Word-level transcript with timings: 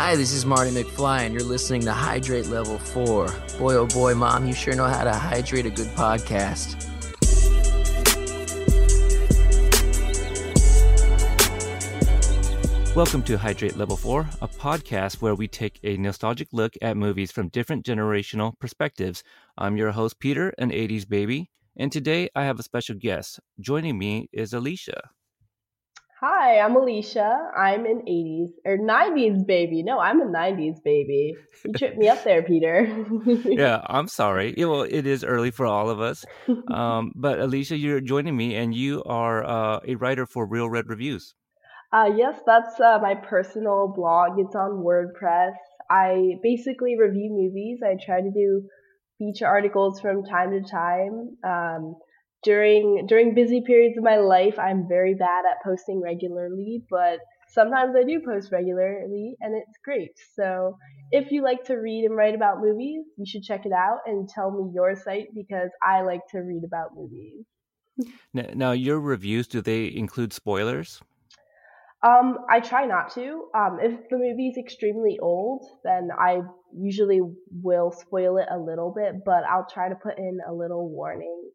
Hi, 0.00 0.14
this 0.14 0.32
is 0.32 0.46
Marty 0.46 0.70
McFly, 0.70 1.22
and 1.22 1.34
you're 1.34 1.42
listening 1.42 1.80
to 1.80 1.92
Hydrate 1.92 2.46
Level 2.46 2.78
4. 2.78 3.26
Boy, 3.58 3.74
oh 3.74 3.86
boy, 3.88 4.14
Mom, 4.14 4.46
you 4.46 4.54
sure 4.54 4.76
know 4.76 4.84
how 4.84 5.02
to 5.02 5.12
hydrate 5.12 5.66
a 5.66 5.70
good 5.70 5.88
podcast. 5.88 6.86
Welcome 12.94 13.24
to 13.24 13.36
Hydrate 13.36 13.76
Level 13.76 13.96
4, 13.96 14.20
a 14.40 14.46
podcast 14.46 15.20
where 15.20 15.34
we 15.34 15.48
take 15.48 15.80
a 15.82 15.96
nostalgic 15.96 16.46
look 16.52 16.74
at 16.80 16.96
movies 16.96 17.32
from 17.32 17.48
different 17.48 17.84
generational 17.84 18.56
perspectives. 18.60 19.24
I'm 19.58 19.76
your 19.76 19.90
host, 19.90 20.20
Peter, 20.20 20.54
an 20.58 20.70
80s 20.70 21.08
baby, 21.08 21.50
and 21.76 21.90
today 21.90 22.28
I 22.36 22.44
have 22.44 22.60
a 22.60 22.62
special 22.62 22.94
guest. 22.94 23.40
Joining 23.58 23.98
me 23.98 24.28
is 24.32 24.52
Alicia. 24.52 25.10
Hi, 26.20 26.58
I'm 26.58 26.74
Alicia. 26.74 27.52
I'm 27.56 27.86
an 27.86 28.02
80s 28.08 28.50
or 28.64 28.76
90s 28.76 29.44
baby. 29.44 29.84
No, 29.84 30.00
I'm 30.00 30.20
a 30.20 30.24
90s 30.24 30.80
baby. 30.82 31.36
You 31.64 31.72
tripped 31.74 31.96
me 31.96 32.08
up 32.08 32.24
there, 32.24 32.42
Peter. 32.42 33.06
yeah, 33.44 33.82
I'm 33.86 34.08
sorry. 34.08 34.52
Yeah, 34.56 34.66
well, 34.66 34.82
it 34.82 35.06
is 35.06 35.22
early 35.22 35.52
for 35.52 35.64
all 35.64 35.90
of 35.90 36.00
us. 36.00 36.24
Um, 36.68 37.12
but 37.14 37.38
Alicia, 37.38 37.76
you're 37.76 38.00
joining 38.00 38.36
me, 38.36 38.56
and 38.56 38.74
you 38.74 39.02
are 39.04 39.42
uh, 39.42 39.80
a 39.86 39.94
writer 39.94 40.26
for 40.26 40.46
Real 40.46 40.68
Red 40.68 40.88
Reviews. 40.88 41.34
Uh, 41.92 42.10
yes, 42.14 42.40
that's 42.44 42.78
uh, 42.80 42.98
my 43.00 43.14
personal 43.14 43.92
blog. 43.94 44.38
It's 44.38 44.54
on 44.54 44.84
WordPress. 44.84 45.54
I 45.90 46.34
basically 46.42 46.98
review 46.98 47.30
movies. 47.30 47.78
I 47.82 47.94
try 48.04 48.20
to 48.20 48.30
do 48.30 48.68
feature 49.18 49.46
articles 49.46 50.00
from 50.00 50.24
time 50.24 50.50
to 50.50 50.68
time. 50.68 51.38
Um, 51.42 51.94
during 52.42 53.06
during 53.06 53.34
busy 53.34 53.62
periods 53.66 53.98
of 53.98 54.04
my 54.04 54.16
life, 54.16 54.58
I'm 54.58 54.86
very 54.88 55.14
bad 55.14 55.44
at 55.50 55.62
posting 55.64 56.00
regularly, 56.00 56.82
but 56.90 57.20
sometimes 57.48 57.94
I 57.96 58.04
do 58.04 58.20
post 58.24 58.52
regularly, 58.52 59.36
and 59.40 59.54
it's 59.56 59.78
great. 59.84 60.12
So 60.34 60.76
if 61.10 61.32
you 61.32 61.42
like 61.42 61.64
to 61.64 61.74
read 61.74 62.04
and 62.04 62.16
write 62.16 62.34
about 62.34 62.60
movies, 62.60 63.04
you 63.16 63.26
should 63.26 63.42
check 63.42 63.66
it 63.66 63.72
out 63.72 63.98
and 64.06 64.28
tell 64.28 64.50
me 64.50 64.70
your 64.74 64.94
site 64.94 65.28
because 65.34 65.70
I 65.82 66.02
like 66.02 66.22
to 66.32 66.38
read 66.38 66.62
about 66.64 66.94
movies. 66.94 67.44
Now, 68.32 68.72
your 68.72 69.00
reviews 69.00 69.48
do 69.48 69.60
they 69.60 69.92
include 69.92 70.32
spoilers? 70.32 71.02
Um, 72.06 72.38
I 72.48 72.60
try 72.60 72.86
not 72.86 73.12
to. 73.14 73.48
Um, 73.56 73.78
if 73.82 74.08
the 74.08 74.18
movie 74.18 74.48
is 74.48 74.56
extremely 74.56 75.18
old, 75.20 75.66
then 75.82 76.10
I 76.16 76.42
usually 76.72 77.20
will 77.50 77.90
spoil 77.90 78.36
it 78.36 78.46
a 78.52 78.56
little 78.56 78.94
bit, 78.96 79.24
but 79.24 79.42
I'll 79.50 79.66
try 79.68 79.88
to 79.88 79.96
put 79.96 80.16
in 80.16 80.38
a 80.48 80.54
little 80.54 80.88
warning 80.88 81.50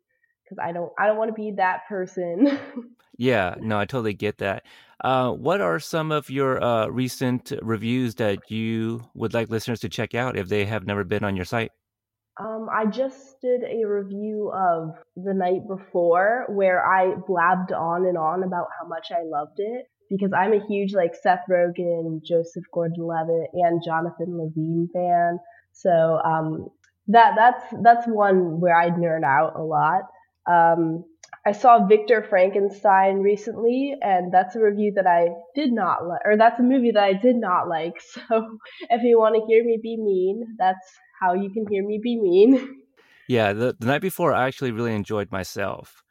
because 0.54 0.68
I 0.68 0.72
don't 0.72 0.92
I 0.98 1.08
don't 1.08 1.18
want 1.18 1.30
to 1.30 1.34
be 1.34 1.52
that 1.58 1.82
person. 1.88 2.60
yeah, 3.18 3.56
no, 3.60 3.80
I 3.80 3.86
totally 3.86 4.14
get 4.14 4.38
that. 4.40 4.64
Uh, 5.04 5.32
what 5.32 5.62
are 5.62 5.80
some 5.80 6.12
of 6.12 6.30
your 6.30 6.64
uh, 6.64 6.88
recent 6.88 7.52
reviews 7.62 8.16
that 8.16 8.50
you 8.50 9.04
would 9.14 9.34
like 9.34 9.50
listeners 9.50 9.82
to 9.82 9.90
check 9.90 10.16
out 10.16 10.38
if 10.38 10.48
they 10.48 10.66
have 10.66 10.86
never 10.86 11.04
been 11.04 11.24
on 11.24 11.36
your 11.36 11.46
site? 11.46 11.72
Um, 12.40 12.68
I 12.74 12.86
just 12.88 13.40
did 13.42 13.62
a 13.64 13.86
review 13.86 14.52
of 14.56 14.96
the 15.16 15.34
night 15.34 15.68
before 15.68 16.46
where 16.50 16.84
I 16.84 17.16
blabbed 17.28 17.72
on 17.72 18.08
and 18.08 18.18
on 18.18 18.44
about 18.44 18.68
how 18.80 18.88
much 18.88 19.10
I 19.12 19.24
loved 19.24 19.60
it 19.60 19.86
because 20.10 20.32
I'm 20.36 20.54
a 20.54 20.66
huge 20.66 20.94
like 20.94 21.14
Seth 21.22 21.44
Rogen, 21.50 22.24
Joseph 22.24 22.64
Gordon-Levitt, 22.74 23.50
and 23.54 23.84
Jonathan 23.86 24.38
Levine 24.38 24.90
fan. 24.94 25.38
So 25.74 26.20
um, 26.26 26.70
that 27.08 27.34
that's 27.36 27.64
that's 27.84 28.08
one 28.08 28.60
where 28.60 28.80
I 28.80 28.90
nerd 28.90 29.24
out 29.24 29.56
a 29.56 29.64
lot. 29.64 30.04
Um, 30.46 31.06
I 31.46 31.52
saw 31.52 31.86
Victor 31.86 32.26
Frankenstein 32.30 33.18
recently, 33.20 33.96
and 34.02 34.34
that's 34.34 34.56
a 34.56 34.62
review 34.62 34.94
that 34.96 35.08
I 35.08 35.30
did 35.56 35.74
not 35.74 36.08
like, 36.08 36.22
or 36.24 36.38
that's 36.38 36.60
a 36.60 36.64
movie 36.64 36.92
that 36.92 37.04
I 37.04 37.14
did 37.14 37.36
not 37.36 37.68
like. 37.68 38.02
So 38.30 38.58
if 38.90 39.04
you 39.04 39.20
want 39.20 39.36
to 39.36 39.46
hear 39.48 39.64
me 39.64 39.78
be 39.82 39.98
mean, 39.98 40.56
that's 40.58 40.88
how 41.20 41.34
you 41.34 41.50
can 41.50 41.66
hear 41.70 41.86
me 41.86 42.00
be 42.02 42.20
mean. 42.20 42.82
Yeah, 43.28 43.54
the, 43.54 43.76
the 43.78 43.88
night 43.88 44.02
before, 44.02 44.34
I 44.34 44.48
actually 44.48 44.72
really 44.72 44.94
enjoyed 44.94 45.32
myself. 45.32 46.04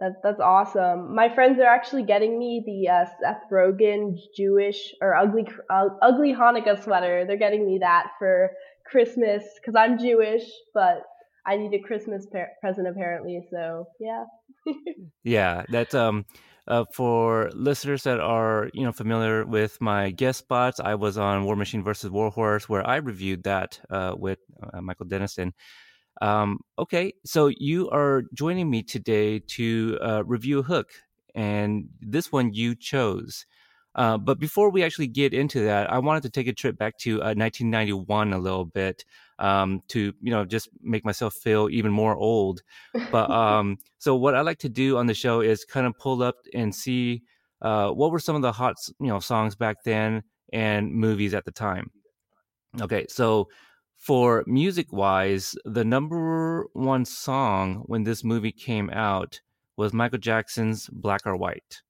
That's 0.00 0.16
that's 0.22 0.40
awesome. 0.40 1.14
My 1.14 1.28
friends 1.34 1.58
are 1.58 1.66
actually 1.66 2.04
getting 2.04 2.38
me 2.38 2.62
the 2.64 2.88
uh, 2.88 3.04
Seth 3.20 3.50
Rogen 3.50 4.16
Jewish 4.36 4.94
or 5.00 5.14
ugly 5.14 5.48
uh, 5.70 5.88
ugly 6.02 6.32
Hanukkah 6.32 6.82
sweater. 6.82 7.24
They're 7.26 7.36
getting 7.36 7.66
me 7.66 7.78
that 7.80 8.12
for 8.18 8.52
Christmas 8.86 9.42
because 9.56 9.74
I'm 9.76 9.98
Jewish, 9.98 10.44
but 10.72 11.02
I 11.48 11.56
need 11.56 11.72
a 11.72 11.78
Christmas 11.78 12.26
par- 12.26 12.52
present 12.60 12.86
apparently. 12.86 13.40
So 13.50 13.86
yeah. 13.98 14.24
yeah, 15.24 15.64
that's 15.68 15.94
um. 15.94 16.26
Uh, 16.66 16.84
for 16.92 17.50
listeners 17.54 18.02
that 18.02 18.20
are 18.20 18.68
you 18.74 18.84
know 18.84 18.92
familiar 18.92 19.46
with 19.46 19.80
my 19.80 20.10
guest 20.10 20.40
spots, 20.40 20.78
I 20.78 20.96
was 20.96 21.16
on 21.16 21.44
War 21.44 21.56
Machine 21.56 21.82
versus 21.82 22.10
Warhorse, 22.10 22.68
where 22.68 22.86
I 22.86 22.96
reviewed 22.96 23.44
that 23.44 23.80
uh, 23.88 24.14
with 24.18 24.38
uh, 24.62 24.82
Michael 24.82 25.06
Dennison. 25.06 25.54
Um, 26.20 26.58
okay, 26.78 27.14
so 27.24 27.46
you 27.46 27.88
are 27.88 28.24
joining 28.34 28.68
me 28.68 28.82
today 28.82 29.38
to 29.56 29.98
uh, 30.02 30.24
review 30.26 30.58
a 30.58 30.62
Hook, 30.62 30.90
and 31.34 31.88
this 32.02 32.30
one 32.30 32.52
you 32.52 32.74
chose. 32.74 33.46
Uh, 33.98 34.16
but 34.16 34.38
before 34.38 34.70
we 34.70 34.84
actually 34.84 35.08
get 35.08 35.34
into 35.34 35.60
that, 35.64 35.92
I 35.92 35.98
wanted 35.98 36.22
to 36.22 36.30
take 36.30 36.46
a 36.46 36.52
trip 36.52 36.78
back 36.78 36.96
to 36.98 37.14
uh, 37.14 37.34
1991 37.34 38.32
a 38.32 38.38
little 38.38 38.64
bit 38.64 39.04
um, 39.40 39.82
to, 39.88 40.14
you 40.22 40.30
know, 40.30 40.44
just 40.44 40.68
make 40.80 41.04
myself 41.04 41.34
feel 41.34 41.68
even 41.68 41.90
more 41.90 42.16
old. 42.16 42.62
But 43.10 43.28
um, 43.42 43.76
so 43.98 44.14
what 44.14 44.36
I 44.36 44.42
like 44.42 44.60
to 44.60 44.68
do 44.68 44.98
on 44.98 45.06
the 45.06 45.14
show 45.14 45.40
is 45.40 45.64
kind 45.64 45.84
of 45.84 45.98
pull 45.98 46.22
up 46.22 46.36
and 46.54 46.72
see 46.72 47.24
uh, 47.60 47.90
what 47.90 48.12
were 48.12 48.20
some 48.20 48.36
of 48.36 48.42
the 48.42 48.52
hot, 48.52 48.76
you 49.00 49.08
know, 49.08 49.18
songs 49.18 49.56
back 49.56 49.82
then 49.84 50.22
and 50.52 50.94
movies 50.94 51.34
at 51.34 51.44
the 51.44 51.50
time. 51.50 51.90
Okay, 52.80 53.04
so 53.08 53.48
for 53.96 54.44
music 54.46 54.92
wise, 54.92 55.56
the 55.64 55.84
number 55.84 56.66
one 56.72 57.04
song 57.04 57.82
when 57.86 58.04
this 58.04 58.22
movie 58.22 58.52
came 58.52 58.90
out 58.90 59.40
was 59.76 59.92
Michael 59.92 60.18
Jackson's 60.18 60.88
Black 60.92 61.22
or 61.26 61.36
White. 61.36 61.82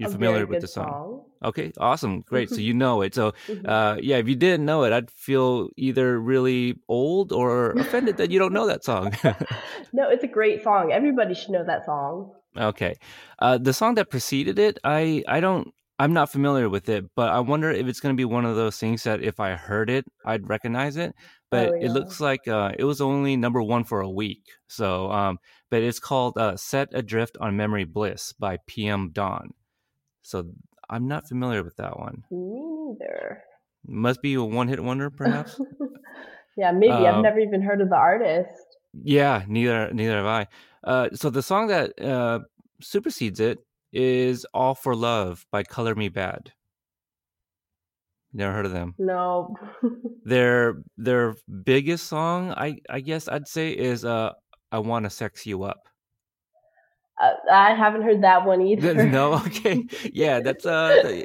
You're 0.00 0.10
familiar 0.10 0.46
with 0.46 0.62
the 0.62 0.68
song. 0.68 0.86
song. 0.86 1.24
Okay, 1.44 1.72
awesome. 1.78 2.22
Great. 2.22 2.50
so 2.50 2.56
you 2.56 2.74
know 2.74 3.02
it. 3.02 3.14
So 3.14 3.32
mm-hmm. 3.46 3.68
uh, 3.68 3.96
yeah, 4.00 4.16
if 4.16 4.28
you 4.28 4.36
didn't 4.36 4.64
know 4.64 4.84
it, 4.84 4.92
I'd 4.92 5.10
feel 5.10 5.68
either 5.76 6.18
really 6.18 6.76
old 6.88 7.32
or 7.32 7.72
offended 7.72 8.16
that 8.16 8.30
you 8.30 8.38
don't 8.38 8.52
know 8.52 8.66
that 8.66 8.84
song. 8.84 9.12
no, 9.92 10.08
it's 10.08 10.24
a 10.24 10.28
great 10.28 10.62
song. 10.62 10.92
Everybody 10.92 11.34
should 11.34 11.50
know 11.50 11.64
that 11.64 11.84
song. 11.84 12.32
Okay. 12.56 12.94
Uh, 13.38 13.58
the 13.58 13.72
song 13.72 13.94
that 13.94 14.10
preceded 14.10 14.58
it, 14.58 14.78
I 14.84 15.22
I 15.28 15.40
don't 15.40 15.72
I'm 16.00 16.14
not 16.14 16.32
familiar 16.32 16.70
with 16.70 16.88
it, 16.88 17.04
but 17.14 17.30
I 17.30 17.40
wonder 17.40 17.70
if 17.70 17.86
it's 17.86 18.00
going 18.00 18.14
to 18.14 18.16
be 18.16 18.24
one 18.24 18.46
of 18.46 18.56
those 18.56 18.78
things 18.78 19.02
that 19.02 19.22
if 19.22 19.38
I 19.38 19.50
heard 19.50 19.90
it, 19.90 20.06
I'd 20.24 20.48
recognize 20.48 20.96
it. 20.96 21.14
But 21.50 21.68
oh, 21.68 21.74
yeah. 21.74 21.86
it 21.86 21.90
looks 21.90 22.20
like 22.20 22.48
uh, 22.48 22.72
it 22.78 22.84
was 22.84 23.02
only 23.02 23.36
number 23.36 23.62
one 23.62 23.84
for 23.84 24.00
a 24.00 24.08
week. 24.08 24.44
So, 24.66 25.10
um, 25.10 25.36
but 25.70 25.82
it's 25.82 25.98
called 25.98 26.38
uh, 26.38 26.56
"Set 26.56 26.88
Adrift 26.92 27.36
on 27.38 27.54
Memory 27.56 27.84
Bliss" 27.84 28.32
by 28.32 28.56
PM 28.66 29.10
Dawn. 29.12 29.50
So 30.22 30.50
I'm 30.88 31.08
not 31.08 31.28
familiar 31.28 31.62
with 31.62 31.76
that 31.76 31.98
one. 31.98 32.24
Me 32.30 32.60
neither. 32.98 33.42
Must 33.86 34.20
be 34.20 34.34
a 34.34 34.42
one-hit 34.42 34.82
wonder, 34.82 35.10
perhaps. 35.10 35.58
yeah, 36.56 36.72
maybe. 36.72 36.92
Uh, 36.92 37.16
I've 37.16 37.22
never 37.22 37.40
even 37.40 37.62
heard 37.62 37.80
of 37.80 37.88
the 37.88 37.96
artist. 37.96 38.76
Yeah, 38.92 39.44
neither 39.48 39.92
neither 39.92 40.16
have 40.16 40.26
I. 40.26 40.46
Uh, 40.82 41.08
so 41.14 41.30
the 41.30 41.42
song 41.42 41.68
that 41.68 42.00
uh, 42.00 42.40
supersedes 42.80 43.40
it 43.40 43.58
is 43.92 44.44
All 44.52 44.74
for 44.74 44.94
Love 44.94 45.46
by 45.50 45.62
Color 45.62 45.94
Me 45.94 46.10
Badd. 46.10 46.48
Never 48.32 48.52
heard 48.52 48.66
of 48.66 48.72
them. 48.72 48.94
No. 48.98 49.56
their 50.24 50.82
their 50.96 51.34
biggest 51.64 52.06
song, 52.06 52.52
I 52.52 52.78
I 52.88 53.00
guess 53.00 53.28
I'd 53.28 53.48
say, 53.48 53.70
is 53.70 54.04
uh 54.04 54.32
I 54.72 54.78
Wanna 54.78 55.10
Sex 55.10 55.46
You 55.46 55.64
Up. 55.64 55.88
Uh, 57.20 57.34
I 57.52 57.74
haven't 57.74 58.02
heard 58.02 58.22
that 58.22 58.46
one 58.46 58.62
either. 58.66 58.94
no, 59.06 59.34
okay, 59.46 59.84
yeah, 60.12 60.40
that's 60.40 60.64
uh, 60.66 61.22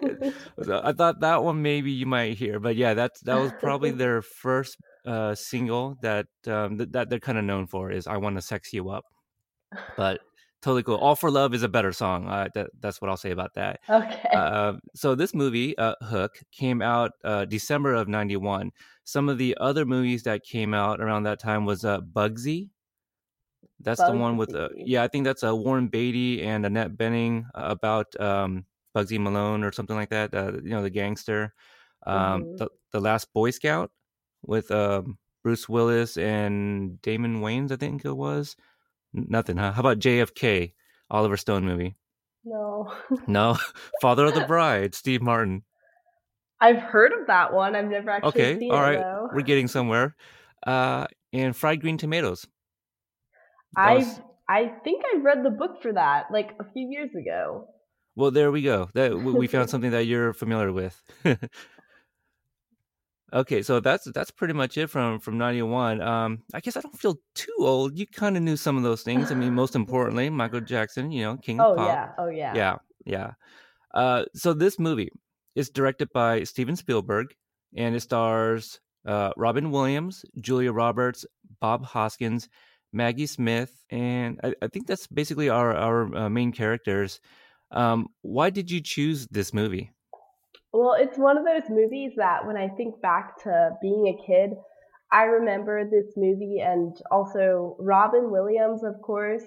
I 0.84 0.92
thought 0.92 1.22
that 1.22 1.44
one 1.44 1.62
maybe 1.62 1.92
you 1.92 2.06
might 2.06 2.38
hear, 2.38 2.60
but 2.60 2.76
yeah, 2.76 2.94
that's 2.94 3.22
that 3.22 3.36
was 3.36 3.52
probably 3.60 3.92
their 4.04 4.22
first 4.22 4.78
uh 5.06 5.36
single 5.36 5.96
that 6.02 6.26
um 6.48 6.78
th- 6.78 6.90
that 6.92 7.10
they're 7.10 7.20
kind 7.20 7.38
of 7.38 7.44
known 7.46 7.68
for 7.68 7.92
is 7.92 8.08
I 8.08 8.18
Want 8.18 8.36
to 8.38 8.42
Sex 8.42 8.74
You 8.74 8.90
Up, 8.90 9.06
but 9.96 10.20
totally 10.62 10.84
cool. 10.84 10.96
All 10.96 11.16
for 11.16 11.30
Love 11.30 11.54
is 11.54 11.62
a 11.62 11.70
better 11.70 11.92
song. 11.92 12.28
Uh, 12.28 12.48
that, 12.56 12.72
that's 12.80 13.00
what 13.00 13.10
I'll 13.10 13.18
say 13.18 13.30
about 13.30 13.54
that. 13.54 13.80
Okay. 13.88 14.30
Uh, 14.34 14.74
so 14.96 15.14
this 15.14 15.36
movie, 15.36 15.78
uh, 15.78 15.94
Hook, 16.02 16.32
came 16.52 16.82
out 16.82 17.12
uh, 17.24 17.46
December 17.46 17.94
of 17.94 18.08
'91. 18.08 18.72
Some 19.04 19.30
of 19.30 19.38
the 19.38 19.56
other 19.62 19.86
movies 19.86 20.24
that 20.24 20.44
came 20.44 20.74
out 20.74 21.00
around 21.00 21.24
that 21.24 21.40
time 21.40 21.66
was 21.66 21.86
uh, 21.86 22.02
Bugsy. 22.02 22.70
That's 23.82 24.02
Bugsy. 24.02 24.12
the 24.12 24.18
one 24.18 24.38
with, 24.38 24.56
uh, 24.56 24.70
yeah, 24.76 25.04
I 25.04 25.08
think 25.08 25.26
that's 25.26 25.44
uh, 25.44 25.56
Warren 25.56 25.88
Beatty 25.88 26.44
and 26.44 26.66
Annette 26.66 26.98
Bening 26.98 27.46
about 27.54 28.20
um, 28.20 28.66
Bugsy 28.96 29.20
Malone 29.20 29.64
or 29.64 29.72
something 29.72 29.96
like 29.96 30.10
that. 30.10 30.34
you 30.34 30.70
know, 30.70 30.82
the 30.82 30.90
gangster. 30.90 31.54
Um, 32.08 32.44
mm-hmm. 32.44 32.56
the, 32.58 32.70
the 32.92 33.00
Last 33.02 33.34
Boy 33.34 33.52
Scout 33.52 33.92
with 34.44 34.70
um, 34.72 35.18
Bruce 35.44 35.68
Willis 35.68 36.18
and 36.18 37.02
Damon 37.02 37.42
Wayans, 37.42 37.72
I 37.72 37.76
think 37.76 38.06
it 38.06 38.14
was. 38.14 38.56
Nothing, 39.14 39.58
huh? 39.58 39.72
How 39.72 39.80
about 39.80 40.00
JFK, 40.00 40.74
Oliver 41.10 41.38
Stone 41.38 41.66
movie? 41.66 41.96
No. 42.44 42.94
no. 43.28 43.58
Father 44.02 44.26
of 44.26 44.36
the 44.36 44.46
Bride, 44.46 44.96
Steve 44.96 45.22
Martin. 45.22 45.64
I've 46.62 46.78
heard 46.80 47.12
of 47.12 47.28
that 47.28 47.54
one. 47.54 47.76
I've 47.76 47.90
never 47.90 48.10
actually 48.10 48.30
Okay, 48.30 48.70
all 48.70 48.78
it 48.78 48.82
right, 48.82 49.00
though. 49.00 49.30
we're 49.34 49.42
getting 49.42 49.68
somewhere. 49.68 50.16
Uh, 50.66 51.06
and 51.34 51.56
fried 51.56 51.82
green 51.82 51.98
tomatoes. 51.98 52.48
I 53.76 53.96
was 53.96 54.20
I 54.48 54.74
think 54.84 55.04
I 55.14 55.22
read 55.22 55.44
the 55.44 55.50
book 55.50 55.82
for 55.82 55.94
that 55.94 56.26
like 56.32 56.56
a 56.60 56.66
few 56.74 56.88
years 56.90 57.10
ago. 57.16 57.68
well. 58.16 58.32
There 58.32 58.52
we 58.52 58.62
go. 58.62 58.90
That 58.94 59.18
we 59.18 59.48
found 59.48 59.70
something 59.72 59.92
that 59.92 60.06
you're 60.06 60.34
familiar 60.34 60.72
with. 60.72 61.02
Okay, 63.36 63.64
so 63.64 63.82
that's 63.82 64.06
that's 64.14 64.32
pretty 64.32 64.54
much 64.54 64.78
it 64.78 64.90
from 64.90 65.20
from 65.20 65.38
91. 65.38 66.00
Um, 66.02 66.44
I 66.54 66.62
guess 66.62 66.78
I 66.78 66.82
don't 66.82 66.98
feel 66.98 67.20
too 67.34 67.56
old. 67.60 67.98
You 67.98 68.08
kind 68.08 68.38
of 68.38 68.44
knew 68.44 68.56
some 68.56 68.78
of 68.78 68.84
those 68.84 69.02
things. 69.02 69.30
I 69.30 69.36
mean, 69.36 69.54
most 69.54 69.76
importantly, 69.82 70.30
Michael 70.30 70.62
Jackson, 70.62 71.12
you 71.12 71.24
know, 71.24 71.38
King 71.38 71.60
of 71.60 71.78
Oh 71.78 71.86
yeah, 71.86 72.10
oh 72.18 72.28
yeah. 72.30 72.54
Yeah, 72.56 72.76
yeah. 73.06 73.32
Uh, 73.94 74.24
so 74.36 74.54
this 74.54 74.80
movie 74.80 75.12
is 75.56 75.70
directed 75.70 76.10
by 76.14 76.44
Steven 76.44 76.78
Spielberg, 76.78 77.36
and 77.76 77.94
it 77.94 78.00
stars 78.02 78.80
uh, 79.06 79.32
Robin 79.36 79.70
Williams, 79.70 80.24
Julia 80.40 80.72
Roberts, 80.72 81.26
Bob 81.60 81.84
Hoskins, 81.84 82.48
Maggie 82.96 83.28
Smith, 83.28 83.72
and 83.92 84.40
I, 84.44 84.56
I 84.62 84.68
think 84.68 84.88
that's 84.88 85.06
basically 85.08 85.50
our 85.50 85.76
our 85.76 86.16
uh, 86.16 86.30
main 86.30 86.52
characters. 86.52 87.20
Um, 87.72 88.08
why 88.22 88.50
did 88.50 88.72
you 88.72 88.82
choose 88.82 89.28
this 89.28 89.54
movie? 89.54 89.92
Well, 90.72 90.96
it's 90.98 91.18
one 91.18 91.38
of 91.38 91.46
those 91.46 91.70
movies 91.70 92.14
that 92.18 92.46
when 92.46 92.58
I 92.58 92.70
think 92.70 93.02
back 93.02 93.42
to 93.44 93.72
being 93.82 94.08
a 94.08 94.26
kid, 94.26 94.52
I 95.12 95.24
remember 95.24 95.84
this 95.84 96.14
movie 96.18 96.60
and 96.60 96.96
also 97.12 97.76
Robin 97.80 98.32
Williams, 98.32 98.84
of 98.84 99.02
course, 99.02 99.44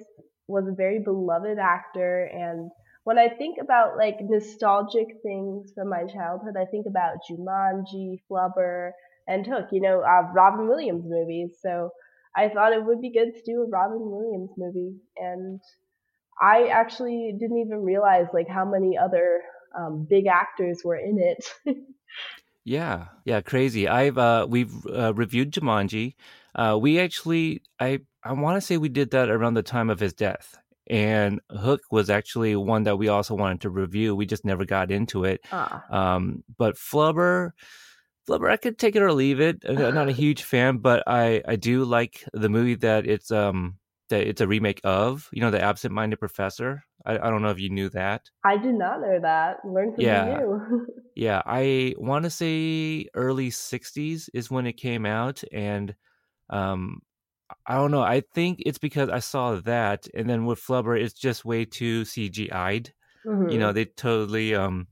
was 0.47 0.67
a 0.67 0.75
very 0.75 1.01
beloved 1.01 1.59
actor. 1.59 2.31
And 2.33 2.71
when 3.05 3.19
I 3.19 3.29
think 3.29 3.59
about 3.61 3.97
like 3.97 4.17
nostalgic 4.23 5.09
things 5.23 5.73
from 5.75 5.91
my 5.91 6.05
childhood, 6.05 6.57
I 6.59 6.65
think 6.65 6.87
about 6.87 7.19
Jumanji, 7.31 8.21
Flubber, 8.31 8.93
and 9.27 9.47
Hook, 9.47 9.69
you 9.73 9.81
know, 9.81 10.01
uh, 10.01 10.33
Robin 10.33 10.69
Williams 10.69 11.05
movies. 11.07 11.59
So 11.61 11.91
I 12.39 12.49
thought 12.49 12.73
it 12.73 12.85
would 12.85 13.01
be 13.01 13.13
good 13.13 13.35
to 13.35 13.43
do 13.45 13.63
a 13.63 13.69
Robin 13.69 13.99
Williams 14.01 14.51
movie. 14.57 14.95
And 15.17 15.61
I 16.41 16.69
actually 16.69 17.35
didn't 17.39 17.59
even 17.59 17.83
realize 17.83 18.27
like 18.33 18.49
how 18.49 18.65
many 18.65 18.97
other 18.97 19.43
um, 19.79 20.07
big 20.09 20.27
actors 20.27 20.83
were 20.85 20.97
in 20.97 21.19
it. 21.19 21.45
Yeah, 22.65 23.07
yeah, 23.25 23.41
crazy. 23.41 23.89
I've 23.89 24.19
uh 24.19 24.47
we've 24.49 24.75
uh, 24.87 25.15
reviewed 25.15 25.53
Jumanji. 25.53 26.17
Uh 26.55 26.79
we 26.79 26.99
actually 27.01 27.63
I 27.81 28.01
I 28.23 28.33
want 28.35 28.57
to 28.59 28.61
say 28.61 28.77
we 28.77 28.91
did 28.91 29.11
that 29.13 29.31
around 29.31 29.55
the 29.55 29.63
time 29.63 29.89
of 29.89 30.01
his 30.01 30.13
death. 30.13 30.55
And 30.91 31.41
Hook 31.51 31.81
was 31.91 32.11
actually 32.11 32.57
one 32.57 32.83
that 32.83 32.99
we 32.99 33.09
also 33.09 33.35
wanted 33.35 33.63
to 33.63 33.71
review. 33.71 34.15
We 34.15 34.27
just 34.27 34.45
never 34.45 34.67
got 34.67 34.91
into 34.91 35.25
it. 35.25 35.41
ah, 35.51 35.83
Um 35.91 36.45
but 36.59 36.77
Flubber 36.77 37.53
Flubber 38.29 38.51
I 38.51 38.57
could 38.57 38.79
take 38.79 38.97
it 38.97 39.03
or 39.03 39.13
leave 39.13 39.41
it. 39.41 39.65
I'm 39.67 39.95
not 39.95 40.09
a 40.09 40.13
huge 40.25 40.43
fan, 40.43 40.79
but 40.79 41.03
I 41.07 41.43
I 41.47 41.57
do 41.57 41.85
like 41.85 42.25
the 42.33 42.49
movie 42.49 42.77
that 42.77 43.07
it's 43.07 43.31
um 43.31 43.79
that 44.11 44.27
it's 44.27 44.41
a 44.41 44.47
remake 44.49 44.81
of, 44.85 45.29
you 45.33 45.41
know, 45.43 45.51
The 45.51 45.61
Absent-Minded 45.63 46.19
Professor. 46.19 46.85
I 47.07 47.15
I 47.19 47.31
don't 47.31 47.43
know 47.43 47.51
if 47.51 47.61
you 47.61 47.71
knew 47.71 47.89
that. 47.91 48.31
I 48.45 48.57
did 48.57 48.75
not 48.75 49.01
know 49.01 49.19
that. 49.21 49.65
Learned 49.65 49.95
something 49.95 50.25
Yeah. 50.25 50.35
new. 50.37 50.87
Yeah, 51.17 51.43
I 51.47 51.95
want 51.99 52.25
to 52.25 52.31
say 52.31 53.09
early 53.15 53.51
60s 53.51 54.31
is 54.35 54.51
when 54.51 54.67
it 54.67 54.75
came 54.75 55.07
out 55.07 55.43
and 55.53 55.95
um 56.51 57.03
I 57.67 57.77
don't 57.77 57.91
know. 57.93 58.03
I 58.03 58.23
think 58.35 58.63
it's 58.67 58.79
because 58.79 59.11
I 59.11 59.21
saw 59.21 59.57
that 59.57 60.09
and 60.15 60.29
then 60.31 60.47
with 60.47 60.61
Flubber 60.61 61.01
it's 61.01 61.15
just 61.15 61.45
way 61.45 61.65
too 61.67 62.05
CGI'd. 62.05 62.95
You 63.47 63.59
know, 63.59 63.73
hmm 63.73 63.75
they 63.75 63.87
totally 63.87 64.55
um 64.55 64.89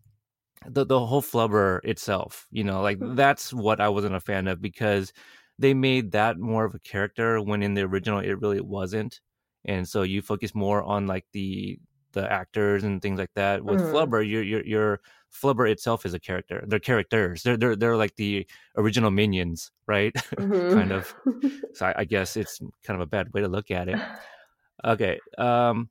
the 0.66 0.84
the 0.84 1.04
whole 1.06 1.22
Flubber 1.22 1.80
itself, 1.84 2.46
you 2.50 2.64
know, 2.64 2.80
like 2.82 2.98
that's 3.00 3.52
what 3.52 3.80
I 3.80 3.88
wasn't 3.88 4.14
a 4.14 4.20
fan 4.20 4.48
of 4.48 4.60
because 4.60 5.12
they 5.58 5.74
made 5.74 6.12
that 6.12 6.38
more 6.38 6.64
of 6.64 6.74
a 6.74 6.78
character 6.80 7.40
when 7.40 7.62
in 7.62 7.74
the 7.74 7.82
original 7.82 8.18
it 8.20 8.40
really 8.40 8.60
wasn't. 8.60 9.20
And 9.64 9.88
so 9.88 10.02
you 10.02 10.22
focus 10.22 10.54
more 10.54 10.82
on 10.82 11.06
like 11.06 11.26
the 11.32 11.78
the 12.12 12.30
actors 12.30 12.84
and 12.84 13.00
things 13.02 13.18
like 13.18 13.32
that. 13.34 13.64
With 13.64 13.82
hmm 13.82 13.86
Flubber, 13.88 14.28
your 14.28 14.42
your 14.42 14.64
your 14.64 15.00
Flubber 15.32 15.70
itself 15.70 16.06
is 16.06 16.14
a 16.14 16.20
character. 16.20 16.64
They're 16.66 16.78
characters. 16.80 17.42
They're 17.42 17.56
they're 17.56 17.76
they're 17.76 17.96
like 17.96 18.16
the 18.16 18.46
original 18.76 19.10
minions, 19.10 19.70
right? 19.86 20.14
kind 20.68 20.92
of. 20.92 21.14
hmm 21.24 21.58
So 21.72 21.86
I, 21.86 21.94
I 22.00 22.04
guess 22.04 22.36
it's 22.36 22.58
kind 22.84 22.96
of 23.00 23.02
a 23.02 23.06
bad 23.06 23.32
way 23.34 23.42
to 23.42 23.48
look 23.48 23.70
at 23.70 23.88
it. 23.88 24.02
Okay. 24.84 25.20
Um 25.38 25.90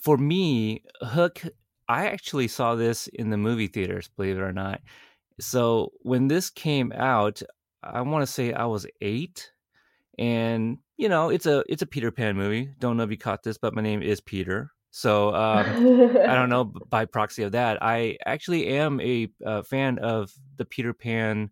for 0.00 0.16
me, 0.16 0.82
Hook, 1.02 1.42
I 1.88 2.08
actually 2.08 2.48
saw 2.48 2.74
this 2.74 3.06
in 3.08 3.30
the 3.30 3.36
movie 3.36 3.68
theaters, 3.68 4.10
believe 4.16 4.36
it 4.36 4.42
or 4.42 4.52
not. 4.52 4.80
So 5.40 5.92
when 6.00 6.28
this 6.28 6.50
came 6.50 6.92
out, 6.92 7.42
I 7.82 8.00
want 8.02 8.26
to 8.26 8.32
say 8.32 8.52
I 8.52 8.64
was 8.64 8.86
eight, 9.00 9.50
and 10.18 10.78
you 10.96 11.08
know, 11.08 11.28
it's 11.28 11.46
a 11.46 11.62
it's 11.68 11.82
a 11.82 11.86
Peter 11.86 12.10
Pan 12.10 12.36
movie. 12.36 12.70
Don't 12.78 12.96
know 12.96 13.04
if 13.04 13.10
you 13.10 13.18
caught 13.18 13.42
this, 13.42 13.58
but 13.58 13.74
my 13.74 13.82
name 13.82 14.02
is 14.02 14.20
Peter. 14.20 14.72
So 14.90 15.34
um, 15.34 15.66
I 16.26 16.34
don't 16.34 16.48
know 16.48 16.64
by 16.90 17.04
proxy 17.04 17.42
of 17.42 17.52
that, 17.52 17.82
I 17.82 18.16
actually 18.24 18.68
am 18.68 19.00
a 19.00 19.28
uh, 19.44 19.62
fan 19.62 19.98
of 19.98 20.32
the 20.56 20.64
Peter 20.64 20.94
Pan 20.94 21.50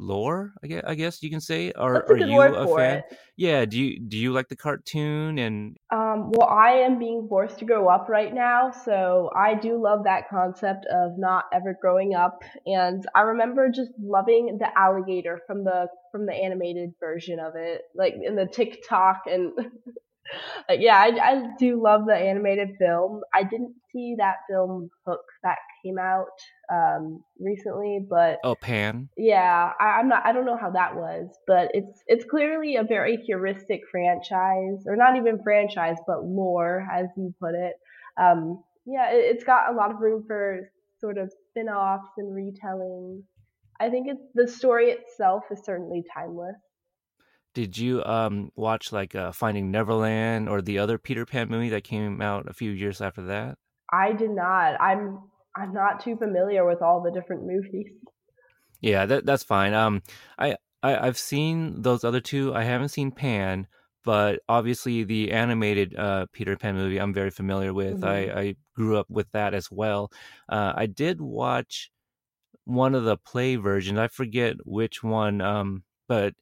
lore. 0.00 0.52
I 0.64 0.66
guess, 0.66 0.82
I 0.86 0.94
guess 0.94 1.22
you 1.22 1.30
can 1.30 1.40
say. 1.40 1.72
Are 1.72 2.04
are 2.08 2.16
you 2.16 2.40
a 2.40 2.76
fan? 2.76 2.98
it. 2.98 3.18
Yeah. 3.36 3.64
Do 3.64 3.78
you 3.78 4.00
do 4.00 4.16
you 4.16 4.32
like 4.32 4.48
the 4.48 4.56
cartoon 4.56 5.38
and 5.38 5.76
Um, 5.92 6.30
well, 6.32 6.48
I 6.48 6.70
am 6.70 6.98
being 6.98 7.26
forced 7.28 7.58
to 7.58 7.64
grow 7.64 7.88
up 7.88 8.08
right 8.08 8.34
now, 8.34 8.70
so 8.70 9.30
I 9.36 9.54
do 9.54 9.80
love 9.80 10.04
that 10.04 10.28
concept 10.28 10.86
of 10.86 11.12
not 11.18 11.44
ever 11.52 11.76
growing 11.80 12.14
up. 12.14 12.42
And 12.66 13.04
I 13.14 13.20
remember 13.22 13.68
just 13.68 13.92
loving 14.00 14.58
the 14.58 14.68
alligator 14.76 15.40
from 15.46 15.64
the 15.64 15.88
from 16.10 16.26
the 16.26 16.34
animated 16.34 16.90
version 16.98 17.38
of 17.38 17.52
it, 17.54 17.82
like 17.94 18.14
in 18.20 18.34
the 18.34 18.46
Tick-Tock 18.46 19.22
and 19.26 19.52
yeah, 20.70 20.96
I, 20.96 21.06
I 21.22 21.46
do 21.58 21.82
love 21.82 22.06
the 22.06 22.14
animated 22.14 22.70
film. 22.78 23.20
I 23.34 23.42
didn't 23.42 23.74
see 23.92 24.14
that 24.18 24.36
film 24.48 24.90
Hook 25.06 25.20
that 25.42 25.58
came 25.84 25.98
out 25.98 26.26
um, 26.72 27.22
recently, 27.38 28.00
but 28.08 28.38
oh 28.44 28.54
Pan? 28.54 29.08
yeah, 29.16 29.72
I, 29.80 29.84
I'm 29.84 30.08
not. 30.08 30.24
I 30.24 30.32
don't 30.32 30.46
know 30.46 30.58
how 30.60 30.70
that 30.70 30.96
was, 30.96 31.28
but 31.46 31.70
it's 31.74 32.02
it's 32.06 32.24
clearly 32.24 32.76
a 32.76 32.84
very 32.84 33.16
heuristic 33.16 33.82
franchise, 33.90 34.84
or 34.86 34.96
not 34.96 35.16
even 35.16 35.42
franchise, 35.42 35.96
but 36.06 36.24
lore, 36.24 36.86
as 36.92 37.06
you 37.16 37.34
put 37.40 37.54
it. 37.54 37.74
Um, 38.20 38.62
yeah, 38.86 39.12
it, 39.12 39.36
it's 39.36 39.44
got 39.44 39.72
a 39.72 39.76
lot 39.76 39.90
of 39.90 40.00
room 40.00 40.24
for 40.26 40.70
sort 41.00 41.18
of 41.18 41.32
spin-offs 41.50 42.10
and 42.18 42.32
retellings. 42.32 43.22
I 43.80 43.88
think 43.88 44.08
it's 44.08 44.22
the 44.34 44.46
story 44.46 44.90
itself 44.90 45.44
is 45.50 45.64
certainly 45.64 46.04
timeless. 46.14 46.56
Did 47.54 47.76
you 47.76 48.04
um 48.04 48.50
watch 48.54 48.92
like 48.92 49.14
uh, 49.14 49.32
Finding 49.32 49.70
Neverland 49.70 50.48
or 50.48 50.62
the 50.62 50.78
other 50.78 50.98
Peter 50.98 51.26
Pan 51.26 51.48
movie 51.48 51.70
that 51.70 51.82
came 51.82 52.20
out 52.20 52.48
a 52.48 52.52
few 52.52 52.70
years 52.70 53.00
after 53.00 53.22
that? 53.22 53.56
I 53.92 54.12
did 54.12 54.30
not. 54.30 54.80
I'm 54.80 55.18
I'm 55.56 55.72
not 55.72 56.00
too 56.00 56.16
familiar 56.16 56.64
with 56.66 56.82
all 56.82 57.02
the 57.02 57.10
different 57.12 57.44
movies. 57.46 57.92
Yeah, 58.80 59.06
that 59.06 59.26
that's 59.26 59.42
fine. 59.42 59.74
Um, 59.74 60.02
I, 60.38 60.56
I 60.82 60.96
I've 61.06 61.18
seen 61.18 61.82
those 61.82 62.04
other 62.04 62.20
two. 62.20 62.54
I 62.54 62.62
haven't 62.64 62.88
seen 62.90 63.10
Pan, 63.12 63.66
but 64.04 64.40
obviously 64.48 65.04
the 65.04 65.32
animated 65.32 65.94
uh 65.96 66.26
Peter 66.32 66.56
Pan 66.56 66.76
movie 66.76 66.98
I'm 67.00 67.12
very 67.14 67.30
familiar 67.30 67.74
with. 67.74 68.02
I 68.02 68.18
hmm 68.18 68.30
I 68.30 68.56
grew 68.74 68.96
up 68.98 69.08
with 69.10 69.30
that 69.32 69.54
as 69.54 69.70
well. 69.70 70.10
Uh, 70.48 70.72
I 70.76 70.86
did 70.86 71.20
watch 71.20 71.90
one 72.64 72.94
of 72.94 73.04
the 73.04 73.16
play 73.18 73.56
versions. 73.56 73.98
I 73.98 74.08
forget 74.08 74.56
which 74.66 75.02
one. 75.04 75.40
Um, 75.42 75.84
but 76.08 76.34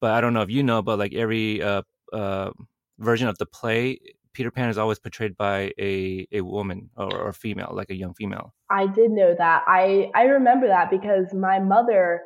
but 0.00 0.12
I 0.12 0.20
don't 0.20 0.34
know 0.34 0.42
if 0.42 0.50
you 0.50 0.62
know, 0.62 0.82
but 0.82 0.98
like 0.98 1.14
every 1.14 1.62
uh 1.62 1.82
uh 2.12 2.52
version 2.98 3.28
of 3.28 3.38
the 3.38 3.46
play, 3.46 3.98
Peter 4.34 4.50
Pan 4.50 4.68
is 4.68 4.76
always 4.76 4.98
portrayed 4.98 5.36
by 5.36 5.72
a 5.78 6.26
a 6.32 6.42
woman 6.42 6.90
or, 6.96 7.16
or 7.16 7.32
female, 7.32 7.70
like 7.72 7.90
a 7.90 7.96
young 7.96 8.14
female. 8.14 8.52
I 8.70 8.86
did 8.86 9.10
know 9.10 9.34
that. 9.38 9.62
I 9.66 10.10
I 10.14 10.24
remember 10.24 10.66
that 10.68 10.90
because 10.90 11.32
my 11.32 11.60
mother, 11.60 12.20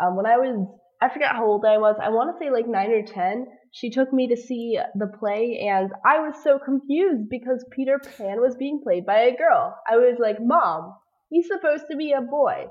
um, 0.00 0.16
when 0.16 0.26
I 0.26 0.36
was 0.36 0.66
I 1.02 1.08
forget 1.08 1.32
how 1.32 1.46
old 1.46 1.64
I 1.64 1.78
was. 1.78 1.96
I 2.00 2.10
want 2.10 2.30
to 2.30 2.38
say 2.38 2.50
like 2.50 2.68
nine 2.68 2.92
or 2.92 3.02
ten. 3.02 3.46
She 3.72 3.90
took 3.90 4.12
me 4.12 4.28
to 4.28 4.36
see 4.36 4.78
the 4.94 5.08
play, 5.18 5.66
and 5.68 5.90
I 6.04 6.20
was 6.20 6.34
so 6.44 6.60
confused 6.64 7.28
because 7.28 7.64
Peter 7.72 7.98
Pan 7.98 8.40
was 8.40 8.54
being 8.54 8.80
played 8.84 9.04
by 9.04 9.20
a 9.22 9.36
girl. 9.36 9.76
I 9.90 9.96
was 9.96 10.18
like, 10.20 10.36
"Mom, 10.40 10.94
he's 11.28 11.48
supposed 11.48 11.86
to 11.90 11.96
be 11.96 12.12
a 12.12 12.20
boy. 12.20 12.66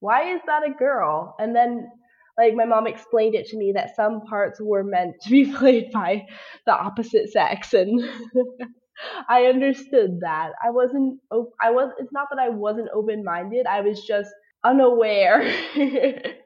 Why 0.00 0.34
is 0.34 0.40
that 0.46 0.62
a 0.66 0.72
girl?" 0.72 1.34
And 1.38 1.54
then, 1.54 1.90
like, 2.38 2.54
my 2.54 2.64
mom 2.64 2.86
explained 2.86 3.34
it 3.34 3.46
to 3.48 3.56
me 3.56 3.72
that 3.72 3.96
some 3.96 4.22
parts 4.22 4.60
were 4.60 4.84
meant 4.84 5.16
to 5.22 5.30
be 5.30 5.52
played 5.56 5.90
by 5.92 6.26
the 6.66 6.72
opposite 6.72 7.30
sex, 7.30 7.74
and 7.74 8.00
I 9.28 9.44
understood 9.46 10.20
that. 10.20 10.52
I 10.64 10.70
wasn't. 10.70 11.20
I 11.60 11.70
was. 11.70 11.92
It's 11.98 12.12
not 12.12 12.28
that 12.30 12.38
I 12.40 12.48
wasn't 12.48 12.88
open 12.94 13.24
minded. 13.24 13.66
I 13.66 13.80
was 13.82 14.02
just 14.04 14.30
unaware. 14.64 15.42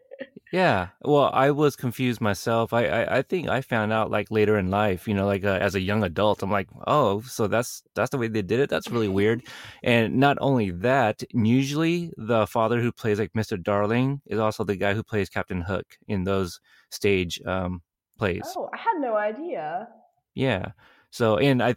Yeah, 0.52 0.88
well, 1.02 1.30
I 1.32 1.52
was 1.52 1.76
confused 1.76 2.20
myself. 2.20 2.72
I, 2.72 2.86
I, 2.86 3.18
I 3.18 3.22
think 3.22 3.48
I 3.48 3.60
found 3.60 3.92
out 3.92 4.10
like 4.10 4.32
later 4.32 4.58
in 4.58 4.68
life, 4.68 5.06
you 5.06 5.14
know, 5.14 5.24
like 5.24 5.44
uh, 5.44 5.58
as 5.60 5.76
a 5.76 5.80
young 5.80 6.02
adult, 6.02 6.42
I'm 6.42 6.50
like, 6.50 6.68
oh, 6.88 7.20
so 7.20 7.46
that's 7.46 7.84
that's 7.94 8.10
the 8.10 8.18
way 8.18 8.26
they 8.26 8.42
did 8.42 8.58
it. 8.58 8.68
That's 8.68 8.90
really 8.90 9.08
weird. 9.08 9.44
And 9.84 10.16
not 10.16 10.38
only 10.40 10.72
that, 10.72 11.22
usually 11.32 12.10
the 12.16 12.48
father 12.48 12.80
who 12.80 12.90
plays 12.90 13.20
like 13.20 13.32
Mr. 13.32 13.62
Darling 13.62 14.22
is 14.26 14.40
also 14.40 14.64
the 14.64 14.74
guy 14.74 14.92
who 14.92 15.04
plays 15.04 15.28
Captain 15.28 15.60
Hook 15.60 15.86
in 16.08 16.24
those 16.24 16.60
stage 16.90 17.40
um, 17.46 17.80
plays. 18.18 18.42
Oh, 18.56 18.68
I 18.74 18.78
had 18.78 19.00
no 19.00 19.16
idea. 19.16 19.88
Yeah. 20.34 20.72
So, 21.10 21.36
and 21.38 21.62
I 21.62 21.76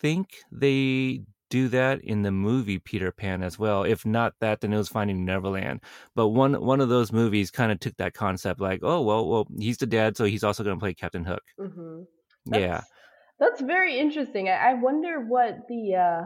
think 0.00 0.28
they 0.52 1.22
do 1.52 1.68
that 1.68 2.00
in 2.00 2.22
the 2.22 2.32
movie 2.32 2.78
Peter 2.78 3.12
Pan 3.12 3.42
as 3.42 3.58
well. 3.58 3.82
If 3.84 4.06
not 4.06 4.32
that, 4.40 4.62
then 4.62 4.72
it 4.72 4.78
was 4.78 4.88
Finding 4.88 5.26
Neverland. 5.26 5.82
But 6.14 6.28
one 6.28 6.54
one 6.54 6.80
of 6.80 6.88
those 6.88 7.12
movies 7.12 7.50
kind 7.50 7.70
of 7.70 7.78
took 7.78 7.94
that 7.98 8.14
concept, 8.14 8.58
like, 8.58 8.80
oh 8.82 9.02
well, 9.02 9.28
well, 9.28 9.46
he's 9.58 9.76
the 9.76 9.86
dad, 9.86 10.16
so 10.16 10.24
he's 10.24 10.44
also 10.44 10.64
going 10.64 10.76
to 10.76 10.80
play 10.80 10.94
Captain 10.94 11.26
Hook. 11.26 11.42
hmm 11.58 12.04
yeah, 12.46 12.80
That's 13.38 13.60
very 13.60 13.98
interesting. 13.98 14.48
I, 14.48 14.70
I 14.70 14.74
wonder 14.74 15.20
what 15.20 15.68
the 15.68 15.94
uh, 15.94 16.22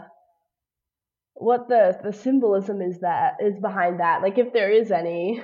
what 1.35 1.69
the 1.69 1.99
the 2.05 2.13
symbolism 2.13 2.81
is 2.81 3.01
that 3.01 3.39
is 3.41 3.59
behind 3.61 3.99
that. 3.99 4.23
Like 4.23 4.39
if 4.39 4.53
there 4.53 4.71
is 4.71 4.93
any. 4.93 5.43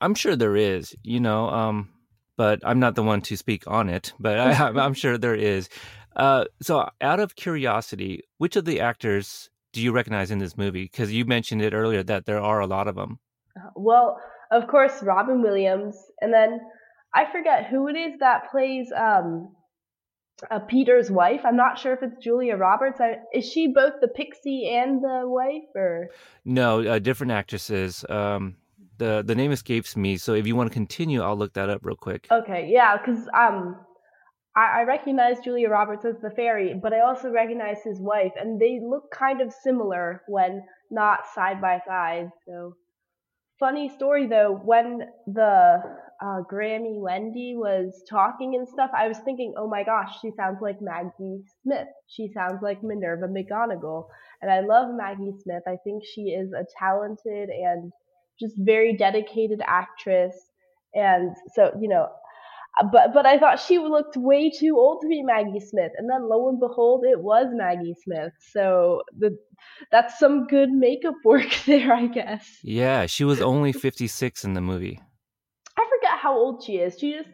I'm 0.00 0.14
sure 0.14 0.34
there 0.34 0.56
is. 0.56 0.96
You 1.02 1.20
know, 1.20 1.50
um, 1.50 1.90
but 2.38 2.60
I'm 2.64 2.80
not 2.80 2.94
the 2.94 3.02
one 3.02 3.20
to 3.20 3.36
speak 3.36 3.64
on 3.66 3.90
it. 3.90 4.14
But 4.18 4.38
I, 4.40 4.68
I'm 4.68 4.94
sure 4.94 5.18
there 5.18 5.34
is. 5.34 5.68
Uh, 6.16 6.44
so, 6.60 6.88
out 7.00 7.20
of 7.20 7.36
curiosity, 7.36 8.22
which 8.38 8.56
of 8.56 8.64
the 8.64 8.80
actors 8.80 9.50
do 9.72 9.80
you 9.80 9.92
recognize 9.92 10.30
in 10.30 10.38
this 10.38 10.56
movie? 10.56 10.84
Because 10.84 11.12
you 11.12 11.24
mentioned 11.24 11.62
it 11.62 11.72
earlier 11.72 12.02
that 12.02 12.26
there 12.26 12.40
are 12.40 12.60
a 12.60 12.66
lot 12.66 12.88
of 12.88 12.96
them. 12.96 13.18
Well, 13.76 14.20
of 14.50 14.66
course, 14.66 15.02
Robin 15.02 15.42
Williams, 15.42 15.96
and 16.20 16.32
then 16.32 16.60
I 17.14 17.30
forget 17.30 17.66
who 17.66 17.88
it 17.88 17.96
is 17.96 18.18
that 18.20 18.50
plays 18.50 18.92
um, 18.96 19.54
uh, 20.50 20.60
Peter's 20.60 21.10
wife. 21.10 21.40
I'm 21.44 21.56
not 21.56 21.78
sure 21.78 21.92
if 21.92 22.02
it's 22.02 22.22
Julia 22.22 22.56
Roberts. 22.56 23.00
I, 23.00 23.18
is 23.32 23.50
she 23.50 23.68
both 23.68 23.94
the 24.00 24.08
pixie 24.08 24.68
and 24.68 25.02
the 25.02 25.22
wife, 25.24 25.68
or 25.74 26.10
no? 26.44 26.82
Uh, 26.82 26.98
different 26.98 27.32
actresses. 27.32 28.04
Um, 28.08 28.56
the 28.98 29.22
the 29.24 29.34
name 29.34 29.52
escapes 29.52 29.96
me. 29.96 30.16
So 30.16 30.34
if 30.34 30.46
you 30.46 30.56
want 30.56 30.70
to 30.70 30.74
continue, 30.74 31.22
I'll 31.22 31.36
look 31.36 31.54
that 31.54 31.68
up 31.68 31.84
real 31.84 31.96
quick. 31.96 32.26
Okay, 32.30 32.68
yeah, 32.72 32.96
because 32.96 33.28
um, 33.34 33.76
I, 34.56 34.80
I 34.80 34.82
recognize 34.84 35.40
Julia 35.40 35.68
Roberts 35.68 36.04
as 36.04 36.20
the 36.20 36.30
fairy, 36.30 36.74
but 36.80 36.92
I 36.92 37.00
also 37.00 37.30
recognize 37.30 37.78
his 37.84 38.00
wife, 38.00 38.32
and 38.38 38.60
they 38.60 38.80
look 38.82 39.10
kind 39.12 39.40
of 39.40 39.52
similar 39.52 40.22
when 40.26 40.62
not 40.90 41.20
side 41.34 41.60
by 41.60 41.80
side. 41.86 42.30
So, 42.46 42.74
funny 43.60 43.88
story 43.88 44.26
though, 44.26 44.58
when 44.64 45.02
the 45.26 45.80
uh, 46.20 46.42
Grammy 46.50 47.00
Wendy 47.00 47.54
was 47.56 48.02
talking 48.08 48.54
and 48.56 48.68
stuff, 48.68 48.90
I 48.96 49.08
was 49.08 49.18
thinking, 49.18 49.54
oh 49.56 49.68
my 49.68 49.84
gosh, 49.84 50.20
she 50.20 50.30
sounds 50.36 50.58
like 50.60 50.80
Maggie 50.80 51.42
Smith. 51.62 51.88
She 52.08 52.30
sounds 52.34 52.60
like 52.62 52.82
Minerva 52.82 53.26
McGonagall. 53.28 54.06
And 54.42 54.50
I 54.50 54.60
love 54.60 54.88
Maggie 54.94 55.32
Smith. 55.42 55.62
I 55.66 55.76
think 55.84 56.02
she 56.04 56.22
is 56.30 56.52
a 56.52 56.66
talented 56.78 57.48
and 57.50 57.92
just 58.40 58.54
very 58.58 58.96
dedicated 58.96 59.60
actress. 59.66 60.34
And 60.94 61.36
so, 61.54 61.72
you 61.80 61.88
know, 61.88 62.08
but 62.92 63.12
but 63.12 63.26
I 63.26 63.38
thought 63.38 63.60
she 63.60 63.78
looked 63.78 64.16
way 64.16 64.50
too 64.50 64.76
old 64.76 65.02
to 65.02 65.08
be 65.08 65.22
Maggie 65.22 65.60
Smith, 65.60 65.92
and 65.96 66.08
then 66.08 66.28
lo 66.28 66.48
and 66.48 66.60
behold, 66.60 67.04
it 67.04 67.20
was 67.20 67.48
Maggie 67.52 67.96
Smith. 68.02 68.32
So 68.52 69.02
the 69.18 69.36
that's 69.90 70.18
some 70.18 70.46
good 70.46 70.70
makeup 70.70 71.16
work 71.24 71.50
there, 71.66 71.92
I 71.92 72.06
guess. 72.06 72.48
Yeah, 72.62 73.06
she 73.06 73.24
was 73.24 73.40
only 73.40 73.72
fifty 73.72 74.06
six 74.06 74.44
in 74.44 74.54
the 74.54 74.60
movie. 74.60 75.00
I 75.76 75.84
forget 75.84 76.18
how 76.18 76.36
old 76.36 76.62
she 76.64 76.76
is. 76.76 76.98
She 76.98 77.12
just 77.12 77.30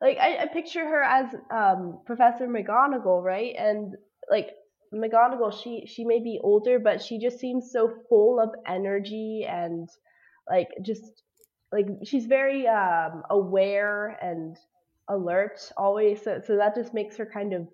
like 0.00 0.18
I, 0.18 0.38
I 0.38 0.46
picture 0.46 0.84
her 0.84 1.02
as 1.02 1.34
um, 1.50 2.00
Professor 2.06 2.46
McGonagall, 2.46 3.22
right? 3.22 3.54
And 3.58 3.94
like 4.30 4.50
McGonagall, 4.92 5.62
she 5.62 5.86
she 5.86 6.04
may 6.04 6.18
be 6.18 6.40
older, 6.42 6.78
but 6.78 7.00
she 7.00 7.18
just 7.18 7.38
seems 7.38 7.70
so 7.70 7.92
full 8.08 8.40
of 8.40 8.50
energy 8.66 9.46
and 9.48 9.88
like 10.48 10.68
just 10.82 11.22
like 11.72 11.86
she's 12.04 12.26
very 12.26 12.66
um, 12.66 13.22
aware 13.30 14.18
and 14.20 14.56
alert 15.10 15.60
always. 15.76 16.22
So, 16.22 16.40
so 16.46 16.56
that 16.56 16.74
just 16.74 16.94
makes 16.94 17.16
her 17.16 17.28
kind 17.32 17.52
of 17.52 17.66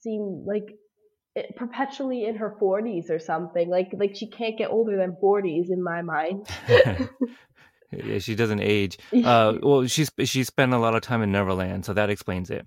seem 0.00 0.44
like 0.46 0.64
it, 1.34 1.54
perpetually 1.56 2.24
in 2.24 2.36
her 2.36 2.56
40s 2.60 3.10
or 3.10 3.18
something. 3.18 3.68
Like 3.68 3.88
like 3.98 4.16
she 4.16 4.28
can't 4.28 4.58
get 4.58 4.70
older 4.70 4.96
than 4.96 5.16
40s 5.22 5.70
in 5.70 5.82
my 5.82 6.02
mind. 6.02 6.48
yeah, 7.92 8.18
she 8.18 8.34
doesn't 8.34 8.60
age. 8.60 8.98
Uh, 9.24 9.58
well, 9.62 9.86
she's 9.86 10.10
she 10.24 10.44
spent 10.44 10.72
a 10.72 10.78
lot 10.78 10.94
of 10.94 11.02
time 11.02 11.22
in 11.22 11.30
Neverland, 11.30 11.84
so 11.84 11.92
that 11.92 12.10
explains 12.10 12.50
it. 12.50 12.66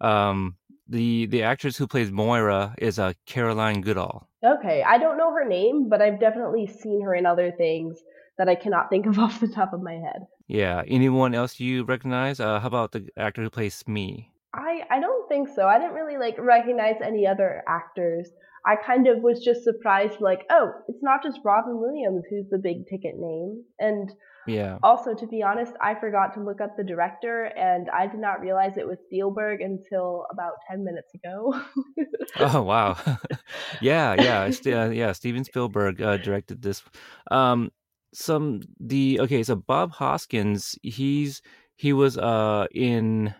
Um, 0.00 0.56
the 0.88 1.26
the 1.26 1.42
actress 1.42 1.76
who 1.76 1.86
plays 1.86 2.10
Moira 2.10 2.74
is 2.78 2.98
uh, 2.98 3.12
Caroline 3.26 3.80
Goodall. 3.80 4.28
Okay, 4.44 4.82
I 4.82 4.98
don't 4.98 5.18
know 5.18 5.32
her 5.32 5.48
name, 5.48 5.88
but 5.88 6.02
I've 6.02 6.18
definitely 6.18 6.66
seen 6.66 7.02
her 7.02 7.14
in 7.14 7.26
other 7.26 7.52
things 7.52 8.00
that 8.38 8.48
I 8.48 8.54
cannot 8.54 8.90
think 8.90 9.06
of 9.06 9.18
off 9.18 9.40
the 9.40 9.48
top 9.48 9.72
of 9.72 9.82
my 9.82 9.94
head. 9.94 10.26
Yeah. 10.52 10.82
Anyone 10.86 11.34
else 11.34 11.58
you 11.58 11.82
recognize? 11.84 12.38
Uh, 12.38 12.60
how 12.60 12.66
about 12.66 12.92
the 12.92 13.08
actor 13.16 13.42
who 13.42 13.48
plays 13.48 13.74
Smee? 13.74 14.30
I 14.54 14.82
I 14.90 15.00
don't 15.00 15.26
think 15.26 15.48
so. 15.48 15.66
I 15.66 15.78
didn't 15.78 15.94
really 15.94 16.18
like 16.18 16.36
recognize 16.38 16.96
any 17.02 17.26
other 17.26 17.62
actors. 17.66 18.28
I 18.66 18.76
kind 18.76 19.08
of 19.08 19.22
was 19.22 19.42
just 19.42 19.64
surprised, 19.64 20.20
like, 20.20 20.42
oh, 20.50 20.70
it's 20.88 21.02
not 21.02 21.22
just 21.22 21.40
Robin 21.42 21.80
Williams 21.80 22.24
who's 22.28 22.48
the 22.50 22.58
big 22.58 22.86
ticket 22.86 23.14
name. 23.18 23.64
And 23.78 24.12
yeah. 24.46 24.78
Also, 24.82 25.14
to 25.14 25.26
be 25.26 25.42
honest, 25.42 25.72
I 25.80 25.94
forgot 25.94 26.34
to 26.34 26.44
look 26.44 26.60
up 26.60 26.76
the 26.76 26.84
director, 26.84 27.44
and 27.44 27.88
I 27.88 28.06
did 28.06 28.20
not 28.20 28.40
realize 28.40 28.76
it 28.76 28.86
was 28.86 28.98
Spielberg 29.06 29.62
until 29.62 30.26
about 30.30 30.54
ten 30.68 30.84
minutes 30.84 31.14
ago. 31.14 31.58
oh 32.40 32.62
wow! 32.62 32.98
yeah, 33.80 34.14
yeah, 34.20 34.50
uh, 34.66 34.90
yeah. 34.90 35.12
Steven 35.12 35.44
Spielberg 35.44 36.02
uh, 36.02 36.18
directed 36.18 36.60
this. 36.60 36.82
Um, 37.30 37.70
some 38.12 38.60
the 38.78 39.18
okay 39.20 39.42
so 39.42 39.54
bob 39.54 39.90
hoskins 39.90 40.78
he's 40.82 41.40
he 41.76 41.92
was 41.92 42.18
uh 42.18 42.66
in 42.74 43.34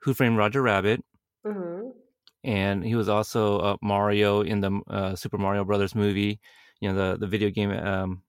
who 0.00 0.14
framed 0.14 0.38
roger 0.38 0.62
rabbit 0.62 1.04
mm-hmm. 1.46 1.88
and 2.44 2.84
he 2.84 2.94
was 2.94 3.08
also 3.08 3.58
uh, 3.58 3.76
mario 3.82 4.40
in 4.40 4.60
the 4.60 4.80
uh, 4.88 5.14
super 5.14 5.38
mario 5.38 5.64
brothers 5.64 5.94
movie 5.94 6.40
you 6.80 6.90
know 6.90 6.94
the 7.12 7.18
the 7.18 7.26
video 7.26 7.50
game 7.50 7.70
um, 7.70 8.22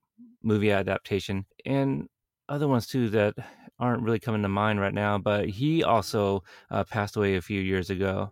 movie 0.44 0.72
adaptation 0.72 1.46
and 1.66 2.08
other 2.50 2.68
ones 2.68 2.88
too 2.88 3.10
that 3.10 3.34
aren't 3.80 4.04
really 4.04 4.20
coming 4.20 4.42
to 4.42 4.50
mind 4.50 4.80
right 4.80 4.94
now 4.94 5.18
but 5.18 5.48
he 5.48 5.84
also 5.84 6.44
uh, 6.72 6.84
passed 6.84 7.16
away 7.16 7.36
a 7.36 7.42
few 7.42 7.62
years 7.62 7.90
ago 7.90 8.32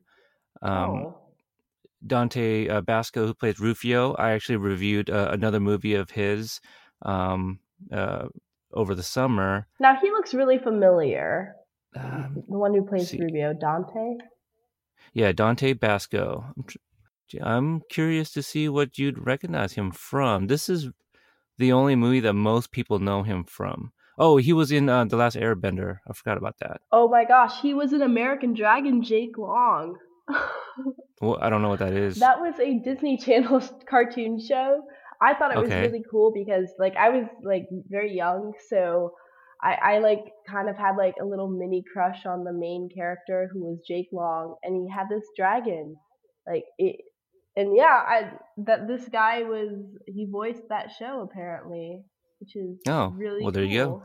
um, 0.62 0.90
oh. 0.90 1.18
dante 2.06 2.68
uh, 2.68 2.82
basco 2.82 3.26
who 3.28 3.34
plays 3.34 3.60
rufio 3.60 4.14
i 4.16 4.32
actually 4.32 4.58
reviewed 4.58 5.10
uh, 5.10 5.30
another 5.32 5.60
movie 5.60 5.94
of 5.94 6.10
his 6.10 6.60
um, 7.02 7.60
uh, 7.92 8.28
over 8.74 8.96
the 8.96 9.04
summer. 9.04 9.68
Now 9.80 9.98
he 10.02 10.10
looks 10.10 10.34
really 10.34 10.58
familiar. 10.58 11.56
Um, 11.96 12.44
the 12.48 12.58
one 12.58 12.74
who 12.74 12.86
plays 12.86 13.14
Rubio, 13.14 13.54
Dante. 13.54 14.18
Yeah, 15.14 15.32
Dante 15.32 15.74
Basco. 15.74 16.46
I'm 17.42 17.82
curious 17.90 18.32
to 18.34 18.44
see 18.44 18.70
what 18.70 18.98
you'd 18.98 19.26
recognize 19.26 19.74
him 19.74 19.92
from. 19.92 20.48
This 20.48 20.70
is 20.70 20.90
the 21.58 21.72
only 21.72 21.96
movie 21.96 22.20
that 22.20 22.34
most 22.34 22.72
people 22.72 23.00
know 23.00 23.24
him 23.24 23.46
from. 23.46 23.94
Oh, 24.18 24.38
he 24.38 24.54
was 24.54 24.72
in 24.72 24.88
uh, 24.88 25.06
The 25.06 25.18
Last 25.18 25.36
Airbender. 25.36 26.00
I 26.08 26.14
forgot 26.14 26.38
about 26.38 26.58
that. 26.60 26.82
Oh 26.92 27.08
my 27.08 27.26
gosh, 27.26 27.62
he 27.62 27.74
was 27.74 27.94
in 27.94 28.02
American 28.02 28.54
Dragon 28.54 29.04
Jake 29.04 29.38
Long. 29.38 29.98
well, 31.22 31.38
I 31.42 31.50
don't 31.50 31.62
know 31.62 31.70
what 31.70 31.80
that 31.80 31.94
is. 31.94 32.18
That 32.18 32.40
was 32.40 32.60
a 32.60 32.80
Disney 32.80 33.18
Channel 33.18 33.62
cartoon 33.90 34.40
show 34.40 34.84
I 35.22 35.34
thought 35.34 35.56
it 35.56 35.60
was 35.60 35.70
really 35.70 36.04
cool 36.10 36.32
because 36.34 36.70
like 36.80 36.96
I 36.96 37.10
was 37.10 37.28
like 37.44 37.68
very 37.90 38.16
young, 38.16 38.54
so 38.70 39.14
I, 39.62 39.96
I 39.96 40.00
like 40.00 40.26
kind 40.48 40.70
of 40.70 40.78
had 40.78 40.96
like 40.98 41.16
a 41.22 41.26
little 41.26 41.48
mini 41.48 41.84
crush 41.92 42.26
on 42.26 42.44
the 42.44 42.54
main 42.54 42.90
character 42.94 43.50
who 43.52 43.64
was 43.64 43.80
Jake 43.88 44.10
Long, 44.12 44.56
and 44.64 44.76
he 44.76 44.92
had 44.94 45.08
this 45.10 45.24
dragon, 45.36 45.96
like 46.48 46.66
it, 46.78 46.98
and 47.56 47.76
yeah, 47.76 47.86
I 47.86 48.32
that 48.66 48.88
this 48.88 49.08
guy 49.08 49.44
was 49.44 49.72
he 50.08 50.28
voiced 50.30 50.68
that 50.70 50.92
show 50.98 51.22
apparently, 51.22 52.04
which 52.40 52.56
is 52.56 52.78
Oh, 52.88 53.08
really 53.16 53.44
well, 53.44 53.52
there 53.52 53.64
you 53.64 53.84
go. 53.84 54.04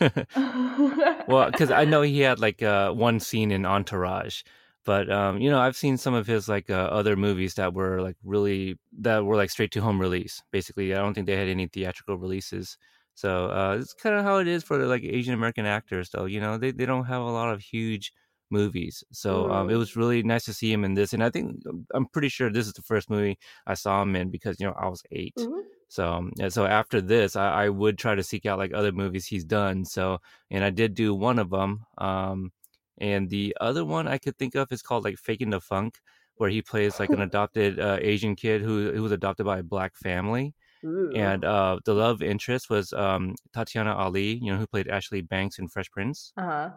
well, 1.28 1.50
because 1.50 1.70
I 1.70 1.84
know 1.84 2.02
he 2.02 2.20
had 2.20 2.40
like 2.40 2.62
uh, 2.62 2.92
one 2.92 3.20
scene 3.20 3.50
in 3.50 3.66
Entourage, 3.66 4.42
but 4.86 5.10
um, 5.12 5.40
you 5.40 5.50
know, 5.50 5.60
I've 5.60 5.76
seen 5.76 5.98
some 5.98 6.14
of 6.14 6.26
his 6.26 6.48
like 6.48 6.70
uh, 6.70 6.74
other 6.92 7.16
movies 7.16 7.54
that 7.56 7.74
were 7.74 8.00
like 8.02 8.16
really 8.24 8.78
that 9.00 9.24
were 9.26 9.36
like 9.36 9.50
straight 9.50 9.72
to 9.72 9.82
home 9.82 10.00
release. 10.00 10.42
Basically, 10.52 10.94
I 10.94 10.98
don't 10.98 11.14
think 11.14 11.26
they 11.26 11.36
had 11.36 11.48
any 11.48 11.68
theatrical 11.68 12.18
releases. 12.18 12.78
So 13.14 13.46
uh, 13.50 13.78
it's 13.80 13.94
kind 13.94 14.14
of 14.16 14.24
how 14.24 14.38
it 14.38 14.48
is 14.48 14.64
for 14.64 14.78
like 14.86 15.02
Asian 15.04 15.34
American 15.34 15.66
actors, 15.66 16.10
though. 16.10 16.26
You 16.26 16.40
know, 16.40 16.58
they 16.58 16.70
they 16.72 16.86
don't 16.86 17.06
have 17.06 17.22
a 17.22 17.30
lot 17.30 17.52
of 17.52 17.60
huge 17.62 18.12
movies. 18.50 19.02
So 19.12 19.50
um, 19.50 19.70
it 19.70 19.74
Mm. 19.74 19.76
was 19.76 19.96
really 19.96 20.22
nice 20.22 20.44
to 20.46 20.54
see 20.54 20.72
him 20.72 20.84
in 20.84 20.94
this, 20.94 21.12
and 21.12 21.22
I 21.24 21.30
think 21.30 21.62
I'm 21.94 22.06
pretty 22.06 22.28
sure 22.28 22.50
this 22.50 22.66
is 22.66 22.72
the 22.74 22.82
first 22.82 23.10
movie 23.10 23.38
I 23.66 23.74
saw 23.74 24.02
him 24.02 24.16
in 24.16 24.30
because 24.30 24.60
you 24.60 24.66
know 24.66 24.74
I 24.78 24.88
was 24.88 25.02
8 25.12 25.36
Mhm. 25.36 25.76
So 25.88 26.12
um, 26.12 26.32
so 26.50 26.66
after 26.66 27.00
this, 27.00 27.36
I, 27.36 27.64
I 27.64 27.68
would 27.70 27.98
try 27.98 28.14
to 28.14 28.22
seek 28.22 28.46
out 28.46 28.58
like 28.58 28.72
other 28.74 28.92
movies 28.92 29.26
he's 29.26 29.44
done. 29.44 29.84
So 29.84 30.18
and 30.50 30.64
I 30.64 30.70
did 30.70 30.94
do 30.94 31.14
one 31.14 31.38
of 31.38 31.50
them. 31.50 31.86
Um, 31.98 32.52
and 32.98 33.28
the 33.30 33.56
other 33.60 33.84
one 33.84 34.08
I 34.08 34.18
could 34.18 34.36
think 34.38 34.54
of 34.54 34.72
is 34.72 34.82
called 34.82 35.04
like 35.04 35.16
Faking 35.18 35.50
the 35.50 35.60
Funk, 35.60 35.98
where 36.36 36.50
he 36.50 36.62
plays 36.62 36.98
like 37.00 37.10
an 37.10 37.20
adopted 37.28 37.78
uh, 37.80 37.98
Asian 38.00 38.34
kid 38.36 38.62
who 38.62 38.92
who 38.92 39.02
was 39.02 39.12
adopted 39.12 39.46
by 39.46 39.58
a 39.58 39.62
black 39.62 39.96
family 39.96 40.54
Ooh. 40.84 41.12
and 41.14 41.44
uh, 41.44 41.78
the 41.84 41.94
love 41.94 42.22
interest 42.22 42.70
was 42.70 42.92
um, 42.92 43.34
Tatiana 43.52 43.94
Ali, 43.94 44.34
you 44.42 44.52
know, 44.52 44.58
who 44.58 44.66
played 44.66 44.88
Ashley 44.88 45.22
Banks 45.22 45.58
in 45.58 45.68
Fresh 45.68 45.90
Prince. 45.90 46.32
uh-huh. 46.36 46.70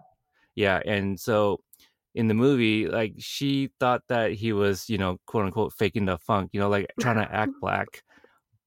Yeah, 0.56 0.82
and 0.86 1.20
so 1.20 1.62
in 2.16 2.28
the 2.28 2.34
movie, 2.34 2.88
like 2.88 3.14
she 3.20 3.70
thought 3.80 4.02
that 4.10 4.32
he 4.34 4.52
was, 4.52 4.90
you 4.90 4.98
know, 4.98 5.18
quote 5.26 5.46
unquote, 5.46 5.74
faking 5.74 6.06
the 6.06 6.18
funk, 6.18 6.50
you 6.54 6.60
know, 6.60 6.70
like 6.70 6.88
trying 7.00 7.18
to 7.18 7.32
act 7.34 7.54
black, 7.62 8.04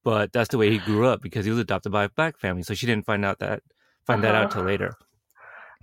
but 0.05 0.33
that's 0.33 0.49
the 0.51 0.59
way 0.59 0.71
he 0.71 0.79
grew 0.79 1.07
up 1.07 1.21
because 1.23 1.45
he 1.45 1.51
was 1.51 1.61
adopted 1.61 1.93
by 1.93 2.05
a 2.05 2.09
black 2.11 2.39
family. 2.39 2.63
So 2.63 2.75
she 2.75 2.87
didn't 2.87 3.07
find 3.07 3.25
out 3.25 3.39
that 3.41 3.63
find 4.07 4.23
that 4.25 4.35
out 4.35 4.51
till 4.51 4.63
Uh-huh. 4.63 4.71
later. 4.73 4.95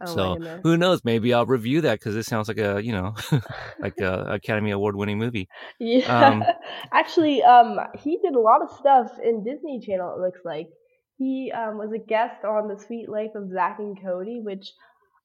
Oh 0.02 0.16
so 0.16 0.60
who 0.64 0.78
knows? 0.78 1.04
Maybe 1.04 1.34
I'll 1.34 1.46
review 1.46 1.82
that 1.82 2.00
because 2.00 2.16
it 2.16 2.24
sounds 2.24 2.48
like 2.48 2.58
a, 2.58 2.84
you 2.84 2.92
know, 2.92 3.16
like 3.80 4.00
a 4.00 4.26
Academy 4.30 4.72
Award 4.72 4.96
winning 4.96 5.18
movie. 5.18 5.50
Yeah. 5.80 6.06
Um, 6.06 6.44
Actually, 6.94 7.44
um, 7.44 7.80
he 7.98 8.18
did 8.18 8.36
a 8.36 8.40
lot 8.40 8.62
of 8.62 8.72
stuff 8.72 9.12
in 9.24 9.44
Disney 9.44 9.80
Channel. 9.80 10.16
It 10.16 10.22
looks 10.22 10.40
like 10.46 10.68
he 11.18 11.52
um, 11.52 11.78
was 11.78 11.92
a 11.94 12.00
guest 12.00 12.46
on 12.46 12.68
The 12.68 12.80
Sweet 12.80 13.10
Life 13.10 13.32
of 13.36 13.52
Zack 13.52 13.80
and 13.80 14.02
Cody, 14.02 14.40
which 14.42 14.72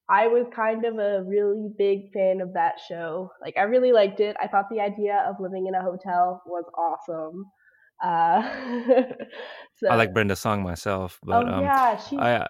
I 0.09 0.27
was 0.27 0.45
kind 0.53 0.85
of 0.85 0.99
a 0.99 1.23
really 1.23 1.69
big 1.77 2.11
fan 2.11 2.41
of 2.41 2.53
that 2.53 2.75
show. 2.87 3.31
Like, 3.41 3.57
I 3.57 3.63
really 3.63 3.91
liked 3.91 4.19
it. 4.19 4.35
I 4.41 4.47
thought 4.47 4.65
the 4.69 4.81
idea 4.81 5.25
of 5.27 5.37
living 5.39 5.67
in 5.67 5.73
a 5.73 5.81
hotel 5.81 6.43
was 6.45 6.65
awesome. 6.77 7.45
Uh, 8.03 8.41
so, 9.77 9.87
I 9.89 9.95
like 9.95 10.13
Brenda 10.13 10.35
Song 10.35 10.63
myself, 10.63 11.19
but 11.23 11.47
oh 11.47 11.47
um, 11.47 11.63
yeah, 11.63 11.97
she's 11.97 12.19
I 12.19 12.47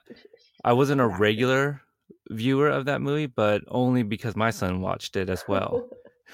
I 0.63 0.73
wasn't 0.73 1.01
a 1.01 1.07
regular 1.07 1.81
viewer 2.29 2.69
of 2.69 2.85
that 2.85 3.01
movie, 3.01 3.27
but 3.27 3.61
only 3.67 4.03
because 4.03 4.35
my 4.35 4.51
son 4.51 4.81
watched 4.81 5.15
it 5.15 5.29
as 5.29 5.43
well. 5.47 5.87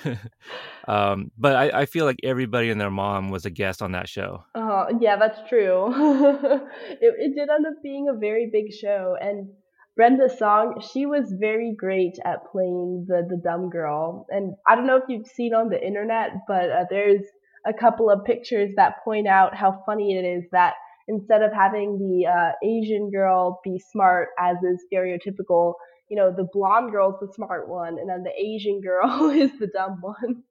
um, 0.87 1.31
but 1.37 1.55
I, 1.55 1.81
I 1.81 1.85
feel 1.85 2.05
like 2.05 2.19
everybody 2.23 2.69
and 2.69 2.79
their 2.79 2.91
mom 2.91 3.29
was 3.29 3.45
a 3.45 3.49
guest 3.49 3.81
on 3.81 3.91
that 3.91 4.07
show. 4.07 4.43
Uh, 4.55 4.85
yeah, 4.99 5.17
that's 5.17 5.39
true. 5.49 5.91
it, 6.89 7.13
it 7.17 7.35
did 7.35 7.49
end 7.49 7.65
up 7.65 7.73
being 7.83 8.07
a 8.09 8.17
very 8.17 8.49
big 8.51 8.73
show, 8.73 9.15
and 9.19 9.49
Brenda 9.95 10.29
Song, 10.29 10.81
she 10.93 11.05
was 11.05 11.33
very 11.37 11.75
great 11.77 12.17
at 12.25 12.49
playing 12.51 13.05
the 13.07 13.25
the 13.29 13.41
dumb 13.43 13.69
girl. 13.69 14.25
And 14.29 14.55
I 14.67 14.75
don't 14.75 14.87
know 14.87 14.97
if 14.97 15.03
you've 15.09 15.27
seen 15.27 15.53
on 15.53 15.69
the 15.69 15.85
internet, 15.85 16.31
but 16.47 16.71
uh, 16.71 16.85
there's 16.89 17.23
a 17.65 17.73
couple 17.73 18.09
of 18.09 18.25
pictures 18.25 18.71
that 18.77 19.03
point 19.03 19.27
out 19.27 19.55
how 19.55 19.83
funny 19.85 20.17
it 20.17 20.25
is 20.25 20.45
that 20.51 20.73
instead 21.07 21.41
of 21.41 21.51
having 21.53 21.97
the 21.97 22.27
uh, 22.27 22.51
Asian 22.63 23.09
girl 23.09 23.59
be 23.63 23.81
smart 23.91 24.29
as 24.39 24.57
is 24.63 24.83
stereotypical, 24.91 25.73
you 26.09 26.17
know, 26.17 26.33
the 26.35 26.47
blonde 26.51 26.91
girl's 26.91 27.15
the 27.21 27.31
smart 27.33 27.69
one, 27.69 27.97
and 27.99 28.09
then 28.09 28.23
the 28.23 28.33
Asian 28.37 28.81
girl 28.81 29.29
is 29.33 29.51
the 29.59 29.67
dumb 29.67 29.99
one. 30.01 30.43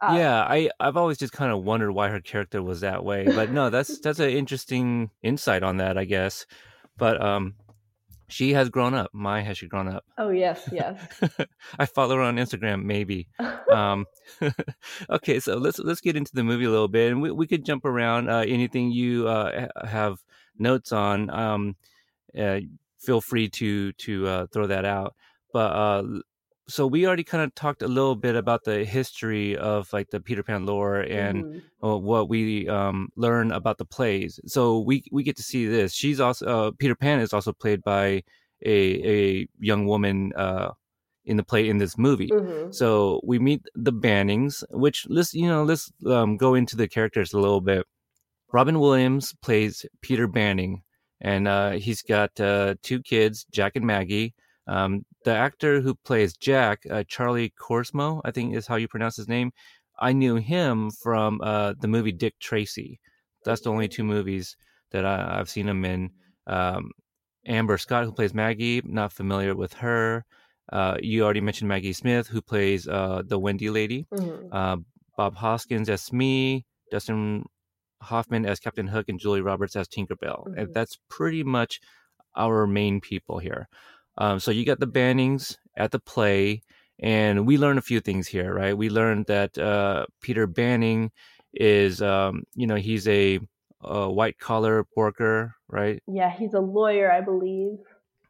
Uh, 0.00 0.14
yeah, 0.18 0.42
I 0.42 0.70
I've 0.78 0.96
always 0.96 1.16
just 1.16 1.32
kind 1.32 1.50
of 1.50 1.64
wondered 1.64 1.92
why 1.92 2.08
her 2.08 2.20
character 2.20 2.62
was 2.62 2.80
that 2.80 3.04
way. 3.04 3.24
But 3.24 3.50
no, 3.50 3.70
that's 3.70 3.98
that's 4.00 4.18
an 4.18 4.30
interesting 4.30 5.10
insight 5.22 5.62
on 5.62 5.78
that, 5.78 5.96
I 5.96 6.04
guess. 6.04 6.46
But 6.98 7.20
um, 7.22 7.54
she 8.28 8.52
has 8.54 8.68
grown 8.68 8.94
up. 8.94 9.10
My 9.12 9.42
has 9.42 9.58
she 9.58 9.66
grown 9.66 9.88
up? 9.88 10.04
Oh 10.18 10.30
yes, 10.30 10.68
yes. 10.72 10.98
I 11.78 11.86
follow 11.86 12.16
her 12.16 12.22
on 12.22 12.36
Instagram, 12.36 12.84
maybe. 12.84 13.28
um, 13.72 14.06
okay, 15.10 15.40
so 15.40 15.56
let's 15.56 15.78
let's 15.78 16.00
get 16.00 16.16
into 16.16 16.32
the 16.34 16.44
movie 16.44 16.64
a 16.64 16.70
little 16.70 16.88
bit, 16.88 17.12
and 17.12 17.22
we 17.22 17.30
we 17.30 17.46
could 17.46 17.64
jump 17.64 17.84
around. 17.84 18.28
Uh, 18.28 18.44
anything 18.46 18.90
you 18.90 19.28
uh, 19.28 19.68
have 19.86 20.18
notes 20.58 20.92
on, 20.92 21.30
um, 21.30 21.76
uh, 22.38 22.60
feel 22.98 23.20
free 23.20 23.48
to 23.50 23.92
to 23.92 24.26
uh, 24.26 24.46
throw 24.52 24.66
that 24.66 24.84
out. 24.84 25.14
But 25.52 25.72
uh, 25.72 26.02
so 26.68 26.86
we 26.86 27.06
already 27.06 27.24
kind 27.24 27.44
of 27.44 27.54
talked 27.54 27.82
a 27.82 27.88
little 27.88 28.16
bit 28.16 28.34
about 28.36 28.64
the 28.64 28.84
history 28.84 29.56
of 29.56 29.92
like 29.92 30.10
the 30.10 30.20
Peter 30.20 30.42
Pan 30.42 30.66
lore 30.66 31.00
and 31.00 31.44
Mhm. 31.44 31.62
uh, 31.84 31.98
what 31.98 32.28
we 32.28 32.68
um, 32.68 33.08
learn 33.16 33.52
about 33.52 33.78
the 33.78 33.84
plays. 33.84 34.40
So 34.46 34.80
we 34.80 35.04
we 35.12 35.22
get 35.22 35.36
to 35.36 35.42
see 35.42 35.66
this. 35.66 35.92
She's 35.94 36.20
also 36.20 36.46
uh, 36.46 36.70
Peter 36.78 36.94
Pan 36.96 37.20
is 37.20 37.32
also 37.32 37.52
played 37.52 37.82
by 37.82 38.22
a 38.64 38.76
a 39.16 39.48
young 39.60 39.86
woman 39.86 40.32
uh, 40.36 40.72
in 41.24 41.36
the 41.36 41.44
play 41.44 41.68
in 41.68 41.78
this 41.78 41.96
movie. 41.98 42.28
Mhm. 42.30 42.74
So 42.74 43.20
we 43.24 43.38
meet 43.38 43.62
the 43.74 43.92
Bannings, 43.92 44.64
which 44.70 45.06
let's 45.08 45.34
you 45.34 45.46
know 45.48 45.64
let's 45.64 45.92
um, 46.06 46.36
go 46.36 46.54
into 46.54 46.76
the 46.76 46.88
characters 46.88 47.32
a 47.32 47.38
little 47.40 47.60
bit. 47.60 47.86
Robin 48.52 48.78
Williams 48.80 49.34
plays 49.42 49.86
Peter 50.02 50.26
Banning, 50.26 50.82
and 51.20 51.46
uh, 51.48 51.72
he's 51.72 52.02
got 52.02 52.38
uh, 52.40 52.74
two 52.82 53.00
kids, 53.02 53.46
Jack 53.52 53.76
and 53.76 53.86
Maggie. 53.86 54.34
Um, 54.66 55.04
the 55.24 55.32
actor 55.34 55.80
who 55.80 55.94
plays 55.94 56.36
Jack, 56.36 56.82
uh, 56.90 57.04
Charlie 57.06 57.52
Corsmo, 57.58 58.20
I 58.24 58.30
think 58.30 58.54
is 58.54 58.66
how 58.66 58.76
you 58.76 58.88
pronounce 58.88 59.16
his 59.16 59.28
name. 59.28 59.52
I 59.98 60.12
knew 60.12 60.36
him 60.36 60.90
from 60.90 61.40
uh, 61.42 61.74
the 61.80 61.88
movie 61.88 62.12
Dick 62.12 62.34
Tracy. 62.40 63.00
That's 63.44 63.60
the 63.62 63.70
only 63.70 63.88
two 63.88 64.04
movies 64.04 64.56
that 64.90 65.04
I, 65.06 65.38
I've 65.38 65.48
seen 65.48 65.68
him 65.68 65.84
in. 65.84 66.10
Um, 66.46 66.90
Amber 67.46 67.78
Scott, 67.78 68.04
who 68.04 68.12
plays 68.12 68.34
Maggie, 68.34 68.82
not 68.84 69.12
familiar 69.12 69.54
with 69.54 69.72
her. 69.74 70.24
Uh, 70.72 70.96
you 71.00 71.22
already 71.22 71.40
mentioned 71.40 71.68
Maggie 71.68 71.92
Smith, 71.92 72.26
who 72.26 72.42
plays 72.42 72.88
uh, 72.88 73.22
the 73.24 73.38
Wendy 73.38 73.70
lady. 73.70 74.06
Mhm. 74.12 74.48
Uh, 74.52 74.76
Bob 75.16 75.36
Hoskins 75.36 75.88
as 75.88 76.02
Smee, 76.02 76.64
Dustin 76.90 77.44
Hoffman 78.02 78.44
as 78.44 78.58
Captain 78.60 78.88
Hook, 78.88 79.08
and 79.08 79.18
Julie 79.18 79.40
Roberts 79.40 79.76
as 79.76 79.88
Tinkerbell. 79.88 80.46
Mhm. 80.48 80.58
And 80.58 80.74
that's 80.74 80.98
pretty 81.08 81.42
much 81.44 81.80
our 82.36 82.66
main 82.66 83.00
people 83.00 83.38
here. 83.38 83.68
Um, 84.18 84.40
so 84.40 84.50
you 84.50 84.64
got 84.64 84.80
the 84.80 84.86
Bannings 84.86 85.56
at 85.76 85.90
the 85.90 85.98
play, 85.98 86.62
and 86.98 87.46
we 87.46 87.58
learn 87.58 87.78
a 87.78 87.82
few 87.82 88.00
things 88.00 88.26
here, 88.28 88.52
right? 88.54 88.76
We 88.76 88.88
learned 88.88 89.26
that 89.26 89.56
uh, 89.58 90.06
Peter 90.20 90.46
Banning 90.46 91.10
is, 91.52 92.00
um, 92.02 92.44
you 92.54 92.66
know, 92.66 92.76
he's 92.76 93.06
a, 93.08 93.40
a 93.82 94.10
white 94.10 94.38
collar 94.38 94.86
worker, 94.96 95.54
right? 95.68 96.02
Yeah, 96.06 96.30
he's 96.30 96.54
a 96.54 96.60
lawyer, 96.60 97.10
I 97.10 97.20
believe. 97.20 97.78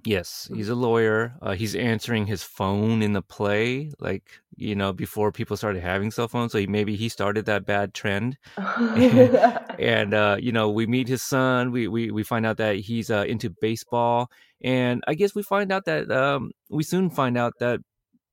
Yes, 0.07 0.49
he's 0.55 0.69
a 0.69 0.77
lawyer. 0.77 1.35
Uh, 1.43 1.55
he's 1.55 1.75
answering 1.75 2.27
his 2.27 2.45
phone 2.45 3.03
in 3.03 3.13
the 3.13 3.23
play, 3.23 3.91
like 3.99 4.23
you 4.57 4.77
know, 4.77 4.93
before 4.93 5.33
people 5.33 5.57
started 5.57 5.83
having 5.83 6.13
cell 6.13 6.29
phones. 6.29 6.53
So 6.53 6.59
he, 6.59 6.69
maybe 6.69 6.95
he 6.95 7.09
started 7.09 7.47
that 7.47 7.67
bad 7.67 7.93
trend. 7.93 8.39
and 8.57 10.15
uh, 10.15 10.37
you 10.39 10.53
know, 10.53 10.71
we 10.71 10.87
meet 10.87 11.09
his 11.09 11.23
son. 11.25 11.73
We 11.73 11.89
we 11.89 12.13
we 12.13 12.23
find 12.23 12.47
out 12.47 12.59
that 12.59 12.77
he's 12.77 13.11
uh, 13.11 13.25
into 13.27 13.51
baseball, 13.61 14.31
and 14.63 15.03
I 15.09 15.15
guess 15.15 15.35
we 15.35 15.43
find 15.43 15.73
out 15.73 15.87
that 15.87 16.09
um, 16.13 16.53
we 16.71 16.85
soon 16.85 17.11
find 17.11 17.37
out 17.37 17.55
that 17.59 17.81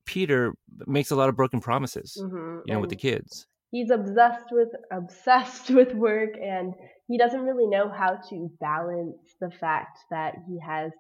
Peter 0.06 0.54
makes 0.86 1.10
a 1.10 1.16
lot 1.16 1.28
of 1.30 1.36
broken 1.36 1.60
promises. 1.60 2.16
Mhm, 2.22 2.62
You 2.66 2.74
know, 2.74 2.82
with 2.82 2.92
the 2.92 2.96
kids. 2.96 3.48
he's 3.72 3.90
obsessed 3.90 4.52
with 4.52 4.70
obsessed 4.92 5.72
with 5.72 5.94
work, 5.96 6.38
and 6.40 6.76
he 7.08 7.18
doesn't 7.18 7.42
really 7.42 7.66
know 7.66 7.90
how 7.90 8.20
to 8.30 8.52
balance 8.60 9.36
the 9.42 9.50
fact 9.50 9.98
that 10.12 10.36
he 10.48 10.60
has 10.60 10.92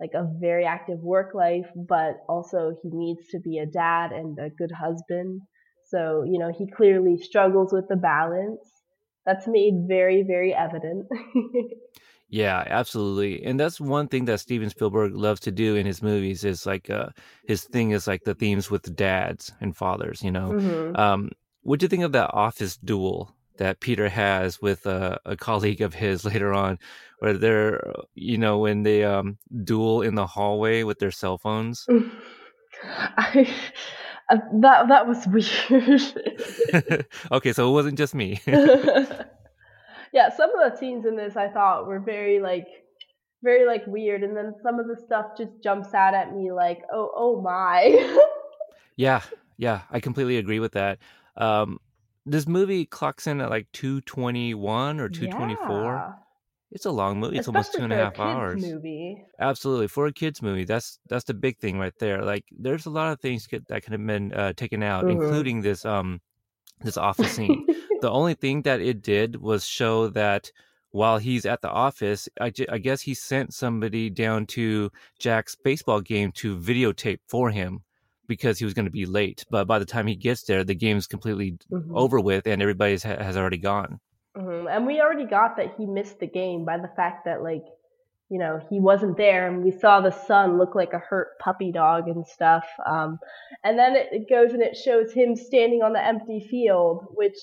like 0.00 0.12
a 0.14 0.28
very 0.38 0.64
active 0.64 1.00
work 1.00 1.34
life, 1.34 1.66
but 1.74 2.18
also 2.28 2.74
he 2.82 2.90
needs 2.92 3.26
to 3.28 3.40
be 3.40 3.58
a 3.58 3.66
dad 3.66 4.12
and 4.12 4.38
a 4.38 4.50
good 4.50 4.72
husband. 4.72 5.42
So 5.84 6.24
you 6.24 6.38
know, 6.38 6.52
he 6.56 6.70
clearly 6.70 7.18
struggles 7.18 7.72
with 7.72 7.88
the 7.88 7.96
balance. 7.96 8.60
That's 9.26 9.46
made 9.46 9.86
very 9.88 10.22
very 10.22 10.54
evident. 10.54 11.06
Yeah, 12.30 12.62
absolutely. 12.66 13.42
And 13.44 13.58
that's 13.58 13.80
one 13.80 14.08
thing 14.08 14.26
that 14.26 14.40
Steven 14.40 14.68
Spielberg 14.68 15.14
loves 15.14 15.40
to 15.40 15.50
do 15.50 15.76
in 15.76 15.86
his 15.86 16.02
movies 16.02 16.44
is 16.44 16.66
like 16.66 16.90
uh 16.90 17.08
his 17.46 17.64
thing 17.64 17.92
is 17.92 18.06
like 18.06 18.24
the 18.24 18.34
themes 18.34 18.70
with 18.70 18.94
dads 18.94 19.52
and 19.60 19.74
fathers, 19.76 20.22
you 20.22 20.30
know. 20.30 20.52
Mhm. 20.52 20.98
Um 20.98 21.30
what 21.62 21.80
do 21.80 21.84
you 21.84 21.88
think 21.88 22.04
of 22.04 22.12
that 22.12 22.30
office 22.34 22.76
duel 22.76 23.34
that 23.58 23.80
Peter 23.80 24.08
has 24.08 24.60
with 24.60 24.86
a, 24.86 25.20
a 25.24 25.36
colleague 25.36 25.80
of 25.80 25.94
his 25.94 26.24
later 26.24 26.52
on 26.52 26.78
where 27.18 27.34
they're 27.34 27.92
you 28.14 28.38
know 28.38 28.58
when 28.58 28.82
they 28.82 29.04
um 29.04 29.38
duel 29.64 30.02
in 30.02 30.14
the 30.14 30.26
hallway 30.26 30.82
with 30.82 30.98
their 30.98 31.10
cell 31.10 31.38
phones? 31.38 31.86
I, 32.82 33.52
uh, 34.30 34.36
that 34.60 34.88
that 34.88 35.06
was 35.06 35.26
weird. 35.26 37.06
okay, 37.32 37.52
so 37.52 37.68
it 37.68 37.72
wasn't 37.72 37.98
just 37.98 38.14
me. 38.14 38.40
yeah, 38.46 40.28
some 40.36 40.50
of 40.50 40.72
the 40.72 40.76
scenes 40.78 41.04
in 41.06 41.16
this 41.16 41.36
I 41.36 41.48
thought 41.48 41.86
were 41.86 42.00
very 42.00 42.40
like 42.40 42.66
very 43.42 43.66
like 43.66 43.86
weird, 43.86 44.22
and 44.22 44.36
then 44.36 44.54
some 44.62 44.78
of 44.78 44.86
the 44.86 44.96
stuff 44.96 45.36
just 45.36 45.52
jumps 45.62 45.94
out 45.94 46.14
at 46.14 46.34
me 46.34 46.52
like, 46.52 46.82
oh 46.92 47.10
oh 47.16 47.40
my. 47.40 48.16
yeah, 48.96 49.22
yeah, 49.56 49.82
I 49.90 49.98
completely 50.00 50.36
agree 50.36 50.60
with 50.60 50.72
that. 50.72 50.98
Um 51.36 51.80
this 52.28 52.46
movie 52.46 52.84
clocks 52.84 53.26
in 53.26 53.40
at 53.40 53.50
like 53.50 53.66
221 53.72 55.00
or 55.00 55.08
224. 55.08 55.84
Yeah. 55.84 56.12
it's 56.70 56.84
a 56.84 56.90
long 56.90 57.18
movie. 57.18 57.38
It's 57.38 57.48
almost 57.48 57.74
two 57.74 57.82
and 57.82 57.92
a 57.92 57.96
half 57.96 58.18
hours. 58.18 58.62
Movie. 58.62 59.24
Absolutely, 59.40 59.88
for 59.88 60.06
a 60.06 60.12
kids 60.12 60.42
movie, 60.42 60.64
that's 60.64 60.98
that's 61.08 61.24
the 61.24 61.34
big 61.34 61.58
thing 61.58 61.78
right 61.78 61.92
there. 61.98 62.22
Like, 62.22 62.44
there's 62.50 62.86
a 62.86 62.90
lot 62.90 63.12
of 63.12 63.20
things 63.20 63.48
that 63.50 63.82
could 63.82 63.92
have 63.92 64.06
been 64.06 64.32
uh, 64.32 64.52
taken 64.52 64.82
out, 64.82 65.04
mm-hmm. 65.04 65.22
including 65.22 65.62
this 65.62 65.84
um 65.84 66.20
this 66.82 66.96
office 67.08 67.32
scene. 67.32 67.66
the 68.00 68.10
only 68.10 68.34
thing 68.34 68.62
that 68.62 68.80
it 68.80 69.02
did 69.02 69.36
was 69.36 69.64
show 69.66 70.08
that 70.08 70.52
while 70.90 71.18
he's 71.18 71.44
at 71.44 71.60
the 71.60 71.70
office, 71.70 72.28
I, 72.40 72.50
I 72.70 72.78
guess 72.78 73.02
he 73.02 73.12
sent 73.12 73.52
somebody 73.52 74.08
down 74.08 74.46
to 74.46 74.90
Jack's 75.18 75.54
baseball 75.54 76.00
game 76.00 76.32
to 76.32 76.56
videotape 76.56 77.20
for 77.26 77.50
him 77.50 77.82
because 78.28 78.58
he 78.58 78.64
was 78.64 78.74
going 78.74 78.84
to 78.84 78.90
be 78.90 79.06
late. 79.06 79.44
But 79.50 79.66
by 79.66 79.78
the 79.78 79.84
time 79.84 80.06
he 80.06 80.14
gets 80.14 80.42
there, 80.42 80.62
the 80.62 80.74
game's 80.74 81.06
completely 81.06 81.58
mm-hmm. 81.72 81.96
over 81.96 82.20
with 82.20 82.46
and 82.46 82.62
everybody 82.62 82.92
has 82.98 83.36
already 83.36 83.58
gone. 83.58 83.98
Mm-hmm. 84.36 84.68
And 84.68 84.86
we 84.86 85.00
already 85.00 85.24
got 85.24 85.56
that 85.56 85.74
he 85.76 85.86
missed 85.86 86.20
the 86.20 86.26
game 86.26 86.64
by 86.64 86.78
the 86.78 86.90
fact 86.94 87.24
that, 87.24 87.42
like, 87.42 87.64
you 88.30 88.38
know, 88.38 88.60
he 88.68 88.78
wasn't 88.78 89.16
there 89.16 89.48
and 89.48 89.64
we 89.64 89.70
saw 89.70 90.00
the 90.00 90.10
son 90.10 90.58
look 90.58 90.74
like 90.74 90.92
a 90.92 90.98
hurt 90.98 91.38
puppy 91.40 91.72
dog 91.72 92.08
and 92.08 92.26
stuff. 92.26 92.64
Um, 92.86 93.18
and 93.64 93.78
then 93.78 93.96
it, 93.96 94.08
it 94.12 94.28
goes 94.28 94.52
and 94.52 94.62
it 94.62 94.76
shows 94.76 95.12
him 95.12 95.34
standing 95.34 95.82
on 95.82 95.94
the 95.94 96.04
empty 96.04 96.46
field, 96.48 97.06
which 97.14 97.36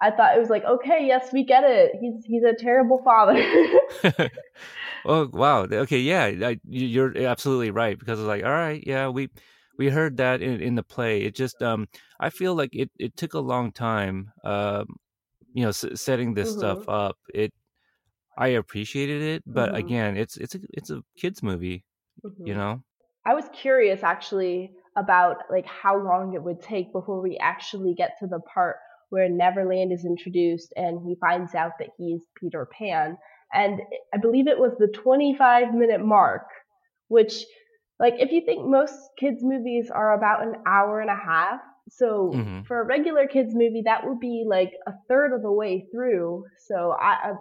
I 0.00 0.10
thought 0.10 0.36
it 0.36 0.40
was 0.40 0.50
like, 0.50 0.64
okay, 0.64 1.06
yes, 1.06 1.32
we 1.32 1.42
get 1.42 1.64
it. 1.64 1.92
He's 2.00 2.24
he's 2.24 2.42
a 2.42 2.52
terrible 2.52 3.00
father. 3.02 3.34
oh 5.06 5.30
wow, 5.32 5.62
okay, 5.62 6.00
yeah, 6.00 6.24
I, 6.24 6.60
you're 6.68 7.16
absolutely 7.16 7.70
right 7.70 7.98
because 7.98 8.20
it's 8.20 8.26
like, 8.26 8.44
all 8.44 8.50
right, 8.50 8.82
yeah, 8.86 9.08
we 9.08 9.30
we 9.78 9.88
heard 9.88 10.16
that 10.18 10.42
in, 10.42 10.60
in 10.60 10.74
the 10.74 10.82
play. 10.82 11.22
It 11.22 11.34
just 11.34 11.62
um, 11.62 11.88
I 12.20 12.30
feel 12.30 12.54
like 12.54 12.70
it 12.72 12.90
it 12.98 13.16
took 13.16 13.34
a 13.34 13.40
long 13.40 13.72
time, 13.72 14.32
um, 14.44 14.86
you 15.52 15.62
know, 15.62 15.70
s- 15.70 15.84
setting 15.94 16.34
this 16.34 16.50
mm-hmm. 16.50 16.58
stuff 16.58 16.88
up. 16.88 17.16
It 17.34 17.52
I 18.38 18.48
appreciated 18.48 19.22
it, 19.22 19.42
but 19.46 19.68
mm-hmm. 19.68 19.76
again, 19.76 20.16
it's 20.16 20.36
it's 20.36 20.54
a 20.54 20.60
it's 20.70 20.90
a 20.90 21.02
kids 21.18 21.42
movie, 21.42 21.84
mm-hmm. 22.24 22.46
you 22.46 22.54
know. 22.54 22.82
I 23.24 23.34
was 23.34 23.44
curious 23.52 24.02
actually 24.02 24.72
about 24.96 25.38
like 25.50 25.66
how 25.66 25.96
long 25.96 26.34
it 26.34 26.42
would 26.42 26.62
take 26.62 26.92
before 26.92 27.20
we 27.20 27.36
actually 27.38 27.94
get 27.94 28.12
to 28.20 28.26
the 28.26 28.40
part 28.40 28.76
where 29.10 29.28
Neverland 29.28 29.92
is 29.92 30.04
introduced 30.04 30.72
and 30.76 31.00
he 31.06 31.16
finds 31.20 31.54
out 31.54 31.72
that 31.78 31.90
he's 31.96 32.22
Peter 32.40 32.66
Pan. 32.66 33.16
And 33.52 33.80
I 34.12 34.18
believe 34.18 34.48
it 34.48 34.58
was 34.58 34.72
the 34.78 34.88
25 34.88 35.74
minute 35.74 36.04
mark, 36.04 36.48
which, 37.08 37.44
like, 37.98 38.14
if 38.18 38.30
you 38.30 38.42
think 38.44 38.66
most 38.66 38.94
kids' 39.18 39.42
movies 39.42 39.90
are 39.90 40.14
about 40.14 40.42
an 40.42 40.54
hour 40.66 41.00
and 41.00 41.10
a 41.10 41.16
half, 41.16 41.60
so 41.88 42.32
mm-hmm. 42.34 42.62
for 42.62 42.80
a 42.80 42.84
regular 42.84 43.26
kids' 43.26 43.54
movie, 43.54 43.82
that 43.84 44.06
would 44.06 44.20
be 44.20 44.44
like 44.46 44.72
a 44.86 44.92
third 45.08 45.32
of 45.32 45.42
the 45.42 45.52
way 45.52 45.86
through. 45.92 46.44
So 46.66 46.94
I, 47.00 47.30
I 47.30 47.32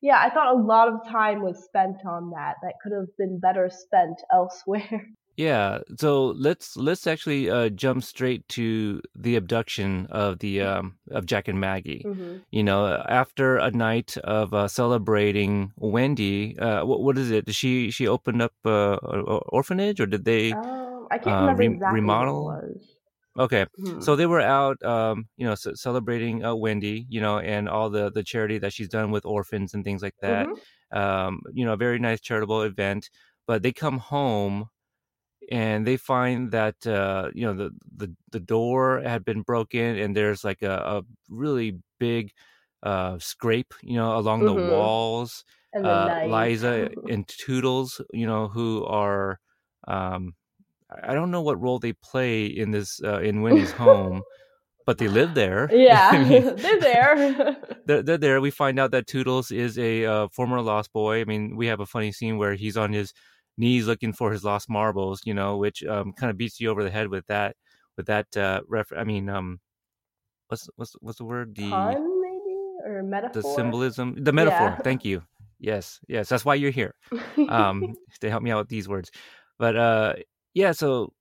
yeah, 0.00 0.20
I 0.20 0.30
thought 0.30 0.54
a 0.54 0.58
lot 0.58 0.88
of 0.88 1.06
time 1.08 1.42
was 1.42 1.62
spent 1.62 1.98
on 2.04 2.30
that. 2.30 2.56
That 2.62 2.74
could 2.82 2.92
have 2.92 3.16
been 3.16 3.38
better 3.38 3.70
spent 3.70 4.20
elsewhere. 4.32 5.06
Yeah, 5.36 5.78
so 5.98 6.26
let's 6.36 6.76
let's 6.76 7.06
actually 7.06 7.48
uh, 7.48 7.70
jump 7.70 8.04
straight 8.04 8.46
to 8.48 9.00
the 9.14 9.36
abduction 9.36 10.06
of 10.10 10.40
the 10.40 10.60
um, 10.60 10.98
of 11.10 11.24
Jack 11.24 11.48
and 11.48 11.58
Maggie. 11.58 12.02
Mm-hmm. 12.04 12.38
You 12.50 12.62
know, 12.62 13.02
after 13.08 13.56
a 13.56 13.70
night 13.70 14.18
of 14.18 14.52
uh, 14.52 14.68
celebrating 14.68 15.72
Wendy, 15.76 16.58
uh, 16.58 16.84
what, 16.84 17.00
what 17.00 17.16
is 17.16 17.30
it? 17.30 17.46
Did 17.46 17.54
she 17.54 17.90
she 17.90 18.06
opened 18.06 18.42
up 18.42 18.52
uh, 18.66 18.98
an 19.02 19.24
orphanage, 19.48 20.00
or 20.00 20.06
did 20.06 20.26
they? 20.26 20.52
Um, 20.52 21.08
I 21.10 21.16
can't 21.16 21.40
remember 21.40 21.60
re- 21.60 21.66
exactly 21.66 22.00
remodel. 22.00 22.60
Okay, 23.38 23.64
mm-hmm. 23.80 24.00
so 24.00 24.14
they 24.14 24.26
were 24.26 24.42
out, 24.42 24.82
um, 24.84 25.28
you 25.38 25.46
know, 25.46 25.54
c- 25.54 25.74
celebrating 25.74 26.44
uh, 26.44 26.54
Wendy, 26.54 27.06
you 27.08 27.22
know, 27.22 27.38
and 27.38 27.70
all 27.70 27.88
the 27.88 28.10
the 28.10 28.22
charity 28.22 28.58
that 28.58 28.74
she's 28.74 28.88
done 28.88 29.10
with 29.10 29.24
orphans 29.24 29.72
and 29.72 29.82
things 29.82 30.02
like 30.02 30.16
that. 30.20 30.46
Mm-hmm. 30.46 30.98
Um, 30.98 31.40
you 31.54 31.64
know, 31.64 31.72
a 31.72 31.78
very 31.78 31.98
nice 31.98 32.20
charitable 32.20 32.60
event. 32.62 33.08
But 33.46 33.62
they 33.62 33.72
come 33.72 33.98
home 33.98 34.68
and 35.50 35.86
they 35.86 35.96
find 35.96 36.50
that 36.52 36.86
uh, 36.86 37.30
you 37.34 37.44
know 37.44 37.54
the, 37.54 37.70
the 37.96 38.14
the 38.30 38.40
door 38.40 39.02
had 39.04 39.24
been 39.24 39.42
broken 39.42 39.98
and 39.98 40.16
there's 40.16 40.44
like 40.44 40.62
a, 40.62 40.72
a 40.72 41.02
really 41.28 41.78
big 41.98 42.32
uh, 42.82 43.18
scrape 43.18 43.74
you 43.82 43.96
know 43.96 44.16
along 44.16 44.42
mm-hmm. 44.42 44.60
the 44.60 44.72
walls 44.72 45.44
and 45.72 45.86
uh, 45.86 46.24
liza 46.26 46.90
and 47.08 47.26
toodles 47.28 48.00
you 48.12 48.26
know 48.26 48.48
who 48.48 48.84
are 48.84 49.38
um, 49.88 50.34
i 51.02 51.14
don't 51.14 51.30
know 51.30 51.42
what 51.42 51.60
role 51.60 51.78
they 51.78 51.92
play 51.92 52.46
in 52.46 52.70
this 52.70 53.00
uh, 53.04 53.20
in 53.20 53.42
wendy's 53.42 53.72
home 53.86 54.22
but 54.84 54.98
they 54.98 55.08
live 55.08 55.34
there. 55.34 55.70
Yeah 55.72 56.24
they're 56.24 56.80
there. 56.80 57.56
they're, 57.86 58.02
they're, 58.02 58.18
there. 58.18 58.40
We 58.40 58.50
find 58.50 58.80
out 58.80 58.90
that 58.90 59.06
toodles 59.06 59.50
is 59.50 59.78
a 59.78 60.04
uh, 60.04 60.28
former 60.32 60.60
lost 60.60 60.92
boy. 60.92 61.20
I 61.20 61.24
mean 61.24 61.56
we 61.56 61.66
have 61.68 61.80
a 61.80 61.86
funny 61.86 62.12
scene 62.12 62.36
where 62.36 62.54
he's 62.54 62.76
on 62.76 62.92
his 62.92 63.12
knees 63.56 63.86
looking 63.86 64.12
for 64.12 64.32
his 64.32 64.44
lost 64.44 64.68
marbles, 64.68 65.20
you 65.24 65.34
know, 65.34 65.56
which 65.56 65.84
um, 65.84 66.12
kind 66.12 66.30
of 66.30 66.36
beats 66.36 66.60
you 66.60 66.70
over 66.70 66.82
the 66.82 66.90
head 66.90 67.08
with 67.08 67.26
that 67.26 67.56
with 67.96 68.06
that 68.06 68.34
uh 68.36 68.60
ref 68.68 68.90
I 68.96 69.04
mean 69.04 69.28
um 69.28 69.60
what's 70.48 70.68
what's 70.76 70.92
what's 71.00 71.18
the 71.18 71.24
word? 71.24 71.54
The 71.54 71.70
Pun, 71.70 72.20
maybe 72.20 72.56
or 72.84 73.02
metaphor. 73.02 73.42
The 73.42 73.48
symbolism, 73.48 74.16
the 74.18 74.32
metaphor. 74.32 74.70
Yeah. 74.70 74.82
Thank 74.82 75.04
you. 75.04 75.22
Yes, 75.58 76.00
yes, 76.08 76.28
that's 76.28 76.44
why 76.44 76.56
you're 76.56 76.70
here. 76.70 76.94
Um 77.48 77.94
to 78.20 78.30
help 78.30 78.42
me 78.42 78.50
out 78.50 78.58
with 78.58 78.68
these 78.68 78.88
words. 78.88 79.10
But 79.58 79.76
uh 79.76 80.14
yeah, 80.54 80.72
so 80.72 81.12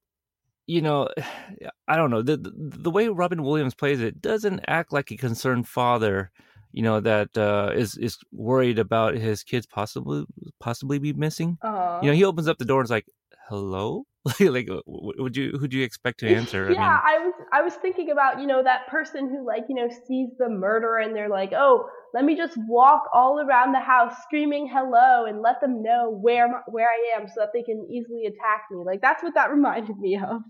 you 0.68 0.82
know, 0.82 1.10
I 1.88 1.96
don't 1.98 2.10
know. 2.10 2.22
The, 2.22 2.38
the 2.38 2.52
the 2.56 2.92
way 2.92 3.08
Robin 3.10 3.44
Williams 3.44 3.76
plays 3.76 4.00
it 4.00 4.22
doesn't 4.22 4.62
act 4.68 4.94
like 4.94 5.12
a 5.12 5.18
concerned 5.18 5.68
father 5.68 6.32
you 6.72 6.84
know 6.84 7.00
that 7.00 7.38
uh, 7.38 7.72
is 7.74 7.98
is 7.98 8.18
worried 8.32 8.80
about 8.80 9.16
his 9.16 9.44
kids 9.44 9.66
possibly 9.66 10.26
possibly 10.60 11.00
be 11.00 11.14
missing. 11.14 11.58
Uh-huh. 11.62 12.00
You 12.02 12.10
know, 12.10 12.16
he 12.16 12.24
opens 12.24 12.48
up 12.48 12.58
the 12.58 12.66
door 12.66 12.80
and 12.80 12.88
is 12.88 12.92
like, 12.92 13.08
"Hello." 13.50 14.06
like, 14.40 14.70
would 14.86 15.36
you 15.36 15.58
who 15.60 15.68
do 15.68 15.78
you 15.78 15.84
expect 15.84 16.20
to 16.20 16.30
answer? 16.36 16.72
yeah, 16.72 17.00
I, 17.04 17.18
mean, 17.18 17.24
I 17.24 17.26
was 17.26 17.34
I 17.54 17.62
was 17.64 17.74
thinking 17.76 18.12
about 18.12 18.40
you 18.40 18.46
know 18.46 18.62
that 18.64 18.88
person 18.88 19.30
who 19.30 19.46
like 19.46 19.64
you 19.68 19.76
know 19.76 19.90
sees 20.08 20.30
the 20.38 20.50
murder 20.50 20.98
and 20.98 21.16
they're 21.16 21.30
like, 21.30 21.52
"Oh, 21.54 21.90
let 22.14 22.24
me 22.24 22.36
just 22.36 22.56
walk 22.68 23.04
all 23.14 23.40
around 23.40 23.72
the 23.72 23.80
house 23.80 24.14
screaming 24.24 24.70
hello 24.72 25.26
and 25.26 25.42
let 25.42 25.60
them 25.60 25.82
know 25.82 26.12
where 26.22 26.64
where 26.68 26.88
I 26.88 27.20
am 27.20 27.28
so 27.28 27.36
that 27.38 27.50
they 27.54 27.64
can 27.64 27.88
easily 27.90 28.26
attack 28.28 28.66
me." 28.70 28.84
Like 28.86 29.02
that's 29.02 29.24
what 29.24 29.34
that 29.34 29.50
reminded 29.52 29.98
me 29.98 30.18
of. 30.18 30.42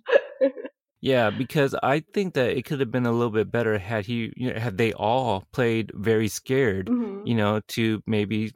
Yeah, 1.02 1.32
because 1.32 1.76
I 1.82 2.04
think 2.14 2.36
that 2.36 2.56
it 2.56 2.64
could 2.64 2.80
have 2.80 2.92
been 2.92 3.08
a 3.08 3.12
little 3.12 3.32
bit 3.32 3.52
better 3.52 3.80
had 3.80 4.06
he 4.06 4.32
you 4.38 4.54
know, 4.54 4.60
had 4.60 4.78
they 4.78 4.94
all 4.94 5.48
played 5.52 5.92
very 5.96 6.28
scared, 6.28 6.88
mm-hmm. 6.88 7.26
you 7.26 7.34
know, 7.34 7.62
to 7.70 8.04
maybe 8.06 8.52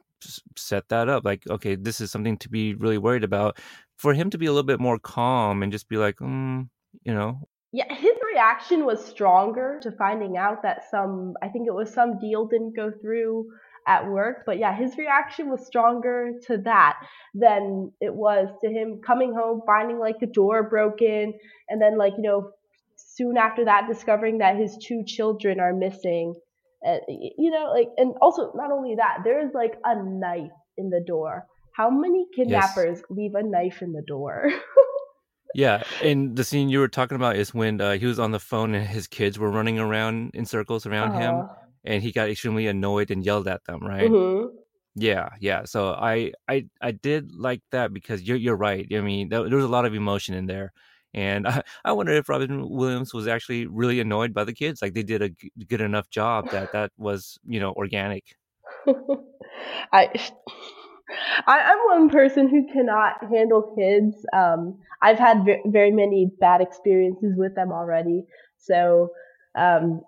set 0.56 0.88
that 0.88 1.08
up. 1.08 1.24
Like, 1.24 1.42
okay, 1.50 1.74
this 1.74 2.00
is 2.00 2.10
something 2.10 2.38
to 2.38 2.48
be 2.48 2.74
really 2.74 2.98
worried 2.98 3.24
about. 3.24 3.58
For 3.96 4.14
him 4.14 4.30
to 4.30 4.38
be 4.38 4.46
a 4.46 4.52
little 4.52 4.62
bit 4.62 4.80
more 4.80 4.98
calm 4.98 5.62
and 5.62 5.72
just 5.72 5.88
be 5.88 5.96
like, 5.96 6.16
mm, 6.16 6.68
you 7.02 7.14
know. 7.14 7.40
Yeah, 7.72 7.92
his 7.92 8.12
reaction 8.32 8.84
was 8.84 9.04
stronger 9.04 9.80
to 9.82 9.90
finding 9.90 10.36
out 10.36 10.62
that 10.62 10.84
some, 10.90 11.34
I 11.42 11.48
think 11.48 11.66
it 11.66 11.74
was 11.74 11.92
some 11.92 12.18
deal 12.18 12.46
didn't 12.46 12.76
go 12.76 12.92
through 13.02 13.46
at 13.86 14.08
work. 14.08 14.38
But 14.44 14.58
yeah, 14.58 14.76
his 14.76 14.96
reaction 14.98 15.48
was 15.48 15.66
stronger 15.66 16.32
to 16.46 16.58
that 16.58 16.98
than 17.34 17.92
it 18.00 18.14
was 18.14 18.48
to 18.62 18.70
him 18.70 19.00
coming 19.06 19.32
home, 19.32 19.62
finding 19.66 19.98
like 19.98 20.18
the 20.20 20.26
door 20.26 20.68
broken, 20.68 21.34
and 21.68 21.80
then 21.80 21.96
like, 21.96 22.14
you 22.16 22.22
know, 22.22 22.50
soon 22.96 23.36
after 23.36 23.64
that, 23.64 23.86
discovering 23.88 24.38
that 24.38 24.56
his 24.56 24.76
two 24.82 25.04
children 25.06 25.60
are 25.60 25.72
missing. 25.72 26.34
And, 26.82 27.00
you 27.08 27.50
know, 27.50 27.72
like, 27.72 27.88
and 27.96 28.14
also 28.20 28.52
not 28.54 28.70
only 28.72 28.96
that, 28.96 29.18
there 29.24 29.44
is 29.44 29.52
like 29.54 29.74
a 29.84 29.94
knife 30.02 30.50
in 30.76 30.90
the 30.90 31.02
door. 31.06 31.46
How 31.72 31.90
many 31.90 32.26
kidnappers 32.34 32.98
yes. 32.98 33.04
leave 33.10 33.34
a 33.34 33.42
knife 33.42 33.82
in 33.82 33.92
the 33.92 34.02
door? 34.06 34.50
yeah, 35.54 35.82
and 36.02 36.34
the 36.36 36.44
scene 36.44 36.68
you 36.68 36.78
were 36.78 36.88
talking 36.88 37.16
about 37.16 37.36
is 37.36 37.52
when 37.52 37.80
uh, 37.80 37.92
he 37.92 38.06
was 38.06 38.18
on 38.18 38.30
the 38.30 38.40
phone 38.40 38.74
and 38.74 38.86
his 38.86 39.06
kids 39.06 39.38
were 39.38 39.50
running 39.50 39.78
around 39.78 40.30
in 40.34 40.46
circles 40.46 40.86
around 40.86 41.20
him 41.20 41.48
and 41.86 42.02
he 42.02 42.12
got 42.12 42.28
extremely 42.28 42.66
annoyed 42.66 43.10
and 43.10 43.24
yelled 43.24 43.48
at 43.48 43.64
them, 43.64 43.80
right? 43.80 44.10
Mm-hmm. 44.10 44.56
Yeah, 44.96 45.28
yeah. 45.40 45.64
So 45.64 45.90
I, 45.90 46.32
I, 46.48 46.66
I 46.80 46.90
did 46.90 47.32
like 47.32 47.62
that 47.70 47.92
because 47.92 48.22
you're, 48.22 48.36
you're 48.36 48.56
right. 48.56 48.86
I 48.92 49.00
mean, 49.00 49.28
there, 49.28 49.46
there 49.48 49.56
was 49.56 49.64
a 49.64 49.68
lot 49.68 49.84
of 49.84 49.94
emotion 49.94 50.34
in 50.34 50.46
there, 50.46 50.72
and 51.12 51.46
I, 51.46 51.62
I 51.84 51.92
wonder 51.92 52.12
if 52.12 52.28
Robin 52.28 52.68
Williams 52.68 53.12
was 53.12 53.28
actually 53.28 53.66
really 53.66 54.00
annoyed 54.00 54.32
by 54.32 54.44
the 54.44 54.54
kids. 54.54 54.80
Like 54.80 54.94
they 54.94 55.02
did 55.02 55.22
a 55.22 55.30
good 55.66 55.80
enough 55.80 56.08
job 56.10 56.50
that 56.50 56.72
that 56.72 56.92
was, 56.96 57.38
you 57.46 57.60
know, 57.60 57.72
organic. 57.72 58.36
I. 59.92 60.08
I, 61.46 61.72
am 61.72 61.78
one 62.00 62.08
person 62.08 62.48
who 62.48 62.66
cannot 62.72 63.22
handle 63.30 63.74
kids. 63.78 64.26
Um, 64.32 64.80
I've 65.00 65.20
had 65.20 65.44
v- 65.44 65.62
very 65.66 65.92
many 65.92 66.32
bad 66.40 66.60
experiences 66.60 67.34
with 67.36 67.54
them 67.54 67.70
already. 67.70 68.24
So 68.58 69.10
um, 69.56 70.02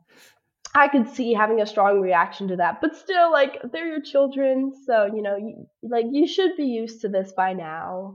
I 0.75 0.89
could 0.89 1.09
see 1.09 1.33
having 1.33 1.61
a 1.61 1.67
strong 1.67 2.01
reaction 2.01 2.49
to 2.49 2.57
that, 2.57 2.81
but 2.81 2.97
still, 2.97 3.33
like 3.33 3.59
they're 3.73 3.87
your 3.87 4.03
children, 4.03 4.73
so 4.87 5.07
you 5.07 5.23
know, 5.23 5.37
you, 5.37 5.67
like 5.83 6.07
you 6.11 6.27
should 6.27 6.57
be 6.57 6.65
used 6.65 7.01
to 7.03 7.09
this 7.09 7.33
by 7.33 7.53
now. 7.53 8.15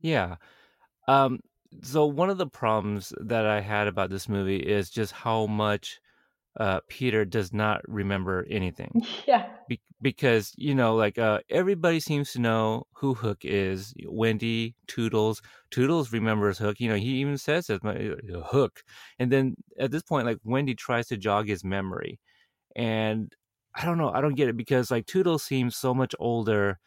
Yeah. 0.00 0.36
Um. 1.08 1.40
So 1.82 2.06
one 2.06 2.30
of 2.30 2.38
the 2.38 2.48
problems 2.48 3.12
that 3.20 3.46
I 3.46 3.60
had 3.60 3.86
about 3.86 4.10
this 4.10 4.28
movie 4.28 4.56
is 4.56 4.90
just 4.90 5.12
how 5.12 5.46
much 5.46 6.00
uh, 6.58 6.80
Peter 6.88 7.24
does 7.24 7.52
not 7.52 7.80
remember 7.86 8.46
anything. 8.50 9.02
Yeah. 9.26 9.48
Be- 9.68 9.80
because 10.02 10.52
you 10.56 10.74
know, 10.74 10.96
like 10.96 11.18
uh, 11.18 11.40
everybody 11.50 12.00
seems 12.00 12.32
to 12.32 12.40
know 12.40 12.86
who 12.92 13.14
Hook 13.14 13.40
is. 13.44 13.94
Wendy, 14.06 14.74
Toodles. 14.88 15.42
Toodles 15.70 16.12
remembers 16.12 16.58
Hook. 16.58 16.80
You 16.80 16.88
know, 16.88 16.96
he 16.96 17.20
even 17.20 17.38
says 17.38 17.70
it, 17.70 17.84
uh, 17.84 18.40
Hook. 18.40 18.82
And 19.18 19.30
then 19.30 19.54
at 19.78 19.90
this 19.90 20.02
point, 20.02 20.26
like 20.26 20.38
Wendy 20.42 20.74
tries 20.74 21.06
to 21.08 21.16
jog 21.16 21.48
his 21.48 21.62
memory, 21.64 22.18
and 22.74 23.32
I 23.74 23.84
don't 23.84 23.98
know. 23.98 24.10
I 24.10 24.20
don't 24.20 24.34
get 24.34 24.48
it 24.48 24.56
because 24.56 24.90
like 24.90 25.06
Toodles 25.06 25.44
seems 25.44 25.76
so 25.76 25.94
much 25.94 26.14
older 26.18 26.78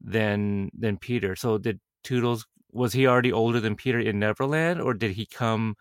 than 0.00 0.70
than 0.78 0.98
Peter. 0.98 1.34
So 1.34 1.58
did 1.58 1.80
Toodles 2.04 2.46
was 2.70 2.92
he 2.92 3.06
already 3.06 3.32
older 3.32 3.60
than 3.60 3.76
Peter 3.76 3.98
in 3.98 4.18
Neverland, 4.18 4.80
or 4.80 4.94
did 4.94 5.12
he 5.12 5.26
come 5.26 5.74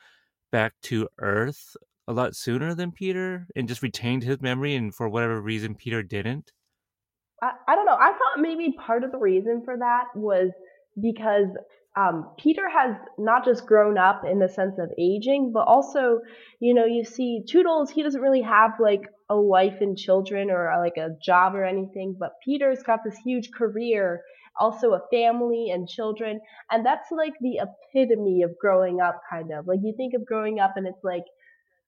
back 0.51 0.73
to 0.83 1.07
Earth 1.19 1.75
a 2.07 2.13
lot 2.13 2.35
sooner 2.35 2.73
than 2.73 2.91
Peter 2.91 3.47
and 3.55 3.67
just 3.67 3.83
retained 3.83 4.23
his 4.23 4.41
memory, 4.41 4.75
and 4.75 4.93
for 4.93 5.09
whatever 5.09 5.41
reason 5.41 5.75
Peter 5.75 6.01
didn't? 6.01 6.51
I, 7.41 7.51
I 7.67 7.75
don't 7.75 7.85
know. 7.85 7.97
I 7.99 8.11
thought 8.11 8.39
maybe 8.39 8.75
part 8.85 9.03
of 9.03 9.11
the 9.11 9.17
reason 9.17 9.61
for 9.65 9.77
that 9.77 10.05
was 10.15 10.51
because 10.99 11.47
um, 11.97 12.29
Peter 12.37 12.69
has 12.69 12.95
not 13.17 13.43
just 13.43 13.65
grown 13.65 13.97
up 13.97 14.23
in 14.29 14.39
the 14.39 14.47
sense 14.47 14.77
of 14.79 14.91
aging, 14.99 15.51
but 15.53 15.67
also, 15.67 16.19
you 16.59 16.73
know, 16.73 16.85
you 16.85 17.03
see 17.03 17.41
Toodles, 17.47 17.89
he 17.89 18.03
doesn't 18.03 18.21
really 18.21 18.41
have 18.41 18.71
like 18.79 19.01
a 19.29 19.39
wife 19.39 19.77
and 19.81 19.97
children 19.97 20.51
or 20.51 20.71
like 20.79 20.97
a 20.97 21.15
job 21.21 21.55
or 21.55 21.65
anything, 21.65 22.15
but 22.19 22.33
Peter's 22.45 22.83
got 22.83 22.99
this 23.03 23.17
huge 23.25 23.51
career, 23.51 24.21
also 24.59 24.93
a 24.93 25.01
family 25.11 25.71
and 25.71 25.89
children. 25.89 26.39
And 26.71 26.85
that's 26.85 27.09
like 27.11 27.33
the 27.41 27.59
epitome 27.93 28.43
of 28.43 28.51
growing 28.61 29.01
up, 29.01 29.21
kind 29.29 29.51
of. 29.51 29.67
Like 29.67 29.79
you 29.83 29.93
think 29.97 30.13
of 30.13 30.25
growing 30.25 30.59
up 30.59 30.73
and 30.75 30.87
it's 30.87 31.03
like, 31.03 31.25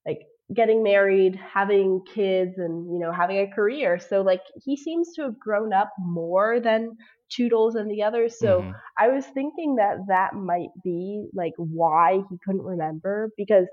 like 0.06 0.20
getting 0.54 0.82
married, 0.82 1.36
having 1.36 2.02
kids, 2.12 2.58
and 2.58 2.92
you 2.92 2.98
know 2.98 3.12
having 3.12 3.38
a 3.38 3.54
career. 3.54 3.98
So 3.98 4.22
like 4.22 4.42
he 4.62 4.76
seems 4.76 5.14
to 5.14 5.22
have 5.22 5.38
grown 5.38 5.72
up 5.72 5.92
more 5.98 6.60
than 6.60 6.96
Toodles 7.30 7.76
and 7.76 7.90
the 7.90 8.02
others. 8.02 8.38
So 8.38 8.60
mm-hmm. 8.60 8.72
I 8.98 9.08
was 9.08 9.24
thinking 9.26 9.76
that 9.76 9.98
that 10.08 10.34
might 10.34 10.70
be 10.82 11.28
like 11.32 11.54
why 11.56 12.22
he 12.28 12.36
couldn't 12.44 12.62
remember 12.62 13.30
because 13.36 13.66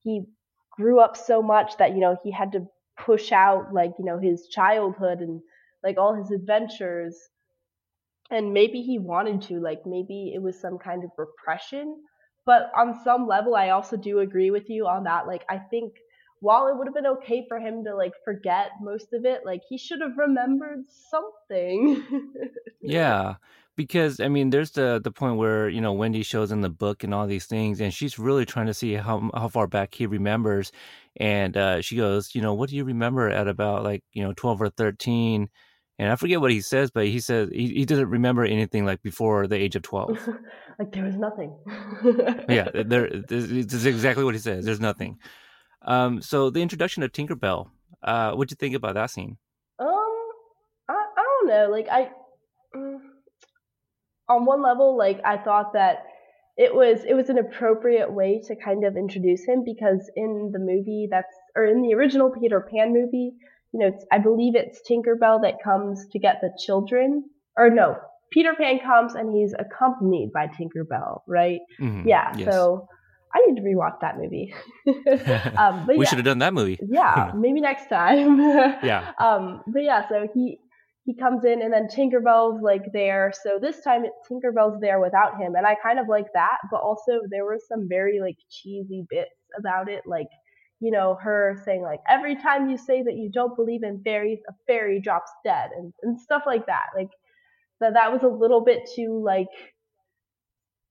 he 0.00 0.22
grew 0.72 1.00
up 1.00 1.16
so 1.16 1.42
much 1.42 1.76
that 1.78 1.92
you 1.92 2.00
know 2.00 2.16
he 2.22 2.32
had 2.32 2.52
to 2.52 2.66
push 2.98 3.32
out 3.32 3.72
like 3.72 3.92
you 3.98 4.04
know 4.04 4.18
his 4.18 4.48
childhood 4.48 5.20
and 5.20 5.40
like 5.82 5.98
all 5.98 6.14
his 6.14 6.30
adventures 6.30 7.16
and 8.30 8.52
maybe 8.52 8.80
he 8.82 8.98
wanted 8.98 9.42
to 9.42 9.60
like 9.60 9.80
maybe 9.84 10.32
it 10.34 10.42
was 10.42 10.60
some 10.60 10.78
kind 10.78 11.04
of 11.04 11.10
repression 11.18 11.96
but 12.46 12.70
on 12.76 12.98
some 13.04 13.26
level 13.26 13.54
i 13.54 13.70
also 13.70 13.96
do 13.96 14.20
agree 14.20 14.50
with 14.50 14.68
you 14.68 14.86
on 14.86 15.04
that 15.04 15.26
like 15.26 15.44
i 15.48 15.58
think 15.58 15.94
while 16.44 16.66
it 16.68 16.76
would 16.76 16.86
have 16.86 16.94
been 16.94 17.06
okay 17.06 17.46
for 17.48 17.58
him 17.58 17.82
to 17.84 17.96
like 17.96 18.12
forget 18.22 18.72
most 18.80 19.14
of 19.14 19.24
it, 19.24 19.46
like 19.46 19.62
he 19.66 19.78
should 19.78 20.02
have 20.02 20.18
remembered 20.18 20.84
something. 21.10 22.04
yeah, 22.82 23.36
because 23.76 24.20
I 24.20 24.28
mean, 24.28 24.50
there's 24.50 24.72
the 24.72 25.00
the 25.02 25.10
point 25.10 25.38
where 25.38 25.70
you 25.70 25.80
know 25.80 25.94
Wendy 25.94 26.22
shows 26.22 26.52
in 26.52 26.60
the 26.60 26.68
book 26.68 27.02
and 27.02 27.14
all 27.14 27.26
these 27.26 27.46
things, 27.46 27.80
and 27.80 27.94
she's 27.94 28.18
really 28.18 28.44
trying 28.44 28.66
to 28.66 28.74
see 28.74 28.92
how 28.92 29.30
how 29.34 29.48
far 29.48 29.66
back 29.66 29.94
he 29.94 30.06
remembers, 30.06 30.70
and 31.16 31.56
uh, 31.56 31.80
she 31.80 31.96
goes, 31.96 32.34
you 32.34 32.42
know, 32.42 32.52
what 32.52 32.68
do 32.68 32.76
you 32.76 32.84
remember 32.84 33.30
at 33.30 33.48
about 33.48 33.82
like 33.82 34.04
you 34.12 34.22
know 34.22 34.34
twelve 34.34 34.60
or 34.60 34.68
thirteen? 34.68 35.48
And 35.98 36.10
I 36.10 36.16
forget 36.16 36.40
what 36.40 36.50
he 36.50 36.60
says, 36.60 36.90
but 36.90 37.06
he 37.06 37.20
says 37.20 37.50
he, 37.52 37.68
he 37.68 37.84
doesn't 37.84 38.10
remember 38.10 38.44
anything 38.44 38.84
like 38.84 39.02
before 39.02 39.46
the 39.46 39.56
age 39.56 39.76
of 39.76 39.82
12. 39.82 40.28
like 40.78 40.92
there 40.92 41.04
was 41.04 41.16
nothing. 41.16 41.56
yeah, 42.48 42.68
there, 42.74 43.08
this 43.08 43.72
is 43.72 43.86
exactly 43.86 44.24
what 44.24 44.34
he 44.34 44.40
says. 44.40 44.64
There's 44.64 44.80
nothing. 44.80 45.18
Um, 45.82 46.20
so 46.20 46.50
the 46.50 46.62
introduction 46.62 47.02
of 47.04 47.12
Tinkerbell, 47.12 47.68
uh, 48.02 48.32
what'd 48.32 48.50
you 48.50 48.56
think 48.56 48.74
about 48.74 48.94
that 48.94 49.10
scene? 49.10 49.36
Um, 49.78 49.88
I, 50.88 50.94
I 50.94 51.22
don't 51.22 51.48
know. 51.48 51.68
Like 51.70 51.86
I, 51.88 52.10
mm, 52.74 52.98
on 54.28 54.46
one 54.46 54.62
level, 54.62 54.96
like 54.96 55.20
I 55.24 55.36
thought 55.36 55.74
that 55.74 56.06
it 56.56 56.74
was 56.74 57.04
it 57.04 57.14
was 57.14 57.28
an 57.28 57.38
appropriate 57.38 58.12
way 58.12 58.40
to 58.46 58.54
kind 58.56 58.84
of 58.84 58.96
introduce 58.96 59.44
him 59.44 59.64
because 59.64 60.10
in 60.16 60.50
the 60.52 60.58
movie 60.58 61.08
that's 61.10 61.34
or 61.56 61.66
in 61.66 61.82
the 61.82 61.94
original 61.94 62.30
Peter 62.30 62.60
Pan 62.60 62.92
movie, 62.92 63.32
you 63.74 63.80
know, 63.80 63.90
I 64.12 64.18
believe 64.18 64.54
it's 64.54 64.80
Tinkerbell 64.88 65.42
that 65.42 65.54
comes 65.62 66.06
to 66.12 66.18
get 66.20 66.36
the 66.40 66.56
children, 66.64 67.24
or 67.56 67.70
no, 67.70 67.96
Peter 68.30 68.54
Pan 68.54 68.78
comes 68.78 69.14
and 69.14 69.34
he's 69.34 69.52
accompanied 69.58 70.30
by 70.32 70.46
Tinkerbell, 70.46 71.22
right? 71.26 71.58
Mm-hmm. 71.80 72.08
Yeah. 72.08 72.32
Yes. 72.36 72.54
So 72.54 72.86
I 73.34 73.44
need 73.46 73.56
to 73.56 73.62
rewatch 73.62 74.00
that 74.00 74.16
movie. 74.16 74.54
um, 75.58 75.88
we 75.88 75.98
yeah, 75.98 76.08
should 76.08 76.18
have 76.18 76.24
done 76.24 76.38
that 76.38 76.54
movie. 76.54 76.78
yeah, 76.88 77.32
maybe 77.36 77.60
next 77.60 77.88
time. 77.88 78.38
yeah. 78.38 79.10
Um, 79.18 79.62
but 79.66 79.82
yeah, 79.82 80.08
so 80.08 80.28
he 80.32 80.60
he 81.04 81.16
comes 81.16 81.44
in 81.44 81.60
and 81.60 81.72
then 81.72 81.88
Tinkerbell's 81.88 82.62
like 82.62 82.92
there. 82.92 83.32
So 83.42 83.58
this 83.60 83.80
time 83.80 84.04
Tinkerbell's 84.30 84.80
there 84.80 85.00
without 85.00 85.36
him, 85.36 85.56
and 85.56 85.66
I 85.66 85.74
kind 85.82 85.98
of 85.98 86.06
like 86.08 86.26
that. 86.34 86.58
But 86.70 86.80
also 86.80 87.22
there 87.28 87.44
were 87.44 87.58
some 87.68 87.88
very 87.88 88.20
like 88.20 88.36
cheesy 88.48 89.04
bits 89.10 89.34
about 89.58 89.90
it, 89.90 90.02
like 90.06 90.28
you 90.84 90.90
know 90.90 91.16
her 91.22 91.60
saying 91.64 91.80
like 91.80 92.00
every 92.08 92.36
time 92.36 92.68
you 92.68 92.76
say 92.76 93.02
that 93.02 93.14
you 93.14 93.30
don't 93.32 93.56
believe 93.56 93.82
in 93.82 94.02
fairies, 94.02 94.40
a 94.48 94.52
fairy 94.66 95.00
drops 95.00 95.30
dead, 95.42 95.70
and 95.74 95.94
and 96.02 96.20
stuff 96.20 96.42
like 96.46 96.66
that. 96.66 96.88
Like 96.94 97.08
that 97.80 97.94
that 97.94 98.12
was 98.12 98.22
a 98.22 98.28
little 98.28 98.60
bit 98.60 98.90
too 98.94 99.22
like 99.24 99.48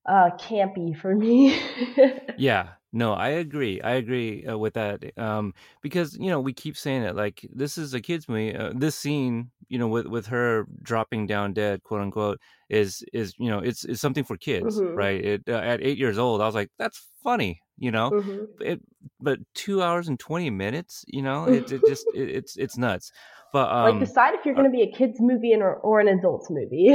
uh, 0.09 0.31
campy 0.39 0.97
for 0.97 1.13
me. 1.15 1.61
yeah, 2.37 2.69
no, 2.91 3.13
I 3.13 3.29
agree. 3.29 3.81
I 3.81 3.91
agree 3.93 4.45
uh, 4.45 4.57
with 4.57 4.75
that 4.75 5.03
um, 5.17 5.53
because 5.81 6.15
you 6.17 6.29
know 6.29 6.39
we 6.39 6.53
keep 6.53 6.77
saying 6.77 7.03
it 7.03 7.15
like 7.15 7.47
this 7.53 7.77
is 7.77 7.93
a 7.93 8.01
kids 8.01 8.29
movie. 8.29 8.55
Uh, 8.55 8.71
this 8.75 8.95
scene, 8.95 9.49
you 9.67 9.79
know, 9.79 9.87
with 9.87 10.05
with 10.07 10.27
her 10.27 10.67
dropping 10.81 11.27
down 11.27 11.53
dead, 11.53 11.83
quote 11.83 12.01
unquote, 12.01 12.39
is 12.69 13.03
is 13.13 13.33
you 13.37 13.49
know 13.49 13.59
it's 13.59 13.83
it's 13.85 14.01
something 14.01 14.23
for 14.23 14.37
kids, 14.37 14.79
mm-hmm. 14.79 14.95
right? 14.95 15.23
It, 15.23 15.43
uh, 15.47 15.53
at 15.53 15.81
eight 15.81 15.97
years 15.97 16.17
old, 16.17 16.41
I 16.41 16.45
was 16.45 16.55
like, 16.55 16.69
that's 16.77 17.03
funny, 17.23 17.62
you 17.77 17.91
know. 17.91 18.11
Mm-hmm. 18.11 18.61
It, 18.61 18.81
but 19.19 19.39
two 19.53 19.81
hours 19.81 20.07
and 20.07 20.19
twenty 20.19 20.49
minutes, 20.49 21.03
you 21.07 21.21
know, 21.21 21.45
it, 21.45 21.71
it 21.71 21.81
just 21.87 22.05
it, 22.13 22.29
it's 22.29 22.55
it's 22.57 22.77
nuts. 22.77 23.11
But 23.51 23.71
um, 23.71 23.99
like 23.99 24.07
decide 24.07 24.33
if 24.35 24.45
you're 24.45 24.55
going 24.55 24.71
to 24.71 24.75
be 24.75 24.81
a 24.81 24.91
kids 24.91 25.19
movie 25.19 25.53
or 25.55 25.75
or 25.75 25.99
an 25.99 26.07
adults 26.07 26.49
movie. 26.49 26.91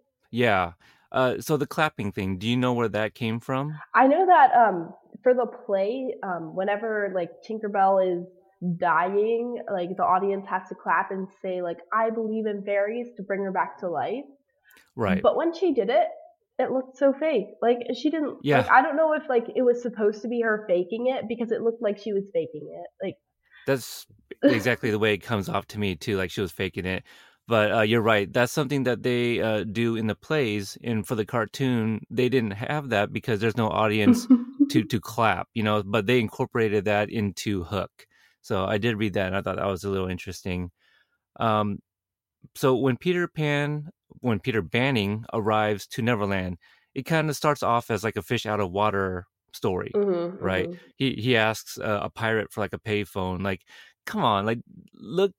yeah 0.30 0.72
uh, 1.12 1.40
so 1.40 1.56
the 1.56 1.66
clapping 1.66 2.12
thing, 2.12 2.38
do 2.38 2.48
you 2.48 2.56
know 2.56 2.72
where 2.72 2.88
that 2.88 3.14
came 3.14 3.40
from? 3.40 3.78
I 3.94 4.06
know 4.06 4.26
that 4.26 4.50
um, 4.54 4.92
for 5.22 5.34
the 5.34 5.46
play, 5.46 6.14
um, 6.22 6.54
whenever 6.54 7.12
like 7.14 7.30
Tinkerbell 7.48 8.20
is 8.20 8.26
dying, 8.76 9.62
like 9.72 9.96
the 9.96 10.02
audience 10.02 10.46
has 10.46 10.68
to 10.68 10.74
clap 10.74 11.10
and 11.10 11.28
say 11.40 11.62
like 11.62 11.78
"I 11.92 12.10
believe 12.10 12.46
in 12.46 12.62
fairies" 12.64 13.08
to 13.16 13.22
bring 13.22 13.42
her 13.44 13.52
back 13.52 13.78
to 13.80 13.88
life. 13.88 14.24
Right. 14.94 15.22
But 15.22 15.36
when 15.36 15.54
she 15.54 15.72
did 15.72 15.90
it, 15.90 16.08
it 16.58 16.70
looked 16.70 16.96
so 16.96 17.12
fake. 17.12 17.46
Like 17.60 17.78
she 17.94 18.10
didn't. 18.10 18.38
Yeah. 18.42 18.58
Like, 18.58 18.70
I 18.70 18.82
don't 18.82 18.96
know 18.96 19.12
if 19.12 19.22
like 19.28 19.46
it 19.54 19.62
was 19.62 19.82
supposed 19.82 20.22
to 20.22 20.28
be 20.28 20.40
her 20.42 20.64
faking 20.68 21.06
it 21.08 21.28
because 21.28 21.52
it 21.52 21.60
looked 21.60 21.82
like 21.82 21.98
she 21.98 22.12
was 22.12 22.24
faking 22.32 22.68
it. 22.72 23.04
Like 23.04 23.16
that's 23.66 24.06
exactly 24.42 24.90
the 24.90 24.98
way 24.98 25.14
it 25.14 25.18
comes 25.18 25.48
off 25.48 25.66
to 25.68 25.78
me 25.78 25.96
too. 25.96 26.16
Like 26.16 26.30
she 26.30 26.40
was 26.40 26.52
faking 26.52 26.86
it. 26.86 27.04
But 27.48 27.72
uh, 27.72 27.82
you're 27.82 28.02
right. 28.02 28.32
That's 28.32 28.52
something 28.52 28.84
that 28.84 29.04
they 29.04 29.40
uh, 29.40 29.62
do 29.62 29.94
in 29.94 30.08
the 30.08 30.16
plays, 30.16 30.76
and 30.82 31.06
for 31.06 31.14
the 31.14 31.24
cartoon, 31.24 32.00
they 32.10 32.28
didn't 32.28 32.52
have 32.52 32.88
that 32.88 33.12
because 33.12 33.38
there's 33.38 33.56
no 33.56 33.68
audience 33.68 34.26
to 34.70 34.82
to 34.82 35.00
clap, 35.00 35.46
you 35.54 35.62
know. 35.62 35.82
But 35.84 36.06
they 36.06 36.18
incorporated 36.18 36.86
that 36.86 37.08
into 37.08 37.62
Hook. 37.62 38.06
So 38.42 38.64
I 38.64 38.78
did 38.78 38.96
read 38.96 39.14
that, 39.14 39.28
and 39.28 39.36
I 39.36 39.42
thought 39.42 39.56
that 39.56 39.66
was 39.66 39.84
a 39.84 39.90
little 39.90 40.08
interesting. 40.08 40.70
Um, 41.38 41.78
so 42.56 42.76
when 42.76 42.96
Peter 42.96 43.28
Pan, 43.28 43.90
when 44.20 44.40
Peter 44.40 44.62
Banning 44.62 45.24
arrives 45.32 45.86
to 45.88 46.02
Neverland, 46.02 46.58
it 46.94 47.04
kind 47.04 47.28
of 47.28 47.36
starts 47.36 47.62
off 47.62 47.90
as 47.90 48.04
like 48.04 48.16
a 48.16 48.22
fish 48.22 48.46
out 48.46 48.60
of 48.60 48.70
water 48.72 49.26
story, 49.52 49.90
mm-hmm, 49.94 50.42
right? 50.42 50.68
Mm-hmm. 50.68 50.86
He 50.96 51.14
he 51.14 51.36
asks 51.36 51.78
uh, 51.78 52.00
a 52.02 52.10
pirate 52.10 52.52
for 52.52 52.60
like 52.60 52.72
a 52.72 52.78
payphone, 52.78 53.42
like, 53.42 53.62
come 54.04 54.24
on, 54.24 54.46
like 54.46 54.60
look 54.94 55.32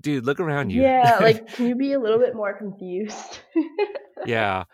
dude, 0.00 0.24
look 0.24 0.40
around 0.40 0.70
you. 0.70 0.82
Yeah, 0.82 1.18
like 1.20 1.46
can 1.48 1.66
you 1.66 1.74
be 1.74 1.92
a 1.92 2.00
little 2.00 2.18
bit 2.18 2.34
more 2.34 2.56
confused? 2.56 3.40
yeah. 4.26 4.64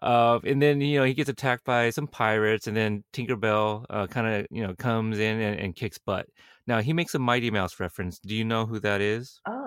Uh, 0.00 0.40
and 0.44 0.60
then 0.60 0.80
you 0.80 0.98
know 0.98 1.04
he 1.04 1.14
gets 1.14 1.28
attacked 1.28 1.64
by 1.64 1.90
some 1.90 2.08
pirates, 2.08 2.66
and 2.66 2.76
then 2.76 3.04
Tinkerbell 3.12 3.86
uh, 3.88 4.06
kind 4.08 4.26
of 4.26 4.46
you 4.50 4.66
know 4.66 4.74
comes 4.74 5.18
in 5.18 5.40
and, 5.40 5.60
and, 5.60 5.76
kicks 5.76 5.98
butt. 5.98 6.26
Now 6.66 6.80
he 6.80 6.92
makes 6.92 7.14
a 7.14 7.20
Mighty 7.20 7.52
Mouse 7.52 7.78
reference. 7.78 8.18
Do 8.18 8.34
you 8.34 8.44
know 8.44 8.66
who 8.66 8.80
that 8.80 9.00
is? 9.00 9.40
Um, 9.46 9.61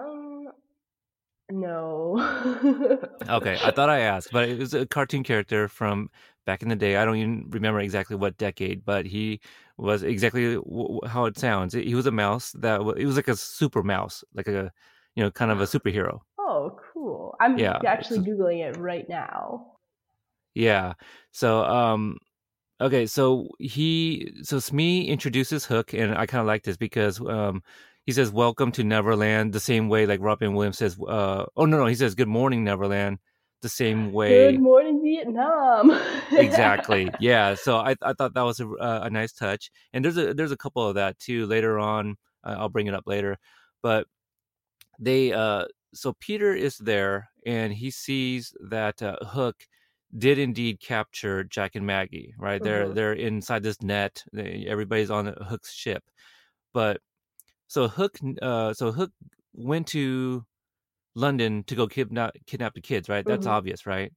no. 1.51 2.17
okay, 3.29 3.57
I 3.61 3.71
thought 3.71 3.89
I 3.89 3.99
asked, 3.99 4.31
but 4.31 4.49
it 4.49 4.59
was 4.59 4.73
a 4.73 4.85
cartoon 4.85 5.23
character 5.23 5.67
from 5.67 6.09
back 6.45 6.61
in 6.61 6.69
the 6.69 6.75
day. 6.75 6.97
I 6.97 7.05
don't 7.05 7.17
even 7.17 7.45
remember 7.49 7.79
exactly 7.79 8.15
what 8.15 8.37
decade, 8.37 8.85
but 8.85 9.05
he 9.05 9.39
was 9.77 10.03
exactly 10.03 10.55
how 11.07 11.25
it 11.25 11.37
sounds. 11.37 11.73
He 11.73 11.95
was 11.95 12.05
a 12.05 12.11
mouse 12.11 12.51
that 12.53 12.81
he 12.97 13.05
was 13.05 13.15
like 13.15 13.27
a 13.27 13.35
super 13.35 13.83
mouse, 13.83 14.23
like 14.33 14.47
a 14.47 14.71
you 15.15 15.23
know 15.23 15.31
kind 15.31 15.51
of 15.51 15.61
a 15.61 15.65
superhero. 15.65 16.21
Oh, 16.37 16.77
cool! 16.93 17.35
I'm 17.39 17.57
yeah, 17.59 17.79
actually 17.85 18.19
googling 18.19 18.59
it 18.59 18.77
right 18.77 19.07
now. 19.09 19.77
Yeah. 20.53 20.93
So 21.31 21.63
um, 21.65 22.17
Okay, 22.81 23.05
so 23.07 23.49
he 23.59 24.31
so 24.43 24.59
Smee 24.59 25.07
introduces 25.07 25.65
Hook, 25.65 25.93
and 25.93 26.15
I 26.15 26.25
kind 26.27 26.41
of 26.41 26.47
like 26.47 26.63
this 26.63 26.77
because 26.77 27.21
um, 27.21 27.63
he 28.05 28.11
says 28.11 28.31
"Welcome 28.31 28.71
to 28.73 28.83
Neverland" 28.83 29.53
the 29.53 29.59
same 29.59 29.89
way 29.89 30.05
like 30.05 30.21
Robin 30.21 30.53
Williams 30.53 30.77
says. 30.77 30.97
Uh, 30.99 31.45
oh 31.55 31.65
no, 31.65 31.77
no, 31.77 31.85
he 31.85 31.95
says 31.95 32.15
"Good 32.15 32.27
morning, 32.27 32.63
Neverland" 32.63 33.19
the 33.61 33.69
same 33.69 34.11
way. 34.11 34.51
Good 34.51 34.61
morning, 34.61 35.01
Vietnam. 35.03 35.91
exactly. 36.31 37.09
Yeah. 37.19 37.55
So 37.55 37.77
I 37.77 37.95
I 38.01 38.13
thought 38.13 38.33
that 38.33 38.41
was 38.41 38.59
a, 38.59 38.67
a 38.79 39.09
nice 39.09 39.33
touch, 39.33 39.71
and 39.93 40.03
there's 40.05 40.17
a 40.17 40.33
there's 40.33 40.51
a 40.51 40.57
couple 40.57 40.87
of 40.87 40.95
that 40.95 41.19
too 41.19 41.45
later 41.47 41.79
on. 41.79 42.15
I'll 42.43 42.69
bring 42.69 42.87
it 42.87 42.93
up 42.93 43.03
later, 43.07 43.37
but 43.81 44.05
they 44.99 45.33
uh 45.33 45.65
so 45.95 46.13
Peter 46.19 46.53
is 46.53 46.77
there 46.77 47.29
and 47.45 47.73
he 47.73 47.89
sees 47.89 48.53
that 48.69 49.01
uh, 49.01 49.17
Hook 49.21 49.55
did 50.17 50.37
indeed 50.37 50.79
capture 50.79 51.43
Jack 51.43 51.75
and 51.75 51.85
Maggie, 51.85 52.33
right? 52.37 52.61
Mm-hmm. 52.61 52.65
They're 52.65 52.89
they're 52.89 53.13
inside 53.13 53.63
this 53.63 53.81
net. 53.81 54.23
Everybody's 54.37 55.11
on 55.11 55.33
Hook's 55.47 55.73
ship, 55.73 56.03
but 56.73 57.01
so 57.67 57.87
Hook, 57.87 58.17
uh, 58.41 58.73
so 58.73 58.91
Hook 58.91 59.11
went 59.53 59.87
to 59.87 60.43
London 61.15 61.63
to 61.65 61.75
go 61.75 61.87
kidnap 61.87 62.35
kidnap 62.45 62.73
the 62.73 62.81
kids, 62.81 63.09
right? 63.09 63.25
That's 63.25 63.45
mm-hmm. 63.45 63.55
obvious, 63.55 63.85
right? 63.85 64.11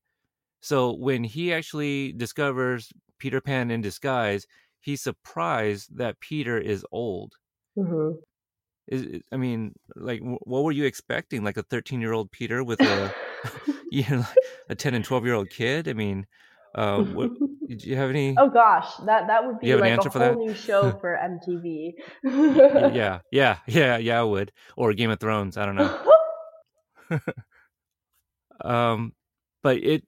So 0.60 0.92
when 0.94 1.24
he 1.24 1.52
actually 1.52 2.12
discovers 2.12 2.90
Peter 3.18 3.40
Pan 3.40 3.70
in 3.70 3.80
disguise, 3.80 4.46
he's 4.80 5.02
surprised 5.02 5.96
that 5.96 6.18
Peter 6.20 6.58
is 6.58 6.84
old. 6.90 7.34
Mm-hmm. 7.76 8.18
Is, 8.88 9.20
I 9.30 9.36
mean, 9.36 9.74
like, 9.96 10.20
what 10.22 10.64
were 10.64 10.72
you 10.72 10.84
expecting? 10.84 11.44
Like 11.44 11.56
a 11.56 11.62
thirteen-year-old 11.62 12.30
Peter 12.32 12.64
with 12.64 12.80
a 12.80 13.14
you 13.90 14.04
know, 14.10 14.24
a 14.68 14.74
10 14.74 14.94
and 14.94 15.04
12 15.04 15.24
year 15.24 15.34
old 15.34 15.50
kid? 15.50 15.88
I 15.88 15.92
mean, 15.92 16.26
uh, 16.74 17.02
what, 17.02 17.30
did 17.68 17.84
you 17.84 17.96
have 17.96 18.08
any? 18.08 18.34
Oh 18.38 18.48
gosh, 18.48 18.96
that 19.04 19.26
that 19.26 19.46
would 19.46 19.60
be 19.60 19.74
like 19.74 20.04
a 20.04 20.08
whole 20.08 20.46
new 20.46 20.54
show 20.54 20.90
for 21.00 21.16
MTV. 21.16 21.92
yeah, 22.94 23.20
yeah, 23.30 23.58
yeah, 23.66 23.98
yeah. 23.98 24.20
I 24.20 24.24
would, 24.24 24.52
or 24.76 24.94
Game 24.94 25.10
of 25.10 25.20
Thrones. 25.20 25.58
I 25.58 25.66
don't 25.66 25.76
know. 25.76 27.20
um, 28.70 29.12
but 29.62 29.76
it 29.76 30.04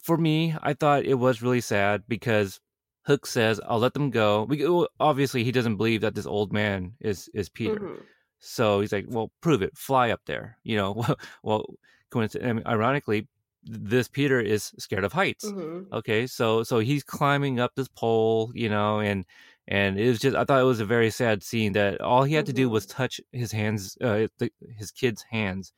for 0.00 0.16
me, 0.16 0.54
I 0.62 0.74
thought 0.74 1.04
it 1.04 1.14
was 1.14 1.42
really 1.42 1.60
sad 1.60 2.04
because 2.06 2.60
Hook 3.06 3.26
says, 3.26 3.60
"I'll 3.66 3.80
let 3.80 3.94
them 3.94 4.10
go." 4.10 4.44
We, 4.44 4.64
obviously, 5.00 5.42
he 5.42 5.52
doesn't 5.52 5.76
believe 5.76 6.02
that 6.02 6.14
this 6.14 6.26
old 6.26 6.52
man 6.52 6.92
is 7.00 7.28
is 7.34 7.48
Peter. 7.48 7.74
Mm-hmm. 7.74 8.02
So 8.38 8.80
he's 8.80 8.92
like, 8.92 9.06
"Well, 9.08 9.32
prove 9.40 9.62
it. 9.62 9.76
Fly 9.76 10.10
up 10.10 10.20
there." 10.26 10.58
You 10.62 10.76
know, 10.76 11.04
well, 11.42 11.74
coincidentally, 12.10 12.64
I 12.64 12.72
ironically, 12.72 13.26
this 13.62 14.08
Peter 14.08 14.40
is 14.40 14.72
scared 14.78 15.04
of 15.04 15.12
heights. 15.12 15.44
Mm-hmm. 15.44 15.92
Okay, 15.94 16.26
so 16.26 16.62
so 16.62 16.78
he's 16.78 17.02
climbing 17.02 17.60
up 17.60 17.72
this 17.74 17.88
pole, 17.88 18.50
you 18.54 18.68
know, 18.68 19.00
and 19.00 19.24
and 19.68 19.98
it 19.98 20.08
was 20.08 20.18
just 20.18 20.36
I 20.36 20.44
thought 20.44 20.60
it 20.60 20.64
was 20.64 20.80
a 20.80 20.86
very 20.86 21.10
sad 21.10 21.42
scene 21.42 21.72
that 21.74 22.00
all 22.00 22.24
he 22.24 22.34
had 22.34 22.44
mm-hmm. 22.44 22.50
to 22.50 22.62
do 22.62 22.70
was 22.70 22.86
mm-hmm. 22.86 22.96
touch 22.96 23.20
his 23.32 23.52
hands, 23.52 23.96
uh, 24.00 24.28
the, 24.38 24.50
his 24.76 24.90
kids' 24.90 25.24
hands, 25.30 25.72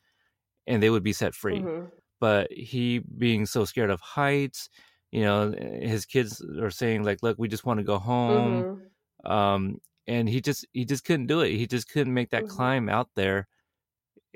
and 0.67 0.81
they 0.81 0.89
would 0.89 1.03
be 1.03 1.13
set 1.13 1.35
free. 1.35 1.59
Mm-hmm. 1.59 1.87
But 2.19 2.51
he 2.51 2.99
being 2.99 3.45
so 3.45 3.65
scared 3.65 3.89
of 3.89 3.99
heights, 3.99 4.69
you 5.11 5.21
know, 5.21 5.53
his 5.81 6.05
kids 6.05 6.41
are 6.61 6.71
saying 6.71 7.03
like, 7.03 7.21
"Look, 7.21 7.37
we 7.37 7.47
just 7.47 7.65
want 7.65 7.79
to 7.79 7.83
go 7.83 7.99
home," 7.99 8.63
mm-hmm. 9.25 9.31
um, 9.31 9.81
and 10.07 10.29
he 10.29 10.39
just 10.41 10.65
he 10.71 10.85
just 10.85 11.03
couldn't 11.03 11.27
do 11.27 11.41
it. 11.41 11.51
He 11.51 11.67
just 11.67 11.89
couldn't 11.89 12.13
make 12.13 12.29
that 12.29 12.43
mm-hmm. 12.43 12.55
climb 12.55 12.89
out 12.89 13.09
there 13.15 13.47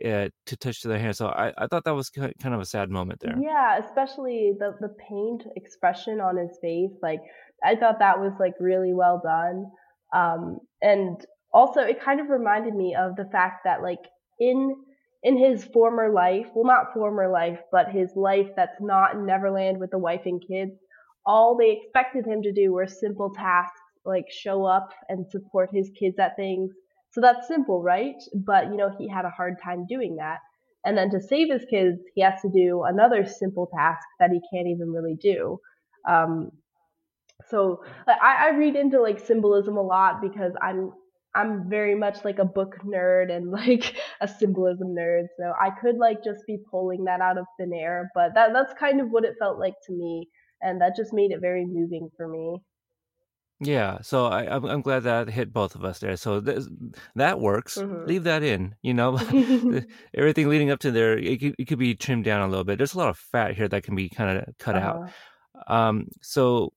to 0.04 0.58
touch 0.58 0.82
to 0.82 0.88
their 0.88 1.00
hand. 1.00 1.16
So 1.16 1.28
I, 1.28 1.54
I 1.58 1.68
thought 1.68 1.84
that 1.86 1.96
was 1.96 2.10
kind 2.10 2.34
of 2.46 2.60
a 2.60 2.66
sad 2.66 2.90
moment 2.90 3.20
there. 3.20 3.36
Yeah, 3.40 3.80
especially 3.80 4.54
the 4.58 4.76
the 4.80 4.94
pained 5.10 5.44
expression 5.56 6.20
on 6.20 6.38
his 6.38 6.58
face. 6.62 6.92
Like 7.02 7.22
I 7.64 7.76
thought 7.76 8.00
that 8.00 8.20
was 8.20 8.34
like 8.40 8.54
really 8.60 8.94
well 8.94 9.22
done. 9.24 9.66
Um, 10.14 10.60
and 10.82 11.20
also 11.54 11.82
it 11.82 12.02
kind 12.02 12.20
of 12.20 12.30
reminded 12.30 12.76
me 12.76 12.96
of 12.96 13.16
the 13.16 13.30
fact 13.32 13.62
that 13.66 13.82
like 13.82 14.04
in 14.40 14.76
in 15.24 15.38
his 15.38 15.66
former 15.66 16.12
life, 16.14 16.48
well 16.54 16.66
not 16.66 16.94
former 16.94 17.30
life, 17.30 17.60
but 17.72 17.90
his 17.90 18.12
life 18.16 18.50
that's 18.56 18.80
not 18.80 19.16
in 19.16 19.26
Neverland 19.26 19.80
with 19.80 19.92
the 19.92 19.98
wife 19.98 20.22
and 20.26 20.42
kids, 20.48 20.72
all 21.26 21.58
they 21.58 21.80
expected 21.82 22.26
him 22.26 22.44
to 22.44 22.54
do 22.54 22.72
were 22.72 22.88
simple 22.88 23.32
tasks 23.34 23.82
like 24.06 24.26
show 24.30 24.64
up 24.64 24.90
and 25.10 25.30
support 25.30 25.70
his 25.74 25.92
kids 26.00 26.18
at 26.18 26.36
things 26.38 26.72
so 27.12 27.22
that's 27.22 27.48
simple, 27.48 27.82
right? 27.82 28.16
But, 28.34 28.66
you 28.66 28.78
know, 28.78 28.92
he 28.98 29.08
had 29.08 29.26
a 29.26 29.30
hard 29.30 29.56
time 29.64 29.86
doing 29.88 30.18
that. 30.18 30.40
And 30.86 30.98
then 30.98 31.10
to 31.12 31.20
save 31.20 31.52
his 31.52 31.66
kids, 31.70 32.00
he 32.16 32.22
has 32.22 32.42
to 32.42 32.50
do 32.50 32.84
another 32.84 33.26
simple 33.26 33.68
task 33.76 34.06
that 34.20 34.32
he 34.32 34.40
can't 34.54 34.68
even 34.68 34.92
really 34.92 35.16
do. 35.22 35.60
Um, 36.08 36.52
so 37.50 37.84
I, 38.08 38.50
I 38.50 38.58
read 38.58 38.76
into 38.76 39.02
like 39.02 39.20
symbolism 39.20 39.78
a 39.78 39.82
lot 39.82 40.22
because 40.22 40.54
I'm 40.62 40.92
I'm 41.36 41.70
very 41.70 41.94
much 41.94 42.26
like 42.26 42.40
a 42.40 42.46
book 42.46 42.78
nerd 42.86 43.32
and 43.32 43.52
like 43.62 43.96
a 44.22 44.28
symbolism 44.28 44.90
nerd. 44.90 45.28
So 45.38 45.54
I 45.60 45.70
could 45.70 45.98
like 45.98 46.24
just 46.24 46.46
be 46.48 46.58
pulling 46.72 47.06
that 47.06 47.22
out 47.22 47.38
of 47.38 47.46
thin 47.60 47.74
air, 47.74 48.10
but 48.16 48.34
that 48.36 48.54
that's 48.54 48.74
kind 48.74 49.00
of 49.02 49.10
what 49.12 49.26
it 49.26 49.36
felt 49.40 49.60
like 49.60 49.76
to 49.88 49.94
me, 49.94 50.30
and 50.62 50.82
that 50.82 50.96
just 50.96 51.14
made 51.14 51.32
it 51.32 51.42
very 51.42 51.66
moving 51.66 52.10
for 52.18 52.28
me. 52.28 52.62
Yeah, 53.60 54.00
so 54.02 54.28
I, 54.28 54.56
I'm 54.56 54.66
I'm 54.66 54.82
glad 54.82 55.04
that 55.04 55.30
hit 55.30 55.52
both 55.52 55.74
of 55.74 55.84
us 55.84 56.00
there. 56.00 56.16
So 56.16 56.40
that 57.16 57.40
works. 57.40 57.78
Mm-hmm. 57.78 58.06
Leave 58.06 58.24
that 58.26 58.44
in. 58.44 58.76
You 58.84 58.94
know, 58.94 59.18
everything 60.14 60.48
leading 60.48 60.70
up 60.70 60.80
to 60.82 60.92
there, 60.92 61.18
it 61.18 61.40
could, 61.40 61.56
it 61.58 61.66
could 61.66 61.80
be 61.80 61.96
trimmed 61.96 62.26
down 62.26 62.42
a 62.42 62.48
little 62.48 62.64
bit. 62.64 62.78
There's 62.78 62.94
a 62.94 63.00
lot 63.00 63.10
of 63.10 63.18
fat 63.18 63.56
here 63.56 63.68
that 63.68 63.84
can 63.84 63.96
be 63.96 64.10
kind 64.10 64.38
of 64.38 64.58
cut 64.60 64.76
uh-huh. 64.76 65.08
out. 65.68 65.72
Um, 65.74 66.08
so 66.22 66.72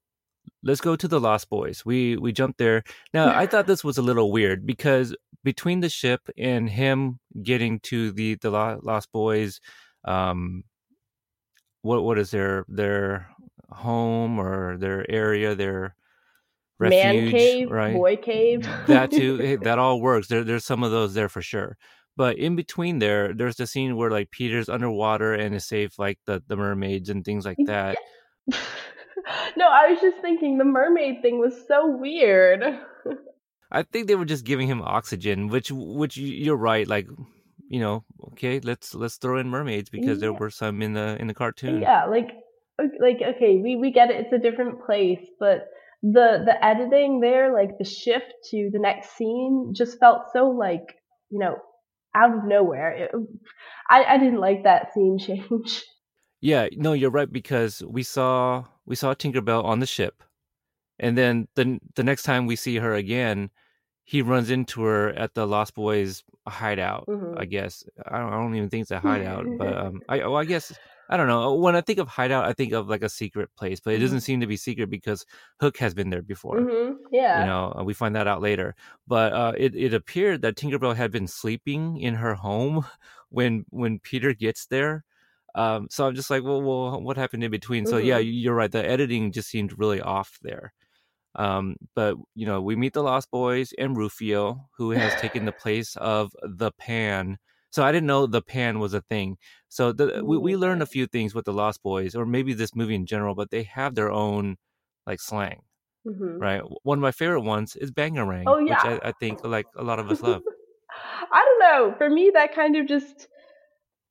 let's 0.63 0.81
go 0.81 0.97
to 0.97 1.07
the 1.09 1.21
Lost 1.21 1.51
Boys. 1.51 1.85
We 1.85 2.17
we 2.17 2.33
jumped 2.33 2.59
there. 2.59 2.83
Now 3.13 3.29
I 3.29 3.47
thought 3.47 3.67
this 3.67 3.85
was 3.85 3.99
a 3.99 4.03
little 4.03 4.33
weird 4.33 4.65
because 4.65 5.15
between 5.45 5.81
the 5.81 5.91
ship 5.91 6.23
and 6.39 6.69
him 6.69 7.19
getting 7.43 7.81
to 7.81 8.11
the 8.13 8.37
the 8.37 8.51
Lost 8.51 9.13
Boys, 9.13 9.61
um, 10.07 10.65
what 11.83 12.05
what 12.05 12.19
is 12.19 12.31
their 12.31 12.65
their 12.69 13.29
home 13.71 14.39
or 14.39 14.79
their 14.79 15.09
area, 15.11 15.55
their 15.55 15.95
refuge, 16.81 17.03
man 17.03 17.31
cave, 17.31 17.71
right? 17.71 17.95
boy 17.95 18.17
cave. 18.17 18.63
that 18.87 19.11
too. 19.11 19.59
that 19.63 19.79
all 19.79 20.01
works. 20.01 20.29
There, 20.29 20.45
there's 20.45 20.65
some 20.65 20.83
of 20.83 20.91
those 20.91 21.15
there 21.15 21.29
for 21.29 21.43
sure. 21.43 21.77
But 22.17 22.39
in 22.39 22.57
between 22.57 22.99
there, 22.99 23.33
there's 23.33 23.57
the 23.57 23.67
scene 23.67 23.97
where 23.97 24.11
like 24.11 24.31
Peter's 24.31 24.69
underwater 24.69 25.33
and 25.33 25.55
is 25.55 25.67
safe, 25.67 25.99
like 25.99 26.19
the 26.27 26.43
the 26.47 26.57
mermaids 26.57 27.09
and 27.09 27.25
things 27.25 27.45
like 27.45 27.59
that. 27.67 27.97
no, 29.57 29.67
I 29.69 29.91
was 29.91 30.01
just 30.01 30.21
thinking 30.21 30.59
the 30.59 30.65
mermaid 30.65 31.23
thing 31.23 31.39
was 31.39 31.55
so 31.69 31.87
weird. 31.87 32.63
I 33.71 33.85
think 33.85 34.09
they 34.09 34.17
were 34.17 34.25
just 34.25 34.45
giving 34.45 34.67
him 34.67 34.83
oxygen, 34.83 35.49
which 35.49 35.71
which 35.71 36.17
you're 36.17 36.57
right. 36.57 36.87
Like, 36.87 37.07
you 37.69 37.81
know, 37.81 38.05
okay, 38.33 38.61
let's 38.61 38.95
let's 38.95 39.17
throw 39.17 39.39
in 39.39 39.49
mermaids 39.49 39.89
because 39.89 40.19
yeah. 40.19 40.23
there 40.23 40.33
were 40.33 40.51
some 40.51 40.83
in 40.83 40.95
the 40.95 41.17
in 41.21 41.29
the 41.29 41.35
cartoon. 41.35 41.81
Yeah, 41.81 42.07
like 42.07 42.31
like 43.01 43.21
okay, 43.37 43.61
we 43.63 43.77
we 43.77 43.93
get 43.93 44.11
it. 44.11 44.27
It's 44.27 44.33
a 44.33 44.39
different 44.39 44.85
place, 44.85 45.25
but 45.39 45.69
the 46.03 46.43
the 46.45 46.65
editing 46.65 47.21
there, 47.21 47.53
like 47.53 47.79
the 47.79 47.85
shift 47.85 48.33
to 48.51 48.71
the 48.73 48.79
next 48.79 49.17
scene, 49.17 49.73
just 49.75 49.99
felt 49.99 50.23
so 50.33 50.49
like 50.51 50.97
you 51.31 51.39
know 51.39 51.57
out 52.15 52.37
of 52.37 52.45
nowhere. 52.45 52.91
It, 52.91 53.11
I 53.89 54.05
I 54.05 54.19
didn't 54.19 54.41
like 54.41 54.65
that 54.65 54.93
scene 54.93 55.19
change. 55.27 55.85
Yeah, 56.41 56.69
no, 56.73 56.95
you're 56.95 57.11
right 57.11 57.31
because 57.31 57.83
we 57.87 58.03
saw 58.03 58.65
we 58.87 58.97
saw 58.97 59.15
Tinkerbell 59.15 59.65
on 59.65 59.81
the 59.81 59.87
ship, 59.87 60.23
and 60.99 61.17
then 61.17 61.49
the 61.55 61.79
the 61.97 62.03
next 62.03 62.23
time 62.23 62.47
we 62.47 62.57
see 62.57 62.77
her 62.77 62.95
again, 62.95 63.51
he 64.05 64.23
runs 64.23 64.51
into 64.51 64.83
her 64.83 65.11
at 65.11 65.35
the 65.35 65.47
Lost 65.47 65.75
Boys 65.75 66.25
hideout. 66.49 67.05
Mm-hmm. 67.09 67.39
I 67.39 67.45
guess 67.45 67.85
I 68.07 68.19
don't, 68.19 68.33
I 68.33 68.37
don't 68.37 68.55
even 68.55 68.71
think 68.71 68.83
it's 68.83 68.91
a 68.91 69.01
hideout, 69.01 69.47
but 69.59 69.77
um, 69.77 70.01
I 70.09 70.19
well, 70.19 70.37
I 70.37 70.45
guess 70.45 70.73
I 71.11 71.17
don't 71.17 71.27
know. 71.27 71.55
When 71.55 71.75
I 71.75 71.81
think 71.81 71.99
of 71.99 72.07
hideout, 72.07 72.45
I 72.45 72.53
think 72.53 72.73
of 72.73 72.89
like 72.89 73.03
a 73.03 73.09
secret 73.09 73.51
place, 73.57 73.81
but 73.81 73.91
it 73.91 73.97
mm-hmm. 73.97 74.05
doesn't 74.05 74.21
seem 74.21 74.41
to 74.41 74.47
be 74.47 74.57
secret 74.57 74.89
because 74.89 75.27
Hook 75.61 75.77
has 75.79 75.93
been 75.93 76.09
there 76.09 76.23
before. 76.23 76.61
Mm-hmm. 76.61 76.93
Yeah, 77.11 77.41
you 77.41 77.47
know, 77.47 77.83
we 77.85 77.95
find 77.95 78.15
that 78.15 78.29
out 78.29 78.41
later. 78.41 78.77
But 79.09 79.33
uh, 79.33 79.53
it 79.59 79.75
it 79.75 79.93
appeared 79.93 80.43
that 80.43 80.55
Tinkerbell 80.55 80.95
had 80.95 81.11
been 81.11 81.27
sleeping 81.27 82.01
in 82.01 82.15
her 82.15 82.37
home 82.37 82.87
when 83.29 83.65
when 83.71 83.99
Peter 83.99 84.33
gets 84.33 84.67
there. 84.67 85.05
Um, 85.57 85.89
so 85.91 86.07
I'm 86.07 86.15
just 86.15 86.31
like, 86.31 86.45
well, 86.45 86.63
well, 86.63 87.03
what 87.03 87.17
happened 87.17 87.43
in 87.43 87.51
between? 87.51 87.85
Mm-hmm. 87.85 87.91
So 87.91 87.99
yeah, 87.99 88.21
mm-hmm. 88.21 88.31
you're 88.31 88.55
right. 88.55 88.71
The 88.71 88.89
editing 88.89 89.33
just 89.33 89.49
seemed 89.49 89.77
really 89.77 90.01
off 90.01 90.39
there. 90.43 90.73
Um, 91.35 91.75
but 91.97 92.17
you 92.37 92.47
know, 92.47 92.61
we 92.61 92.77
meet 92.77 92.93
the 92.93 93.03
Lost 93.03 93.33
Boys 93.33 93.73
and 93.77 93.97
Rufio, 93.97 94.69
who 94.79 94.93
has 94.93 95.21
taken 95.21 95.45
the 95.45 95.53
place 95.53 95.97
of 95.97 96.33
the 96.43 96.71
Pan 96.73 97.39
so 97.71 97.85
I 97.85 97.93
didn't 97.93 98.07
know 98.07 98.27
the 98.27 98.43
pan 98.43 98.79
was 98.79 98.95
a 98.95 99.01
thing. 99.01 99.39
So 99.69 99.93
the, 99.93 100.23
we 100.25 100.37
we 100.39 100.57
learned 100.57 100.83
a 100.83 100.87
few 100.87 101.07
things 101.07 101.35
with 101.35 101.45
the 101.45 101.53
Lost 101.53 101.83
Boys, 101.83 102.15
or 102.15 102.27
maybe 102.27 102.53
this 102.53 102.75
movie 102.75 102.97
in 102.97 103.07
general, 103.07 103.35
but 103.35 103.51
they 103.51 103.63
have 103.65 103.95
their 103.95 104.11
own 104.11 104.57
like 105.07 105.21
slang, 105.21 105.63
mm-hmm. 106.07 106.39
right? 106.39 106.63
One 106.83 106.99
of 106.99 107.03
my 107.03 107.13
favorite 107.13 107.43
ones 107.43 107.77
is 107.77 107.93
bangarang, 107.93 108.45
oh, 108.47 108.59
yeah. 108.59 108.89
which 108.89 109.03
I, 109.03 109.09
I 109.09 109.13
think 109.13 109.45
like 109.45 109.67
a 109.77 109.83
lot 109.83 109.99
of 109.99 110.11
us 110.11 110.21
love. 110.21 110.43
I 111.33 111.45
don't 111.45 111.59
know. 111.61 111.95
For 111.97 112.11
me, 112.11 112.33
that 112.35 112.55
kind 112.55 112.77
of 112.77 112.89
just 112.89 113.29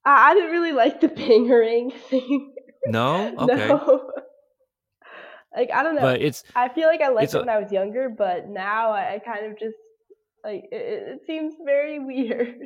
I, 0.06 0.32
I 0.32 0.34
didn't 0.34 0.52
really 0.52 0.72
like 0.72 1.02
the 1.02 1.08
bangarang 1.20 1.94
thing. 2.10 2.54
No, 2.88 3.36
okay. 3.40 3.68
No. 3.68 4.12
like 5.56 5.70
I 5.74 5.84
don't 5.84 5.96
know. 5.96 6.02
But 6.02 6.22
it's 6.22 6.44
I 6.56 6.70
feel 6.70 6.88
like 6.88 7.02
I 7.02 7.10
liked 7.10 7.34
it 7.34 7.38
a- 7.38 7.40
when 7.40 7.50
I 7.50 7.60
was 7.60 7.72
younger, 7.72 8.10
but 8.10 8.48
now 8.48 8.92
I, 8.92 9.16
I 9.16 9.20
kind 9.20 9.46
of 9.46 9.60
just 9.60 9.76
like 10.44 10.64
it, 10.72 10.76
it 10.76 11.08
it 11.08 11.20
seems 11.28 11.56
very 11.66 12.00
weird. 12.00 12.60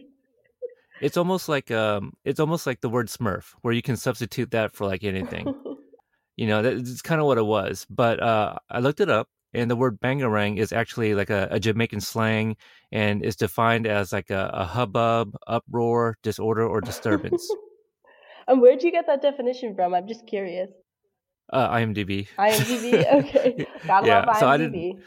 It's 0.99 1.17
almost 1.17 1.49
like 1.49 1.71
um 1.71 2.13
it's 2.25 2.39
almost 2.39 2.65
like 2.67 2.81
the 2.81 2.89
word 2.89 3.07
Smurf, 3.07 3.53
where 3.61 3.73
you 3.73 3.81
can 3.81 3.97
substitute 3.97 4.51
that 4.51 4.73
for 4.73 4.85
like 4.87 5.03
anything. 5.03 5.53
you 6.37 6.47
know, 6.47 6.61
that's 6.61 7.01
kind 7.01 7.21
of 7.21 7.27
what 7.27 7.37
it 7.37 7.45
was. 7.45 7.85
But 7.89 8.21
uh, 8.21 8.55
I 8.69 8.79
looked 8.79 9.01
it 9.01 9.09
up, 9.09 9.27
and 9.53 9.69
the 9.69 9.75
word 9.75 9.99
bangarang 9.99 10.57
is 10.57 10.71
actually 10.73 11.13
like 11.15 11.29
a, 11.29 11.47
a 11.51 11.59
Jamaican 11.59 12.01
slang, 12.01 12.55
and 12.91 13.23
is 13.23 13.35
defined 13.35 13.87
as 13.87 14.11
like 14.11 14.29
a, 14.31 14.49
a 14.53 14.65
hubbub, 14.65 15.35
uproar, 15.47 16.17
disorder, 16.23 16.67
or 16.67 16.81
disturbance. 16.81 17.47
and 18.47 18.61
where'd 18.61 18.83
you 18.83 18.91
get 18.91 19.07
that 19.07 19.21
definition 19.21 19.75
from? 19.75 19.93
I'm 19.93 20.07
just 20.07 20.25
curious. 20.27 20.69
uh, 21.51 21.69
IMDb. 21.69 22.27
IMDb. 22.37 23.05
Okay, 23.13 23.65
gotta 23.85 24.07
Yeah, 24.07 24.25
love 24.25 24.37
so 24.37 24.47
I 24.47 24.57
IMDb. 24.57 24.97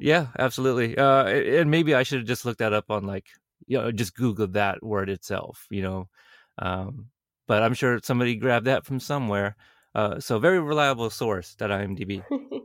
yeah, 0.00 0.28
absolutely. 0.38 0.96
Uh, 0.96 1.24
and 1.26 1.70
maybe 1.70 1.94
I 1.94 2.02
should 2.02 2.18
have 2.20 2.26
just 2.26 2.44
looked 2.44 2.58
that 2.58 2.72
up 2.72 2.90
on 2.90 3.04
like, 3.06 3.26
you 3.72 3.78
know, 3.78 3.92
just 3.92 4.14
Google 4.16 4.48
that 4.48 4.82
word 4.84 5.10
itself, 5.10 5.66
you 5.70 5.82
know. 5.82 6.08
Um, 6.58 7.08
but 7.48 7.62
I'm 7.62 7.74
sure 7.74 8.00
somebody 8.02 8.36
grabbed 8.36 8.66
that 8.66 8.86
from 8.86 9.00
somewhere. 9.00 9.56
Uh, 9.94 10.20
so 10.20 10.38
very 10.38 10.60
reliable 10.60 11.10
source 11.10 11.54
that 11.56 11.70
IMDb. 11.70 12.24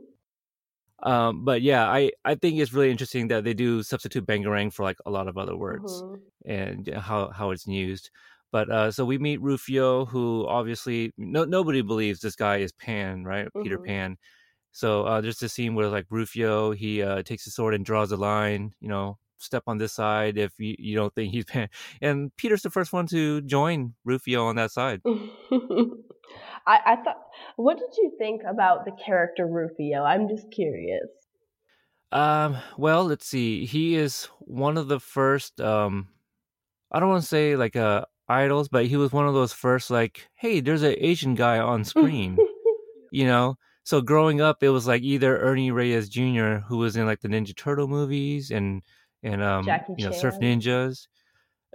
Um, 1.02 1.44
but 1.44 1.62
yeah, 1.62 1.88
I, 1.88 2.10
I 2.24 2.34
think 2.34 2.58
it's 2.58 2.72
really 2.72 2.90
interesting 2.90 3.28
that 3.28 3.44
they 3.44 3.54
do 3.54 3.82
substitute 3.82 4.26
bangarang 4.26 4.72
for 4.72 4.82
like 4.82 4.98
a 5.06 5.10
lot 5.10 5.28
of 5.28 5.38
other 5.38 5.56
words 5.56 6.04
Mhm. 6.12 6.22
and 6.46 6.88
how, 6.94 7.30
how 7.30 7.50
it's 7.50 7.66
used. 7.66 8.10
But 8.50 8.70
uh, 8.70 8.90
so 8.90 9.04
we 9.04 9.18
meet 9.18 9.40
Rufio, 9.42 10.06
who 10.06 10.46
obviously 10.48 11.12
no 11.18 11.44
nobody 11.44 11.82
believes 11.82 12.20
this 12.20 12.34
guy 12.36 12.58
is 12.58 12.72
Pan, 12.72 13.24
right? 13.24 13.48
Peter 13.62 13.78
Mhm. 13.78 13.84
Pan. 13.84 14.16
So 14.72 15.04
uh, 15.04 15.20
there's 15.22 15.38
this 15.38 15.52
scene 15.54 15.74
where 15.74 15.88
like 15.88 16.06
Rufio, 16.10 16.72
he 16.72 17.02
uh, 17.02 17.22
takes 17.24 17.44
his 17.44 17.54
sword 17.56 17.74
and 17.74 17.84
draws 17.84 18.12
a 18.12 18.16
line. 18.16 18.72
You 18.80 18.88
know, 18.88 19.18
step 19.38 19.64
on 19.66 19.78
this 19.78 19.92
side 19.92 20.36
if 20.38 20.52
you, 20.58 20.74
you 20.78 20.96
don't 20.96 21.14
think 21.14 21.32
he's 21.32 21.44
Pan. 21.44 21.68
And 22.02 22.34
Peter's 22.36 22.62
the 22.62 22.70
first 22.70 22.92
one 22.92 23.06
to 23.08 23.40
join 23.42 23.94
Rufio 24.04 24.46
on 24.46 24.56
that 24.56 24.70
side. 24.70 25.00
I, 25.06 26.80
I 26.84 26.96
thought. 26.96 27.22
What 27.56 27.78
did 27.78 27.96
you 27.96 28.12
think 28.18 28.42
about 28.48 28.84
the 28.84 28.92
character 28.92 29.46
Rufio? 29.46 30.02
I'm 30.02 30.28
just 30.28 30.50
curious. 30.50 31.08
Um, 32.12 32.56
well, 32.76 33.04
let's 33.04 33.26
see. 33.26 33.66
He 33.66 33.96
is 33.96 34.28
one 34.40 34.76
of 34.76 34.88
the 34.88 35.00
first. 35.00 35.60
Um, 35.60 36.08
I 36.90 37.00
don't 37.00 37.08
want 37.08 37.22
to 37.22 37.28
say 37.28 37.56
like 37.56 37.76
uh 37.76 38.04
idols, 38.28 38.68
but 38.68 38.86
he 38.86 38.96
was 38.96 39.12
one 39.12 39.26
of 39.26 39.34
those 39.34 39.52
first 39.52 39.90
like, 39.90 40.28
hey, 40.34 40.60
there's 40.60 40.82
an 40.82 40.96
Asian 40.98 41.34
guy 41.34 41.58
on 41.58 41.84
screen. 41.84 42.36
you 43.12 43.26
know. 43.26 43.56
So 43.84 44.02
growing 44.02 44.42
up, 44.42 44.62
it 44.62 44.68
was 44.68 44.86
like 44.86 45.02
either 45.02 45.38
Ernie 45.38 45.70
Reyes 45.70 46.10
Jr., 46.10 46.56
who 46.56 46.76
was 46.76 46.94
in 46.94 47.06
like 47.06 47.20
the 47.20 47.28
Ninja 47.28 47.56
Turtle 47.56 47.88
movies 47.88 48.50
and 48.50 48.82
and 49.22 49.42
um 49.42 49.82
Jackie 49.86 49.96
you 49.96 50.04
know 50.04 50.12
Surf 50.12 50.38
Ninjas. 50.40 51.06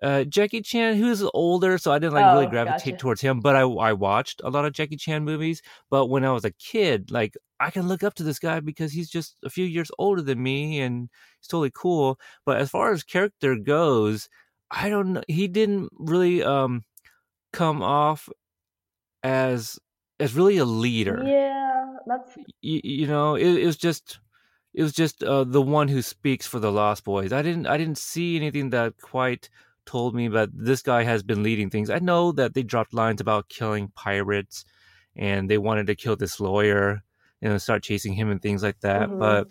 Uh, 0.02 0.24
Jackie 0.26 0.62
Chan, 0.62 0.98
who's 0.98 1.24
older, 1.34 1.78
so 1.78 1.92
I 1.92 2.00
didn't 2.00 2.14
like 2.14 2.28
really 2.28 2.46
Oh, 2.46 2.48
gravitate 2.48 2.98
gotcha. 2.98 3.00
towards 3.00 3.22
him. 3.22 3.40
But 3.42 3.56
I 3.56 3.62
I 3.62 3.94
watched 3.94 4.42
a 4.44 4.50
lot 4.50 4.66
of 4.66 4.74
Jackie 4.74 4.98
Chan 4.98 5.24
movies. 5.24 5.62
But 5.90 6.08
when 6.08 6.26
I 6.26 6.32
was 6.32 6.46
a 6.46 6.52
kid, 6.52 7.12
like 7.12 7.36
I 7.60 7.70
can 7.72 7.88
look 7.88 8.04
up 8.04 8.14
to 8.16 8.24
this 8.24 8.40
guy 8.40 8.60
because 8.60 8.92
he's 8.94 9.10
just 9.10 9.38
a 9.44 9.50
few 9.50 9.66
years 9.66 9.92
older 10.00 10.22
than 10.22 10.42
me, 10.44 10.82
and 10.82 11.10
he's 11.40 11.48
totally 11.48 11.72
cool. 11.76 12.20
But 12.46 12.58
as 12.58 12.70
far 12.72 12.92
as 12.92 13.04
character 13.04 13.56
goes, 13.56 14.28
I 14.72 14.90
don't 14.90 15.14
know. 15.14 15.24
He 15.28 15.48
didn't 15.48 15.90
really 16.00 16.44
um 16.44 16.84
come 17.54 17.82
off 17.84 18.30
as 19.24 19.80
as 20.20 20.34
really 20.36 20.58
a 20.58 20.66
leader 20.66 21.34
Yeah, 21.34 21.98
that's 22.08 22.38
you, 22.62 22.82
you 22.84 23.08
know 23.08 23.36
it, 23.36 23.48
it 23.48 23.66
was 23.66 23.78
just 23.78 24.20
it 24.74 24.84
was 24.84 24.92
just 24.94 25.24
uh, 25.24 25.44
the 25.44 25.62
one 25.62 25.88
who 25.88 26.02
speaks 26.02 26.48
for 26.48 26.60
the 26.60 26.72
lost 26.72 27.04
boys 27.04 27.32
i 27.34 27.42
didn't 27.42 27.68
i 27.68 27.78
didn't 27.78 27.98
see 27.98 28.36
anything 28.36 28.70
that 28.72 28.94
quite 29.02 29.50
told 29.86 30.16
me 30.16 30.28
that 30.28 30.50
this 30.54 30.82
guy 30.82 31.04
has 31.04 31.24
been 31.24 31.44
leading 31.44 31.70
things 31.70 31.90
i 31.90 32.00
know 32.00 32.32
that 32.32 32.54
they 32.54 32.64
dropped 32.64 32.94
lines 32.94 33.22
about 33.22 33.50
killing 33.50 33.90
pirates 33.96 34.66
and 35.16 35.50
they 35.50 35.58
wanted 35.58 35.88
to 35.88 35.96
kill 35.96 36.16
this 36.16 36.40
lawyer 36.40 37.04
and 37.42 37.62
start 37.62 37.84
chasing 37.84 38.14
him 38.14 38.32
and 38.32 38.42
things 38.42 38.64
like 38.64 38.80
that 38.82 39.10
Mhm. 39.10 39.20
but 39.20 39.48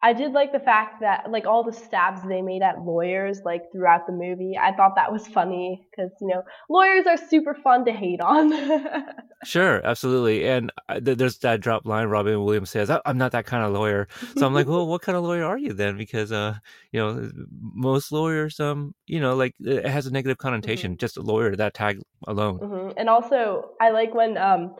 I 0.00 0.12
did 0.12 0.32
like 0.32 0.52
the 0.52 0.60
fact 0.60 1.00
that 1.00 1.30
like 1.30 1.46
all 1.46 1.64
the 1.64 1.72
stabs 1.72 2.22
they 2.22 2.40
made 2.40 2.62
at 2.62 2.80
lawyers 2.82 3.40
like 3.44 3.62
throughout 3.72 4.06
the 4.06 4.12
movie. 4.12 4.56
I 4.60 4.72
thought 4.76 4.92
that 4.96 5.12
was 5.12 5.26
funny 5.26 5.86
because 5.90 6.12
you 6.20 6.28
know 6.28 6.42
lawyers 6.70 7.06
are 7.06 7.16
super 7.16 7.54
fun 7.54 7.84
to 7.86 7.92
hate 7.92 8.20
on. 8.20 8.52
sure 9.44 9.80
absolutely 9.86 10.46
and 10.48 10.72
uh, 10.88 10.98
th- 10.98 11.16
there's 11.16 11.38
that 11.38 11.60
drop 11.60 11.86
line 11.86 12.08
robin 12.08 12.42
williams 12.42 12.70
says 12.70 12.90
"I- 12.90 13.00
i'm 13.06 13.18
not 13.18 13.30
that 13.32 13.46
kind 13.46 13.64
of 13.64 13.72
lawyer 13.72 14.08
so 14.36 14.44
i'm 14.44 14.52
like 14.52 14.66
well 14.66 14.84
what 14.88 15.00
kind 15.00 15.16
of 15.16 15.22
lawyer 15.22 15.44
are 15.44 15.56
you 15.56 15.72
then 15.72 15.96
because 15.96 16.32
uh 16.32 16.54
you 16.90 16.98
know 16.98 17.30
most 17.72 18.10
lawyers 18.10 18.58
um 18.58 18.96
you 19.06 19.20
know 19.20 19.36
like 19.36 19.54
it 19.60 19.86
has 19.86 20.06
a 20.06 20.10
negative 20.10 20.38
connotation 20.38 20.96
just 20.96 21.16
a 21.18 21.22
lawyer 21.22 21.54
that 21.54 21.72
tag 21.72 22.00
alone 22.26 22.58
hmm 22.58 22.90
And 22.96 23.08
also, 23.08 23.70
I 23.80 23.90
like 23.90 24.12
when 24.12 24.36
um, 24.38 24.74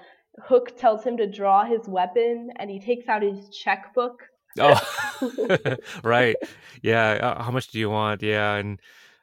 Hook 0.45 0.77
tells 0.77 1.05
him 1.05 1.17
to 1.19 1.27
draw 1.31 1.65
his 1.65 1.87
weapon, 1.89 2.51
and 2.57 2.69
he 2.71 2.81
takes 2.81 3.09
out 3.09 3.23
his 3.23 3.49
checkbook. 3.51 4.23
Oh 4.61 4.79
right 6.05 6.37
yeah 6.83 7.11
uh, 7.13 7.43
how 7.43 7.51
much 7.51 7.69
do 7.69 7.79
you 7.79 7.91
want 7.91 8.23
yeah 8.23 8.55
and 8.55 8.81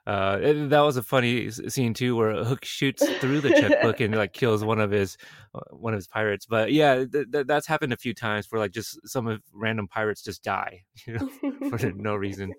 uh 0.07 0.37
it- 0.41 0.69
that 0.69 0.81
was 0.81 0.97
a 0.97 1.03
funny 1.03 1.49
scene 1.49 1.93
too 1.93 2.15
where 2.15 2.43
hook 2.43 2.63
shoots 2.65 3.07
through 3.19 3.41
the 3.41 3.49
checkbook 3.49 3.99
and 4.01 4.15
like 4.15 4.33
kills 4.33 4.63
one 4.63 4.79
of 4.79 4.91
his 4.91 5.17
uh, 5.53 5.59
one 5.71 5.93
of 5.93 5.97
his 5.97 6.07
pirates 6.07 6.45
but 6.45 6.71
yeah 6.71 7.05
th- 7.05 7.31
th- 7.31 7.47
that's 7.47 7.65
happened 7.67 7.91
a 7.93 7.97
few 7.97 8.13
times 8.13 8.47
where 8.49 8.59
like 8.59 8.71
just 8.71 8.99
some 9.07 9.27
of 9.27 9.41
random 9.53 9.87
pirates 9.87 10.21
just 10.21 10.43
die 10.43 10.83
you 11.07 11.13
know 11.13 11.29
for 11.77 11.91
no 11.93 12.15
reason. 12.15 12.53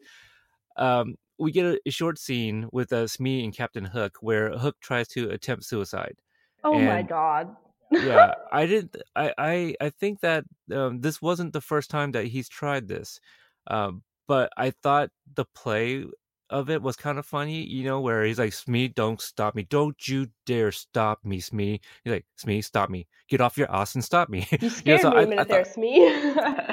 Um, 0.76 1.14
we 1.38 1.52
get 1.52 1.64
a, 1.66 1.80
a 1.86 1.90
short 1.90 2.18
scene 2.18 2.68
with 2.72 2.92
uh, 2.92 3.06
Smee 3.06 3.44
and 3.44 3.54
Captain 3.54 3.84
Hook 3.84 4.18
where 4.20 4.50
Hook 4.58 4.76
tries 4.80 5.08
to 5.08 5.30
attempt 5.30 5.64
suicide. 5.64 6.16
oh 6.64 6.78
my 6.80 7.02
god. 7.02 7.54
Yeah, 7.94 8.34
I 8.52 8.66
didn't. 8.66 8.96
I 9.14 9.32
I 9.38 9.74
I 9.80 9.90
think 9.90 10.20
that 10.20 10.44
um, 10.72 11.00
this 11.00 11.22
wasn't 11.22 11.52
the 11.52 11.60
first 11.60 11.90
time 11.90 12.12
that 12.12 12.26
he's 12.26 12.48
tried 12.48 12.88
this, 12.88 13.20
um, 13.68 14.02
but 14.28 14.50
I 14.56 14.70
thought 14.70 15.10
the 15.34 15.44
play 15.54 16.04
of 16.50 16.70
it 16.70 16.82
was 16.82 16.96
kind 16.96 17.18
of 17.18 17.26
funny. 17.26 17.64
You 17.64 17.84
know, 17.84 18.00
where 18.00 18.24
he's 18.24 18.38
like, 18.38 18.52
"Smee, 18.52 18.88
don't 18.88 19.20
stop 19.20 19.54
me! 19.54 19.64
Don't 19.64 19.96
you 20.08 20.28
dare 20.46 20.72
stop 20.72 21.20
me, 21.24 21.40
Smee!" 21.40 21.80
He's 22.04 22.12
like, 22.12 22.26
"Smee, 22.36 22.60
stop 22.62 22.90
me! 22.90 23.06
Get 23.28 23.40
off 23.40 23.56
your 23.58 23.70
ass 23.74 23.94
and 23.94 24.04
stop 24.04 24.28
me!" 24.28 24.46
You 24.60 24.68
scared 24.70 25.00
so 25.02 25.10
me 25.10 25.16
I- 25.16 25.22
a 25.22 25.26
minute 25.26 25.48
I 25.50 25.54
there, 25.54 25.64
Smee. 25.64 26.00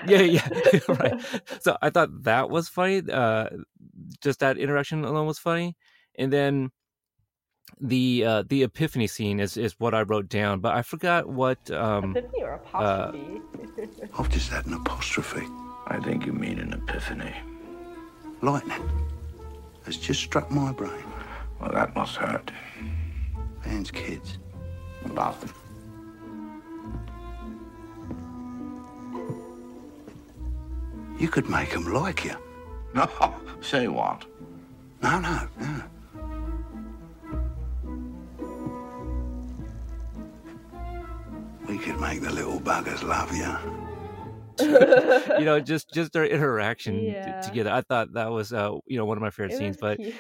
yeah, 0.01 0.21
yeah, 0.21 0.47
right. 0.87 1.15
So 1.61 1.77
I 1.81 1.89
thought 1.89 2.23
that 2.23 2.49
was 2.49 2.67
funny. 2.69 3.01
Uh, 3.09 3.49
just 4.21 4.39
that 4.39 4.57
interaction 4.57 5.03
alone 5.05 5.27
was 5.27 5.39
funny, 5.39 5.75
and 6.15 6.31
then 6.31 6.71
the 7.79 8.23
uh, 8.25 8.43
the 8.47 8.63
epiphany 8.63 9.07
scene 9.07 9.39
is 9.39 9.57
is 9.57 9.79
what 9.79 9.93
I 9.93 10.01
wrote 10.01 10.29
down, 10.29 10.59
but 10.59 10.73
I 10.73 10.81
forgot 10.81 11.27
what. 11.27 11.69
Um, 11.71 12.15
Epiphany 12.15 12.43
or 12.43 12.53
apostrophe? 12.53 13.41
I've 14.17 14.29
just 14.29 14.49
had 14.49 14.65
an 14.65 14.73
apostrophe. 14.73 15.47
I 15.87 15.99
think 15.99 16.25
you 16.25 16.33
mean 16.33 16.59
an 16.59 16.73
epiphany. 16.73 17.33
Lightning 18.41 18.81
has 19.85 19.97
just 19.97 20.21
struck 20.21 20.49
my 20.51 20.71
brain. 20.71 21.03
Well, 21.59 21.71
that 21.71 21.95
must 21.95 22.15
hurt. 22.15 22.51
Pan's 23.61 23.91
kids. 23.91 24.37
About 25.05 25.39
them. 25.41 25.53
You 31.19 31.27
could 31.27 31.49
make 31.49 31.71
them 31.71 31.93
like 31.93 32.25
you. 32.25 32.35
No, 32.95 33.09
say 33.59 33.87
what? 33.87 34.23
No, 35.01 35.19
no, 35.19 35.47
no. 35.59 35.81
We 41.73 41.79
could 41.79 41.99
make 41.99 42.21
the 42.21 42.31
little 42.31 42.59
buggers 42.59 43.01
love 43.01 43.35
you. 43.35 43.51
you 45.39 45.43
know, 45.43 45.59
just 45.59 45.91
just 45.91 46.13
their 46.13 46.23
interaction 46.23 46.99
t- 46.99 47.47
together. 47.49 47.71
I 47.71 47.81
thought 47.81 48.13
that 48.13 48.29
was 48.29 48.53
uh, 48.53 48.73
you 48.85 48.95
know 48.95 49.05
one 49.05 49.17
of 49.17 49.23
my 49.23 49.31
favorite 49.31 49.53
It 49.53 49.57
scenes. 49.57 49.77
But 49.81 49.97
cute. 49.97 50.13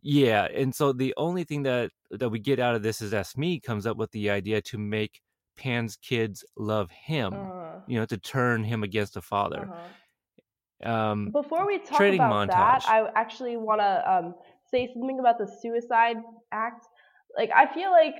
yeah, 0.00 0.44
and 0.44 0.74
so 0.74 0.94
the 0.94 1.12
only 1.18 1.44
thing 1.44 1.64
that 1.64 1.90
that 2.10 2.30
we 2.30 2.38
get 2.38 2.58
out 2.58 2.74
of 2.74 2.82
this 2.82 3.02
is 3.02 3.10
that 3.10 3.26
Smee 3.26 3.60
comes 3.60 3.86
up 3.86 3.98
with 3.98 4.10
the 4.12 4.30
idea 4.30 4.62
to 4.62 4.78
make 4.78 5.20
Pan's 5.58 5.98
kids 5.98 6.42
love 6.56 6.90
him. 6.90 7.34
Uh, 7.34 7.80
You 7.86 7.98
know, 7.98 8.06
to 8.06 8.16
turn 8.16 8.64
him 8.64 8.82
against 8.82 9.12
the 9.12 9.20
father. 9.20 9.68
uh-huh. 9.70 10.90
Um, 10.90 11.32
Before 11.32 11.66
we 11.66 11.80
talk 11.80 11.98
Training 11.98 12.20
about 12.20 12.46
that. 12.48 12.86
I 12.88 13.10
actually 13.14 13.58
want 13.58 13.82
to 13.82 14.10
um, 14.10 14.34
say 14.70 14.88
something 14.94 15.20
about 15.20 15.36
the 15.36 15.46
suicide 15.60 16.16
act. 16.50 16.86
Like, 17.36 17.50
I 17.54 17.66
feel 17.74 17.90
like 17.90 18.14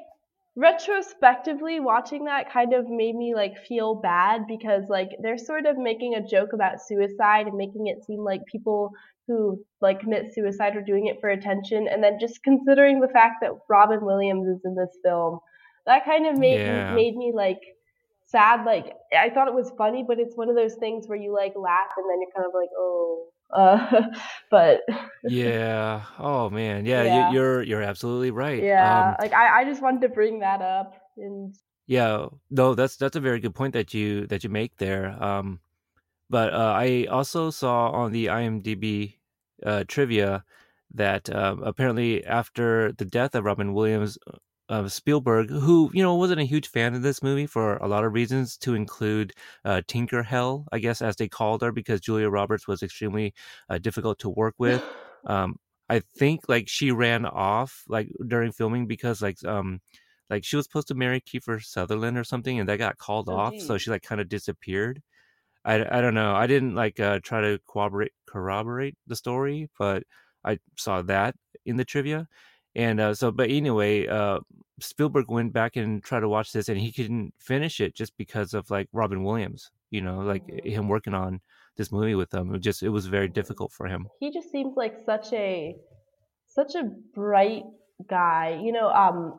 retrospectively 0.56 1.80
watching 1.80 2.24
that 2.24 2.50
kind 2.50 2.72
of 2.72 2.88
made 2.88 3.14
me 3.14 3.34
like 3.34 3.54
feel 3.68 3.94
bad 3.94 4.46
because 4.48 4.84
like 4.88 5.10
they're 5.22 5.36
sort 5.38 5.66
of 5.66 5.76
making 5.76 6.14
a 6.14 6.26
joke 6.26 6.52
about 6.54 6.80
suicide 6.80 7.46
and 7.46 7.56
making 7.56 7.86
it 7.88 8.04
seem 8.04 8.20
like 8.20 8.40
people 8.50 8.90
who 9.28 9.62
like 9.80 10.00
commit 10.00 10.32
suicide 10.32 10.74
are 10.76 10.82
doing 10.82 11.06
it 11.06 11.18
for 11.20 11.28
attention 11.28 11.86
and 11.88 12.02
then 12.02 12.18
just 12.18 12.42
considering 12.42 13.00
the 13.00 13.08
fact 13.08 13.36
that 13.42 13.50
Robin 13.68 14.04
Williams 14.04 14.46
is 14.48 14.60
in 14.64 14.74
this 14.74 14.96
film 15.04 15.38
that 15.86 16.04
kind 16.04 16.26
of 16.26 16.38
made 16.38 16.60
Yeah. 16.60 16.94
made 16.94 17.16
me 17.16 17.32
like 17.34 17.60
sad. 18.26 18.64
Like 18.64 18.92
I 19.16 19.30
thought 19.30 19.48
it 19.48 19.54
was 19.54 19.70
funny, 19.78 20.04
but 20.06 20.18
it's 20.18 20.36
one 20.36 20.48
of 20.48 20.56
those 20.56 20.74
things 20.74 21.06
where 21.06 21.18
you 21.18 21.32
like 21.34 21.52
laugh 21.56 21.92
and 21.96 22.08
then 22.10 22.20
you're 22.20 22.32
kind 22.34 22.46
of 22.46 22.52
like, 22.54 22.70
oh. 22.76 23.28
Uh, 23.50 24.02
but 24.50 24.80
yeah. 25.24 26.02
Oh 26.18 26.50
man. 26.50 26.86
Yeah, 26.86 27.04
Yeah. 27.04 27.30
You, 27.30 27.34
you're 27.34 27.62
you're 27.62 27.82
absolutely 27.82 28.30
right. 28.30 28.62
yeah, 28.62 29.10
Um, 29.10 29.16
like 29.20 29.32
I, 29.32 29.60
I 29.60 29.64
just 29.64 29.82
wanted 29.82 30.02
to 30.02 30.08
bring 30.08 30.40
that 30.40 30.62
up 30.62 30.94
and 31.16 31.54
Yeah, 31.86 32.26
no, 32.50 32.74
that's 32.74 32.96
that's 32.96 33.16
a 33.16 33.20
very 33.20 33.40
good 33.40 33.54
point 33.54 33.74
that 33.74 33.94
you 33.94 34.26
that 34.26 34.44
you 34.44 34.50
make 34.50 34.76
there. 34.76 35.22
Um, 35.22 35.60
but 36.28 36.52
uh, 36.52 36.74
I 36.76 37.06
also 37.10 37.50
saw 37.50 37.90
on 37.90 38.12
the 38.12 38.26
IMDb 38.26 39.14
uh, 39.64 39.84
trivia 39.86 40.44
that 40.94 41.34
um, 41.34 41.62
apparently 41.62 42.24
after 42.24 42.92
the 42.92 43.04
death 43.04 43.34
of 43.34 43.44
Robin 43.44 43.72
Williams, 43.72 44.18
uh, 44.68 44.88
Spielberg, 44.88 45.50
who 45.50 45.90
you 45.94 46.02
know 46.02 46.14
wasn't 46.14 46.40
a 46.40 46.44
huge 46.44 46.68
fan 46.68 46.94
of 46.94 47.02
this 47.02 47.22
movie 47.22 47.46
for 47.46 47.76
a 47.78 47.88
lot 47.88 48.04
of 48.04 48.12
reasons, 48.12 48.56
to 48.58 48.74
include 48.74 49.32
uh, 49.64 49.82
Tinker 49.86 50.22
Hell, 50.22 50.66
I 50.72 50.78
guess 50.80 51.02
as 51.02 51.16
they 51.16 51.28
called 51.28 51.62
her, 51.62 51.72
because 51.72 52.00
Julia 52.00 52.28
Roberts 52.30 52.66
was 52.68 52.82
extremely 52.82 53.34
uh, 53.70 53.78
difficult 53.78 54.18
to 54.20 54.28
work 54.30 54.54
with. 54.58 54.82
Um, 55.26 55.56
I 55.88 56.00
think 56.00 56.48
like 56.48 56.68
she 56.68 56.90
ran 56.92 57.26
off 57.26 57.84
like 57.88 58.10
during 58.26 58.52
filming 58.52 58.86
because 58.86 59.22
like 59.22 59.42
um 59.44 59.80
like 60.30 60.44
she 60.44 60.56
was 60.56 60.64
supposed 60.66 60.88
to 60.88 60.94
marry 60.94 61.20
Kiefer 61.20 61.62
Sutherland 61.64 62.18
or 62.18 62.24
something, 62.24 62.58
and 62.58 62.68
that 62.68 62.78
got 62.78 62.98
called 62.98 63.28
Oh, 63.28 63.34
off. 63.36 63.60
So 63.60 63.78
she 63.78 63.90
like 63.90 64.02
kind 64.02 64.20
of 64.20 64.28
disappeared. 64.28 65.02
I, 65.64 65.98
I 65.98 66.00
don't 66.00 66.14
know. 66.14 66.34
I 66.34 66.46
didn't 66.46 66.74
like 66.74 67.00
uh, 67.00 67.20
try 67.22 67.40
to 67.40 67.58
corroborate 67.66 68.12
corroborate 68.26 68.96
the 69.06 69.16
story, 69.16 69.68
but 69.78 70.04
I 70.44 70.58
saw 70.76 71.02
that 71.02 71.34
in 71.64 71.76
the 71.76 71.84
trivia. 71.84 72.28
And 72.76 73.00
uh, 73.00 73.14
so, 73.14 73.32
but 73.32 73.50
anyway, 73.50 74.06
uh, 74.06 74.38
Spielberg 74.80 75.30
went 75.30 75.52
back 75.52 75.76
and 75.76 76.04
tried 76.04 76.20
to 76.20 76.28
watch 76.28 76.52
this, 76.52 76.68
and 76.68 76.78
he 76.78 76.92
couldn't 76.92 77.32
finish 77.40 77.80
it 77.80 77.94
just 77.96 78.16
because 78.18 78.54
of 78.54 78.70
like 78.70 78.88
Robin 78.92 79.24
Williams. 79.24 79.70
You 79.90 80.02
know, 80.02 80.18
like 80.20 80.46
Mhm. 80.46 80.66
him 80.66 80.88
working 80.88 81.14
on 81.14 81.40
this 81.76 81.90
movie 81.90 82.14
with 82.14 82.30
them. 82.30 82.54
It 82.54 82.60
just 82.60 82.82
it 82.82 82.90
was 82.90 83.06
very 83.06 83.28
difficult 83.28 83.72
for 83.72 83.86
him. 83.88 84.06
he 84.20 84.30
just 84.30 84.50
seems 84.52 84.76
like 84.76 84.94
such 85.04 85.32
a 85.32 85.74
such 86.46 86.74
a 86.74 86.84
bright 87.14 87.64
guy 88.08 88.58
you 88.62 88.72
know 88.72 88.88
um 88.90 89.38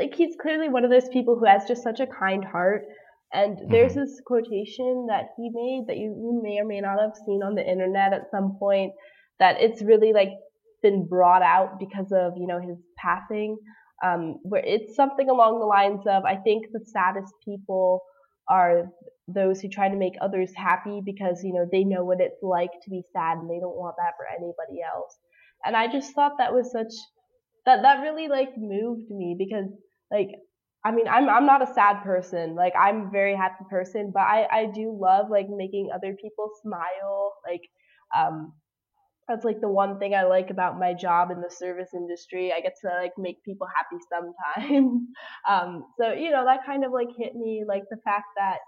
like 0.00 0.14
he's 0.14 0.36
clearly 0.42 0.68
one 0.68 0.84
of 0.84 0.90
those 0.90 1.08
people 1.08 1.36
who 1.38 1.44
has 1.46 1.64
just 1.66 1.82
such 1.82 2.00
a 2.00 2.06
kind 2.06 2.44
heart 2.44 2.82
and 3.32 3.58
there's 3.70 3.94
this 3.94 4.20
quotation 4.26 5.06
that 5.08 5.24
he 5.36 5.50
made 5.52 5.84
that 5.88 5.96
you, 5.96 6.10
you 6.24 6.40
may 6.42 6.58
or 6.58 6.64
may 6.64 6.80
not 6.80 7.00
have 7.00 7.14
seen 7.26 7.42
on 7.42 7.54
the 7.54 7.66
internet 7.74 8.12
at 8.12 8.30
some 8.30 8.56
point 8.58 8.92
that 9.40 9.60
it's 9.60 9.82
really 9.82 10.12
like 10.12 10.30
been 10.84 11.06
brought 11.08 11.42
out 11.42 11.80
because 11.80 12.12
of 12.12 12.34
you 12.36 12.46
know 12.46 12.60
his 12.60 12.78
passing 12.98 13.56
um 14.04 14.36
where 14.42 14.62
it's 14.64 14.94
something 14.94 15.30
along 15.30 15.58
the 15.58 15.66
lines 15.66 16.02
of 16.06 16.24
i 16.24 16.36
think 16.36 16.66
the 16.72 16.84
saddest 16.92 17.32
people 17.44 18.02
are 18.48 18.84
those 19.26 19.60
who 19.60 19.68
try 19.68 19.88
to 19.88 19.96
make 19.96 20.12
others 20.20 20.52
happy 20.54 21.00
because 21.04 21.42
you 21.42 21.52
know 21.54 21.66
they 21.72 21.84
know 21.84 22.04
what 22.04 22.20
it's 22.20 22.42
like 22.42 22.70
to 22.82 22.90
be 22.90 23.02
sad 23.12 23.38
and 23.38 23.48
they 23.48 23.58
don't 23.58 23.76
want 23.76 23.96
that 23.96 24.12
for 24.18 24.26
anybody 24.28 24.82
else. 24.82 25.16
And 25.64 25.74
i 25.76 25.90
just 25.90 26.14
thought 26.14 26.32
that 26.38 26.52
was 26.52 26.70
such 26.70 26.92
that 27.64 27.82
that 27.82 28.02
really 28.02 28.28
like 28.28 28.50
moved 28.58 29.10
me 29.10 29.34
because 29.38 29.70
like 30.10 30.28
i 30.84 30.90
mean 30.90 31.08
i'm 31.08 31.28
i'm 31.30 31.46
not 31.46 31.62
a 31.62 31.72
sad 31.72 32.02
person. 32.02 32.54
Like 32.54 32.74
i'm 32.78 33.06
a 33.06 33.10
very 33.10 33.34
happy 33.34 33.64
person 33.70 34.10
but 34.12 34.24
i 34.24 34.46
i 34.52 34.66
do 34.66 34.96
love 35.00 35.30
like 35.30 35.46
making 35.48 35.88
other 35.94 36.14
people 36.20 36.50
smile 36.62 37.32
like 37.48 37.62
um 38.14 38.52
that's 39.28 39.44
like 39.44 39.60
the 39.60 39.68
one 39.68 39.98
thing 39.98 40.14
I 40.14 40.24
like 40.24 40.50
about 40.50 40.78
my 40.78 40.92
job 40.92 41.30
in 41.30 41.40
the 41.40 41.50
service 41.50 41.90
industry. 41.94 42.52
I 42.52 42.60
get 42.60 42.74
to 42.82 42.88
like 42.88 43.12
make 43.16 43.42
people 43.42 43.66
happy 43.74 44.02
sometimes. 44.10 45.02
um, 45.48 45.84
so 45.98 46.12
you 46.12 46.30
know 46.30 46.44
that 46.44 46.66
kind 46.66 46.84
of 46.84 46.92
like 46.92 47.08
hit 47.16 47.34
me, 47.34 47.64
like 47.66 47.84
the 47.90 47.98
fact 48.04 48.26
that 48.36 48.58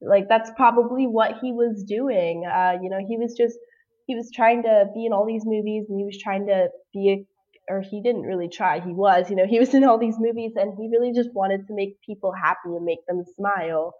like 0.00 0.28
that's 0.28 0.50
probably 0.56 1.06
what 1.06 1.38
he 1.40 1.52
was 1.52 1.82
doing. 1.82 2.44
Uh, 2.46 2.74
you 2.82 2.90
know, 2.90 3.00
he 3.06 3.16
was 3.16 3.34
just 3.34 3.58
he 4.06 4.14
was 4.14 4.30
trying 4.32 4.62
to 4.62 4.86
be 4.94 5.06
in 5.06 5.12
all 5.12 5.26
these 5.26 5.44
movies, 5.44 5.86
and 5.88 5.98
he 5.98 6.04
was 6.04 6.18
trying 6.22 6.46
to 6.46 6.68
be 6.92 7.10
a 7.10 7.26
or 7.68 7.80
he 7.80 8.02
didn't 8.02 8.22
really 8.22 8.48
try. 8.48 8.80
He 8.80 8.92
was, 8.92 9.30
you 9.30 9.36
know, 9.36 9.46
he 9.46 9.58
was 9.58 9.72
in 9.72 9.84
all 9.84 9.98
these 9.98 10.16
movies, 10.18 10.52
and 10.56 10.74
he 10.78 10.88
really 10.88 11.12
just 11.12 11.32
wanted 11.34 11.66
to 11.68 11.74
make 11.74 12.00
people 12.02 12.32
happy 12.32 12.76
and 12.76 12.84
make 12.84 13.06
them 13.06 13.24
smile. 13.36 13.94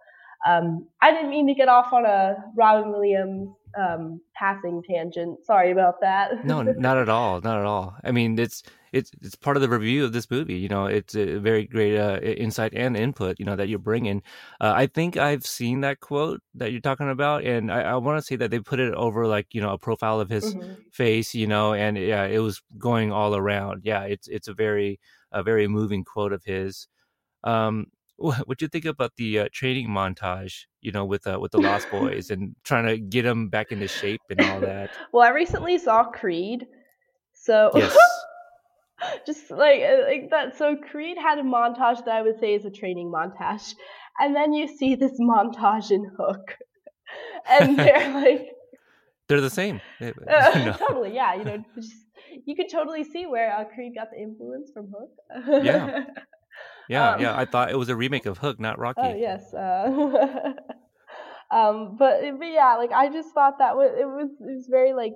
Um, 0.45 0.87
I 1.01 1.11
didn't 1.11 1.29
mean 1.29 1.47
to 1.47 1.53
get 1.53 1.67
off 1.69 1.91
on 1.93 2.05
a 2.05 2.35
Robin 2.55 2.91
Williams 2.91 3.49
um, 3.77 4.21
passing 4.35 4.81
tangent. 4.87 5.43
Sorry 5.45 5.71
about 5.71 5.99
that. 6.01 6.43
No, 6.45 6.61
not 6.77 6.97
at 6.97 7.09
all, 7.09 7.41
not 7.41 7.59
at 7.59 7.65
all. 7.65 7.95
I 8.03 8.11
mean, 8.11 8.37
it's 8.37 8.63
it's 8.93 9.11
it's 9.21 9.35
part 9.35 9.57
of 9.57 9.61
the 9.61 9.69
review 9.69 10.05
of 10.05 10.13
this 10.13 10.29
movie. 10.29 10.55
You 10.55 10.69
know, 10.69 10.85
it's 10.85 11.15
a 11.15 11.37
very 11.39 11.65
great 11.65 11.97
uh, 11.97 12.19
insight 12.21 12.73
and 12.75 12.95
input. 12.95 13.39
You 13.39 13.45
know 13.45 13.55
that 13.55 13.67
you're 13.69 13.79
bringing. 13.79 14.21
Uh, 14.61 14.73
I 14.75 14.87
think 14.87 15.17
I've 15.17 15.45
seen 15.45 15.81
that 15.81 15.99
quote 15.99 16.41
that 16.53 16.71
you're 16.71 16.81
talking 16.81 17.09
about, 17.09 17.43
and 17.43 17.71
I, 17.71 17.81
I 17.81 17.95
want 17.95 18.19
to 18.19 18.25
say 18.25 18.35
that 18.37 18.51
they 18.51 18.59
put 18.59 18.79
it 18.79 18.93
over 18.93 19.27
like 19.27 19.47
you 19.53 19.61
know 19.61 19.71
a 19.73 19.77
profile 19.79 20.19
of 20.19 20.29
his 20.29 20.53
Mhm. 20.55 20.77
face. 20.91 21.33
You 21.33 21.47
know, 21.47 21.73
and 21.73 21.97
yeah, 21.97 22.25
it 22.25 22.39
was 22.39 22.61
going 22.77 23.11
all 23.11 23.35
around. 23.35 23.81
Yeah, 23.83 24.03
it's 24.03 24.27
it's 24.27 24.47
a 24.47 24.53
very 24.53 24.99
a 25.31 25.43
very 25.43 25.67
moving 25.67 26.03
quote 26.03 26.31
of 26.33 26.43
his. 26.45 26.87
Um, 27.43 27.87
what 28.17 28.57
do 28.57 28.65
you 28.65 28.69
think 28.69 28.85
about 28.85 29.15
the 29.17 29.39
uh, 29.39 29.49
training 29.51 29.87
montage? 29.87 30.65
You 30.81 30.91
know, 30.91 31.05
with 31.05 31.27
uh, 31.27 31.39
with 31.39 31.51
the 31.51 31.61
Lost 31.61 31.89
Boys 31.91 32.29
and 32.29 32.55
trying 32.63 32.85
to 32.87 32.97
get 32.97 33.23
them 33.23 33.49
back 33.49 33.71
into 33.71 33.87
shape 33.87 34.21
and 34.29 34.41
all 34.41 34.61
that. 34.61 34.89
Well, 35.11 35.23
I 35.23 35.29
recently 35.29 35.77
saw 35.77 36.05
Creed, 36.05 36.65
so 37.33 37.71
Yes. 37.75 37.95
just 39.25 39.51
like 39.51 39.81
uh, 39.81 40.03
like 40.07 40.29
that. 40.31 40.57
So 40.57 40.75
Creed 40.75 41.17
had 41.17 41.39
a 41.39 41.43
montage 41.43 42.03
that 42.05 42.15
I 42.15 42.21
would 42.21 42.39
say 42.39 42.55
is 42.55 42.65
a 42.65 42.71
training 42.71 43.11
montage, 43.11 43.73
and 44.19 44.35
then 44.35 44.53
you 44.53 44.67
see 44.67 44.95
this 44.95 45.19
montage 45.19 45.91
in 45.91 46.09
Hook, 46.17 46.57
and 47.49 47.77
they're 47.77 48.13
like, 48.13 48.47
They're 49.27 49.41
the 49.41 49.49
same. 49.49 49.81
Uh, 50.01 50.77
totally, 50.77 51.13
yeah, 51.13 51.35
you 51.35 51.43
know, 51.43 51.63
just, 51.75 51.93
you 52.45 52.55
could 52.55 52.69
totally 52.71 53.03
see 53.03 53.25
where 53.25 53.53
uh, 53.53 53.65
Creed 53.65 53.93
got 53.95 54.11
the 54.11 54.21
influence 54.21 54.71
from 54.73 54.87
Hook. 54.87 55.63
Yeah. 55.63 56.05
Yeah, 56.89 57.13
Um, 57.15 57.21
yeah. 57.21 57.37
I 57.37 57.45
thought 57.45 57.71
it 57.71 57.77
was 57.77 57.89
a 57.89 57.95
remake 57.95 58.25
of 58.25 58.37
Hook, 58.37 58.59
not 58.59 58.77
Rocky. 58.85 59.01
Oh 59.01 59.15
yes. 59.15 59.53
Uh, 59.53 60.53
um, 61.51 61.95
but 61.97 62.21
but 62.39 62.45
yeah, 62.45 62.75
like 62.77 62.91
I 62.91 63.09
just 63.09 63.33
thought 63.33 63.59
that 63.59 63.75
was 63.75 63.91
it 63.97 64.05
was 64.05 64.29
it 64.39 64.55
was 64.55 64.67
very 64.69 64.93
like 64.93 65.15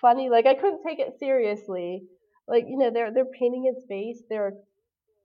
funny. 0.00 0.28
Like 0.30 0.46
I 0.46 0.54
couldn't 0.54 0.82
take 0.84 0.98
it 0.98 1.18
seriously. 1.18 2.04
Like 2.48 2.64
you 2.68 2.76
know 2.78 2.90
they're 2.90 3.12
they're 3.12 3.24
painting 3.38 3.64
his 3.72 3.84
face. 3.88 4.22
They're 4.28 4.54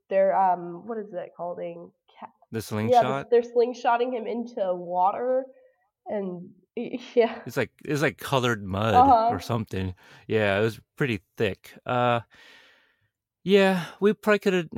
they're 0.09 0.36
um 0.36 0.88
what 0.88 0.97
is 0.97 1.13
it 1.13 1.32
called? 1.36 1.57
Ca- 1.57 2.28
The 2.51 2.59
yeah, 2.59 2.61
slingshot. 2.61 3.30
they're 3.30 3.41
slingshotting 3.41 4.13
him 4.13 4.28
into 4.28 4.73
water, 4.73 5.45
and 6.07 6.49
yeah. 6.75 7.39
It's 7.45 7.57
like 7.57 7.71
it's 7.84 8.01
like 8.01 8.17
colored 8.17 8.63
mud 8.63 8.93
Uh-huh. 8.95 9.30
or 9.32 9.39
something. 9.39 9.95
Yeah, 10.28 10.59
it 10.59 10.61
was 10.61 10.80
pretty 10.95 11.21
thick. 11.38 11.73
Uh, 11.86 12.21
yeah, 13.43 13.86
we 13.99 14.13
probably 14.13 14.39
could 14.39 14.53
have. 14.53 14.69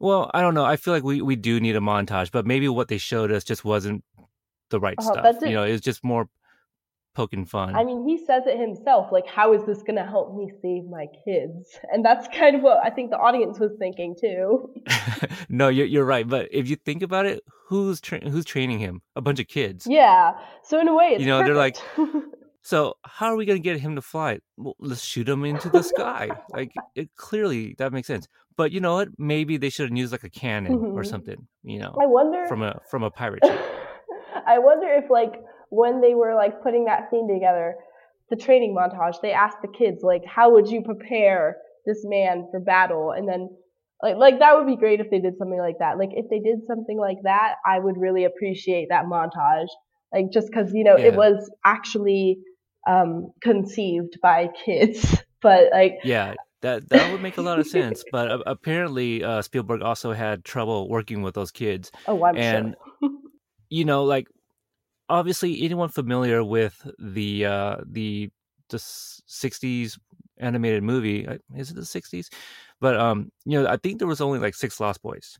Well, 0.00 0.30
I 0.34 0.40
don't 0.40 0.54
know. 0.54 0.64
I 0.64 0.76
feel 0.76 0.94
like 0.94 1.04
we 1.04 1.20
we 1.22 1.36
do 1.36 1.60
need 1.60 1.76
a 1.76 1.80
montage, 1.80 2.30
but 2.32 2.46
maybe 2.46 2.68
what 2.68 2.88
they 2.88 2.98
showed 2.98 3.30
us 3.30 3.44
just 3.44 3.64
wasn't 3.64 4.02
the 4.70 4.80
right 4.80 4.96
Uh-huh, 4.98 5.12
stuff. 5.12 5.36
You 5.42 5.54
know, 5.54 5.64
it 5.64 5.72
was 5.72 5.80
just 5.80 6.02
more 6.02 6.28
poking 7.14 7.44
fun. 7.44 7.74
I 7.74 7.82
mean, 7.84 8.06
he 8.08 8.16
says 8.24 8.44
it 8.46 8.58
himself. 8.58 9.10
Like, 9.12 9.26
how 9.26 9.52
is 9.52 9.64
this 9.66 9.82
gonna 9.82 10.06
help 10.06 10.34
me 10.36 10.50
save 10.62 10.84
my 10.88 11.06
kids? 11.24 11.78
And 11.92 12.04
that's 12.04 12.26
kind 12.28 12.56
of 12.56 12.62
what 12.62 12.78
I 12.84 12.90
think 12.90 13.10
the 13.10 13.18
audience 13.18 13.58
was 13.60 13.72
thinking 13.78 14.14
too. 14.18 14.72
no, 15.48 15.68
you're 15.68 15.86
you're 15.86 16.04
right. 16.04 16.26
But 16.26 16.48
if 16.52 16.68
you 16.70 16.76
think 16.76 17.02
about 17.02 17.26
it, 17.26 17.42
who's 17.68 18.00
tra- 18.00 18.28
who's 18.28 18.44
training 18.44 18.78
him? 18.78 19.02
A 19.16 19.20
bunch 19.20 19.38
of 19.40 19.48
kids. 19.48 19.86
Yeah. 19.90 20.32
So 20.62 20.80
in 20.80 20.88
a 20.88 20.94
way, 20.94 21.08
it's 21.14 21.20
You 21.20 21.26
know, 21.26 21.44
they're 21.44 21.54
like- 21.54 21.76
perfect. 21.96 22.36
So 22.62 22.94
how 23.04 23.26
are 23.32 23.36
we 23.36 23.46
gonna 23.46 23.58
get 23.58 23.80
him 23.80 23.96
to 23.96 24.02
fly? 24.02 24.40
Well, 24.56 24.74
let's 24.78 25.02
shoot 25.02 25.28
him 25.28 25.44
into 25.44 25.68
the 25.70 25.82
sky. 25.82 26.30
Like 26.54 26.72
it 26.94 27.10
clearly 27.16 27.74
that 27.78 27.92
makes 27.92 28.06
sense. 28.06 28.28
But 28.56 28.72
you 28.72 28.80
know 28.80 28.94
what? 28.94 29.08
Maybe 29.18 29.56
they 29.56 29.70
should 29.70 29.88
have 29.88 29.96
used 29.96 30.12
like 30.12 30.24
a 30.24 30.30
cannon 30.30 30.74
or 30.94 31.02
Mhm. 31.02 31.06
something. 31.06 31.48
You 31.62 31.78
know, 31.78 31.96
I 32.00 32.06
wonder. 32.06 32.44
from 32.48 32.62
a 32.62 32.80
from 32.90 33.02
a 33.02 33.10
pirate 33.20 33.44
ship. 33.44 33.60
I 34.46 34.58
wonder 34.58 34.88
if 34.92 35.10
like 35.10 35.32
when 35.70 36.00
they 36.00 36.14
were 36.14 36.34
like 36.34 36.62
putting 36.62 36.84
that 36.86 37.10
scene 37.10 37.28
together, 37.32 37.76
the 38.28 38.36
training 38.36 38.74
montage, 38.76 39.20
they 39.22 39.32
asked 39.32 39.58
the 39.62 39.68
kids 39.68 40.02
like, 40.02 40.22
how 40.26 40.50
would 40.52 40.68
you 40.68 40.82
prepare 40.82 41.56
this 41.86 42.00
man 42.04 42.46
for 42.50 42.60
battle? 42.60 43.12
And 43.12 43.28
then 43.28 43.48
like 44.02 44.16
like 44.16 44.38
that 44.40 44.56
would 44.56 44.66
be 44.66 44.76
great 44.76 45.00
if 45.00 45.10
they 45.10 45.20
did 45.20 45.38
something 45.38 45.58
like 45.58 45.78
that. 45.78 45.96
Like 45.98 46.10
if 46.12 46.26
they 46.30 46.40
did 46.40 46.60
something 46.66 46.98
like 46.98 47.18
that, 47.22 47.54
I 47.66 47.78
would 47.78 47.96
really 47.96 48.24
appreciate 48.24 48.88
that 48.90 49.04
montage. 49.06 49.68
Like 50.12 50.26
just 50.32 50.48
because 50.48 50.72
you 50.74 50.84
know 50.84 50.96
Yeah. 50.96 51.06
it 51.06 51.14
was 51.14 51.50
actually 51.64 52.38
um, 52.86 53.32
conceived 53.42 54.18
by 54.22 54.48
kids, 54.64 55.16
but 55.42 55.70
like 55.72 55.98
Yeah, 56.04 56.34
that 56.62 56.88
that 56.90 57.12
would 57.12 57.22
make 57.22 57.36
a 57.38 57.42
lot 57.42 57.58
of 57.58 57.66
sense. 57.66 58.04
But 58.12 58.30
uh, 58.30 58.38
apparently, 58.46 59.22
uh, 59.24 59.42
Spielberg 59.42 59.82
also 59.82 60.12
had 60.12 60.44
trouble 60.44 60.88
working 60.88 61.22
with 61.22 61.34
those 61.34 61.50
kids. 61.50 61.90
oh, 62.06 62.24
I'm 62.24 62.36
And- 62.36 62.76
sure. 63.00 63.10
You 63.72 63.84
know, 63.84 64.02
like 64.02 64.26
obviously 65.08 65.62
anyone 65.62 65.90
familiar 65.90 66.42
with 66.42 66.74
the 66.98 67.46
uh, 67.46 67.76
the 67.86 68.30
the 68.68 68.78
'60s 68.78 69.98
animated 70.38 70.82
movie 70.82 71.26
uh, 71.28 71.38
is 71.54 71.70
it 71.70 71.74
the 71.74 71.82
'60s? 71.82 72.28
But 72.80 72.98
um, 72.98 73.30
you 73.44 73.62
know, 73.62 73.68
I 73.68 73.76
think 73.76 73.98
there 73.98 74.08
was 74.08 74.20
only 74.20 74.40
like 74.40 74.54
six 74.56 74.80
Lost 74.80 75.02
Boys, 75.02 75.38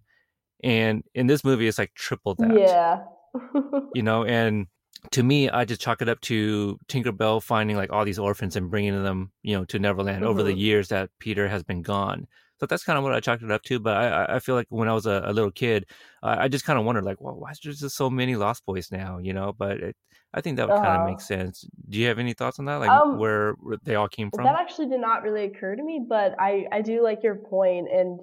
and 0.63 1.03
in 1.15 1.27
this 1.27 1.43
movie 1.43 1.67
it's 1.67 1.79
like 1.79 1.93
triple 1.95 2.37
that. 2.37 2.55
Yeah. 2.57 3.03
you 3.95 4.03
know, 4.03 4.25
and 4.25 4.67
to 5.13 5.23
me, 5.23 5.49
I 5.51 5.65
just 5.65 5.81
chalk 5.81 6.03
it 6.03 6.09
up 6.09 6.21
to 6.23 6.79
Tinkerbell 6.89 7.43
finding 7.43 7.77
like 7.77 7.93
all 7.93 8.05
these 8.05 8.19
orphans 8.19 8.57
and 8.57 8.71
bringing 8.71 9.03
them, 9.03 9.33
you 9.43 9.57
know, 9.57 9.65
to 9.67 9.79
Neverland 9.79 10.25
over 10.25 10.43
the 10.43 10.53
Mhm. 10.53 10.59
years 10.59 10.89
that 10.89 11.11
Peter 11.19 11.49
has 11.49 11.63
been 11.63 11.83
gone. 11.83 12.27
So 12.59 12.67
that's 12.67 12.85
kind 12.85 12.99
of 12.99 13.05
what 13.05 13.15
I 13.15 13.21
chalked 13.21 13.43
it 13.43 13.51
up 13.51 13.63
to. 13.65 13.79
But 13.81 13.97
I, 13.97 14.37
I- 14.37 14.39
feel 14.41 14.55
like 14.55 14.67
when 14.69 14.89
I 14.89 14.93
was 14.95 15.07
a, 15.07 15.23
a 15.25 15.33
little 15.33 15.51
kid, 15.51 15.87
I, 16.23 16.45
I 16.45 16.49
just 16.49 16.65
kind 16.67 16.79
of 16.79 16.85
wondered, 16.85 17.05
like, 17.05 17.21
well, 17.21 17.35
why 17.35 17.51
is 17.53 17.61
there 17.65 17.73
just 17.73 17.97
so 17.97 18.11
many 18.11 18.37
Lost 18.37 18.67
Boys 18.67 18.91
now? 18.93 19.19
You 19.19 19.33
know, 19.33 19.53
but 19.57 19.79
it, 19.79 19.97
I 20.35 20.41
think 20.43 20.59
that 20.59 20.67
would 20.69 20.75
kind 20.77 20.89
of 20.95 21.01
Uh-huh. 21.01 21.07
make 21.11 21.21
sense. 21.21 21.67
Do 21.89 21.99
you 21.99 22.07
have 22.09 22.19
any 22.19 22.35
thoughts 22.35 22.59
on 22.59 22.67
that? 22.67 22.77
Like 22.77 22.91
Um, 22.91 23.19
where, 23.19 23.53
where 23.55 23.79
they 23.83 23.95
all 23.95 24.09
came 24.09 24.31
from? 24.31 24.45
That 24.45 24.61
actually 24.61 24.89
did 24.89 25.01
not 25.01 25.23
really 25.23 25.45
occur 25.45 25.75
to 25.75 25.83
me, 25.83 26.05
but 26.07 26.35
I, 26.39 26.67
I 26.71 26.83
do 26.83 27.03
like 27.03 27.23
your 27.23 27.37
point, 27.37 27.89
and 27.91 28.21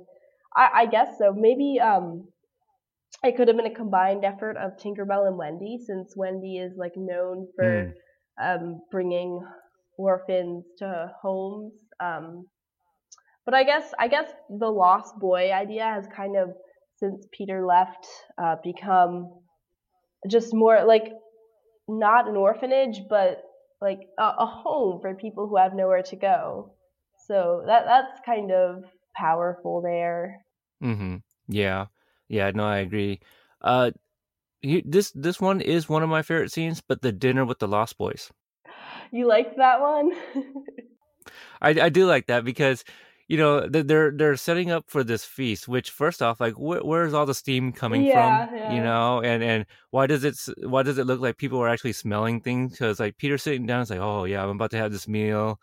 I, 0.56 0.70
I 0.74 0.86
guess 0.86 1.18
so. 1.18 1.34
Maybe 1.34 1.80
um, 1.80 2.28
it 3.24 3.36
could 3.36 3.47
have 3.47 3.57
been 3.57 3.65
a 3.65 3.74
combined 3.74 4.24
effort 4.24 4.57
of 4.57 4.78
Tinkerbell 4.78 5.28
and 5.28 5.38
Wendy, 5.38 5.80
since 5.86 6.15
Wendy 6.15 6.57
is 6.57 6.74
like 6.78 6.93
known 6.95 7.47
for 7.55 7.93
um, 8.41 8.82
bringing 8.91 9.41
orphans 9.97 10.65
to 10.78 11.11
homes. 11.22 11.74
Um, 11.99 12.45
but 13.45 13.53
I 13.53 13.63
guess 13.63 13.93
I 13.97 14.07
guess 14.07 14.30
the 14.49 14.70
lost 14.70 15.18
boy 15.20 15.51
idea 15.51 15.84
has 15.84 16.05
kind 16.15 16.36
of 16.38 16.49
since 16.97 17.26
Peter 17.32 17.65
left 17.65 18.05
uh, 18.38 18.55
become 18.63 19.32
just 20.30 20.53
more 20.53 20.84
like 20.84 21.13
not 21.88 22.28
an 22.28 22.36
orphanage, 22.36 23.01
but 23.09 23.43
like 23.82 24.01
a, 24.20 24.34
a 24.39 24.45
home 24.45 24.99
for 25.01 25.15
people 25.15 25.47
who 25.47 25.57
have 25.57 25.74
nowhere 25.74 26.03
to 26.03 26.15
go. 26.15 26.74
So 27.28 27.63
that 27.65 27.86
that's 27.86 28.20
kind 28.26 28.51
of 28.51 28.84
powerful 29.15 29.82
there. 29.82 30.43
Mm-hmm. 30.84 31.18
Yeah, 31.47 31.86
yeah. 32.30 32.52
No, 32.52 32.64
I 32.66 32.78
agree. 32.80 33.20
Uh, 33.62 33.92
you, 34.62 34.82
this 34.86 35.12
this 35.12 35.40
one 35.42 35.62
is 35.62 35.90
one 35.90 36.04
of 36.04 36.10
my 36.10 36.22
favorite 36.24 36.52
scenes, 36.52 36.82
but 36.82 37.02
the 37.02 37.12
dinner 37.12 37.46
with 37.46 37.60
the 37.60 37.68
Lost 37.68 37.98
Boys. 37.98 38.32
You 39.12 39.28
liked 39.28 39.58
that 39.58 39.80
one? 39.82 40.12
I, 41.62 41.70
I 41.70 41.90
do 41.90 42.06
like 42.06 42.28
that 42.28 42.44
because 42.46 42.84
you 43.28 43.38
know 43.38 43.68
they're 43.68 44.12
they're 44.12 44.36
setting 44.38 44.72
up 44.72 44.86
for 44.90 45.04
this 45.04 45.26
feast. 45.26 45.68
Which 45.68 45.90
first 45.92 46.22
off, 46.22 46.40
like 46.40 46.54
wh- 46.56 46.86
where's 46.86 47.14
all 47.14 47.26
the 47.26 47.34
steam 47.34 47.72
coming 47.72 48.06
Yeah, 48.06 48.12
from? 48.12 48.50
yeah. 48.56 48.72
You 48.72 48.82
know, 48.82 49.22
and 49.22 49.44
and 49.44 49.66
why 49.92 50.08
does 50.08 50.24
it 50.24 50.38
why 50.64 50.84
does 50.84 50.98
it 50.98 51.06
look 51.08 51.20
like 51.20 51.38
people 51.38 51.60
are 51.62 51.68
actually 51.70 51.94
smelling 51.94 52.42
things? 52.42 52.72
Because 52.72 53.00
like 53.00 53.18
Peter's 53.18 53.44
sitting 53.44 53.66
down, 53.66 53.82
it's 53.82 53.90
like, 53.92 54.00
oh 54.00 54.26
yeah, 54.26 54.44
I'm 54.44 54.50
about 54.50 54.72
to 54.72 54.78
have 54.78 54.92
this 54.92 55.08
meal. 55.08 55.60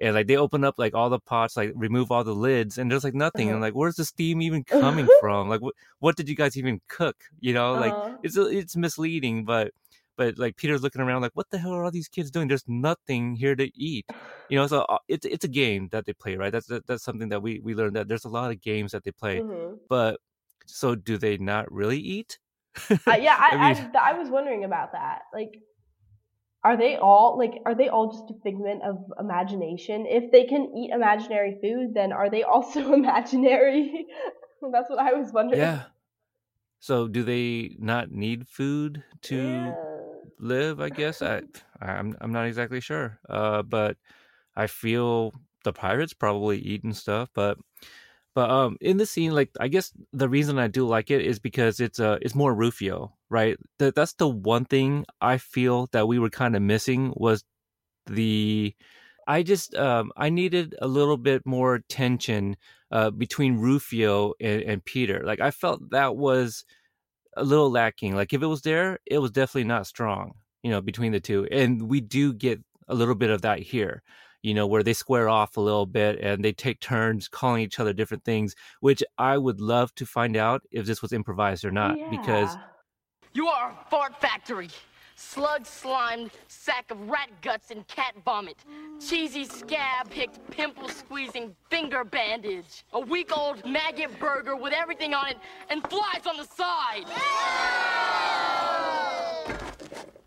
And 0.00 0.14
like 0.14 0.26
they 0.28 0.36
open 0.36 0.64
up 0.64 0.74
like 0.78 0.94
all 0.94 1.10
the 1.10 1.18
pots, 1.18 1.56
like 1.56 1.72
remove 1.74 2.10
all 2.10 2.24
the 2.24 2.34
lids, 2.34 2.78
and 2.78 2.90
there's 2.90 3.04
like 3.04 3.14
nothing. 3.14 3.50
And 3.50 3.56
Uh-huh. 3.56 3.60
like, 3.60 3.74
where's 3.74 3.96
the 3.96 4.04
steam 4.04 4.40
even 4.42 4.64
coming 4.64 5.08
from? 5.20 5.48
Like, 5.48 5.60
what 5.60 5.74
what 5.98 6.16
did 6.16 6.28
you 6.28 6.36
guys 6.36 6.56
even 6.56 6.80
cook? 6.88 7.16
You 7.40 7.52
know, 7.54 7.74
like 7.74 7.96
Uh-huh. 7.96 8.18
it's 8.22 8.36
it's 8.36 8.76
misleading, 8.76 9.44
but 9.44 9.72
but 10.16 10.38
like 10.38 10.56
Peter's 10.56 10.82
looking 10.82 11.00
around 11.02 11.22
like, 11.22 11.32
what 11.34 11.50
the 11.50 11.58
hell 11.58 11.72
are 11.74 11.84
all 11.84 11.90
these 11.90 12.08
kids 12.08 12.30
doing? 12.30 12.48
There's 12.48 12.64
nothing 12.68 13.36
here 13.36 13.56
to 13.56 13.70
eat. 13.78 14.06
You 14.48 14.58
know, 14.58 14.66
so 14.66 14.82
uh, 14.82 14.98
it's 15.08 15.26
it's 15.26 15.44
a 15.44 15.48
game 15.48 15.88
that 15.92 16.06
they 16.06 16.12
play, 16.14 16.36
right? 16.36 16.52
That's 16.52 16.66
that, 16.66 16.86
that's 16.86 17.04
something 17.04 17.28
that 17.30 17.42
we 17.42 17.60
we 17.60 17.74
learned 17.74 17.96
that 17.96 18.08
there's 18.08 18.24
a 18.24 18.28
lot 18.28 18.50
of 18.50 18.60
games 18.60 18.92
that 18.92 19.04
they 19.04 19.12
play, 19.12 19.42
Mhm. 19.42 19.78
but 19.88 20.20
so 20.66 20.94
do 20.94 21.18
they 21.18 21.36
not 21.38 21.70
really 21.72 21.98
eat? 21.98 22.38
Uh, 23.08 23.14
yeah, 23.14 23.36
I, 23.38 23.56
I 23.56 23.70
I, 23.70 24.10
I, 24.10 24.12
was 24.14 24.28
wondering 24.28 24.64
about 24.64 24.92
that. 24.92 25.22
Like, 25.32 25.58
are 26.64 26.76
they 26.76 26.96
all 26.96 27.38
like 27.38 27.62
are 27.66 27.74
they 27.74 27.88
all 27.88 28.12
just 28.12 28.30
a 28.30 28.34
figment 28.42 28.82
of 28.82 28.98
imagination? 29.18 30.06
If 30.06 30.30
they 30.32 30.44
can 30.46 30.74
eat 30.76 30.90
imaginary 30.92 31.58
food, 31.62 31.94
then 31.94 32.12
are 32.12 32.30
they 32.30 32.42
also 32.54 32.92
imaginary? 32.92 34.06
That's 34.72 34.90
what 34.90 34.98
I 34.98 35.14
was 35.14 35.32
wondering. 35.32 35.70
yeah. 35.70 35.86
So 36.80 37.08
do 37.08 37.22
they 37.24 37.76
not 37.78 38.10
need 38.10 38.48
food 38.48 39.04
to 39.22 39.78
Yeah. 39.78 40.30
live? 40.38 40.80
I 40.80 40.90
guess 40.90 41.22
I 41.22 41.42
I'm 41.80 42.16
I'm 42.20 42.32
not 42.32 42.46
exactly 42.46 42.80
sure. 42.80 43.20
Uh, 43.28 43.62
but 43.62 43.98
I 44.56 44.66
feel 44.68 45.34
the 45.64 45.72
pirates 45.72 46.14
probably 46.14 46.58
eat 46.60 46.84
and 46.84 46.96
stuff, 46.96 47.30
but 47.34 47.58
but 48.34 48.50
um 48.50 48.76
in 48.80 48.96
the 48.98 49.06
scene, 49.06 49.32
like 49.32 49.50
I 49.60 49.68
guess 49.68 49.92
the 50.12 50.28
reason 50.28 50.58
I 50.58 50.68
do 50.68 50.86
like 50.86 51.10
it 51.10 51.22
is 51.22 51.38
because 51.38 51.80
it's 51.80 52.00
uh 52.00 52.18
it's 52.22 52.34
more 52.34 52.54
Rufio, 52.54 53.14
right? 53.30 53.58
That 53.78 53.94
that's 53.94 54.14
the 54.14 54.28
one 54.28 54.64
thing 54.64 55.04
I 55.20 55.38
feel 55.38 55.88
that 55.92 56.08
we 56.08 56.18
were 56.18 56.30
kind 56.30 56.56
of 56.56 56.62
missing 56.62 57.12
was 57.16 57.44
the 58.06 58.74
I 59.28 59.42
just 59.42 59.74
um 59.74 60.12
I 60.16 60.30
needed 60.30 60.74
a 60.80 60.88
little 60.88 61.16
bit 61.16 61.46
more 61.46 61.80
tension 61.88 62.56
uh 62.92 63.10
between 63.10 63.58
Rufio 63.58 64.34
and, 64.40 64.62
and 64.62 64.84
Peter. 64.84 65.22
Like 65.24 65.40
I 65.40 65.50
felt 65.50 65.90
that 65.90 66.16
was 66.16 66.64
a 67.36 67.44
little 67.44 67.70
lacking. 67.70 68.14
Like 68.14 68.32
if 68.32 68.42
it 68.42 68.46
was 68.46 68.62
there, 68.62 68.98
it 69.06 69.18
was 69.18 69.30
definitely 69.30 69.64
not 69.64 69.86
strong, 69.86 70.34
you 70.62 70.70
know, 70.70 70.80
between 70.80 71.12
the 71.12 71.20
two. 71.20 71.46
And 71.50 71.88
we 71.88 72.00
do 72.00 72.32
get 72.32 72.60
a 72.88 72.94
little 72.94 73.14
bit 73.14 73.30
of 73.30 73.42
that 73.42 73.60
here, 73.60 74.02
you 74.42 74.54
know, 74.54 74.66
where 74.66 74.82
they 74.82 74.92
square 74.92 75.28
off 75.28 75.56
a 75.56 75.60
little 75.60 75.86
bit 75.86 76.18
and 76.20 76.44
they 76.44 76.52
take 76.52 76.80
turns 76.80 77.28
calling 77.28 77.62
each 77.62 77.78
other 77.78 77.92
different 77.92 78.24
things, 78.24 78.54
which 78.80 79.02
I 79.18 79.38
would 79.38 79.60
love 79.60 79.94
to 79.96 80.06
find 80.06 80.36
out 80.36 80.62
if 80.70 80.86
this 80.86 81.02
was 81.02 81.12
improvised 81.12 81.64
or 81.64 81.70
not. 81.70 81.96
Because 82.10 82.56
You 83.32 83.48
are 83.48 83.70
a 83.70 83.90
fart 83.90 84.20
factory. 84.20 84.68
Slug 85.16 85.66
slimed 85.66 86.30
sack 86.48 86.90
of 86.90 86.98
rat 87.10 87.28
guts 87.42 87.70
and 87.70 87.86
cat 87.86 88.14
vomit. 88.24 88.56
Cheesy 89.06 89.44
scab 89.44 90.08
picked 90.10 90.50
pimple 90.50 90.88
squeezing 90.88 91.54
finger 91.68 92.04
bandage. 92.04 92.86
A 92.94 93.00
week 93.00 93.36
old 93.36 93.62
maggot 93.66 94.18
burger 94.18 94.56
with 94.56 94.72
everything 94.72 95.12
on 95.12 95.28
it 95.28 95.36
and 95.68 95.86
flies 95.90 96.26
on 96.26 96.38
the 96.38 96.44
side. 96.44 97.04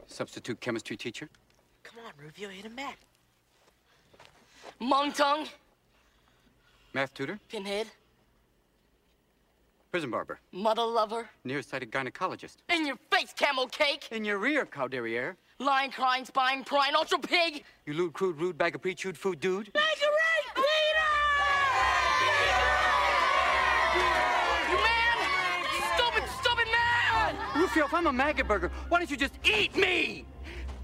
Substitute 0.05 0.61
chemistry 0.61 0.95
teacher? 0.95 1.27
Come 1.81 1.97
on, 2.05 2.13
Rufio, 2.23 2.49
hit 2.49 2.65
him 2.65 2.75
back. 2.75 2.99
Mung 4.83 5.13
tongue, 5.13 5.47
Math 6.93 7.13
tutor? 7.13 7.39
pinhead, 7.47 7.87
Prison 9.91 10.09
barber? 10.11 10.39
mother 10.51 10.81
lover. 10.83 11.29
Nearsighted 11.45 11.89
gynecologist? 11.89 12.57
In 12.67 12.85
your 12.85 12.97
face, 13.09 13.31
camel 13.33 13.67
cake. 13.67 14.09
In 14.11 14.25
your 14.25 14.39
rear, 14.39 14.65
cow 14.65 14.87
derriere. 14.89 15.37
Lion 15.59 15.89
crying, 15.91 16.25
spying, 16.25 16.65
prying, 16.65 16.95
ultra 16.95 17.17
pig. 17.17 17.63
You 17.85 17.93
lewd, 17.93 18.11
crude, 18.13 18.37
rude, 18.37 18.57
bag 18.57 18.75
of 18.75 18.81
pre-chewed 18.81 19.17
food 19.17 19.39
dude? 19.39 19.71
Right, 19.73 19.83
Peter! 19.95 21.11
You 24.69 24.77
man! 24.83 25.65
Stupid, 25.95 26.23
stupid 26.41 26.67
man! 26.73 27.35
Rufio, 27.55 27.85
if 27.85 27.93
I'm 27.93 28.07
a 28.07 28.11
maggot 28.13 28.47
burger, 28.49 28.69
why 28.89 28.97
don't 28.99 29.09
you 29.09 29.15
just 29.17 29.35
eat 29.45 29.77
me? 29.77 30.25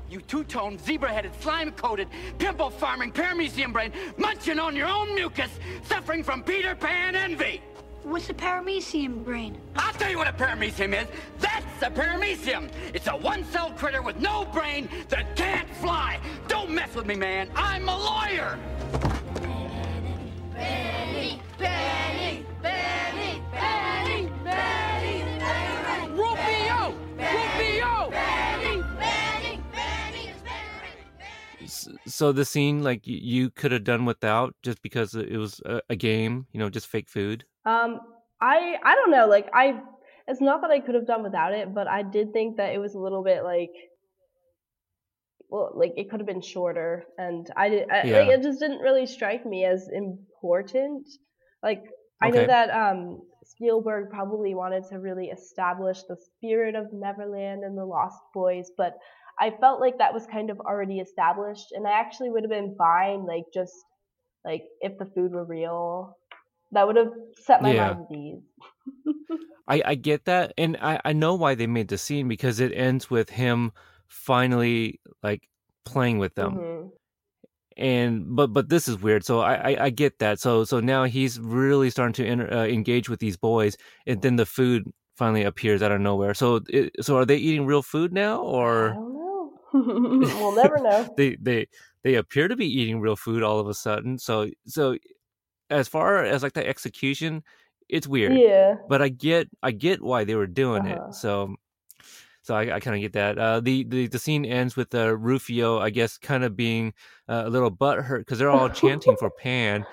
You 0.10 0.22
two-toned, 0.22 0.82
zebra-headed, 0.82 1.32
slime-coated, 1.40 2.08
pimple-farming, 2.40 3.12
paramecium 3.12 3.72
brain, 3.72 3.92
munching 4.18 4.58
on 4.58 4.76
your 4.76 4.88
own 4.88 5.14
mucus, 5.14 5.52
suffering 5.84 6.24
from 6.24 6.42
Peter 6.42 6.74
Pan 6.74 7.16
envy. 7.16 7.62
What's 8.02 8.30
a 8.30 8.34
paramecium 8.34 9.24
brain? 9.24 9.62
I'll 9.76 9.94
tell 9.94 10.10
you 10.10 10.18
what 10.18 10.28
a 10.28 10.34
paramecium 10.34 11.00
is. 11.00 11.08
That's 11.38 11.84
a 11.84 11.92
paramecium. 11.92 12.72
It's 12.94 13.06
a 13.08 13.16
one-celled 13.16 13.78
critter 13.78 14.02
with 14.02 14.20
no 14.20 14.46
brain 14.46 14.90
that 15.10 15.36
can't 15.36 15.70
fly. 15.76 16.20
Don't 16.48 16.72
mess 16.72 16.96
with 16.96 17.06
me, 17.06 17.16
man. 17.16 17.52
I'm 17.56 17.88
a 17.88 17.96
lawyer. 17.96 18.58
Benny, 19.34 20.40
Benny, 20.54 21.42
Benny, 21.60 22.46
Benny, 22.64 23.44
Benny, 23.52 24.32
Benny, 24.44 24.89
so 32.10 32.32
the 32.32 32.46
scene 32.46 32.84
like 32.84 33.02
you 33.06 33.50
could 33.50 33.72
have 33.72 33.84
done 33.84 34.06
without 34.06 34.56
just 34.64 34.82
because 34.82 35.16
it 35.16 35.38
was 35.38 35.62
a, 35.66 35.82
a 35.90 35.96
game, 35.96 36.48
you 36.52 36.60
know, 36.60 36.70
just 36.70 36.88
fake 36.88 37.10
food. 37.10 37.46
Um, 37.66 38.00
I 38.42 38.76
I 38.84 38.96
don't 38.96 39.12
know. 39.12 39.28
Like 39.28 39.50
I, 39.54 39.82
it's 40.28 40.42
not 40.42 40.62
that 40.62 40.72
I 40.72 40.80
could 40.80 40.96
have 40.96 41.08
done 41.08 41.24
without 41.24 41.54
it, 41.54 41.74
but 41.74 41.88
I 41.88 42.04
did 42.04 42.34
think 42.34 42.58
that 42.58 42.74
it 42.74 42.78
was 42.80 42.96
a 42.96 43.00
little 43.00 43.24
bit 43.24 43.44
like, 43.44 43.72
well, 45.50 45.72
like 45.76 45.94
it 45.98 46.10
could 46.10 46.20
have 46.20 46.28
been 46.28 46.42
shorter, 46.42 47.06
and 47.18 47.50
I 47.56 47.70
did. 47.70 47.90
I, 47.90 48.04
Yeah. 48.04 48.20
like, 48.20 48.40
it 48.40 48.44
just 48.44 48.60
didn't 48.60 48.80
really 48.80 49.06
strike 49.06 49.46
me 49.46 49.66
as 49.66 49.90
important. 49.92 51.08
Like 51.64 51.84
I 52.22 52.30
know 52.30 52.46
that 52.46 52.70
um 52.70 53.22
Spielberg 53.44 54.10
probably 54.10 54.54
wanted 54.54 54.84
to 54.90 55.00
really 55.00 55.28
establish 55.28 56.04
the 56.04 56.16
spirit 56.16 56.76
of 56.76 56.94
Neverland 56.94 57.64
and 57.64 57.78
the 57.78 57.86
Lost 57.86 58.22
Boys, 58.34 58.72
but 58.78 58.98
I 59.40 59.52
felt 59.62 59.80
like 59.80 59.98
that 60.00 60.14
was 60.14 60.26
kind 60.28 60.50
of 60.50 60.60
already 60.60 61.00
established, 61.00 61.72
and 61.72 61.88
I 61.88 61.92
actually 61.92 62.30
would 62.30 62.44
have 62.44 62.52
been 62.52 62.76
fine, 62.78 63.26
like 63.26 63.46
just 63.54 63.74
like 64.46 64.64
if 64.82 64.98
the 64.98 65.06
food 65.06 65.32
were 65.32 65.46
real. 65.46 66.18
That 66.72 66.86
would 66.88 66.98
have 66.98 67.12
set 67.36 67.62
my 67.62 67.74
Yeah. 67.74 67.94
mind 67.94 68.06
at 68.10 68.16
ease. 68.18 68.44
I, 69.68 69.82
I 69.86 69.96
get 69.96 70.26
that, 70.26 70.54
and 70.58 70.78
I, 70.82 71.00
I 71.06 71.14
know 71.14 71.36
why 71.36 71.56
they 71.56 71.68
made 71.68 71.88
the 71.90 71.98
scene 71.98 72.28
because 72.28 72.60
it 72.60 72.72
ends 72.74 73.10
with 73.10 73.30
him 73.30 73.72
finally 74.08 75.00
like 75.22 75.48
playing 75.86 76.18
with 76.18 76.34
them, 76.36 76.56
Mhm. 76.56 76.92
and 77.78 78.36
but 78.36 78.48
but 78.54 78.70
this 78.70 78.88
is 78.88 78.98
weird. 79.00 79.26
So 79.26 79.40
I, 79.42 79.54
I, 79.74 79.86
I 79.86 79.90
get 79.90 80.20
that. 80.20 80.40
So 80.40 80.64
so 80.64 80.80
now 80.80 81.04
he's 81.06 81.40
really 81.40 81.90
starting 81.90 82.14
to 82.14 82.26
inter, 82.26 82.50
uh, 82.52 82.66
engage 82.66 83.10
with 83.10 83.20
these 83.20 83.38
boys, 83.38 83.78
and 84.08 84.22
then 84.22 84.36
the 84.38 84.46
food 84.46 84.84
finally 85.16 85.44
appears 85.44 85.82
out 85.82 85.92
of 85.92 86.02
nowhere. 86.02 86.34
So 86.34 86.62
it, 86.70 86.92
so 87.02 87.18
are 87.18 87.26
they 87.26 87.38
eating 87.38 87.66
real 87.66 87.84
food 87.84 88.14
now, 88.14 88.42
or. 88.42 89.00
we'll 89.74 90.56
never 90.56 90.80
know. 90.80 91.08
they 91.18 91.36
they 91.36 91.68
they 92.04 92.16
appear 92.16 92.48
to 92.48 92.56
be 92.56 92.66
eating 92.68 93.00
real 93.00 93.16
food 93.16 93.44
all 93.44 93.60
of 93.60 93.68
a 93.68 93.74
sudden? 93.74 94.18
So 94.18 94.50
so 94.66 94.98
as 95.70 95.88
far 95.88 96.24
as 96.24 96.44
like 96.44 96.54
the 96.54 96.68
execution, 96.68 97.44
it's 97.90 98.08
weird. 98.08 98.38
Yeah. 98.38 98.76
But 98.88 99.02
I 99.02 99.10
get 99.10 99.50
I 99.62 99.72
get 99.72 100.02
why 100.02 100.24
they 100.24 100.36
were 100.36 100.48
doing 100.48 100.86
Uh-huh. 100.86 101.10
it. 101.10 101.16
So 101.16 101.56
so 102.42 102.56
I, 102.56 102.76
I 102.76 102.80
kind 102.80 102.96
of 102.96 103.02
get 103.02 103.14
that. 103.14 103.38
Uh, 103.38 103.60
the, 103.60 103.84
the 103.84 104.08
the 104.08 104.18
scene 104.18 104.46
ends 104.46 104.76
with 104.76 104.96
uh, 104.96 105.16
Rufio, 105.16 105.80
I 105.80 105.90
guess, 105.92 106.18
kind 106.18 106.44
of 106.44 106.56
being 106.56 106.94
uh, 107.28 107.44
a 107.46 107.50
little 107.50 107.70
butthurt 107.70 108.20
because 108.20 108.40
they're 108.40 108.50
all 108.50 108.70
chanting 108.82 109.16
for 109.18 109.30
Pan, 109.30 109.86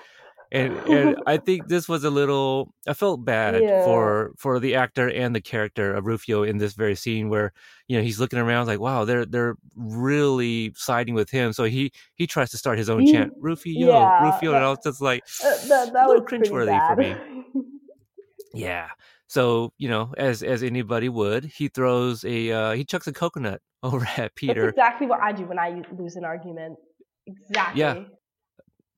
and 0.51 0.75
and 0.87 1.17
I 1.27 1.37
think 1.37 1.67
this 1.67 1.87
was 1.89 2.03
a 2.03 2.09
little. 2.09 2.73
I 2.87 2.93
felt 2.93 3.25
bad 3.35 3.61
Yeah. 3.61 3.83
for 3.85 4.31
for 4.37 4.59
the 4.59 4.75
actor 4.75 5.09
and 5.09 5.35
the 5.35 5.41
character 5.41 5.93
of 5.93 6.05
Rufio 6.05 6.43
in 6.43 6.57
this 6.57 6.73
very 6.73 6.95
scene 6.95 7.29
where 7.29 7.51
you 7.87 7.97
know 7.97 8.03
he's 8.03 8.19
looking 8.19 8.39
around 8.39 8.67
like, 8.67 8.79
wow, 8.79 9.05
they're 9.05 9.25
they're 9.25 9.55
really 9.75 10.71
siding 10.75 11.15
with 11.15 11.29
him. 11.29 11.53
So 11.53 11.63
he 11.65 11.91
he 12.15 12.27
tries 12.27 12.51
to 12.51 12.57
start 12.57 12.77
his 12.77 12.89
own 12.89 13.01
He- 13.01 13.11
chant, 13.11 13.33
Rufio, 13.39 13.87
yeah, 13.89 14.23
Rufio, 14.31 14.53
and 14.53 14.63
I 14.63 14.69
was 14.69 14.79
just 14.83 15.01
like, 15.01 15.23
that 15.41 15.91
that 15.93 16.05
a 16.05 16.07
little 16.07 16.23
was 16.23 16.31
cringeworthy 16.31 16.87
for 16.87 16.95
me. 16.95 17.15
yeah. 18.53 18.87
So 19.27 19.73
you 19.77 19.89
know, 19.89 20.13
as 20.17 20.43
as 20.43 20.63
anybody 20.63 21.09
would, 21.09 21.43
he 21.45 21.67
throws 21.67 22.23
a 22.23 22.51
uh, 22.51 22.71
he 22.71 22.85
chucks 22.85 23.07
a 23.07 23.13
coconut 23.13 23.61
over 23.83 24.07
at 24.17 24.35
Peter. 24.35 24.65
That's 24.67 24.77
exactly 24.77 25.07
what 25.07 25.19
I 25.21 25.31
do 25.33 25.45
when 25.45 25.59
I 25.59 25.81
lose 25.97 26.15
an 26.15 26.23
argument. 26.23 26.77
Exactly. 27.25 27.79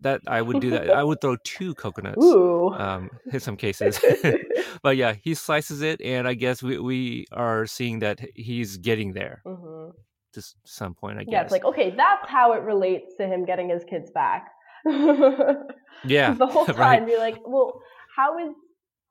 That 0.02 0.22
I 0.28 0.42
would 0.42 0.62
do 0.62 0.72
that. 0.72 0.90
I 0.90 1.04
would 1.04 1.20
throw 1.20 1.36
two 1.44 1.76
coconuts. 1.84 2.24
Ooh. 2.24 2.74
Um, 2.74 3.10
in 3.34 3.40
some 3.40 3.58
cases, 3.58 4.00
but 4.84 4.96
yeah, 4.96 5.14
he 5.22 5.34
slices 5.34 5.82
it, 5.82 6.02
and 6.02 6.28
I 6.28 6.34
guess 6.34 6.64
we 6.64 6.80
we 6.80 7.26
are 7.32 7.66
seeing 7.66 8.00
that 8.00 8.20
he's 8.36 8.78
getting 8.78 9.14
there 9.14 9.42
hmm 9.46 9.90
to 10.34 10.44
some 10.64 10.94
point. 10.94 11.18
I 11.18 11.24
guess. 11.24 11.32
Yeah, 11.32 11.42
it's 11.42 11.52
like 11.52 11.66
okay, 11.66 11.90
that's 11.96 12.30
how 12.30 12.54
it 12.54 12.62
relates 12.62 13.16
to 13.18 13.28
him 13.28 13.46
getting 13.46 13.70
his 13.70 13.84
kids 13.84 14.12
back. 14.12 14.52
yeah, 14.86 16.34
the 16.34 16.48
whole 16.48 16.66
time 16.66 16.78
right. 16.78 17.08
you're 17.10 17.20
like, 17.20 17.40
well, 17.46 17.82
how 18.16 18.38
is 18.38 18.54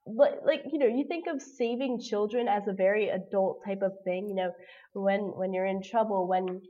like 0.07 0.63
you 0.73 0.79
know 0.79 0.87
you 0.87 1.05
think 1.07 1.27
of 1.27 1.43
saving 1.43 2.01
children 2.01 2.49
as 2.49 2.67
a 2.67 2.73
very 2.73 3.09
adult 3.09 3.61
type 3.67 3.83
of 3.83 3.93
thing 4.05 4.27
you 4.27 4.35
know 4.35 4.51
when 4.95 5.21
when 5.37 5.53
you're 5.53 5.67
in 5.67 5.83
trouble 5.83 6.27
when 6.27 6.61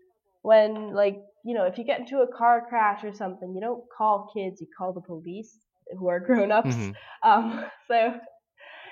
when 0.43 0.93
like 0.93 1.19
you 1.49 1.55
know 1.55 1.65
if 1.67 1.79
you 1.79 1.85
get 1.85 2.01
into 2.01 2.19
a 2.19 2.33
car 2.41 2.67
crash 2.69 3.05
or 3.05 3.15
something 3.15 3.55
you 3.55 3.61
don't 3.61 3.85
call 3.97 4.31
kids 4.35 4.61
you 4.61 4.69
call 4.79 4.93
the 4.93 5.01
police 5.13 5.53
who 5.99 6.09
are 6.09 6.21
grown-ups 6.29 6.77
Mhm. 6.77 6.95
um 7.25 7.65
so 7.89 8.15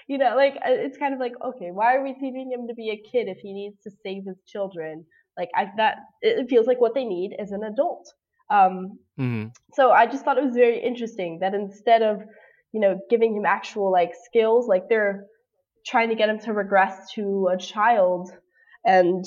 you 0.09 0.19
know 0.19 0.35
like 0.37 0.55
uh, 0.57 0.71
it's 0.87 0.99
kind 0.99 1.15
of 1.15 1.21
like 1.21 1.33
okay 1.45 1.71
why 1.73 1.95
are 1.97 2.03
we 2.03 2.15
teaching 2.15 2.51
him 2.53 2.67
to 2.69 2.75
be 2.75 2.91
a 2.91 3.03
kid 3.11 3.29
if 3.29 3.39
he 3.39 3.53
needs 3.53 3.77
to 3.83 3.91
save 4.05 4.25
his 4.27 4.41
children 4.47 5.05
like 5.39 5.51
i 5.55 5.67
that 5.77 5.97
it 6.23 6.49
feels 6.49 6.67
like 6.67 6.81
what 6.81 6.95
they 6.95 7.05
need 7.05 7.37
is 7.39 7.53
an 7.53 7.65
adult 7.65 8.07
um 8.51 8.99
Mhm. 9.19 9.53
so 9.73 9.91
I 9.91 10.07
just 10.07 10.25
thought 10.25 10.39
it 10.39 10.45
was 10.45 10.55
very 10.55 10.83
interesting 10.83 11.41
that 11.41 11.55
instead 11.55 12.03
of, 12.03 12.23
you 12.73 12.81
know, 12.81 12.99
giving 13.11 13.37
him 13.37 13.45
actual 13.47 13.91
like 13.93 14.13
skills, 14.25 14.69
like 14.69 14.89
they're 14.89 15.27
trying 15.87 16.09
to 16.11 16.15
get 16.15 16.29
him 16.29 16.39
to 16.41 16.53
regress 16.53 17.13
to 17.15 17.49
a 17.53 17.57
child. 17.59 18.31
And 18.85 19.25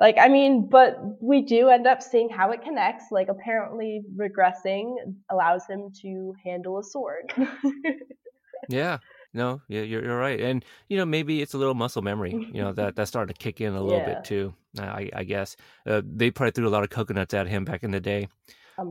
like, 0.00 0.16
I 0.18 0.28
mean, 0.28 0.68
but 0.68 0.98
we 1.20 1.42
do 1.42 1.68
end 1.68 1.86
up 1.86 2.02
seeing 2.02 2.28
how 2.28 2.50
it 2.52 2.62
connects. 2.62 3.06
Like 3.10 3.28
apparently 3.28 4.02
regressing 4.16 4.94
allows 5.30 5.66
him 5.66 5.90
to 6.02 6.34
handle 6.44 6.78
a 6.78 6.84
sword. 6.84 7.32
Yeah. 8.68 8.98
No, 9.34 9.60
yeah, 9.68 9.82
you're 9.82 10.02
you're 10.02 10.18
right, 10.18 10.40
and 10.40 10.64
you 10.88 10.96
know 10.96 11.04
maybe 11.04 11.42
it's 11.42 11.52
a 11.52 11.58
little 11.58 11.74
muscle 11.74 12.00
memory, 12.00 12.32
you 12.32 12.62
know 12.62 12.72
that 12.72 12.96
that's 12.96 13.10
starting 13.10 13.32
to 13.32 13.38
kick 13.38 13.60
in 13.60 13.74
a 13.74 13.80
little 13.82 14.00
Yeah. 14.00 14.14
bit 14.14 14.24
too. 14.24 14.54
I 14.78 15.10
I 15.14 15.24
guess 15.24 15.54
uh, 15.86 16.00
they 16.04 16.30
probably 16.30 16.52
threw 16.52 16.66
a 16.66 16.70
lot 16.70 16.82
of 16.82 16.88
coconuts 16.88 17.34
at 17.34 17.46
him 17.46 17.64
back 17.66 17.82
in 17.84 17.90
the 17.90 18.00
day. 18.00 18.28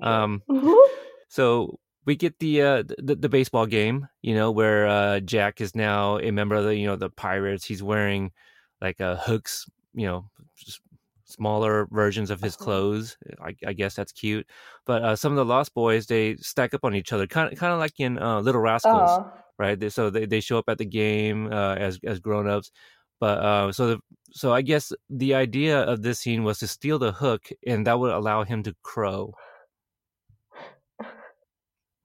Um, 0.03 0.43
so 1.28 1.80
we 2.05 2.16
get 2.16 2.38
the 2.39 2.62
uh 2.62 2.84
the, 2.99 3.16
the 3.16 3.30
baseball 3.30 3.66
game, 3.66 4.08
you 4.22 4.36
know, 4.36 4.51
where 4.51 4.88
uh 4.88 5.20
Jack 5.22 5.60
is 5.60 5.76
now 5.76 6.20
a 6.20 6.30
member 6.32 6.55
of 6.55 6.66
the 6.66 6.76
you 6.76 6.86
know 6.86 6.95
the 6.95 7.10
Pirates. 7.10 7.66
He's 7.66 7.82
wearing 7.82 8.32
like 8.80 9.01
uh 9.01 9.16
hooks, 9.18 9.66
you 9.95 10.05
know, 10.05 10.30
just 10.55 10.82
smaller 11.28 11.88
versions 11.91 12.30
of 12.32 12.41
his 12.41 12.55
Uh-huh. 12.55 12.63
clothes. 12.65 13.17
I, 13.41 13.55
I 13.65 13.73
guess 13.73 13.95
that's 13.95 14.11
cute. 14.11 14.47
But 14.86 15.03
uh, 15.03 15.15
some 15.15 15.32
of 15.34 15.38
the 15.38 15.45
Lost 15.45 15.73
Boys 15.73 16.07
they 16.07 16.36
stack 16.38 16.73
up 16.73 16.84
on 16.86 16.95
each 16.95 17.13
other, 17.13 17.28
kind 17.28 17.51
of 17.51 17.59
kind 17.59 17.73
of 17.73 17.80
like 17.80 17.99
in 17.99 18.17
uh, 18.17 18.39
Little 18.41 18.61
Rascals 18.61 19.11
Aw. 19.11 19.32
right? 19.59 19.80
They, 19.80 19.89
so 19.89 20.09
they, 20.09 20.25
they 20.25 20.39
show 20.39 20.57
up 20.57 20.69
at 20.69 20.78
the 20.78 20.86
game 20.86 21.51
uh, 21.51 21.75
as 21.75 21.99
as 22.05 22.19
grown 22.19 22.47
ups, 22.47 22.71
but 23.19 23.38
uh, 23.39 23.71
so 23.71 23.88
the, 23.88 23.99
so 24.32 24.53
I 24.53 24.61
guess 24.61 24.91
the 25.09 25.36
idea 25.36 25.80
of 25.82 26.01
this 26.01 26.19
scene 26.19 26.43
was 26.43 26.59
to 26.59 26.67
steal 26.67 26.97
the 26.99 27.11
hook, 27.11 27.49
and 27.65 27.86
that 27.88 27.99
would 27.99 28.11
allow 28.13 28.43
him 28.43 28.63
to 28.63 28.73
crow. 28.84 29.34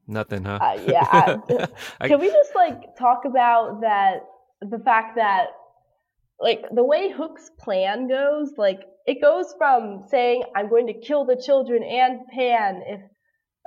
Nothing, 0.07 0.45
huh? 0.45 0.59
Uh, 0.61 0.79
yeah, 0.87 1.37
I- 2.01 2.09
Can 2.09 2.21
we 2.21 2.29
just 2.29 2.55
like 2.55 2.97
talk 2.99 3.25
about 3.25 3.81
that? 3.83 4.25
The 4.61 4.79
fact 4.79 5.17
that 5.17 5.49
like 6.41 6.65
the 6.75 6.85
way 6.85 7.11
Hook's 7.11 7.51
plan 7.59 8.09
goes, 8.09 8.53
like 8.59 8.81
it 9.07 9.21
goes 9.21 9.55
from 9.59 10.05
saying 10.09 10.45
I'm 10.57 10.69
going 10.69 10.87
to 10.89 10.95
kill 10.95 11.25
the 11.25 11.37
children 11.37 11.83
and 11.83 12.21
Pan 12.29 12.83
if, 12.87 13.01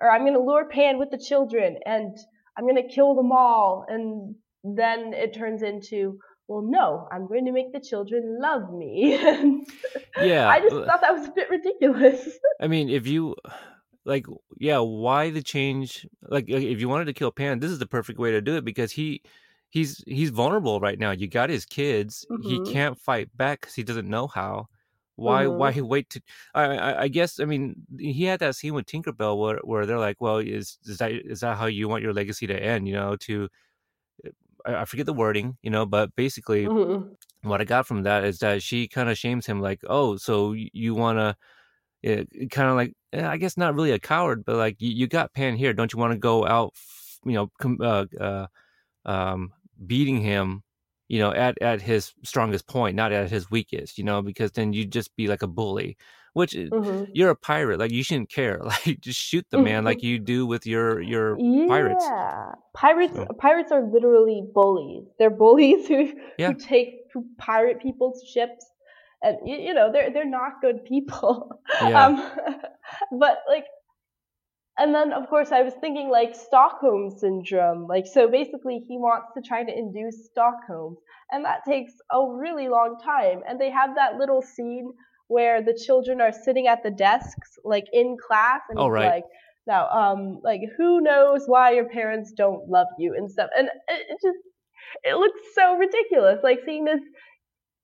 or 0.01 0.09
I'm 0.11 0.21
going 0.21 0.33
to 0.33 0.39
lure 0.39 0.67
Pan 0.69 0.97
with 0.99 1.11
the 1.11 1.17
children 1.17 1.77
and 1.86 2.17
I'm 2.57 2.65
going 2.65 2.81
to 2.81 2.88
kill 2.88 3.15
them 3.15 3.31
all, 3.31 3.86
and 3.89 4.36
then 4.63 5.13
it 5.13 5.33
turns 5.33 5.61
into 5.61 6.19
well, 6.47 6.61
no, 6.61 7.07
I'm 7.11 7.27
going 7.27 7.45
to 7.45 7.51
make 7.51 7.73
the 7.73 7.79
children 7.79 8.38
love 8.41 8.71
me. 8.71 9.17
Yeah, 10.21 10.47
I 10.47 10.61
just 10.61 10.75
thought 10.75 11.01
that 11.01 11.13
was 11.13 11.27
a 11.27 11.31
bit 11.31 11.49
ridiculous. 11.49 12.29
I 12.61 12.67
mean, 12.67 12.89
if 12.89 13.05
you 13.05 13.36
like, 14.05 14.25
yeah, 14.57 14.79
why 14.79 15.29
the 15.31 15.41
change? 15.43 16.07
Like, 16.21 16.45
if 16.47 16.79
you 16.79 16.88
wanted 16.88 17.05
to 17.05 17.13
kill 17.13 17.31
Pan, 17.31 17.59
this 17.59 17.71
is 17.71 17.79
the 17.79 17.86
perfect 17.88 18.17
way 18.17 18.31
to 18.31 18.41
do 18.41 18.55
it 18.55 18.63
because 18.65 18.91
he. 18.91 19.21
He's 19.71 20.01
he's 20.07 20.29
vulnerable 20.29 20.79
right 20.79 20.97
now. 20.97 21.11
You 21.11 21.27
got 21.27 21.49
his 21.49 21.65
kids. 21.65 22.25
He 22.41 22.59
Mhm. 22.59 22.71
can't 22.71 22.97
fight 22.97 23.36
back 23.36 23.59
because 23.59 23.75
he 23.75 23.83
doesn't 23.83 24.07
know 24.07 24.27
how. 24.27 24.69
Why 25.16 25.47
why 25.47 25.72
Mhm. 25.72 25.82
wait 25.82 26.09
to? 26.11 26.22
I, 26.53 26.63
I 26.78 27.01
I 27.03 27.07
guess 27.09 27.39
I 27.39 27.45
mean 27.45 27.76
he 27.99 28.24
had 28.26 28.39
that 28.41 28.55
scene 28.55 28.74
with 28.74 28.86
Tinkerbell 28.88 29.39
where 29.39 29.59
where 29.63 29.86
they're 29.86 29.99
like, 29.99 30.22
well, 30.22 30.38
is 30.39 30.78
is 30.86 30.97
that 30.99 31.11
is 31.13 31.41
that 31.41 31.57
how 31.57 31.68
you 31.68 31.88
want 31.89 32.03
your 32.03 32.13
legacy 32.13 32.47
to 32.47 32.61
end? 32.61 32.88
You 32.88 32.95
know, 32.95 33.16
to 33.18 33.49
I, 34.66 34.76
I 34.82 34.86
forget 34.86 35.05
the 35.05 35.13
wording, 35.13 35.57
you 35.61 35.70
know, 35.70 35.86
but 35.86 36.16
basically 36.16 36.70
Mhm. 36.70 37.16
what 37.43 37.61
I 37.61 37.66
got 37.66 37.88
from 37.88 38.03
that 38.03 38.24
is 38.26 38.39
that 38.39 38.63
she 38.63 38.88
kind 38.88 39.09
of 39.09 39.18
shames 39.18 39.45
him, 39.45 39.61
like, 39.61 39.82
oh, 39.88 40.18
so 40.18 40.53
you 40.53 40.95
want 40.95 41.20
to, 41.20 41.38
kind 42.51 42.70
of 42.70 42.76
like, 42.76 42.93
eh, 43.13 43.28
I 43.28 43.38
guess 43.38 43.57
not 43.57 43.76
really 43.76 43.91
a 43.91 43.99
coward, 43.99 44.45
but 44.45 44.55
like, 44.57 44.78
you, 44.80 44.91
you 44.91 45.07
got 45.07 45.34
Pan 45.34 45.55
here, 45.55 45.74
don't 45.74 45.93
you 45.93 45.99
want 45.99 46.13
to 46.13 46.20
go 46.20 46.45
out, 46.45 46.72
f- 46.76 47.20
you 47.26 47.34
know, 47.34 47.51
com- 47.59 47.82
uh, 47.82 48.05
uh, 48.20 48.47
um, 49.05 49.53
beating 49.88 50.22
him, 50.22 50.63
you 51.07 51.19
know, 51.19 51.31
at 51.31 51.61
at 51.61 51.81
his 51.81 52.13
strongest 52.23 52.67
point, 52.67 52.95
not 52.95 53.11
at 53.11 53.29
his 53.29 53.49
weakest, 53.51 53.97
you 53.97 54.03
know, 54.03 54.21
because 54.21 54.51
then 54.51 54.73
you'd 54.73 54.91
just 54.91 55.15
be 55.15 55.27
like 55.27 55.43
a 55.43 55.47
bully, 55.47 55.97
which 56.33 56.55
uh, 56.55 56.69
Mhm. 56.71 57.07
you're 57.13 57.29
a 57.29 57.35
pirate, 57.35 57.79
like 57.79 57.91
you 57.91 58.03
shouldn't 58.03 58.29
care, 58.31 58.59
like 58.63 58.99
just 59.01 59.19
shoot 59.19 59.45
the 59.51 59.57
man, 59.59 59.83
like 59.85 60.01
you 60.03 60.19
do 60.19 60.45
with 60.45 60.65
your 60.65 61.01
your 61.01 61.37
pirates. 61.67 62.05
Yeah, 62.09 62.53
pirates. 62.73 63.13
So- 63.15 63.27
Pirates 63.39 63.71
are 63.71 63.83
literally 63.83 64.43
bullies. 64.53 65.05
They're 65.19 65.29
bullies 65.29 65.87
who 65.91 66.11
Yeah. 66.37 66.47
who 66.51 66.53
take 66.55 66.89
who 67.13 67.25
pirate 67.37 67.79
people's 67.81 68.23
ships, 68.27 68.65
and 69.21 69.37
you, 69.45 69.57
you 69.57 69.73
know 69.73 69.91
they're 69.91 70.09
they're 70.11 70.25
not 70.39 70.59
good 70.61 70.83
people. 70.85 71.61
Yeah. 71.81 72.05
Um, 72.05 72.13
but 73.19 73.39
like, 73.49 73.65
and 74.78 74.93
then 74.93 75.13
of 75.13 75.28
course 75.30 75.51
I 75.51 75.61
was 75.61 75.73
thinking 75.82 76.09
like 76.09 76.36
Stockholm 76.36 77.09
syndrome. 77.17 77.88
Like 77.88 78.05
so 78.07 78.28
basically 78.30 78.80
he 78.88 78.97
wants 78.97 79.28
to 79.36 79.41
try 79.41 79.63
to 79.63 79.71
induce 79.78 80.26
Stockholm, 80.26 80.97
and 81.32 81.43
that 81.45 81.59
takes 81.67 81.93
a 82.11 82.19
really 82.28 82.67
long 82.67 82.97
time. 83.03 83.41
And 83.47 83.59
they 83.59 83.69
have 83.71 83.95
that 83.95 84.17
little 84.17 84.41
scene 84.41 84.91
where 85.28 85.61
the 85.61 85.73
children 85.86 86.21
are 86.21 86.32
sitting 86.32 86.67
at 86.67 86.84
the 86.84 86.91
desks 86.91 87.57
like 87.63 87.86
in 87.93 88.17
class, 88.28 88.61
and 88.69 88.80
Oh, 88.80 88.88
right. 88.88 89.07
like 89.15 89.23
now 89.67 89.88
um 89.89 90.39
like 90.43 90.61
who 90.78 91.01
knows 91.01 91.43
why 91.47 91.71
your 91.71 91.89
parents 91.89 92.32
don't 92.32 92.69
love 92.69 92.88
you 92.99 93.15
and 93.17 93.32
stuff 93.32 93.49
and 93.57 93.67
it, 93.88 94.05
it 94.09 94.17
just 94.21 94.38
it 95.03 95.15
looks 95.15 95.41
so 95.55 95.76
ridiculous 95.78 96.39
like 96.43 96.59
seeing 96.65 96.86
this 96.86 97.01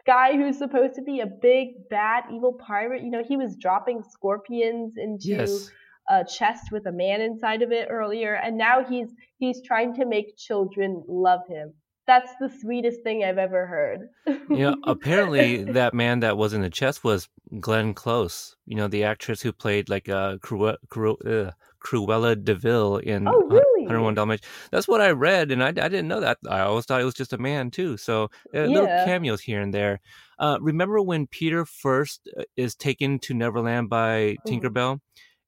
guy 0.06 0.34
who's 0.34 0.58
supposed 0.58 0.94
to 0.96 1.02
be 1.02 1.22
a 1.22 1.26
big 1.26 1.70
bad 1.89 2.24
evil 2.32 2.54
pirate 2.54 3.02
you 3.04 3.10
know 3.10 3.24
he 3.28 3.36
was 3.38 3.56
dropping 3.56 4.04
scorpions 4.12 4.94
into 4.98 5.30
Yes. 5.30 5.72
A 6.12 6.24
chest 6.26 6.72
with 6.72 6.86
a 6.86 6.91
man 6.91 7.22
inside 7.22 7.62
of 7.62 7.72
it 7.72 7.88
earlier 7.89 8.36
and 8.36 8.57
now 8.57 8.84
he's 8.84 9.09
he's 9.38 9.62
trying 9.66 9.93
to 9.95 10.05
make 10.05 10.38
children 10.38 11.03
love 11.07 11.41
him 11.47 11.74
that's 12.07 12.34
the 12.41 12.49
sweetest 12.62 13.03
thing 13.03 13.24
I've 13.24 13.38
ever 13.38 13.66
heard. 13.68 14.09
know, 14.49 14.76
apparently 14.88 15.64
that 15.64 15.93
man 15.93 16.20
that 16.22 16.36
was 16.36 16.53
in 16.53 16.62
the 16.62 16.70
chest 16.70 17.03
was 17.03 17.30
Glenn 17.59 17.93
Close. 17.93 18.55
You 18.66 18.76
know, 18.76 18.88
the 18.88 19.03
actress 19.03 19.41
who 19.41 19.53
played 19.53 19.88
like 19.88 20.09
uh, 20.09 20.38
Cru- 20.41 20.76
Cru- 20.89 21.18
uh 21.18 21.51
Cruella 21.80 22.36
de 22.43 22.55
Vil 22.55 22.97
in 22.97 23.28
Oh, 23.28 23.47
really? 23.49 23.84
101 23.84 24.16
Dalmatians. 24.16 24.47
That's 24.72 24.88
what 24.88 25.01
I 25.01 25.12
read, 25.12 25.51
and 25.51 25.64
I, 25.64 25.70
I 25.70 25.72
didn't 25.72 26.07
know 26.07 26.20
that. 26.20 26.38
I 26.49 26.62
always 26.62 26.86
thought 26.86 27.01
it 27.01 27.05
was 27.05 27.14
just 27.14 27.34
a 27.34 27.38
man 27.38 27.72
too. 27.72 27.97
So 27.97 28.30
uh, 28.55 28.62
little 28.66 28.88
cameos 29.05 29.41
here 29.41 29.62
and 29.62 29.74
there. 29.74 29.99
Uh, 30.38 30.57
remember 30.59 31.01
when 31.01 31.28
Peter 31.28 31.66
first 31.66 32.28
uh, 32.38 32.43
is 32.57 32.76
taken 32.76 33.20
to 33.20 33.34
Neverland 33.34 33.89
by 33.89 34.38
Mhm. 34.45 34.62
Tinkerbell? 34.62 34.99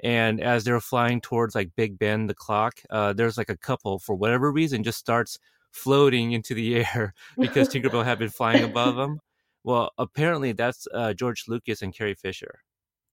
And 0.04 0.42
as 0.42 0.64
they're 0.66 0.80
flying 0.82 1.22
towards 1.22 1.56
like 1.56 1.72
Big 1.76 1.98
Ben, 1.98 2.28
the 2.28 2.36
clock, 2.36 2.82
uh, 2.90 3.14
there's 3.14 3.38
like 3.38 3.50
a 3.50 3.58
couple 3.58 4.00
for 4.00 4.16
whatever 4.16 4.52
reason 4.52 4.84
just 4.84 5.00
starts 5.00 5.40
floating 5.72 6.34
into 6.34 6.54
the 6.54 6.76
air 6.86 7.14
because 7.40 7.70
Tinkerbell 7.70 8.04
had 8.04 8.20
been 8.20 8.30
flying 8.30 8.64
above 8.64 8.96
them. 9.02 9.20
Well, 9.64 9.92
apparently 9.98 10.52
that's 10.52 10.88
uh, 10.94 11.14
George 11.14 11.46
Lucas 11.48 11.82
and 11.82 11.96
Carrie 11.96 12.16
Fisher. 12.16 12.60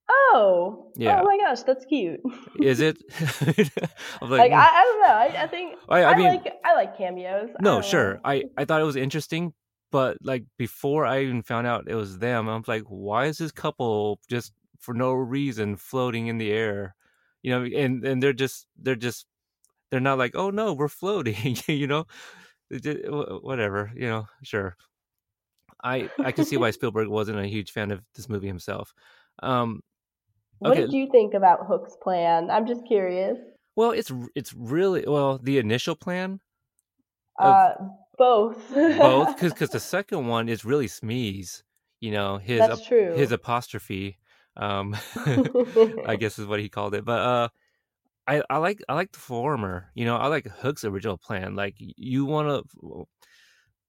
Oh, 0.09 0.91
Yeah. 0.97 1.21
Oh 1.21 1.25
my 1.25 1.37
gosh, 1.37 1.63
that's 1.63 1.85
cute. 1.85 2.19
Is 2.61 2.79
it? 2.81 2.97
I'm 4.21 4.29
like 4.29 4.51
"Hmm." 4.51 4.57
I, 4.57 4.69
I 4.69 4.83
don't 4.83 5.01
know. 5.01 5.15
I, 5.39 5.43
I 5.43 5.47
think 5.47 5.75
I- 5.89 6.03
I 6.03 6.15
mean- 6.17 6.25
like 6.27 6.53
I 6.65 6.73
like 6.75 6.97
cameos. 6.97 7.49
No, 7.61 7.81
sure. 7.81 8.15
know. 8.15 8.19
I 8.25 8.43
I 8.57 8.65
thought 8.65 8.81
it 8.81 8.85
was 8.85 8.95
interesting, 8.97 9.53
but 9.91 10.17
like 10.21 10.43
before 10.57 11.05
I 11.05 11.21
even 11.23 11.41
found 11.43 11.67
out 11.67 11.85
it 11.87 11.95
was 11.95 12.19
them, 12.19 12.49
I 12.49 12.55
was 12.57 12.67
like, 12.67 12.83
why 12.87 13.25
is 13.25 13.37
this 13.37 13.51
couple 13.51 14.19
just 14.29 14.51
for 14.81 14.93
no 14.93 15.13
reason 15.13 15.77
floating 15.77 16.27
in 16.27 16.37
the 16.37 16.51
air? 16.51 16.95
You 17.43 17.51
know, 17.51 17.63
and 17.65 18.03
and 18.05 18.21
they're 18.21 18.33
just 18.33 18.67
they're 18.77 18.95
just 18.95 19.25
they're 19.89 19.99
not 19.99 20.17
like, 20.17 20.35
oh 20.35 20.49
no, 20.49 20.73
we're 20.73 20.87
floating. 20.89 21.57
you 21.67 21.87
know, 21.87 22.05
It 22.69 22.83
ju- 22.83 23.03
wh- 23.09 23.43
whatever. 23.43 23.91
You 23.95 24.07
know, 24.09 24.27
sure. 24.43 24.75
I 25.83 26.09
I 26.19 26.31
can 26.31 26.45
see 26.45 26.57
why 26.57 26.71
Spielberg 26.77 27.07
wasn't 27.07 27.39
a 27.39 27.47
huge 27.47 27.71
fan 27.71 27.91
of 27.91 28.01
this 28.15 28.29
movie 28.29 28.47
himself. 28.47 28.93
Um, 29.41 29.81
What 30.59 30.71
okay. 30.73 30.81
did 30.81 30.93
you 30.93 31.09
think 31.11 31.33
about 31.33 31.65
Hook's 31.65 31.95
plan? 32.03 32.49
I'm 32.51 32.67
just 32.67 32.85
curious. 32.85 33.37
well, 33.75 33.91
it's 33.91 34.11
it's 34.35 34.53
really 34.53 35.03
well 35.07 35.39
the 35.41 35.57
initial 35.57 35.95
plan 35.95 36.39
Of- 37.39 37.55
Uh, 37.55 37.73
both. 38.17 38.57
both 38.75 39.33
because 39.35 39.53
because 39.53 39.69
the 39.77 39.79
second 39.79 40.27
one 40.27 40.47
is 40.49 40.63
really 40.63 40.87
Smee's. 40.87 41.63
You 42.01 42.11
know 42.11 42.37
his 42.37 42.59
That's 42.59 42.85
true. 42.85 43.13
his 43.15 43.31
apostrophe. 43.31 44.17
Um, 44.57 44.95
I 46.05 46.15
guess 46.19 46.39
is 46.39 46.45
what 46.47 46.59
he 46.59 46.69
called 46.69 46.95
it. 46.95 47.05
But 47.05 47.19
uh, 47.21 47.49
I 48.27 48.43
I 48.49 48.57
like 48.57 48.81
I 48.89 48.93
like 48.93 49.11
the 49.11 49.19
former. 49.19 49.91
You 49.95 50.05
know 50.05 50.17
I 50.17 50.27
like 50.27 50.47
Hook's 50.47 50.85
original 50.85 51.17
plan. 51.17 51.55
Like 51.55 51.75
you 51.77 52.25
want 52.25 52.69
to. 52.69 53.05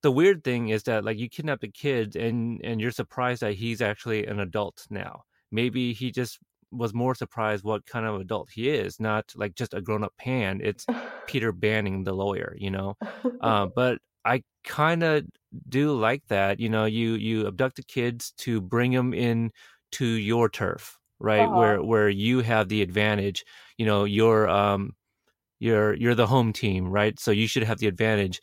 The 0.03 0.11
weird 0.11 0.43
thing 0.43 0.71
is 0.71 0.83
that 0.85 1.05
like 1.05 1.19
you 1.19 1.29
kidnap 1.29 1.61
the 1.61 1.69
kids 1.69 2.17
and 2.17 2.61
and 2.65 2.81
you're 2.81 2.91
surprised 2.91 3.43
that 3.43 3.55
he's 3.55 3.81
actually 3.81 4.27
an 4.27 4.41
adult 4.41 4.87
now. 4.91 5.23
Maybe 5.53 5.93
he 5.93 6.11
just 6.11 6.39
was 6.73 6.95
more 6.95 7.15
surprised 7.15 7.65
what 7.65 7.87
kind 7.87 8.07
of 8.07 8.21
adult 8.21 8.51
he 8.51 8.71
is, 8.71 8.99
not 8.99 9.33
like 9.37 9.55
just 9.55 9.75
a 9.75 9.81
grown 9.81 10.03
up 10.03 10.15
pan. 10.19 10.61
It's 10.63 10.87
Peter 11.27 11.53
Banning, 11.65 12.05
the 12.05 12.15
lawyer. 12.15 12.57
You 12.59 12.71
know 12.73 12.97
uh, 13.41 13.67
but 13.75 13.99
I 14.25 14.43
kind 14.65 15.03
of 15.03 15.25
do 15.69 15.93
like 15.93 16.27
that. 16.29 16.61
You 16.61 16.69
know, 16.69 16.85
you 16.85 17.15
you 17.15 17.47
abduct 17.47 17.77
the 17.77 17.83
kids 17.83 18.33
to 18.39 18.61
bring 18.61 18.93
them 18.93 19.15
in 19.15 19.51
to 19.93 20.05
your 20.07 20.49
turf, 20.49 20.99
right? 21.19 21.41
Uh-huh. 21.43 21.59
Where 21.59 21.83
where 21.83 22.09
you 22.09 22.41
have 22.41 22.69
the 22.69 22.83
advantage. 22.83 23.45
You 23.79 23.87
know, 23.87 24.05
you're 24.05 24.49
um, 24.49 24.95
you're 25.59 25.95
you're 25.95 26.15
the 26.15 26.27
home 26.27 26.53
team, 26.53 26.89
right? 26.89 27.19
So 27.19 27.31
you 27.31 27.47
should 27.47 27.63
have 27.65 27.79
the 27.79 27.87
advantage. 27.89 28.41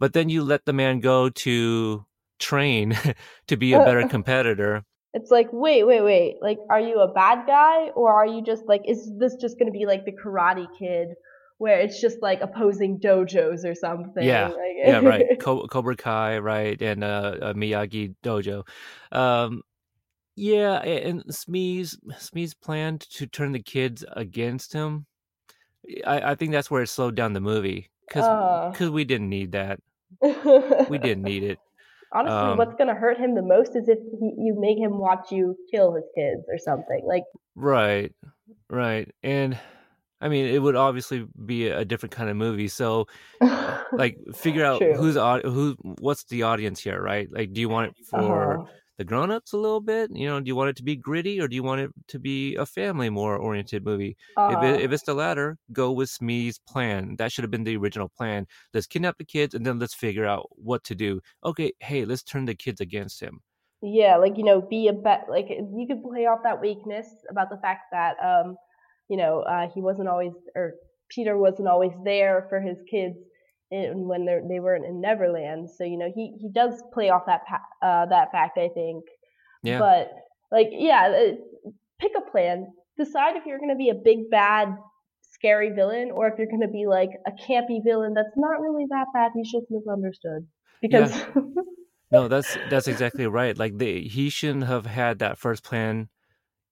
But 0.00 0.12
then 0.12 0.28
you 0.28 0.42
let 0.42 0.64
the 0.64 0.72
man 0.72 1.00
go 1.00 1.28
to 1.30 2.04
train 2.38 2.96
to 3.46 3.56
be 3.56 3.72
a 3.72 3.78
better 3.84 4.08
competitor. 4.16 4.84
It's 5.12 5.30
like, 5.30 5.48
wait, 5.52 5.84
wait, 5.84 6.00
wait. 6.02 6.36
Like, 6.42 6.58
are 6.70 6.80
you 6.80 6.98
a 7.00 7.12
bad 7.12 7.46
guy, 7.46 7.90
or 7.94 8.12
are 8.12 8.26
you 8.26 8.42
just 8.42 8.64
like, 8.66 8.82
is 8.84 9.08
this 9.16 9.36
just 9.36 9.58
going 9.58 9.72
to 9.72 9.78
be 9.78 9.86
like 9.86 10.04
the 10.04 10.10
Karate 10.12 10.66
Kid, 10.76 11.10
where 11.58 11.78
it's 11.78 12.00
just 12.00 12.20
like 12.20 12.40
opposing 12.40 12.98
dojos 12.98 13.64
or 13.64 13.76
something? 13.76 14.24
Yeah, 14.24 14.48
Like- 14.48 14.58
yeah, 14.76 14.98
right. 14.98 15.24
Co- 15.40 15.68
Cobra 15.68 15.94
Kai, 15.94 16.38
right, 16.38 16.80
and 16.82 17.04
uh, 17.04 17.36
uh, 17.40 17.52
Miyagi 17.54 18.16
Dojo. 18.24 18.66
Um, 19.12 19.62
yeah, 20.36 20.82
and 20.82 21.22
Smee's 21.34 21.98
Smee's 22.18 22.54
plan 22.54 22.98
to 23.10 23.26
turn 23.26 23.52
the 23.52 23.62
kids 23.62 24.04
against 24.12 24.72
him. 24.72 25.06
I, 26.06 26.32
I 26.32 26.34
think 26.34 26.52
that's 26.52 26.70
where 26.70 26.82
it 26.82 26.88
slowed 26.88 27.14
down 27.14 27.32
the 27.32 27.40
movie 27.40 27.90
because 28.08 28.26
Uh. 28.26 28.90
we 28.90 29.04
didn't 29.04 29.28
need 29.28 29.52
that. 29.52 29.80
We 30.22 30.98
didn't 30.98 31.22
need 31.22 31.42
it. 31.42 31.58
Honestly, 32.12 32.36
um, 32.36 32.58
what's 32.58 32.74
going 32.76 32.86
to 32.88 32.94
hurt 32.94 33.18
him 33.18 33.34
the 33.34 33.42
most 33.42 33.74
is 33.74 33.88
if 33.88 33.98
he, 34.20 34.34
you 34.38 34.56
make 34.58 34.78
him 34.78 34.98
watch 34.98 35.32
you 35.32 35.56
kill 35.70 35.94
his 35.94 36.04
kids 36.14 36.42
or 36.48 36.58
something. 36.58 37.02
Like, 37.04 37.24
Right, 37.56 38.12
right, 38.70 39.10
and 39.22 39.58
I 40.20 40.28
mean 40.28 40.46
it 40.46 40.60
would 40.60 40.76
obviously 40.76 41.26
be 41.44 41.68
a 41.68 41.84
different 41.84 42.12
kind 42.14 42.30
of 42.30 42.36
movie. 42.36 42.68
So 42.68 43.08
like 43.92 44.16
figure 44.34 44.64
out 44.64 44.80
True. 44.80 44.94
who's 44.94 45.16
who 45.16 45.76
what's 45.82 46.24
the 46.24 46.44
audience 46.44 46.80
here, 46.80 47.00
right? 47.00 47.28
Like, 47.30 47.52
do 47.52 47.60
you 47.60 47.68
want 47.68 47.90
it 47.90 48.06
for 48.06 48.60
Uh-huh. 48.60 48.64
The 48.98 49.04
grown-ups 49.04 49.52
a 49.52 49.58
little 49.58 49.80
bit? 49.80 50.10
You 50.14 50.26
know 50.28 50.40
do 50.40 50.48
you 50.48 50.56
want 50.56 50.70
it 50.70 50.76
to 50.76 50.82
be 50.84 50.96
gritty 50.96 51.40
or 51.40 51.48
do 51.48 51.56
you 51.56 51.62
want 51.62 51.80
it 51.82 51.90
to 52.08 52.18
be 52.18 52.54
a 52.56 52.66
family 52.66 53.10
more 53.10 53.36
oriented 53.36 53.84
movie? 53.84 54.16
If, 54.46 54.62
Uh-huh. 54.62 54.62
it, 54.62 54.80
if 54.80 54.92
it's 54.92 55.04
the 55.04 55.14
latter 55.14 55.58
go 55.72 55.92
with 55.92 56.10
smee's 56.10 56.58
plan. 56.58 57.16
That 57.18 57.32
should 57.32 57.44
have 57.44 57.50
been 57.50 57.64
the 57.64 57.76
original 57.76 58.08
plan. 58.08 58.46
Let's 58.72 58.86
kidnap 58.86 59.18
the 59.18 59.24
kids 59.24 59.54
and 59.54 59.64
then 59.66 59.78
let's 59.78 59.94
figure 59.94 60.26
out 60.26 60.48
what 60.52 60.84
to 60.84 60.94
do. 60.94 61.20
Okay 61.44 61.72
hey 61.80 62.04
let's 62.04 62.22
turn 62.22 62.44
the 62.46 62.54
kids 62.54 62.80
against 62.80 63.20
him. 63.20 63.40
Yeah, 63.82 64.16
like 64.16 64.36
you 64.38 64.44
know, 64.44 64.62
be 64.62 64.88
a 64.88 64.92
bet. 64.92 65.26
Like 65.28 65.48
you 65.50 65.86
could 65.88 66.02
play 66.02 66.26
off 66.26 66.40
that 66.42 66.60
weakness 66.60 67.06
about 67.30 67.50
the 67.50 67.58
fact 67.58 67.84
that 67.92 68.16
um, 68.22 68.56
you 69.08 69.16
know, 69.16 69.40
uh, 69.40 69.68
he 69.74 69.82
wasn't 69.82 70.08
always 70.08 70.32
or 70.54 70.74
Peter 71.10 71.36
wasn't 71.36 71.68
always 71.68 71.92
there 72.04 72.46
for 72.48 72.60
his 72.60 72.78
kids 72.90 73.18
in, 73.70 74.06
when 74.08 74.24
they 74.24 74.40
they 74.48 74.60
weren't 74.60 74.84
in 74.84 75.00
Neverland. 75.00 75.70
So 75.70 75.84
you 75.84 75.98
know, 75.98 76.10
he 76.14 76.34
he 76.40 76.48
does 76.48 76.82
play 76.92 77.10
off 77.10 77.26
that 77.26 77.42
pa- 77.46 77.86
uh, 77.86 78.06
that 78.06 78.32
fact, 78.32 78.58
I 78.58 78.68
think. 78.68 79.04
yeah 79.62 79.78
But 79.78 80.12
like, 80.50 80.68
yeah, 80.72 81.32
uh, 81.32 81.70
pick 82.00 82.12
a 82.16 82.30
plan. 82.30 82.66
Decide 82.96 83.36
if 83.36 83.44
you're 83.46 83.58
going 83.58 83.70
to 83.70 83.76
be 83.76 83.90
a 83.90 83.94
big 83.94 84.30
bad 84.30 84.76
scary 85.22 85.70
villain 85.70 86.10
or 86.12 86.28
if 86.28 86.38
you're 86.38 86.46
going 86.46 86.60
to 86.60 86.68
be 86.68 86.86
like 86.86 87.10
a 87.26 87.32
campy 87.32 87.82
villain 87.84 88.14
that's 88.14 88.36
not 88.36 88.60
really 88.60 88.86
that 88.90 89.06
bad. 89.12 89.32
He's 89.34 89.50
just 89.50 89.66
misunderstood 89.70 90.46
because. 90.80 91.12
no 92.10 92.28
that's 92.28 92.56
that's 92.68 92.86
exactly 92.86 93.26
right 93.26 93.58
like 93.58 93.78
they, 93.78 94.02
he 94.02 94.28
shouldn't 94.28 94.64
have 94.64 94.84
had 94.84 95.18
that 95.18 95.38
first 95.38 95.64
plan 95.64 96.08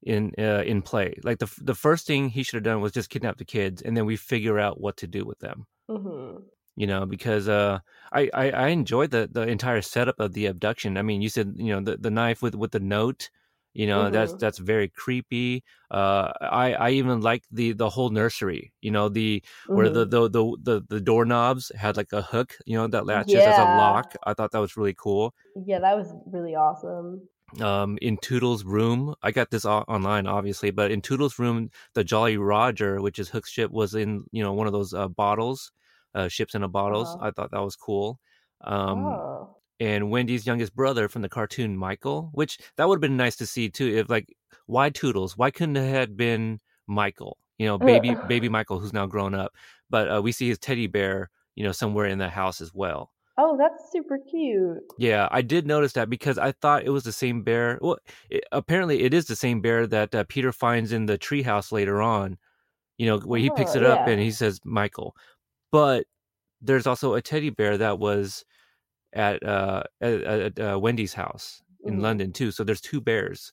in 0.03 0.33
uh, 0.39 0.63
in 0.67 0.83
play 0.83 1.15
like 1.23 1.39
the 1.39 1.51
the 1.63 1.75
first 1.75 2.07
thing 2.07 2.29
he 2.29 2.43
should 2.43 2.57
have 2.57 2.65
done 2.65 2.81
was 2.81 2.93
just 2.93 3.09
kidnap 3.09 3.39
the 3.39 3.45
kids 3.45 3.81
and 3.83 3.97
then 3.97 4.05
we 4.05 4.17
figure 4.17 4.59
out 4.59 4.81
what 4.81 4.97
to 4.97 5.07
do 5.07 5.25
with 5.25 5.39
them 5.39 5.67
hmm 5.89 6.37
you 6.77 6.87
know 6.87 7.07
because 7.07 7.49
uh 7.49 7.79
I, 8.13 8.31
I 8.35 8.51
i 8.51 8.69
enjoyed 8.69 9.11
the 9.11 9.29
the 9.31 9.43
entire 9.43 9.83
setup 9.83 10.19
of 10.21 10.33
the 10.33 10.47
abduction 10.47 10.97
i 10.97 11.03
mean 11.03 11.23
you 11.23 11.29
said 11.29 11.55
you 11.57 11.73
know 11.73 11.81
the, 11.81 11.97
the 11.97 12.11
knife 12.11 12.43
with 12.43 12.55
with 12.55 12.73
the 12.73 12.81
note 12.81 13.31
you 13.75 13.87
know 13.87 14.11
that's 14.11 14.35
Mhm. 14.35 14.39
that's 14.39 14.59
very 14.59 14.89
creepy 14.89 15.65
uh 15.91 16.33
i 16.41 16.75
i 16.75 16.91
even 16.91 17.21
like 17.21 17.45
the 17.51 17.73
the 17.73 17.89
whole 17.91 18.11
nursery 18.11 18.73
you 18.81 18.91
know 18.91 19.09
the 19.09 19.43
where 19.73 19.89
Mm-hmm. 19.89 19.91
the, 19.91 20.05
the 20.07 20.29
the 20.29 20.57
the 20.63 20.83
the 20.89 21.01
doorknobs 21.01 21.73
had 21.77 21.97
like 21.97 22.13
a 22.13 22.23
hook 22.23 22.57
you 22.67 22.77
know 22.77 22.87
that 22.87 23.07
latches 23.07 23.47
as 23.47 23.59
a 23.59 23.65
lock 23.65 24.15
i 24.25 24.35
thought 24.35 24.51
that 24.53 24.59
was 24.61 24.77
really 24.77 24.95
cool 24.95 25.35
Yeah, 25.67 25.81
that 25.81 25.97
was 25.97 26.13
really 26.27 26.55
awesome. 26.55 27.29
um 27.61 27.99
in 28.01 28.17
toodle's 28.17 28.65
room 28.65 29.15
i 29.23 29.31
got 29.31 29.51
this 29.51 29.67
online 29.67 30.27
obviously 30.27 30.71
but 30.71 30.91
in 30.91 31.03
toodle's 31.03 31.39
room 31.39 31.69
the 31.95 32.03
jolly 32.03 32.39
roger 32.39 33.01
which 33.03 33.19
is 33.19 33.29
hook's 33.29 33.51
ship 33.51 33.71
was 33.71 33.95
in 33.95 34.25
you 34.33 34.43
know 34.43 34.55
one 34.55 34.67
of 34.67 34.73
those 34.73 34.95
uh, 34.95 35.07
bottles 35.09 35.71
uh 36.15 36.29
ships 36.29 36.55
in 36.55 36.63
a 36.63 36.69
bottles 36.69 37.17
Uh-huh. 37.17 37.27
i 37.29 37.31
thought 37.31 37.51
that 37.51 37.61
was 37.63 37.77
cool 37.77 38.19
um 38.63 38.99
oh. 38.99 39.57
and 39.81 40.11
wendy's 40.11 40.47
youngest 40.47 40.75
brother 40.75 41.09
from 41.09 41.23
the 41.23 41.29
cartoon 41.29 41.77
michael 41.77 42.31
which 42.33 42.59
that 42.77 42.89
would 42.89 42.97
have 42.97 43.01
been 43.01 43.17
nice 43.17 43.37
to 43.37 43.47
see 43.47 43.69
too 43.69 43.89
if 43.97 44.09
like 44.09 44.29
why 44.67 44.91
toodles 44.91 45.37
why 45.37 45.51
couldn't 45.51 45.77
it 45.77 45.89
have 45.91 46.17
been 46.17 46.61
michael 46.87 47.39
you 47.59 47.67
know 47.67 47.79
baby 47.79 48.15
baby 48.15 48.49
michael 48.57 48.79
who's 48.79 48.93
now 48.93 49.07
grown 49.07 49.35
up 49.35 49.53
but 49.91 50.11
uh, 50.15 50.21
we 50.23 50.33
see 50.33 50.49
his 50.49 50.59
teddy 50.59 50.87
bear 50.87 51.31
you 51.55 51.65
know 51.65 51.73
somewhere 51.73 52.07
in 52.07 52.19
the 52.19 52.29
house 52.29 52.61
as 52.61 52.73
well 52.75 53.11
Oh, 53.39 53.57
that's 53.57 53.91
super 53.91 54.19
cute. 54.31 54.83
yeah, 54.99 55.27
I 55.31 55.41
did 55.41 55.67
notice 55.67 55.95
that 55.95 56.11
because 56.11 56.37
I 56.37 56.53
thought 56.53 56.85
it 56.85 56.91
was 56.91 57.05
the 57.05 57.13
same 57.13 57.43
bear. 57.43 57.79
Well, 57.81 57.97
it, 58.29 58.45
apparently 58.53 59.03
it 59.03 59.15
is 59.15 59.25
the 59.25 59.35
same 59.37 59.63
bear 59.63 59.87
that 59.87 60.15
uh, 60.15 60.25
Peter 60.29 60.53
finds 60.53 60.93
in 60.93 61.07
the 61.07 61.17
treehouse 61.19 61.73
later 61.73 62.03
on. 62.03 62.37
You 62.99 63.07
know, 63.07 63.19
where 63.21 63.41
he 63.41 63.51
picks 63.51 63.75
Oh, 63.75 63.79
it 63.79 63.85
up 63.85 64.07
and 64.07 64.21
he 64.21 64.31
says 64.31 64.61
Michael. 64.65 65.17
But 65.73 66.07
there's 66.61 66.87
also 66.87 67.15
a 67.15 67.23
teddy 67.23 67.51
bear 67.51 67.77
that 67.79 67.99
was 67.99 68.45
at 69.13 69.43
uh, 69.43 69.83
at, 70.01 70.23
at 70.23 70.61
uh, 70.61 70.79
Wendy's 70.79 71.15
house 71.15 71.63
in 71.85 71.99
Mhm. 71.99 72.03
London 72.03 72.33
too. 72.33 72.51
So 72.53 72.63
there's 72.65 72.81
two 72.81 73.01
bears. 73.01 73.53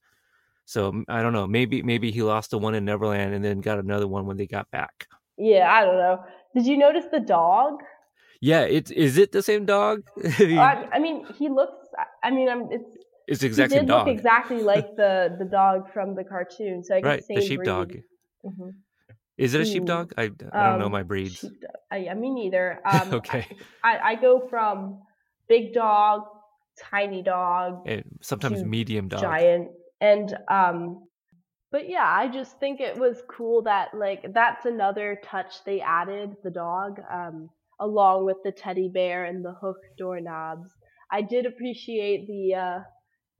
So 0.66 1.04
I 1.08 1.24
don't 1.24 1.34
know. 1.34 1.48
Maybe 1.48 1.82
maybe 1.82 2.12
he 2.12 2.22
lost 2.22 2.52
the 2.52 2.60
one 2.60 2.76
in 2.76 2.86
Neverland 2.86 3.34
and 3.34 3.44
then 3.44 3.62
got 3.62 3.80
another 3.80 4.08
one 4.08 4.28
when 4.28 4.38
they 4.38 4.46
got 4.46 4.70
back. 4.70 5.08
Yeah, 5.38 5.72
I 5.72 5.84
don't 5.86 5.98
know. 5.98 6.24
Did 6.56 6.68
you 6.68 6.78
notice 6.78 7.06
the 7.12 7.20
dog? 7.20 7.80
Yeah, 8.42 8.62
it 8.62 8.92
is 8.92 9.18
it 9.18 9.32
the 9.32 9.42
same 9.42 9.66
dog? 9.66 10.04
I, 10.40 10.88
I 10.94 11.00
mean, 11.00 11.26
he 11.38 11.50
looks. 11.50 11.88
I 12.24 12.32
mean, 12.32 12.50
I'm, 12.50 12.72
it's 12.72 12.86
it's 13.28 13.42
the 13.42 13.64
he 13.64 13.68
did 13.68 13.88
dog. 13.88 14.08
look 14.08 14.16
exactly 14.16 14.62
like 14.62 14.96
the 14.96 15.36
the 15.40 15.46
dog 15.46 15.92
from 15.94 16.16
the 16.16 16.24
cartoon. 16.24 16.84
So 16.84 16.96
I 16.96 17.02
guess 17.02 17.10
right, 17.10 17.24
same 17.24 17.36
the 17.36 17.42
sheepdog. 17.42 17.88
breed. 17.90 18.04
Is 19.40 19.54
it 19.54 19.62
a 19.62 19.62
Ooh. 19.62 19.66
sheepdog? 19.66 20.14
I, 20.18 20.24
I 20.24 20.28
don't 20.28 20.80
know 20.80 20.86
Um, 20.86 20.92
my 20.92 21.04
breeds. 21.04 21.46
I, 21.92 22.10
I 22.10 22.14
mean, 22.14 22.36
neither. 22.36 22.80
Um, 22.86 23.14
okay. 23.14 23.48
I, 23.84 23.98
I 24.00 24.16
go 24.16 24.48
from 24.50 25.02
big 25.48 25.74
dog, 25.74 26.24
tiny 26.78 27.24
dog, 27.24 27.88
And 27.88 28.04
sometimes 28.22 28.64
medium 28.64 29.08
dog. 29.08 29.22
giant, 29.22 29.70
and 30.02 30.38
um, 30.52 31.08
but 31.72 31.90
yeah, 31.90 32.06
I 32.06 32.28
just 32.28 32.60
think 32.60 32.82
it 32.82 32.98
was 32.98 33.24
cool 33.30 33.64
that 33.64 33.90
like 33.94 34.26
that's 34.34 34.66
another 34.66 35.18
touch 35.24 35.64
they 35.66 35.82
added 35.82 36.36
the 36.44 36.52
dog, 36.52 37.00
um, 37.12 37.50
along 37.80 38.26
with 38.26 38.38
the 38.44 38.52
teddy 38.52 38.90
bear 38.94 39.26
and 39.26 39.44
the 39.44 39.54
hook 39.54 39.78
doorknobs. 39.98 40.70
I 41.12 41.22
did 41.22 41.46
appreciate 41.46 42.28
the 42.28 42.56
uh, 42.56 42.80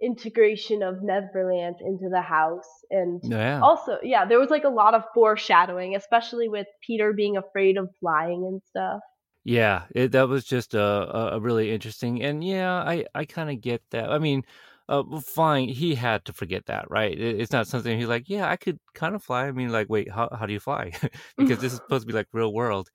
integration 0.02 0.82
of 0.84 1.02
Neverland 1.02 1.78
into 1.82 2.10
the 2.10 2.22
house, 2.22 2.70
and 2.90 3.22
Yeah. 3.24 3.62
also 3.62 3.98
yeah, 4.04 4.26
there 4.26 4.40
was 4.40 4.50
like 4.50 4.64
a 4.64 4.70
lot 4.70 4.94
of 4.94 5.04
foreshadowing, 5.14 5.96
especially 5.96 6.48
with 6.48 6.68
Peter 6.86 7.14
being 7.14 7.38
afraid 7.38 7.78
of 7.78 7.90
flying 8.00 8.46
and 8.46 8.62
stuff. 8.70 9.02
Yeah, 9.44 9.86
it, 9.96 10.12
that 10.12 10.28
was 10.28 10.46
just 10.46 10.74
a, 10.74 11.34
a, 11.34 11.40
really 11.40 11.72
interesting, 11.72 12.22
and 12.22 12.44
yeah, 12.44 12.74
I, 12.74 13.06
I 13.16 13.26
kind 13.26 13.50
of 13.50 13.62
get 13.62 13.82
that. 13.92 14.12
I 14.12 14.20
mean, 14.20 14.44
uh, 14.90 15.04
flying, 15.22 15.70
he 15.70 15.96
had 15.96 16.26
to 16.26 16.34
forget 16.34 16.66
that, 16.66 16.90
right? 16.90 17.18
It, 17.18 17.40
it's 17.40 17.52
not 17.52 17.68
something 17.68 17.98
he's 17.98 18.08
like, 18.08 18.30
yeah, 18.30 18.50
I 18.50 18.58
could 18.58 18.80
kind 18.94 19.16
of 19.16 19.24
fly. 19.24 19.48
I 19.48 19.52
mean, 19.52 19.72
like, 19.72 19.90
wait, 19.90 20.12
how 20.12 20.30
how 20.32 20.46
do 20.46 20.54
you 20.54 20.60
fly? 20.60 20.92
because 21.38 21.60
this 21.60 21.74
is 21.74 21.80
supposed 21.80 22.04
to 22.04 22.08
be 22.08 22.14
like 22.14 22.28
real 22.34 22.54
world. 22.54 22.90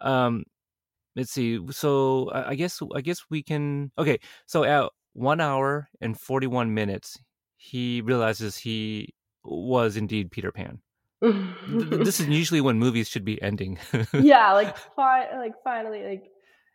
Um, 0.00 0.44
let's 1.16 1.32
see. 1.32 1.60
So 1.70 2.30
I, 2.30 2.50
I 2.50 2.54
guess 2.54 2.80
I 2.94 3.00
guess 3.00 3.20
we 3.30 3.42
can. 3.42 3.92
Okay, 3.98 4.18
so 4.46 4.64
at 4.64 4.90
one 5.14 5.40
hour 5.40 5.88
and 6.00 6.18
forty 6.20 6.46
one 6.46 6.74
minutes, 6.74 7.18
he 7.56 8.02
realizes 8.02 8.58
he 8.58 9.14
was 9.42 9.96
indeed 9.96 10.30
Peter 10.30 10.52
Pan. 10.52 10.80
Th- 11.22 11.34
th- 11.66 12.02
this 12.04 12.20
is 12.20 12.28
usually 12.42 12.60
when 12.60 12.78
movies 12.78 13.08
should 13.08 13.24
be 13.24 13.40
ending. 13.40 13.78
yeah, 14.12 14.52
like 14.52 14.76
fi- 14.96 15.36
like 15.38 15.54
finally, 15.64 16.04
like 16.04 16.24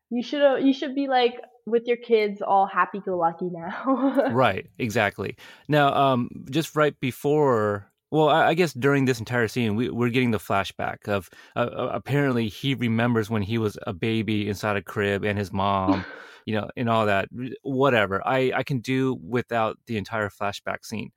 you 0.10 0.24
should 0.24 0.66
you 0.66 0.74
should 0.74 0.96
be 0.96 1.08
like 1.08 1.36
with 1.66 1.84
your 1.86 1.98
kids 1.98 2.42
all 2.42 2.66
happy 2.66 3.00
go 3.00 3.18
lucky 3.18 3.50
now. 3.52 4.26
right 4.32 4.68
exactly 4.80 5.36
now 5.68 5.94
um 5.94 6.30
just 6.50 6.76
right 6.76 7.00
before 7.00 7.92
well 8.10 8.28
i, 8.30 8.48
I 8.48 8.54
guess 8.56 8.74
during 8.74 9.06
this 9.06 9.20
entire 9.20 9.48
scene 9.48 9.76
we, 9.76 9.90
we're 9.90 10.10
getting 10.10 10.32
the 10.32 10.40
flashback 10.40 11.08
of 11.08 11.30
uh, 11.56 11.60
uh, 11.60 11.90
apparently 11.94 12.48
he 12.48 12.74
remembers 12.74 13.30
when 13.30 13.44
he 13.44 13.60
was 13.60 13.78
a 13.86 13.94
baby 13.94 14.50
inside 14.50 14.78
a 14.78 14.82
crib 14.82 15.24
and 15.24 15.38
his 15.38 15.54
mom 15.54 16.06
you 16.50 16.56
know 16.56 16.70
and 16.78 16.90
all 16.90 17.06
that 17.06 17.30
whatever 17.64 18.18
i 18.28 18.40
i 18.56 18.64
can 18.64 18.80
do 18.80 19.16
without 19.38 19.78
the 19.88 19.98
entire 19.98 20.30
flashback 20.30 20.86
scene. 20.86 21.12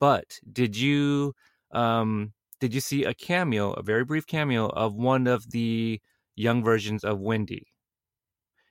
But 0.00 0.38
did 0.52 0.76
you 0.76 1.34
um 1.72 2.34
did 2.60 2.74
you 2.74 2.80
see 2.80 3.04
a 3.04 3.14
cameo 3.14 3.72
a 3.74 3.82
very 3.82 4.04
brief 4.04 4.26
cameo 4.26 4.68
of 4.68 4.94
one 4.94 5.26
of 5.28 5.50
the 5.52 6.00
young 6.36 6.64
versions 6.64 7.04
of 7.04 7.20
wendy? 7.20 7.68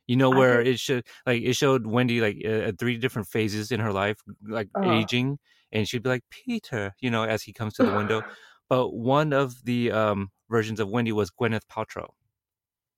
You 0.07 0.18
know 0.18 0.32
where 0.34 0.61
it 0.61 0.80
showed 0.80 1.05
like 1.26 1.41
it 1.43 1.53
showed 1.55 1.88
wendy 1.88 2.20
like 2.22 2.38
uh, 2.45 2.74
three 2.78 2.97
different 2.97 3.28
phases 3.28 3.72
in 3.72 3.80
her 3.80 3.93
life 3.93 4.22
like 4.45 4.70
Uh-huh. 4.76 5.07
aging 5.07 5.39
and 5.72 5.88
she'd 5.88 6.03
be 6.03 6.09
like 6.09 6.26
peter 6.30 6.93
you 6.99 7.09
know 7.09 7.24
as 7.24 7.43
he 7.43 7.53
comes 7.53 7.74
to 7.76 7.84
the 7.84 7.91
window. 7.91 8.24
But 8.70 8.89
one 8.91 9.32
of 9.34 9.64
the 9.66 9.91
um 9.91 10.32
versions 10.49 10.80
of 10.82 10.89
wendy 10.89 11.11
was 11.14 11.32
gwyneth 11.32 11.68
paltrow. 11.68 12.09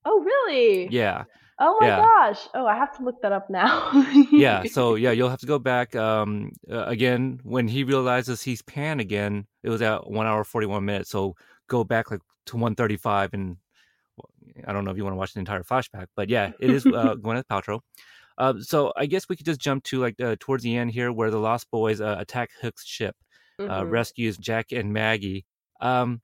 Oh 0.03 0.19
really? 0.23 0.95
yeah 0.95 1.25
Oh 1.59 1.77
my 1.79 1.87
yeah. 1.87 1.95
gosh. 1.95 2.47
Oh, 2.53 2.65
I 2.65 2.75
have 2.75 2.95
to 2.97 3.03
look 3.03 3.21
that 3.21 3.31
up 3.31 3.49
now. 3.49 3.91
yeah 4.31 4.63
so 4.67 4.95
yeah 4.95 5.11
you'll 5.11 5.29
have 5.29 5.39
to 5.39 5.45
go 5.45 5.59
back 5.59 5.95
um 5.95 6.51
uh, 6.69 6.83
again 6.85 7.39
when 7.43 7.67
he 7.67 7.83
realizes 7.83 8.41
he's 8.41 8.61
pan 8.61 8.99
again 8.99 9.45
it 9.63 9.69
was 9.69 9.81
at 9.81 10.09
one 10.09 10.27
hour 10.27 10.43
41 10.43 10.83
minutes 10.83 11.09
so 11.09 11.35
go 11.67 11.83
back 11.83 12.11
like 12.11 12.19
to 12.45 12.55
135 12.57 13.33
and 13.33 13.57
well, 14.17 14.29
i 14.67 14.73
don't 14.73 14.83
know 14.83 14.91
if 14.91 14.97
you 14.97 15.03
want 15.03 15.13
to 15.13 15.17
watch 15.17 15.33
the 15.33 15.39
entire 15.39 15.63
flashback 15.63 16.07
but 16.15 16.29
yeah 16.29 16.51
it 16.59 16.69
is 16.69 16.85
uh, 16.85 17.15
gwyneth 17.23 17.45
paltrow 17.49 17.79
uh, 18.37 18.53
so 18.59 18.91
i 18.97 19.05
guess 19.05 19.29
we 19.29 19.35
could 19.35 19.45
just 19.45 19.59
jump 19.61 19.83
to 19.83 19.99
like 19.99 20.19
uh, 20.19 20.35
towards 20.39 20.63
the 20.63 20.75
end 20.75 20.91
here 20.91 21.11
where 21.11 21.31
the 21.31 21.39
lost 21.39 21.69
boys 21.71 22.01
uh, 22.01 22.17
attack 22.19 22.49
hook's 22.61 22.85
ship 22.85 23.15
uh, 23.59 23.83
Mhm. 23.85 23.91
rescues 23.91 24.37
jack 24.37 24.71
and 24.73 24.91
maggie 24.91 25.45
um 25.81 26.21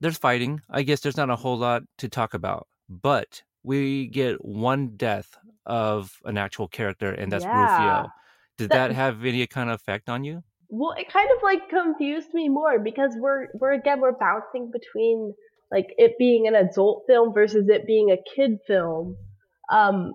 there's 0.00 0.18
fighting 0.18 0.60
i 0.68 0.82
guess 0.82 1.00
there's 1.00 1.16
not 1.16 1.30
a 1.30 1.36
whole 1.36 1.56
lot 1.56 1.82
to 1.98 2.08
talk 2.08 2.34
about 2.34 2.68
but 2.88 3.42
we 3.64 4.06
get 4.06 4.44
one 4.44 4.96
death 4.96 5.36
of 5.66 6.12
an 6.24 6.36
actual 6.38 6.68
character 6.68 7.10
and 7.10 7.32
that's 7.32 7.44
Yeah. 7.46 7.56
rufio 7.60 8.12
did 8.58 8.70
That- 8.70 8.88
that 8.88 8.94
have 8.94 9.24
any 9.24 9.46
kind 9.46 9.70
of 9.70 9.74
effect 9.80 10.08
on 10.08 10.22
you 10.24 10.42
Well, 10.68 10.92
it 10.92 11.08
kind 11.08 11.28
of 11.36 11.42
like 11.42 11.68
confused 11.68 12.32
me 12.34 12.48
more 12.48 12.78
because 12.78 13.12
we're 13.18 13.48
we're 13.60 13.72
again 13.72 14.00
we're 14.00 14.12
bouncing 14.28 14.70
between 14.70 15.34
like 15.70 15.88
it 15.98 16.12
being 16.18 16.46
an 16.46 16.54
adult 16.54 17.04
film 17.06 17.32
versus 17.32 17.68
it 17.68 17.86
being 17.86 18.10
a 18.10 18.18
kid 18.34 18.58
film. 18.66 19.16
Um 19.70 20.12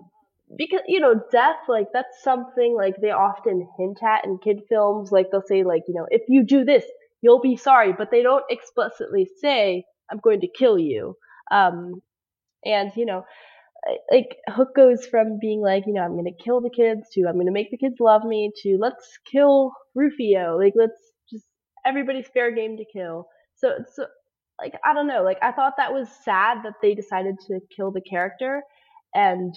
because 0.56 0.82
you 0.86 1.00
know, 1.00 1.14
death 1.30 1.60
like 1.68 1.88
that's 1.92 2.22
something 2.22 2.74
like 2.76 2.94
they 3.00 3.10
often 3.10 3.68
hint 3.78 3.98
at 4.02 4.24
in 4.24 4.38
kid 4.38 4.60
films 4.68 5.10
like 5.12 5.26
they'll 5.30 5.42
say 5.54 5.62
like, 5.64 5.82
you 5.88 5.94
know, 5.94 6.06
if 6.10 6.22
you 6.28 6.44
do 6.44 6.64
this, 6.64 6.84
you'll 7.22 7.40
be 7.40 7.56
sorry, 7.56 7.92
but 7.92 8.10
they 8.10 8.22
don't 8.22 8.44
explicitly 8.50 9.28
say 9.40 9.84
I'm 10.10 10.18
going 10.18 10.40
to 10.40 10.48
kill 10.48 10.78
you. 10.78 11.16
Um 11.50 12.02
and 12.64 12.90
you 12.96 13.06
know, 13.06 13.24
like 14.10 14.36
Hook 14.48 14.74
goes 14.76 15.06
from 15.06 15.38
being 15.40 15.60
like, 15.62 15.84
you 15.86 15.92
know, 15.94 16.02
I'm 16.02 16.16
gonna 16.16 16.30
kill 16.44 16.60
the 16.60 16.70
kids 16.70 17.08
to 17.12 17.22
I'm 17.28 17.38
gonna 17.38 17.52
make 17.52 17.70
the 17.70 17.78
kids 17.78 17.96
love 18.00 18.24
me 18.24 18.52
to 18.62 18.78
let's 18.80 19.18
kill 19.30 19.72
Rufio. 19.94 20.58
Like 20.58 20.74
let's 20.76 21.00
just 21.30 21.46
everybody's 21.86 22.28
fair 22.32 22.54
game 22.54 22.76
to 22.76 22.84
kill. 22.92 23.26
So 23.56 23.70
so 23.94 24.06
like 24.60 24.74
I 24.84 24.92
don't 24.94 25.06
know, 25.06 25.22
like 25.22 25.38
I 25.42 25.52
thought 25.52 25.74
that 25.78 25.92
was 25.92 26.08
sad 26.24 26.58
that 26.64 26.74
they 26.82 26.94
decided 26.94 27.36
to 27.48 27.60
kill 27.74 27.90
the 27.90 28.02
character 28.02 28.62
and 29.14 29.54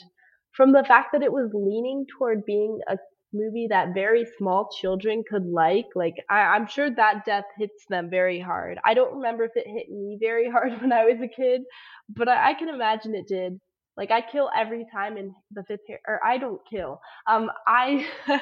from 0.56 0.72
the 0.72 0.84
fact 0.88 1.10
that 1.14 1.24
it 1.24 1.32
was 1.32 1.52
leaning 1.54 2.06
toward 2.18 2.46
being 2.46 2.80
a 2.88 2.98
movie 3.34 3.68
that 3.70 3.94
very 3.94 4.26
small 4.38 4.70
children 4.70 5.24
could 5.28 5.46
like, 5.46 5.88
like 5.96 6.16
I, 6.30 6.40
I'm 6.40 6.68
sure 6.68 6.90
that 6.90 7.26
death 7.26 7.46
hits 7.58 7.86
them 7.90 8.10
very 8.10 8.40
hard. 8.40 8.78
I 8.86 8.94
don't 8.94 9.16
remember 9.16 9.44
if 9.46 9.52
it 9.56 9.68
hit 9.68 9.90
me 9.90 10.18
very 10.20 10.50
hard 10.52 10.80
when 10.82 10.92
I 10.92 11.06
was 11.06 11.22
a 11.22 11.28
kid, 11.28 11.62
but 12.10 12.28
I, 12.28 12.52
I 12.52 12.54
can 12.54 12.70
imagine 12.70 13.16
it 13.16 13.28
did. 13.28 13.60
Like 13.96 14.12
I 14.12 14.22
kill 14.22 14.50
every 14.58 14.86
time 14.92 15.18
in 15.18 15.34
the 15.52 15.64
fifth 15.64 15.82
Har- 15.88 16.00
or 16.08 16.26
I 16.26 16.38
don't 16.38 16.62
kill. 16.68 17.00
Um, 17.28 17.52
I 17.68 18.08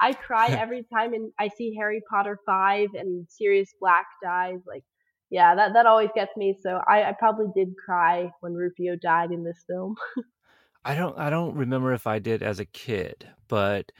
I 0.00 0.12
cry 0.12 0.50
every 0.50 0.86
time 0.94 1.12
in 1.12 1.32
I 1.38 1.48
see 1.48 1.74
Harry 1.76 2.00
Potter 2.08 2.38
five 2.46 2.88
and 2.94 3.26
Sirius 3.28 3.74
Black 3.80 4.06
dies. 4.22 4.60
Like, 4.64 4.84
yeah, 5.28 5.56
that 5.56 5.72
that 5.72 5.86
always 5.86 6.10
gets 6.14 6.36
me. 6.36 6.56
So 6.62 6.80
I, 6.86 7.02
I 7.02 7.14
probably 7.18 7.46
did 7.54 7.74
cry 7.84 8.30
when 8.40 8.54
Rufio 8.54 8.94
died 8.94 9.32
in 9.32 9.42
this 9.42 9.64
film. 9.66 9.96
I 10.84 10.94
don't 10.94 11.18
I 11.18 11.30
don't 11.30 11.56
remember 11.56 11.92
if 11.92 12.06
I 12.06 12.18
did 12.18 12.42
as 12.42 12.60
a 12.60 12.64
kid, 12.64 13.28
but 13.48 13.90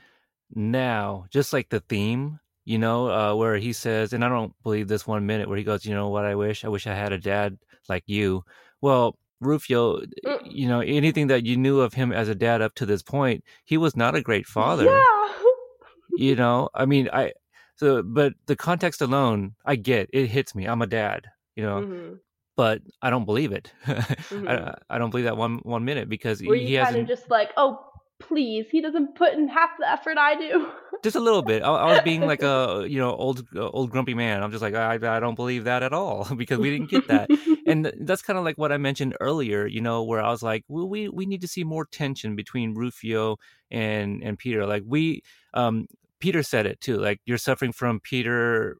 now 0.55 1.27
just 1.31 1.53
like 1.53 1.69
the 1.69 1.81
theme, 1.81 2.39
you 2.65 2.79
know, 2.79 3.11
uh, 3.11 3.35
where 3.35 3.57
he 3.57 3.73
says, 3.73 4.13
and 4.13 4.25
I 4.25 4.29
don't 4.29 4.55
believe 4.63 4.89
this 4.89 5.07
one 5.07 5.27
minute 5.27 5.49
where 5.49 5.59
he 5.59 5.65
goes, 5.65 5.85
you 5.85 5.95
know 5.95 6.09
what 6.09 6.25
I 6.25 6.35
wish? 6.35 6.65
I 6.65 6.69
wish 6.69 6.87
I 6.87 6.95
had 6.95 7.13
a 7.13 7.19
dad 7.19 7.59
like 7.89 8.05
you. 8.07 8.45
Well, 8.81 9.17
Rufio, 9.41 9.99
Mm. 10.25 10.39
you 10.45 10.69
know, 10.69 10.81
anything 10.81 11.27
that 11.27 11.45
you 11.45 11.57
knew 11.57 11.81
of 11.81 11.95
him 11.95 12.13
as 12.13 12.29
a 12.29 12.35
dad 12.35 12.63
up 12.63 12.75
to 12.77 12.87
this 12.87 13.03
point, 13.03 13.43
he 13.65 13.77
was 13.77 13.97
not 13.97 14.15
a 14.15 14.21
great 14.23 14.47
father. 14.47 14.85
Yeah. 14.85 15.29
You 16.15 16.37
know, 16.37 16.69
I 16.75 16.85
mean, 16.85 17.09
I 17.13 17.33
so, 17.77 18.03
but 18.03 18.35
the 18.47 18.55
context 18.55 19.01
alone, 19.01 19.55
I 19.65 19.77
get 19.77 20.11
it 20.13 20.27
hits 20.27 20.55
me. 20.55 20.67
I'm 20.67 20.83
a 20.83 20.87
dad, 20.87 21.27
you 21.57 21.65
know, 21.65 21.81
Mhm. 21.81 22.19
but 22.55 22.83
I 23.01 23.09
don't 23.11 23.25
believe 23.25 23.51
it. 23.53 23.73
Mhm. 23.87 24.47
I, 24.49 24.75
I 24.91 24.99
don't 24.99 25.11
believe 25.11 25.25
that 25.25 25.37
one 25.39 25.59
one 25.63 25.85
minute 25.85 26.09
because 26.09 26.43
Were 26.43 26.55
he 26.55 26.75
hasn't. 26.75 27.01
of 27.03 27.09
just 27.09 27.31
like, 27.31 27.51
oh, 27.57 27.85
please, 28.29 28.67
he 28.71 28.81
doesn't 28.81 29.15
put 29.15 29.35
in 29.35 29.49
half 29.49 29.71
the 29.79 29.89
effort 29.89 30.17
I 30.19 30.35
do. 30.37 30.69
just 31.03 31.17
a 31.17 31.21
little 31.21 31.43
bit. 31.43 31.63
I, 31.63 31.69
I 31.69 31.93
was 31.93 32.01
being 32.03 32.23
like 32.27 32.43
a 32.43 32.87
you 32.89 32.99
know 32.99 33.15
old 33.15 33.47
uh, 33.55 33.69
old 33.69 33.91
grumpy 33.91 34.15
man. 34.15 34.43
I'm 34.43 34.51
just 34.51 34.63
like 34.63 34.75
I 34.75 34.95
I 34.95 35.21
don't 35.21 35.35
believe 35.35 35.65
that 35.65 35.83
at 35.83 35.93
all 35.93 36.29
because 36.37 36.59
we 36.59 36.71
didn't 36.71 36.91
get 36.91 37.09
that, 37.09 37.29
and 37.67 37.93
that's 38.01 38.23
kind 38.23 38.39
of 38.39 38.45
like 38.45 38.57
what 38.57 38.73
I 38.73 38.79
mentioned 38.79 39.17
earlier. 39.21 39.67
You 39.67 39.81
know, 39.81 40.03
where 40.03 40.23
I 40.23 40.31
was 40.31 40.43
like, 40.43 40.65
well, 40.69 40.89
we 40.89 41.09
we 41.09 41.27
need 41.27 41.41
to 41.43 41.49
see 41.49 41.65
more 41.65 41.85
tension 41.85 42.37
between 42.37 42.75
Rufio 42.75 43.39
and 43.71 44.23
and 44.23 44.39
Peter. 44.39 44.67
Like 44.67 44.85
we, 44.87 45.23
um, 45.55 45.87
Peter 46.21 46.43
said 46.43 46.67
it 46.67 46.81
too. 46.81 46.99
Like 46.99 47.21
you're 47.25 47.39
suffering 47.39 47.73
from 47.73 48.01
Peter 48.01 48.79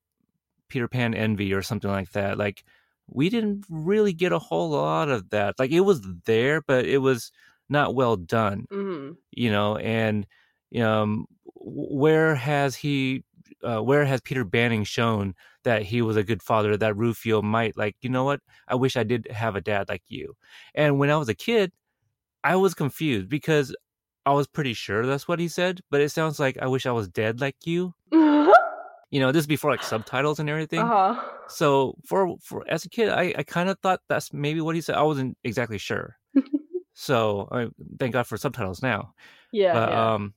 Peter 0.69 0.89
Pan 0.89 1.15
envy 1.15 1.53
or 1.53 1.63
something 1.63 1.91
like 1.91 2.13
that. 2.13 2.39
Like 2.39 2.65
we 3.09 3.29
didn't 3.29 3.67
really 3.69 4.13
get 4.13 4.33
a 4.33 4.39
whole 4.39 4.71
lot 4.71 5.09
of 5.09 5.31
that. 5.31 5.59
Like 5.59 5.71
it 5.71 5.81
was 5.81 6.01
there, 6.25 6.63
but 6.63 6.87
it 6.87 6.99
was 6.99 7.33
not 7.73 7.95
well 7.95 8.17
done 8.17 8.67
Mhm. 8.73 9.17
you 9.33 9.51
know 9.51 9.77
and 9.79 10.27
um 10.81 11.27
where 11.57 12.35
has 12.35 12.77
he 12.77 13.25
uh, 13.65 13.81
where 13.83 14.05
has 14.05 14.21
peter 14.21 14.45
banning 14.45 14.85
shown 14.85 15.35
that 15.65 15.83
he 15.83 16.03
was 16.03 16.17
a 16.17 16.25
good 16.25 16.43
father 16.43 16.77
that 16.77 16.97
rufio 16.97 17.43
might 17.43 17.77
like 17.77 17.97
you 18.03 18.11
know 18.11 18.25
what 18.25 18.41
i 18.69 18.75
wish 18.75 18.97
i 18.97 19.05
did 19.05 19.27
have 19.31 19.57
a 19.57 19.61
dad 19.61 19.89
like 19.89 20.03
you 20.09 20.35
and 20.75 20.99
when 20.99 21.11
i 21.11 21.17
was 21.17 21.29
a 21.29 21.35
kid 21.35 21.73
I 22.45 22.57
was 22.57 22.75
confused 22.75 23.29
because 23.29 23.75
I 24.27 24.33
was 24.33 24.49
pretty 24.49 24.75
sure 24.75 25.07
that's 25.07 25.29
what 25.29 25.39
he 25.39 25.47
said, 25.47 25.81
but 25.93 26.01
it 26.01 26.11
sounds 26.11 26.41
like 26.41 26.59
I 26.61 26.67
wish 26.67 26.87
I 26.87 26.91
was 26.93 27.07
dead 27.09 27.41
like 27.41 27.55
you. 27.65 27.95
You 29.11 29.21
know, 29.21 29.31
this 29.31 29.41
is 29.43 29.47
before 29.47 29.71
like 29.71 29.83
subtitles 29.85 30.41
and 30.41 30.49
everything. 30.51 30.81
uh-huh. 30.81 31.15
So 31.49 31.95
for 32.07 32.37
for 32.43 32.65
as 32.69 32.85
a 32.85 32.89
kid, 32.89 33.11
I 33.11 33.35
I 33.37 33.43
kind 33.45 33.69
of 33.69 33.79
thought 33.81 34.01
that's 34.09 34.33
maybe 34.33 34.61
what 34.61 34.75
he 34.75 34.81
said. 34.81 34.97
I 34.97 35.03
wasn't 35.03 35.37
exactly 35.45 35.79
sure. 35.79 36.17
so 36.95 37.49
I 37.53 37.69
thank 37.99 38.13
God 38.15 38.25
for 38.27 38.37
subtitles 38.37 38.83
now. 38.83 39.15
Yeah. 39.53 39.79
But 39.79 39.89
yeah. 39.89 40.09
um, 40.15 40.35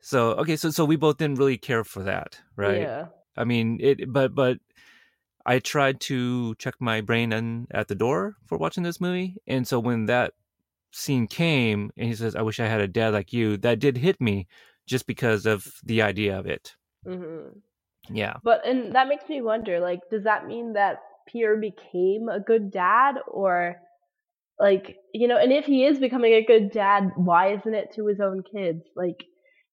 so 0.00 0.32
okay, 0.34 0.56
so 0.56 0.70
so 0.70 0.84
we 0.84 0.96
both 0.96 1.18
didn't 1.18 1.38
really 1.38 1.58
care 1.58 1.84
for 1.84 2.02
that, 2.04 2.40
right? 2.56 2.90
Yeah. 2.90 3.08
I 3.36 3.44
mean, 3.44 3.78
it, 3.82 4.12
but 4.12 4.34
but 4.34 4.58
I 5.46 5.58
tried 5.58 6.00
to 6.02 6.54
check 6.56 6.74
my 6.80 7.00
brain 7.00 7.32
in 7.32 7.66
at 7.72 7.88
the 7.88 7.94
door 7.94 8.36
for 8.46 8.58
watching 8.58 8.82
this 8.84 9.00
movie, 9.00 9.36
and 9.46 9.66
so 9.68 9.80
when 9.80 10.06
that 10.06 10.34
scene 10.92 11.26
came, 11.28 11.92
and 11.98 12.08
he 12.08 12.14
says, 12.16 12.36
"I 12.36 12.42
wish 12.42 12.60
I 12.60 12.68
had 12.68 12.80
a 12.82 12.88
dad 12.88 13.14
like 13.14 13.32
you," 13.32 13.56
that 13.58 13.80
did 13.80 13.98
hit 13.98 14.20
me, 14.20 14.48
just 14.86 15.06
because 15.06 15.46
of 15.46 15.80
the 15.84 16.02
idea 16.02 16.38
of 16.38 16.46
it. 16.46 16.76
hmm 17.04 17.48
Yeah, 18.10 18.38
But 18.44 18.66
and 18.66 18.94
that 18.94 19.08
makes 19.08 19.28
me 19.28 19.42
wonder, 19.42 19.80
like, 19.80 20.00
does 20.10 20.24
that 20.24 20.46
mean 20.46 20.74
that 20.74 21.00
Pierre 21.26 21.56
became 21.56 22.28
a 22.28 22.40
good 22.40 22.70
dad, 22.70 23.16
or 23.28 23.80
like, 24.58 24.96
you 25.12 25.28
know, 25.28 25.36
and 25.36 25.52
if 25.52 25.64
he 25.64 25.84
is 25.84 25.98
becoming 25.98 26.32
a 26.34 26.44
good 26.44 26.70
dad, 26.70 27.10
why 27.16 27.54
isn't 27.54 27.74
it 27.74 27.92
to 27.96 28.06
his 28.06 28.20
own 28.20 28.42
kids? 28.42 28.84
Like, 28.94 29.24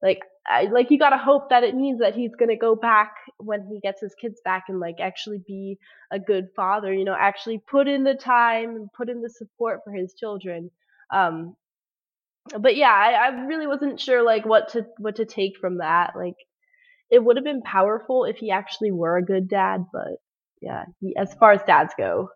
like, 0.02 0.20
I, 0.48 0.64
like 0.64 0.90
you 0.90 0.98
gotta 0.98 1.18
hope 1.18 1.50
that 1.50 1.64
it 1.64 1.76
means 1.76 2.00
that 2.00 2.16
he's 2.16 2.36
gonna 2.36 2.58
go 2.58 2.76
back 2.76 3.14
when 3.38 3.68
he 3.72 3.80
gets 3.80 4.02
his 4.02 4.16
kids 4.20 4.42
back 4.44 4.64
and 4.70 4.80
like 4.80 4.96
actually 5.00 5.40
be 5.48 5.78
a 6.12 6.20
good 6.20 6.48
father. 6.56 6.92
You 6.92 7.06
know, 7.06 7.16
actually 7.18 7.62
put 7.70 7.88
in 7.88 8.04
the 8.04 8.16
time 8.16 8.72
and 8.76 8.90
put 8.98 9.10
in 9.10 9.22
the 9.22 9.30
support 9.30 9.82
for 9.84 9.94
his 9.94 10.16
children. 10.20 10.72
Um, 11.14 11.56
but 12.60 12.76
yeah, 12.76 12.92
I, 12.92 13.28
I 13.28 13.46
really 13.46 13.68
wasn't 13.68 14.00
sure 14.00 14.24
like 14.24 14.46
what 14.46 14.70
to 14.70 14.86
what 14.98 15.18
to 15.18 15.26
take 15.26 15.58
from 15.62 15.78
that. 15.78 16.14
Like, 16.16 16.36
it 17.12 17.24
would 17.24 17.38
have 17.38 17.46
been 17.46 17.62
powerful 17.62 18.26
if 18.26 18.38
he 18.38 18.52
actually 18.52 18.92
were 18.92 19.18
a 19.18 19.24
good 19.26 19.48
dad, 19.48 19.86
but 19.94 20.18
yeah, 20.62 20.86
he, 21.00 21.16
as 21.16 21.34
far 21.36 21.52
as 21.52 21.62
dads 21.68 21.94
go, 21.98 22.30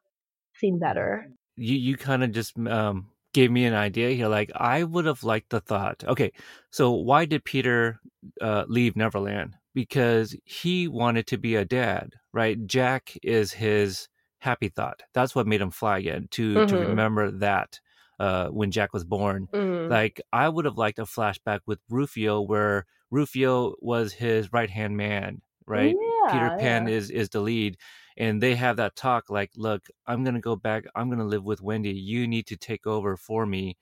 seemed 0.58 0.80
better. 0.80 1.28
You 1.58 1.76
you 1.76 1.98
kind 1.98 2.24
of 2.24 2.32
just 2.32 2.58
um 2.60 3.12
gave 3.34 3.52
me 3.52 3.66
an 3.66 3.74
idea 3.74 4.12
here. 4.12 4.28
Like 4.28 4.52
I 4.56 4.84
would 4.84 5.06
have 5.06 5.24
liked 5.24 5.50
the 5.50 5.60
thought. 5.62 6.04
Okay, 6.06 6.32
so 6.72 6.92
why 6.92 7.26
did 7.26 7.44
Peter 7.46 8.00
uh, 8.42 8.66
leave 8.68 8.96
Neverland? 8.96 9.56
Because 9.74 10.36
he 10.46 10.88
wanted 10.88 11.28
to 11.28 11.38
be 11.38 11.56
a 11.56 11.66
dad, 11.66 12.14
right? 12.34 12.66
Jack 12.66 13.18
is 13.24 13.52
his 13.54 14.08
happy 14.40 14.70
thought. 14.70 15.02
That's 15.14 15.36
what 15.36 15.48
made 15.48 15.62
him 15.62 15.72
fly 15.72 16.00
again. 16.00 16.28
To 16.32 16.62
to 16.64 16.78
Mhm. 16.78 16.88
remember 16.88 17.32
that 17.32 17.80
uh, 18.20 18.50
when 18.50 18.72
Jack 18.72 18.94
was 18.94 19.04
born. 19.04 19.50
Mm. 19.54 19.90
Like 19.90 20.22
I 20.34 20.50
would 20.50 20.66
have 20.66 20.78
liked 20.78 21.00
a 21.00 21.04
flashback 21.04 21.62
with 21.66 21.80
Rufio 21.90 22.42
where 22.42 22.86
Rufio 23.12 23.76
was 23.82 24.14
his 24.14 24.52
right 24.54 24.70
hand 24.70 24.98
man, 24.98 25.42
right? 25.68 26.00
Peter 26.26 26.52
Pan 26.52 26.88
yeah. 26.88 26.94
is 26.96 27.12
is 27.12 27.30
the 27.30 27.40
lead, 27.42 27.78
and 28.18 28.42
they 28.42 28.56
have 28.56 28.78
that 28.78 28.96
talk 28.96 29.30
like, 29.30 29.52
"Look, 29.56 29.88
I'm 30.08 30.24
gonna 30.24 30.42
go 30.42 30.56
back. 30.56 30.86
I'm 30.96 31.10
gonna 31.10 31.26
live 31.26 31.44
with 31.44 31.62
Wendy. 31.62 31.92
You 31.92 32.28
need 32.28 32.48
to 32.48 32.58
take 32.58 32.86
over 32.88 33.18
for 33.18 33.46
me. 33.46 33.78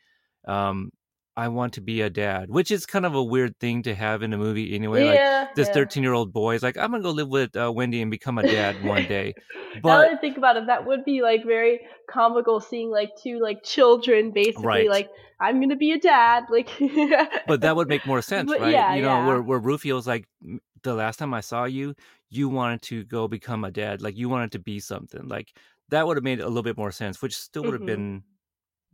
Um, 0.47 0.91
I 1.35 1.47
want 1.47 1.73
to 1.73 1.81
be 1.81 2.01
a 2.01 2.09
dad," 2.09 2.49
which 2.49 2.69
is 2.69 2.85
kind 2.85 3.05
of 3.05 3.15
a 3.15 3.23
weird 3.23 3.57
thing 3.59 3.83
to 3.83 3.95
have 3.95 4.21
in 4.21 4.33
a 4.33 4.37
movie 4.37 4.75
anyway. 4.75 5.05
Like 5.05 5.15
yeah, 5.15 5.47
this 5.55 5.67
yeah. 5.67 5.73
13 5.73 6.03
year 6.03 6.13
old 6.13 6.31
boy 6.31 6.55
is 6.55 6.63
like, 6.63 6.77
"I'm 6.77 6.91
gonna 6.91 7.03
go 7.03 7.11
live 7.11 7.29
with 7.29 7.55
uh, 7.55 7.71
Wendy 7.71 8.01
and 8.01 8.11
become 8.11 8.37
a 8.37 8.43
dad 8.43 8.83
one 8.83 9.05
day." 9.07 9.33
but 9.81 9.89
now 9.89 10.01
that 10.01 10.11
I 10.11 10.15
think 10.17 10.37
about 10.37 10.57
it, 10.57 10.67
that 10.67 10.85
would 10.85 11.03
be 11.05 11.21
like 11.23 11.43
very 11.43 11.79
comical 12.09 12.59
seeing 12.59 12.91
like 12.91 13.09
two 13.21 13.39
like 13.39 13.63
children 13.63 14.31
basically 14.31 14.65
Right. 14.65 14.89
like 14.89 15.09
I'm 15.39 15.59
gonna 15.59 15.75
be 15.75 15.91
a 15.91 15.99
dad 15.99 16.43
like. 16.51 16.69
but 17.47 17.61
that 17.61 17.75
would 17.75 17.87
make 17.87 18.05
more 18.05 18.21
sense, 18.33 18.51
But 18.51 18.61
right? 18.61 18.71
yeah, 18.71 18.93
you 18.95 19.01
know, 19.01 19.07
yeah. 19.19 19.27
where 19.27 19.41
where 19.41 19.59
Rufio's 19.59 20.05
like, 20.05 20.27
"M- 20.43 20.59
the 20.83 20.93
last 20.95 21.17
time 21.17 21.33
I 21.33 21.41
saw 21.41 21.65
you, 21.65 21.95
you 22.29 22.49
wanted 22.49 22.81
to 22.83 23.03
go 23.05 23.27
become 23.27 23.63
a 23.63 23.71
dad, 23.71 24.01
like 24.01 24.17
you 24.17 24.29
wanted 24.29 24.51
to 24.53 24.59
be 24.59 24.79
something, 24.79 25.27
like 25.27 25.57
that 25.89 26.07
would 26.07 26.17
have 26.17 26.23
made 26.23 26.39
a 26.41 26.47
little 26.47 26.63
bit 26.63 26.77
more 26.77 26.91
sense, 26.91 27.21
which 27.21 27.37
still 27.37 27.65
would 27.65 27.73
have 27.75 27.85
Mhm. 27.85 27.85
been 27.85 28.23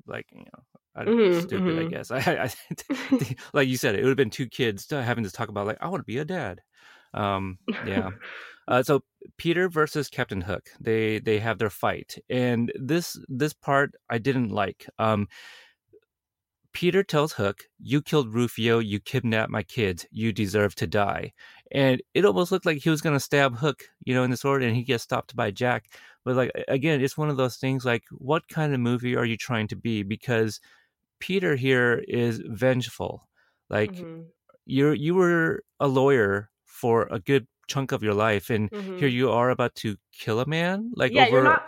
like 0.08 0.28
you 0.32 0.40
know. 0.42 0.64
I 0.96 1.06
don't 1.06 1.18
know, 1.18 1.30
Mhm, 1.30 1.32
stupid, 1.32 1.78
I 1.78 1.86
mhm. 1.86 1.86
guess. 1.86 2.12
I, 2.12 2.20
I, 2.20 2.54
like 3.54 3.68
you 3.70 3.78
said, 3.78 3.96
it 3.96 4.02
would 4.04 4.10
have 4.10 4.18
been 4.18 4.30
two 4.32 4.48
kids 4.48 4.90
having 4.90 5.24
to 5.24 5.32
talk 5.32 5.50
about 5.50 5.68
like 5.68 5.78
I 5.82 5.88
want 5.88 6.02
to 6.02 6.06
be 6.06 6.18
a 6.18 6.26
dad. 6.26 6.62
Um, 7.14 7.60
yeah. 7.82 8.12
Uh, 8.68 8.84
so 8.84 9.02
Peter 9.38 9.70
versus 9.70 10.10
Captain 10.10 10.42
Hook, 10.42 10.70
they 10.80 11.20
they 11.20 11.40
have 11.40 11.60
their 11.60 11.70
fight, 11.72 12.18
and 12.30 12.72
this 12.76 13.20
this 13.30 13.54
part 13.54 13.96
I 14.10 14.20
didn't 14.20 14.50
like. 14.50 14.88
Um, 15.00 15.28
Peter 16.74 17.04
tells 17.04 17.34
Hook, 17.34 17.66
"You 17.78 18.02
killed 18.02 18.34
Rufio. 18.34 18.80
You 18.80 19.00
kidnapped 19.00 19.52
my 19.52 19.62
kids. 19.62 20.08
You 20.10 20.34
deserve 20.34 20.74
to 20.76 20.88
die." 20.88 21.34
And 21.72 22.02
it 22.14 22.26
almost 22.26 22.52
looked 22.52 22.66
like 22.66 22.80
he 22.80 22.90
was 22.90 23.02
going 23.02 23.16
to 23.16 23.20
stab 23.20 23.56
Hook, 23.56 23.84
you 24.04 24.14
know, 24.14 24.24
in 24.24 24.32
the 24.32 24.38
sword, 24.38 24.64
and 24.64 24.76
he 24.76 24.84
gets 24.84 25.04
stopped 25.04 25.36
by 25.36 25.52
Jack. 25.52 25.94
But 26.26 26.36
like 26.36 26.52
again, 26.68 27.02
it's 27.02 27.18
one 27.18 27.30
of 27.30 27.38
those 27.38 27.58
things. 27.58 27.86
Like, 27.86 28.04
what 28.12 28.48
kind 28.50 28.74
of 28.74 28.80
movie 28.80 29.16
are 29.16 29.26
you 29.26 29.38
trying 29.38 29.68
to 29.70 29.76
be? 29.76 30.04
Because 30.04 30.60
Peter 31.20 31.56
here 31.56 32.04
is 32.08 32.42
vengeful. 32.46 33.28
Like 33.70 33.92
Mhm, 33.92 34.26
you're 34.66 34.94
you 34.94 35.16
were 35.16 35.64
a 35.80 35.88
lawyer 35.88 36.50
for 36.66 37.08
a 37.12 37.20
good 37.20 37.48
chunk 37.68 37.92
of 37.92 38.04
your 38.04 38.14
life, 38.14 38.50
and 38.50 38.72
mhm. 38.72 39.00
here 39.00 39.08
you 39.08 39.32
are 39.32 39.50
about 39.50 39.76
to 39.76 39.98
kill 40.12 40.40
a 40.40 40.46
man. 40.46 40.92
Like 40.96 41.14
yeah, 41.14 41.26
over 41.26 41.36
you're 41.36 41.44
not. 41.44 41.64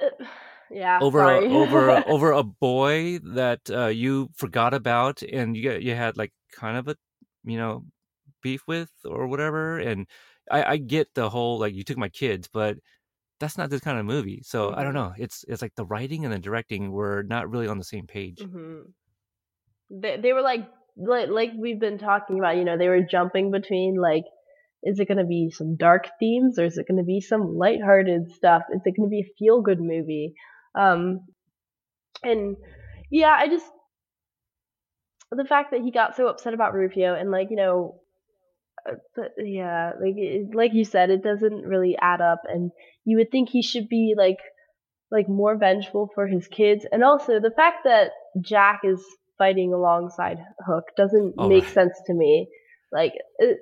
Uh, 0.00 0.26
yeah, 0.70 0.98
over 1.00 1.20
a, 1.22 1.44
over 1.48 1.90
over 2.08 2.32
a 2.32 2.42
boy 2.42 3.18
that 3.34 3.60
uh, 3.70 3.86
you 3.86 4.30
forgot 4.34 4.74
about 4.74 5.22
and 5.22 5.56
you 5.56 5.72
you 5.72 5.94
had 5.94 6.16
like 6.16 6.32
kind 6.52 6.76
of 6.76 6.88
a 6.88 6.96
you 7.44 7.58
know 7.58 7.84
beef 8.42 8.62
with 8.66 8.90
or 9.04 9.26
whatever 9.26 9.78
and 9.78 10.06
I, 10.50 10.64
I 10.64 10.76
get 10.78 11.14
the 11.14 11.28
whole 11.30 11.58
like 11.58 11.74
you 11.74 11.84
took 11.84 11.98
my 11.98 12.08
kids 12.08 12.48
but 12.52 12.78
that's 13.40 13.58
not 13.58 13.70
this 13.70 13.80
kind 13.80 13.98
of 13.98 14.06
movie 14.06 14.42
so 14.44 14.74
I 14.74 14.84
don't 14.84 14.94
Mhm. 14.94 14.94
know 14.94 15.12
it's 15.18 15.44
it's 15.48 15.62
like 15.62 15.74
the 15.76 15.86
writing 15.86 16.24
and 16.24 16.32
the 16.32 16.38
directing 16.38 16.90
were 16.92 17.22
not 17.24 17.50
really 17.50 17.68
on 17.68 17.78
the 17.78 17.84
same 17.84 18.06
page 18.06 18.46
hmm 18.46 18.90
They 19.90 20.16
they 20.20 20.32
were 20.32 20.42
like 20.42 20.68
like 20.96 21.28
like 21.28 21.52
we've 21.56 21.80
been 21.80 21.98
talking 21.98 22.38
about. 22.38 22.56
You 22.56 22.64
know, 22.64 22.76
they 22.76 22.88
were 22.88 23.02
jumping 23.02 23.50
between 23.50 23.96
like, 24.00 24.24
is 24.82 24.98
it 24.98 25.08
going 25.08 25.18
to 25.18 25.24
be 25.24 25.50
some 25.50 25.76
dark 25.76 26.08
themes 26.18 26.58
or 26.58 26.64
is 26.64 26.78
it 26.78 26.86
going 26.88 26.98
to 26.98 27.04
be 27.04 27.20
some 27.20 27.56
lighthearted 27.56 28.30
stuff? 28.32 28.62
Is 28.72 28.82
it 28.84 28.96
going 28.96 29.08
to 29.08 29.10
be 29.10 29.20
a 29.20 29.34
feel 29.38 29.62
good 29.62 29.80
movie? 29.80 30.34
Um, 30.74 31.20
and 32.22 32.56
yeah, 33.10 33.34
I 33.38 33.48
just 33.48 33.66
the 35.30 35.44
fact 35.44 35.70
that 35.70 35.80
he 35.82 35.90
got 35.90 36.16
so 36.16 36.26
upset 36.28 36.54
about 36.54 36.74
Rufio 36.74 37.14
and 37.14 37.30
like 37.30 37.48
you 37.50 37.56
know. 37.56 38.00
Uh, 38.88 38.94
But 39.16 39.32
yeah, 39.38 39.92
like 40.00 40.14
it, 40.16 40.54
like 40.54 40.74
you 40.74 40.84
said, 40.84 41.10
it 41.10 41.22
doesn't 41.22 41.62
really 41.66 41.96
add 42.00 42.20
up, 42.20 42.42
and 42.48 42.70
you 43.04 43.16
would 43.18 43.30
think 43.30 43.48
he 43.48 43.62
should 43.62 43.88
be 43.88 44.14
like 44.16 44.38
like 45.10 45.28
more 45.28 45.56
vengeful 45.56 46.10
for 46.14 46.26
his 46.26 46.46
kids 46.48 46.84
and 46.92 47.02
also 47.02 47.40
the 47.40 47.50
fact 47.50 47.78
that 47.84 48.10
jack 48.42 48.80
is 48.84 49.02
fighting 49.38 49.72
alongside 49.72 50.38
hook 50.66 50.84
doesn't 50.96 51.34
Oh, 51.38 51.48
make 51.48 51.64
sense 51.64 51.94
to 52.06 52.12
me. 52.14 52.48
Like 52.92 53.14
it, 53.38 53.58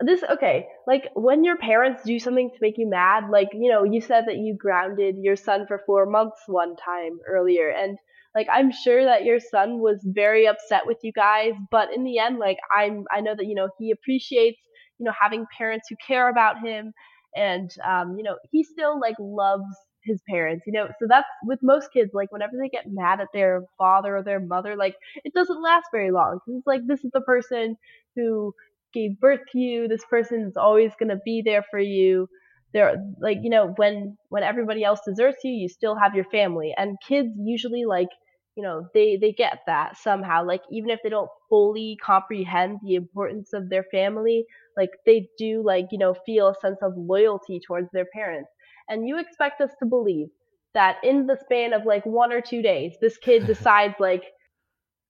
this 0.00 0.22
okay 0.24 0.66
like 0.86 1.08
when 1.14 1.44
your 1.44 1.56
parents 1.56 2.02
do 2.04 2.18
something 2.18 2.50
to 2.50 2.58
make 2.60 2.76
you 2.76 2.88
mad 2.88 3.30
like 3.30 3.48
you 3.52 3.70
know 3.70 3.84
you 3.84 4.00
said 4.00 4.24
that 4.26 4.36
you 4.36 4.56
grounded 4.58 5.16
your 5.18 5.36
son 5.36 5.64
for 5.66 5.80
four 5.86 6.06
months 6.06 6.42
one 6.46 6.74
time 6.76 7.18
earlier 7.28 7.68
and 7.68 7.98
like 8.34 8.46
i'm 8.52 8.70
sure 8.70 9.04
that 9.04 9.24
your 9.24 9.38
son 9.40 9.78
was 9.78 10.00
very 10.04 10.46
upset 10.46 10.82
with 10.86 10.98
you 11.02 11.12
guys 11.12 11.52
but 11.70 11.92
in 11.94 12.04
the 12.04 12.18
end 12.18 12.38
like 12.38 12.58
i'm 12.76 13.04
i 13.12 13.20
know 13.20 13.34
that 13.36 13.46
you 13.46 13.54
know 13.54 13.68
he 13.78 13.90
appreciates 13.90 14.58
you 14.98 15.04
know 15.04 15.12
having 15.20 15.46
parents 15.56 15.86
who 15.88 15.96
care 16.06 16.28
about 16.28 16.58
him 16.64 16.92
and 17.34 17.70
um 17.88 18.16
you 18.16 18.22
know 18.22 18.36
he 18.50 18.62
still 18.62 18.98
like 19.00 19.16
loves 19.18 19.64
his 20.04 20.20
parents 20.28 20.64
you 20.66 20.72
know? 20.72 20.88
So 20.98 21.06
that's 21.08 21.28
with 21.44 21.60
most 21.62 21.92
kids 21.92 22.10
like 22.12 22.32
whenever 22.32 22.54
they 22.60 22.68
get 22.68 22.86
mad 22.88 23.20
at 23.20 23.28
their 23.32 23.62
father 23.78 24.16
or 24.16 24.22
their 24.24 24.40
mother 24.40 24.76
like 24.76 24.96
it 25.24 25.32
doesn't 25.32 25.62
last 25.62 25.86
very 25.92 26.10
long 26.10 26.40
it's 26.48 26.66
like 26.66 26.80
this 26.86 27.04
is 27.04 27.10
the 27.12 27.20
person 27.20 27.76
who 28.16 28.52
gave 28.92 29.18
birth 29.20 29.40
to 29.52 29.58
you 29.58 29.88
this 29.88 30.04
person 30.10 30.42
is 30.42 30.56
always 30.56 30.90
going 30.98 31.08
to 31.08 31.20
be 31.24 31.42
there 31.44 31.64
for 31.70 31.78
you. 31.78 32.28
They're 32.72 32.96
like 33.20 33.38
you 33.42 33.50
know 33.50 33.74
when 33.76 34.16
when 34.30 34.42
everybody 34.42 34.82
else 34.82 35.00
deserts 35.06 35.38
you 35.44 35.52
you 35.52 35.68
still 35.68 35.94
have 35.94 36.14
your 36.14 36.24
family 36.24 36.74
and 36.76 36.96
kids 37.06 37.28
usually 37.38 37.84
like 37.84 38.08
you 38.56 38.62
know 38.62 38.86
they 38.94 39.16
they 39.16 39.32
get 39.32 39.60
that 39.66 39.96
somehow 39.96 40.44
like 40.44 40.62
even 40.70 40.90
if 40.90 41.00
they 41.02 41.08
don't 41.08 41.30
fully 41.48 41.98
comprehend 42.02 42.78
the 42.84 42.94
importance 42.94 43.52
of 43.52 43.68
their 43.70 43.84
family 43.84 44.44
like 44.76 44.90
they 45.06 45.28
do 45.38 45.62
like 45.64 45.86
you 45.90 45.98
know 45.98 46.14
feel 46.26 46.48
a 46.48 46.54
sense 46.60 46.78
of 46.82 46.92
loyalty 46.96 47.60
towards 47.66 47.88
their 47.92 48.06
parents. 48.12 48.50
And 48.88 49.06
you 49.06 49.18
expect 49.18 49.60
us 49.60 49.70
to 49.78 49.86
believe 49.86 50.28
that 50.74 50.96
in 51.04 51.26
the 51.26 51.38
span 51.44 51.72
of 51.72 51.84
like 51.86 52.04
one 52.04 52.32
or 52.32 52.40
two 52.40 52.62
days 52.62 52.94
this 53.00 53.16
kid 53.18 53.46
decides 53.52 53.94
like 54.00 54.24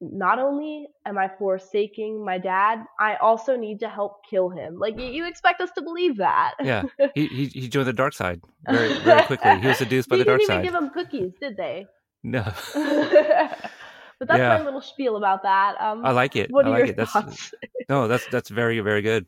not 0.00 0.40
only 0.40 0.88
am 1.06 1.16
i 1.16 1.30
forsaking 1.38 2.24
my 2.24 2.36
dad 2.36 2.84
i 2.98 3.14
also 3.16 3.56
need 3.56 3.78
to 3.80 3.88
help 3.88 4.20
kill 4.28 4.48
him. 4.50 4.78
Like 4.78 4.98
you, 4.98 5.06
you 5.06 5.26
expect 5.26 5.60
us 5.60 5.70
to 5.76 5.82
believe 5.82 6.16
that. 6.18 6.54
Yeah. 6.62 6.82
He, 7.14 7.26
he 7.28 7.46
he 7.46 7.68
joined 7.68 7.86
the 7.86 7.92
dark 7.92 8.12
side 8.12 8.40
very 8.68 8.98
very 9.00 9.22
quickly. 9.26 9.60
He 9.60 9.66
was 9.68 9.78
seduced 9.78 10.08
by 10.08 10.16
the 10.16 10.24
dark 10.24 10.42
side. 10.42 10.62
didn't 10.62 10.64
even 10.64 10.72
give 10.72 10.82
him 10.82 10.90
cookies 10.90 11.32
did 11.40 11.56
they 11.56 11.86
no 12.22 12.44
but 12.74 13.58
But 14.22 14.28
that's 14.28 14.38
Yeah. 14.38 14.58
my 14.58 14.64
little 14.64 14.80
spiel 14.80 15.16
about 15.16 15.42
that. 15.42 15.74
Um, 15.80 16.06
I 16.06 16.12
like 16.12 16.36
it. 16.36 16.48
What 16.52 16.64
I 16.64 16.68
are 16.68 16.70
like 16.70 16.78
your 16.80 16.88
it. 16.90 16.96
That's 16.96 17.12
thoughts? 17.12 17.54
no, 17.88 18.06
that's 18.06 18.24
that's 18.26 18.50
very 18.50 18.78
very 18.78 19.02
good. 19.02 19.26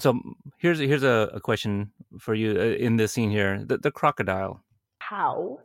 So 0.00 0.20
here's 0.58 0.80
here's 0.80 1.04
a, 1.04 1.30
a 1.32 1.40
question 1.40 1.92
for 2.18 2.34
you 2.34 2.50
uh, 2.50 2.64
in 2.84 2.96
this 2.96 3.12
scene 3.12 3.30
here. 3.30 3.62
The, 3.64 3.78
the 3.78 3.92
crocodile. 3.92 4.64
How? 4.98 5.60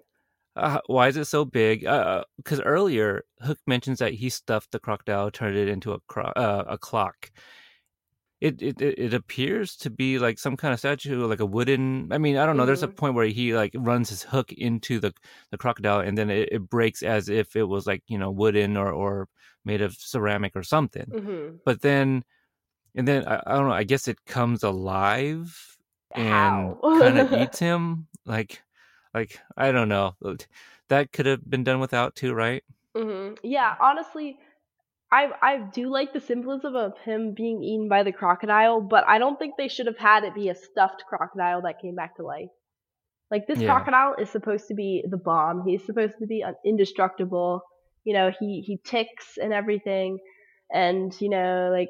Uh, 0.56 0.82
why 0.86 1.08
is 1.08 1.18
it 1.18 1.26
so 1.26 1.46
big? 1.46 1.82
Because 1.82 2.62
earlier 2.62 3.26
Hook 3.42 3.58
mentions 3.66 3.98
that 3.98 4.14
he 4.14 4.30
stuffed 4.30 4.72
the 4.72 4.78
crocodile, 4.78 5.32
turned 5.32 5.58
it 5.58 5.68
into 5.68 5.94
a 5.94 6.00
cro- 6.02 6.34
uh, 6.36 6.66
a 6.68 6.78
clock. 6.78 7.32
It, 8.44 8.62
it 8.62 8.82
it 8.82 9.14
appears 9.14 9.78
to 9.78 9.90
be 9.90 10.20
like 10.20 10.38
some 10.38 10.58
kind 10.58 10.74
of 10.74 10.80
statue, 10.80 11.26
like 11.28 11.40
a 11.40 11.46
wooden. 11.46 12.12
I 12.12 12.18
mean, 12.18 12.36
I 12.38 12.46
don't 12.46 12.58
know. 12.58 12.66
There's 12.66 12.84
a 12.84 12.90
Mhm. 12.90 12.96
point 12.98 13.16
where 13.16 13.26
he 13.28 13.56
like 13.56 13.72
runs 13.76 14.10
his 14.10 14.24
hook 14.24 14.52
into 14.54 15.00
the 15.00 15.14
the 15.52 15.58
crocodile, 15.58 16.02
and 16.02 16.18
then 16.18 16.30
it, 16.30 16.50
it 16.52 16.70
breaks 16.70 17.04
as 17.04 17.30
if 17.30 17.56
it 17.56 17.64
was 17.64 17.88
like 17.88 18.04
you 18.08 18.18
know 18.18 18.32
wooden 18.32 18.76
or 18.78 18.92
or 18.92 19.30
made 19.66 19.82
of 19.82 19.94
ceramic 19.96 20.56
or 20.58 20.64
something. 20.64 21.14
hmm 21.14 21.62
But 21.66 21.82
then, 21.82 22.24
and 22.96 23.08
then 23.08 23.28
I, 23.28 23.42
I 23.48 23.54
don't 23.56 23.68
know. 23.70 23.74
I 23.76 23.84
guess 23.86 24.08
it 24.08 24.26
comes 24.26 24.64
alive 24.64 25.78
and 26.16 26.78
kind 26.94 27.18
of 27.18 27.30
eats 27.32 27.60
him. 27.60 28.08
Like, 28.26 28.64
like 29.14 29.40
I 29.58 29.72
don't 29.72 29.90
know. 29.90 30.16
That 30.90 31.12
could 31.14 31.26
have 31.28 31.50
been 31.50 31.64
done 31.64 31.80
without 31.82 32.16
too, 32.16 32.34
right? 32.34 32.64
hmm 32.96 33.34
Yeah, 33.44 33.76
honestly, 33.80 34.40
I 35.14 35.32
I 35.42 35.58
do 35.60 35.90
like 35.90 36.14
the 36.14 36.22
symbolism 36.22 36.76
of 36.76 36.98
him 37.06 37.34
being 37.36 37.64
eaten 37.64 37.90
by 37.90 38.04
the 38.04 38.12
crocodile, 38.12 38.82
but 38.82 39.06
I 39.08 39.20
don't 39.20 39.40
think 39.40 39.56
they 39.58 39.70
should 39.70 39.88
have 39.88 39.98
had 40.00 40.24
it 40.26 40.36
be 40.36 40.50
a 40.50 40.56
stuffed 40.56 41.06
crocodile 41.08 41.62
that 41.64 41.82
came 41.82 41.96
back 41.96 42.18
to 42.18 42.24
life. 42.24 42.50
Like 43.32 43.48
this 43.48 43.62
Yeah. 43.62 43.66
crocodile 43.66 44.16
is 44.20 44.30
supposed 44.30 44.68
to 44.70 44.76
be 44.76 45.04
the 45.10 45.18
bomb. 45.18 45.66
He's 45.68 45.86
supposed 45.86 46.18
to 46.20 46.28
be 46.28 46.44
un- 46.44 46.56
indestructible. 46.66 47.62
You 48.06 48.14
know, 48.14 48.32
he 48.40 48.62
he 48.62 48.78
ticks 48.86 49.38
and 49.42 49.54
everything, 49.54 50.20
and 50.72 51.14
you 51.22 51.30
know, 51.30 51.70
like 51.72 51.90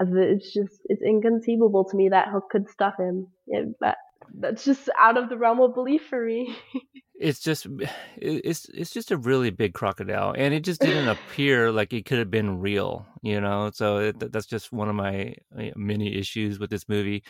it's 0.00 0.52
just 0.52 0.80
it's 0.86 1.02
inconceivable 1.02 1.84
to 1.86 1.96
me 1.96 2.10
that 2.10 2.28
Hook 2.28 2.50
could 2.50 2.68
stuff 2.70 2.94
him. 2.98 3.28
Yeah, 3.46 3.64
that 3.80 3.98
that's 4.38 4.64
just 4.64 4.90
out 4.98 5.16
of 5.18 5.28
the 5.30 5.38
realm 5.38 5.60
of 5.60 5.74
belief 5.74 6.06
for 6.08 6.24
me. 6.24 6.56
It's 7.18 7.40
just, 7.40 7.66
it's 8.16 8.66
it's 8.68 8.90
just 8.90 9.10
a 9.10 9.16
really 9.16 9.50
big 9.50 9.74
crocodile, 9.74 10.34
and 10.36 10.54
it 10.54 10.64
just 10.64 10.80
didn't 10.80 11.08
appear 11.08 11.70
like 11.70 11.92
it 11.92 12.06
could 12.06 12.18
have 12.18 12.30
been 12.30 12.60
real, 12.60 13.06
you 13.22 13.40
know. 13.40 13.70
So 13.72 13.98
it, 13.98 14.32
that's 14.32 14.46
just 14.46 14.72
one 14.72 14.88
of 14.88 14.94
my 14.94 15.34
uh, 15.56 15.70
many 15.76 16.16
issues 16.16 16.58
with 16.58 16.70
this 16.70 16.88
movie. 16.88 17.24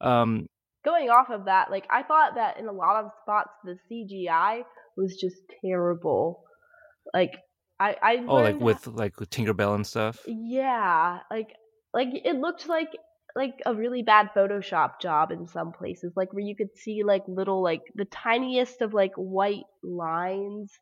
Um, 0.00 0.46
going 0.84 1.10
off 1.10 1.30
of 1.30 1.46
that, 1.46 1.70
like 1.70 1.86
I 1.90 2.02
thought 2.02 2.36
that 2.36 2.58
in 2.58 2.68
a 2.68 2.72
lot 2.72 3.04
of 3.04 3.10
spots 3.22 3.50
the 3.64 3.76
CGI 3.90 4.62
was 4.96 5.16
just 5.16 5.36
terrible. 5.60 6.44
Like 7.12 7.36
I 7.78 7.96
I 8.02 8.24
oh, 8.26 8.36
like 8.36 8.60
with 8.60 8.86
like 8.86 9.18
with 9.18 9.30
Tinkerbell 9.30 9.74
and 9.74 9.86
stuff. 9.86 10.20
yeah, 10.26 11.20
like 11.30 11.54
like 11.92 12.08
it 12.12 12.36
looked 12.36 12.68
like 12.68 12.90
like 13.36 13.60
a 13.66 13.74
really 13.74 14.02
bad 14.02 14.30
Photoshop 14.36 15.00
job 15.00 15.32
in 15.32 15.46
some 15.46 15.72
places, 15.72 16.14
like 16.16 16.32
where 16.34 16.44
you 16.44 16.56
could 16.56 16.76
see 16.76 17.04
like 17.04 17.22
little 17.28 17.62
like 17.62 17.82
the 17.96 18.06
tiniest 18.06 18.82
of 18.82 18.94
like 18.94 19.12
white 19.16 19.64
lines 19.84 20.72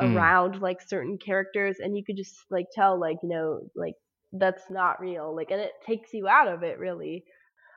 Mm. 0.00 0.36
around 0.36 0.60
like 0.62 0.82
certain 0.82 1.18
characters, 1.18 1.78
and 1.80 1.96
you 1.96 2.04
could 2.04 2.16
just 2.16 2.36
like 2.50 2.66
tell 2.74 2.98
like 3.00 3.18
you 3.22 3.30
know 3.30 3.60
like 3.76 3.94
that's 4.32 4.70
not 4.70 5.00
real, 5.00 5.34
like 5.36 5.50
and 5.50 5.60
it 5.60 5.72
takes 5.86 6.14
you 6.14 6.28
out 6.28 6.48
of 6.48 6.62
it 6.64 6.78
really. 6.78 7.24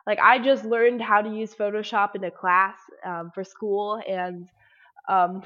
Like 0.07 0.19
I 0.19 0.39
just 0.39 0.65
learned 0.65 1.01
how 1.01 1.21
to 1.21 1.29
use 1.29 1.55
Photoshop 1.55 2.15
in 2.15 2.23
a 2.23 2.31
class 2.31 2.77
um, 3.05 3.31
for 3.33 3.43
school, 3.43 4.01
and 4.07 4.47
um, 5.09 5.43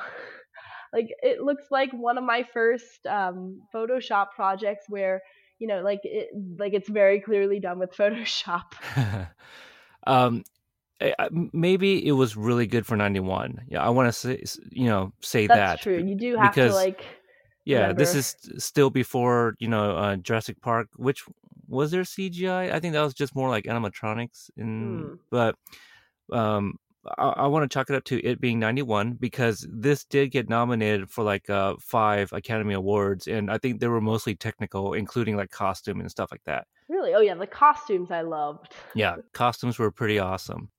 like 0.93 1.07
it 1.21 1.41
looks 1.41 1.65
like 1.71 1.91
one 1.93 2.17
of 2.17 2.23
my 2.23 2.43
first 2.53 3.05
um, 3.07 3.61
Photoshop 3.73 4.27
projects 4.35 4.85
where 4.89 5.21
you 5.59 5.67
know 5.67 5.81
like 5.81 6.01
it 6.03 6.29
like 6.57 6.73
it's 6.73 6.89
very 6.89 7.19
clearly 7.21 7.59
done 7.59 7.79
with 7.79 7.91
Photoshop. 7.97 8.73
um, 10.07 10.43
I- 11.01 11.15
I- 11.19 11.29
maybe 11.51 12.05
it 12.05 12.11
was 12.13 12.35
really 12.37 12.67
good 12.67 12.85
for 12.85 12.95
ninety 12.95 13.19
one. 13.19 13.61
Yeah, 13.67 13.83
I 13.83 13.89
want 13.89 14.07
to 14.07 14.13
say, 14.13 14.43
you 14.71 14.85
know, 14.87 15.13
say 15.21 15.47
That's 15.47 15.57
that. 15.59 15.81
true. 15.81 16.03
You 16.03 16.15
do 16.15 16.35
have 16.37 16.53
because- 16.53 16.71
to 16.71 16.75
like 16.75 17.03
Yeah, 17.65 17.93
this 17.93 18.13
is 18.15 18.35
still 18.57 18.89
before 18.89 19.55
you 19.59 19.67
know 19.69 19.95
uh, 19.97 20.15
Jurassic 20.17 20.59
Park, 20.61 20.89
which 20.97 21.23
was 21.67 21.91
there 21.91 22.03
CGI. 22.03 22.71
I 22.73 22.79
think 22.79 22.93
that 22.93 23.01
was 23.01 23.13
just 23.13 23.35
more 23.35 23.49
like 23.49 23.65
animatronics. 23.65 24.49
In 24.57 24.69
Hmm. 24.99 25.13
but 25.31 25.55
um, 26.31 26.77
I, 27.17 27.29
I 27.29 27.47
want 27.47 27.69
to 27.69 27.73
chalk 27.73 27.89
it 27.89 27.95
up 27.95 28.03
to 28.05 28.25
it 28.25 28.39
being 28.39 28.59
ninety 28.59 28.81
one 28.81 29.13
because 29.13 29.67
this 29.69 30.05
did 30.05 30.31
get 30.31 30.49
nominated 30.49 31.09
for 31.09 31.23
like 31.23 31.49
uh, 31.49 31.75
five 31.79 32.31
Academy 32.33 32.73
Awards, 32.73 33.27
and 33.27 33.51
I 33.51 33.57
think 33.57 33.79
they 33.79 33.87
were 33.87 34.01
mostly 34.01 34.35
technical, 34.35 34.93
including 34.93 35.35
like 35.35 35.51
costume 35.51 35.99
and 35.99 36.09
stuff 36.09 36.31
like 36.31 36.43
that. 36.45 36.67
really. 36.89 37.13
Oh 37.13 37.21
yeah, 37.21 37.35
the 37.35 37.47
costumes 37.47 38.11
I 38.11 38.21
loved. 38.21 38.73
Yeah, 38.95 39.17
costumes 39.33 39.77
were 39.79 39.91
pretty 39.91 40.19
awesome. 40.19 40.69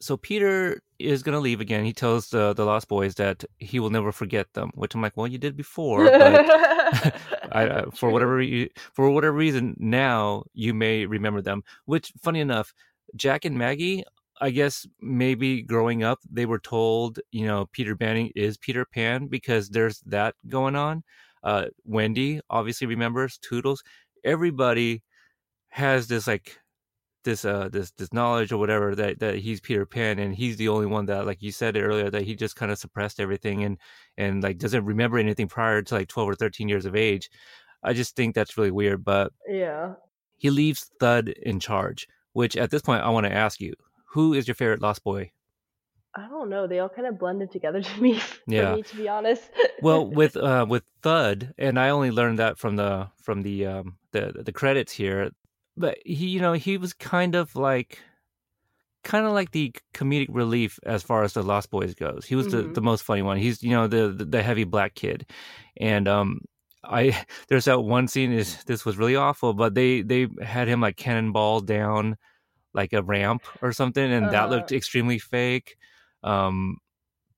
So 0.00 0.16
Peter 0.16 0.80
is 0.98 1.22
gonna 1.22 1.38
leave 1.38 1.60
again. 1.60 1.84
He 1.84 1.92
tells 1.92 2.28
the 2.28 2.54
the 2.54 2.64
Lost 2.64 2.88
Boys 2.88 3.14
that 3.16 3.44
he 3.58 3.78
will 3.78 3.90
never 3.90 4.10
forget 4.10 4.52
them, 4.54 4.70
which 4.74 4.94
I'm 4.94 5.02
like, 5.02 5.16
well, 5.16 5.28
you 5.28 5.38
did 5.38 5.56
before, 5.56 6.04
but 6.04 6.44
I, 7.52 7.66
uh, 7.66 7.90
for 7.90 8.10
whatever 8.12 8.36
re- 8.36 8.70
for 8.94 9.10
whatever 9.10 9.36
reason 9.36 9.76
now 9.78 10.44
you 10.54 10.74
may 10.74 11.06
remember 11.06 11.40
them. 11.42 11.62
Which, 11.84 12.12
funny 12.20 12.40
enough, 12.40 12.72
Jack 13.14 13.44
and 13.44 13.56
Maggie, 13.56 14.04
I 14.40 14.50
guess 14.50 14.86
maybe 15.00 15.62
growing 15.62 16.02
up 16.02 16.18
they 16.30 16.46
were 16.46 16.58
told, 16.58 17.20
you 17.30 17.46
know, 17.46 17.66
Peter 17.72 17.94
Banning 17.94 18.30
is 18.34 18.56
Peter 18.56 18.84
Pan 18.84 19.26
because 19.28 19.68
there's 19.68 20.00
that 20.06 20.34
going 20.48 20.74
on. 20.76 21.02
Uh, 21.44 21.66
Wendy 21.84 22.40
obviously 22.50 22.86
remembers 22.86 23.38
Toodles. 23.38 23.82
Everybody 24.24 25.02
has 25.68 26.06
this 26.08 26.26
like 26.26 26.58
this 27.24 27.44
uh 27.44 27.68
this 27.70 27.92
this 27.92 28.12
knowledge 28.12 28.50
or 28.52 28.58
whatever 28.58 28.94
that 28.96 29.20
that 29.20 29.36
he's 29.36 29.60
Peter 29.60 29.86
Pan 29.86 30.18
and 30.18 30.34
he's 30.34 30.56
the 30.56 30.68
only 30.68 30.86
one 30.86 31.06
that 31.06 31.24
like 31.24 31.40
you 31.40 31.52
said 31.52 31.76
earlier 31.76 32.10
that 32.10 32.22
he 32.22 32.34
just 32.34 32.56
kind 32.56 32.72
of 32.72 32.78
suppressed 32.78 33.20
everything 33.20 33.62
and 33.64 33.78
and 34.18 34.42
like 34.42 34.58
doesn't 34.58 34.84
remember 34.84 35.18
anything 35.18 35.46
prior 35.48 35.82
to 35.82 35.94
like 35.94 36.08
12 36.08 36.28
or 36.30 36.34
13 36.34 36.68
years 36.68 36.84
of 36.84 36.96
age. 36.96 37.30
I 37.84 37.92
just 37.92 38.16
think 38.16 38.34
that's 38.34 38.56
really 38.56 38.70
weird, 38.70 39.04
but 39.04 39.32
Yeah. 39.48 39.94
he 40.36 40.50
leaves 40.50 40.90
Thud 41.00 41.28
in 41.28 41.60
charge, 41.60 42.06
which 42.32 42.56
at 42.56 42.70
this 42.70 42.82
point 42.82 43.02
I 43.04 43.10
want 43.10 43.26
to 43.26 43.32
ask 43.32 43.60
you, 43.60 43.72
who 44.12 44.34
is 44.34 44.46
your 44.48 44.54
favorite 44.54 44.82
Lost 44.82 45.02
Boy? 45.04 45.32
I 46.14 46.28
don't 46.28 46.50
know. 46.50 46.66
They 46.66 46.78
all 46.78 46.88
kind 46.88 47.06
of 47.06 47.18
blended 47.18 47.50
together 47.50 47.80
to 47.88 48.00
me. 48.02 48.18
For 48.18 48.38
Yeah. 48.52 48.76
me, 48.76 48.82
to 48.82 48.96
be 48.96 49.08
honest. 49.08 49.50
well 49.80 50.06
with 50.20 50.36
uh 50.36 50.66
with 50.68 50.84
thud 51.02 51.54
and 51.58 51.78
i 51.78 51.88
only 51.88 52.10
learned 52.10 52.38
that 52.38 52.58
from 52.58 52.76
the 52.76 53.08
from 53.16 53.42
the 53.42 53.66
um 53.66 53.96
the 54.12 54.32
the 54.44 54.52
credits 54.52 54.92
here 54.92 55.30
but 55.76 55.96
he 56.04 56.26
you 56.26 56.40
know 56.40 56.52
he 56.52 56.76
was 56.76 56.92
kind 56.92 57.34
of 57.34 57.56
like 57.56 57.98
kind 59.04 59.26
of 59.26 59.32
like 59.32 59.50
the 59.50 59.72
comedic 59.94 60.28
relief 60.30 60.78
as 60.84 61.02
far 61.02 61.24
as 61.24 61.32
the 61.32 61.42
lost 61.42 61.70
boys 61.70 61.94
goes 61.94 62.24
he 62.24 62.36
was 62.36 62.48
the 62.48 62.58
Mhm. 62.58 62.74
the 62.74 62.80
most 62.80 63.02
funny 63.02 63.22
one 63.22 63.36
he's 63.36 63.62
you 63.62 63.70
know 63.70 63.88
the 63.88 64.08
the, 64.08 64.24
the 64.24 64.42
heavy 64.42 64.64
black 64.64 64.94
kid 64.94 65.28
and 65.78 66.06
um 66.06 66.40
i 66.84 67.10
there's 67.48 67.64
that 67.64 67.80
one 67.80 68.06
scene 68.06 68.32
is 68.32 68.62
this 68.64 68.84
was 68.84 68.96
really 68.96 69.16
awful 69.16 69.54
but 69.54 69.74
they 69.74 70.02
they 70.02 70.28
had 70.42 70.68
him 70.68 70.80
like 70.80 70.96
cannonball 70.96 71.60
down 71.60 72.16
like 72.74 72.92
a 72.92 73.02
ramp 73.02 73.42
or 73.60 73.72
something 73.72 74.10
and 74.12 74.26
that 74.26 74.44
Uh-huh. 74.44 74.54
looked 74.56 74.72
extremely 74.72 75.18
fake 75.18 75.76
um 76.22 76.78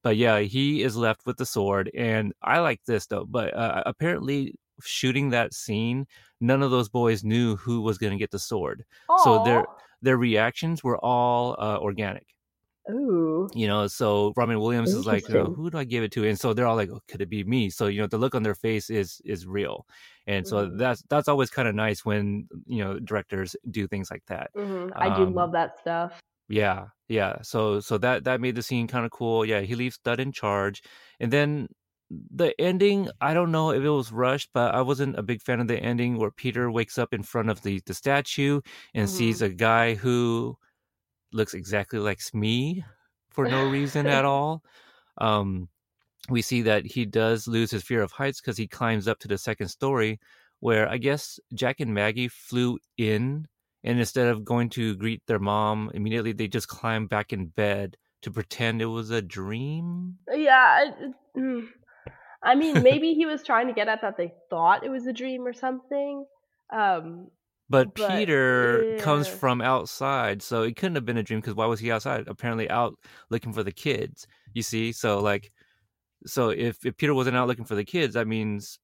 but 0.02 0.16
yeah, 0.18 0.40
he 0.40 0.82
is 0.82 0.96
left 0.98 1.24
with 1.24 1.38
the 1.38 1.46
sword, 1.46 1.90
and 1.94 2.34
I 2.42 2.58
like 2.60 2.82
this 2.84 3.06
though. 3.06 3.24
But 3.24 3.54
uh, 3.54 3.82
apparently, 3.86 4.54
shooting 4.82 5.30
that 5.30 5.54
scene, 5.54 6.06
none 6.42 6.62
of 6.62 6.70
those 6.70 6.90
boys 6.90 7.24
knew 7.24 7.56
who 7.56 7.80
was 7.80 7.96
going 7.96 8.12
to 8.12 8.18
get 8.18 8.30
the 8.30 8.38
sword. 8.38 8.84
So 9.24 9.42
they're- 9.44 9.64
Their 10.02 10.18
reactions 10.18 10.84
were 10.84 10.98
all 10.98 11.56
uh, 11.58 11.78
organic, 11.80 12.26
Ooh. 12.90 13.54
you 13.54 13.66
know. 13.66 13.86
So 13.86 14.32
Robin 14.36 14.58
Williams 14.60 14.92
is 14.94 15.06
like, 15.06 15.26
"Who 15.28 15.70
do 15.70 15.78
I 15.78 15.84
give 15.84 16.02
it 16.04 16.12
to?" 16.12 16.26
And 16.26 16.38
so 16.38 16.52
they're 16.54 16.66
all 16.66 16.76
like, 16.76 16.90
oh, 16.90 17.00
"Could 17.08 17.20
it 17.22 17.28
be 17.30 17.44
me?" 17.44 17.70
So 17.70 17.86
you 17.86 18.00
know, 18.00 18.06
the 18.06 18.18
look 18.18 18.34
on 18.34 18.42
their 18.42 18.54
face 18.54 18.90
is 18.90 19.20
is 19.24 19.46
real, 19.46 19.86
and 20.26 20.46
so 20.46 20.66
Mhm. 20.66 20.76
that's 20.76 21.02
that's 21.10 21.28
always 21.28 21.50
kind 21.50 21.68
of 21.68 21.74
nice 21.74 22.04
when 22.04 22.48
you 22.66 22.82
know 22.84 22.98
directors 23.00 23.56
do 23.70 23.86
things 23.88 24.10
like 24.10 24.24
that. 24.26 24.50
hmm 24.54 24.88
I 24.96 25.10
do 25.10 25.30
Um, 25.30 25.30
love 25.30 25.52
that 25.52 25.78
stuff. 25.78 26.20
Yeah, 26.48 26.88
yeah. 27.08 27.40
So 27.42 27.80
so 27.80 27.98
that 27.98 28.24
that 28.24 28.40
made 28.40 28.54
the 28.56 28.62
scene 28.62 28.86
kind 28.86 29.04
of 29.06 29.10
cool. 29.12 29.44
Yeah, 29.46 29.60
he 29.62 29.74
leaves 29.74 29.96
Thud 30.04 30.20
in 30.20 30.32
charge, 30.32 30.82
and 31.20 31.32
then 31.32 31.68
the 32.10 32.54
ending. 32.60 33.08
I 33.20 33.32
don't 33.34 33.50
know 33.52 33.70
if 33.70 33.82
it 33.82 33.88
was 33.90 34.12
rushed, 34.12 34.50
but 34.52 34.74
I 34.74 34.82
wasn't 34.82 35.18
a 35.18 35.22
big 35.22 35.40
fan 35.42 35.60
of 35.60 35.68
the 35.68 35.78
ending 35.80 36.16
where 36.18 36.30
Peter 36.30 36.70
wakes 36.70 36.98
up 36.98 37.14
in 37.14 37.22
front 37.22 37.48
of 37.50 37.62
the 37.62 37.80
the 37.86 37.94
statue 37.94 38.60
and 38.94 39.08
sees 39.10 39.40
a 39.42 39.48
guy 39.48 39.94
who 39.94 40.56
looks 41.34 41.54
exactly 41.54 41.98
like 41.98 42.20
Smee 42.20 42.84
for 43.30 43.46
no 43.48 43.68
reason 43.68 44.06
at 44.06 44.24
all. 44.34 44.62
Um, 45.18 45.68
we 46.30 46.40
see 46.40 46.62
that 46.62 46.86
he 46.86 47.04
does 47.04 47.46
lose 47.46 47.70
his 47.70 47.82
fear 47.82 48.02
of 48.02 48.12
heights 48.12 48.40
because 48.40 48.56
he 48.56 48.66
climbs 48.66 49.08
up 49.08 49.18
to 49.20 49.28
the 49.28 49.36
second 49.36 49.68
story, 49.68 50.18
where 50.60 50.88
I 50.88 50.96
guess 50.96 51.38
Jack 51.52 51.80
and 51.80 51.92
Maggie 51.92 52.28
flew 52.28 52.78
in 52.96 53.46
and 53.82 53.98
instead 53.98 54.28
of 54.28 54.44
going 54.44 54.70
to 54.70 54.96
greet 54.96 55.22
their 55.26 55.38
mom 55.38 55.90
immediately 55.92 56.32
they 56.32 56.48
just 56.48 56.68
climbed 56.68 57.10
back 57.10 57.34
in 57.34 57.48
bed 57.48 57.98
to 58.22 58.30
pretend 58.30 58.80
it 58.80 58.86
was 58.86 59.10
a 59.10 59.20
dream 59.20 60.16
Yeah, 60.32 60.54
I, 60.56 61.38
mm, 61.38 61.66
I 62.44 62.54
mean, 62.54 62.82
maybe 62.82 63.14
he 63.14 63.24
was 63.24 63.42
trying 63.42 63.68
to 63.68 63.72
get 63.72 63.88
at 63.88 64.02
that 64.02 64.18
they 64.18 64.34
thought 64.50 64.84
it 64.84 64.90
was 64.90 65.06
a 65.06 65.12
dream 65.12 65.46
or 65.46 65.54
something. 65.54 66.26
Um, 66.70 67.28
But, 67.70 67.94
But, 67.94 67.94
Peter 67.94 68.86
comes 68.98 69.26
from 69.28 69.60
outside, 69.62 70.42
so 70.42 70.62
it 70.62 70.76
couldn't 70.76 70.96
have 70.96 71.06
been 71.06 71.16
a 71.16 71.22
dream 71.22 71.40
because 71.40 71.54
why 71.54 71.66
was 71.66 71.80
he 71.80 71.90
outside? 71.90 72.28
Apparently 72.28 72.68
out 72.70 72.98
looking 73.30 73.52
for 73.52 73.62
the 73.62 73.72
kids. 73.72 74.26
You 74.54 74.62
see, 74.62 74.92
so 74.92 75.20
like, 75.20 75.50
so 76.26 76.50
if 76.50 76.84
if 76.86 76.96
Peter 76.96 77.14
wasn't 77.14 77.36
out 77.36 77.48
looking 77.48 77.64
for 77.66 77.74
the 77.76 77.84
kids, 77.84 78.14
that 78.14 78.28
means, 78.28 78.78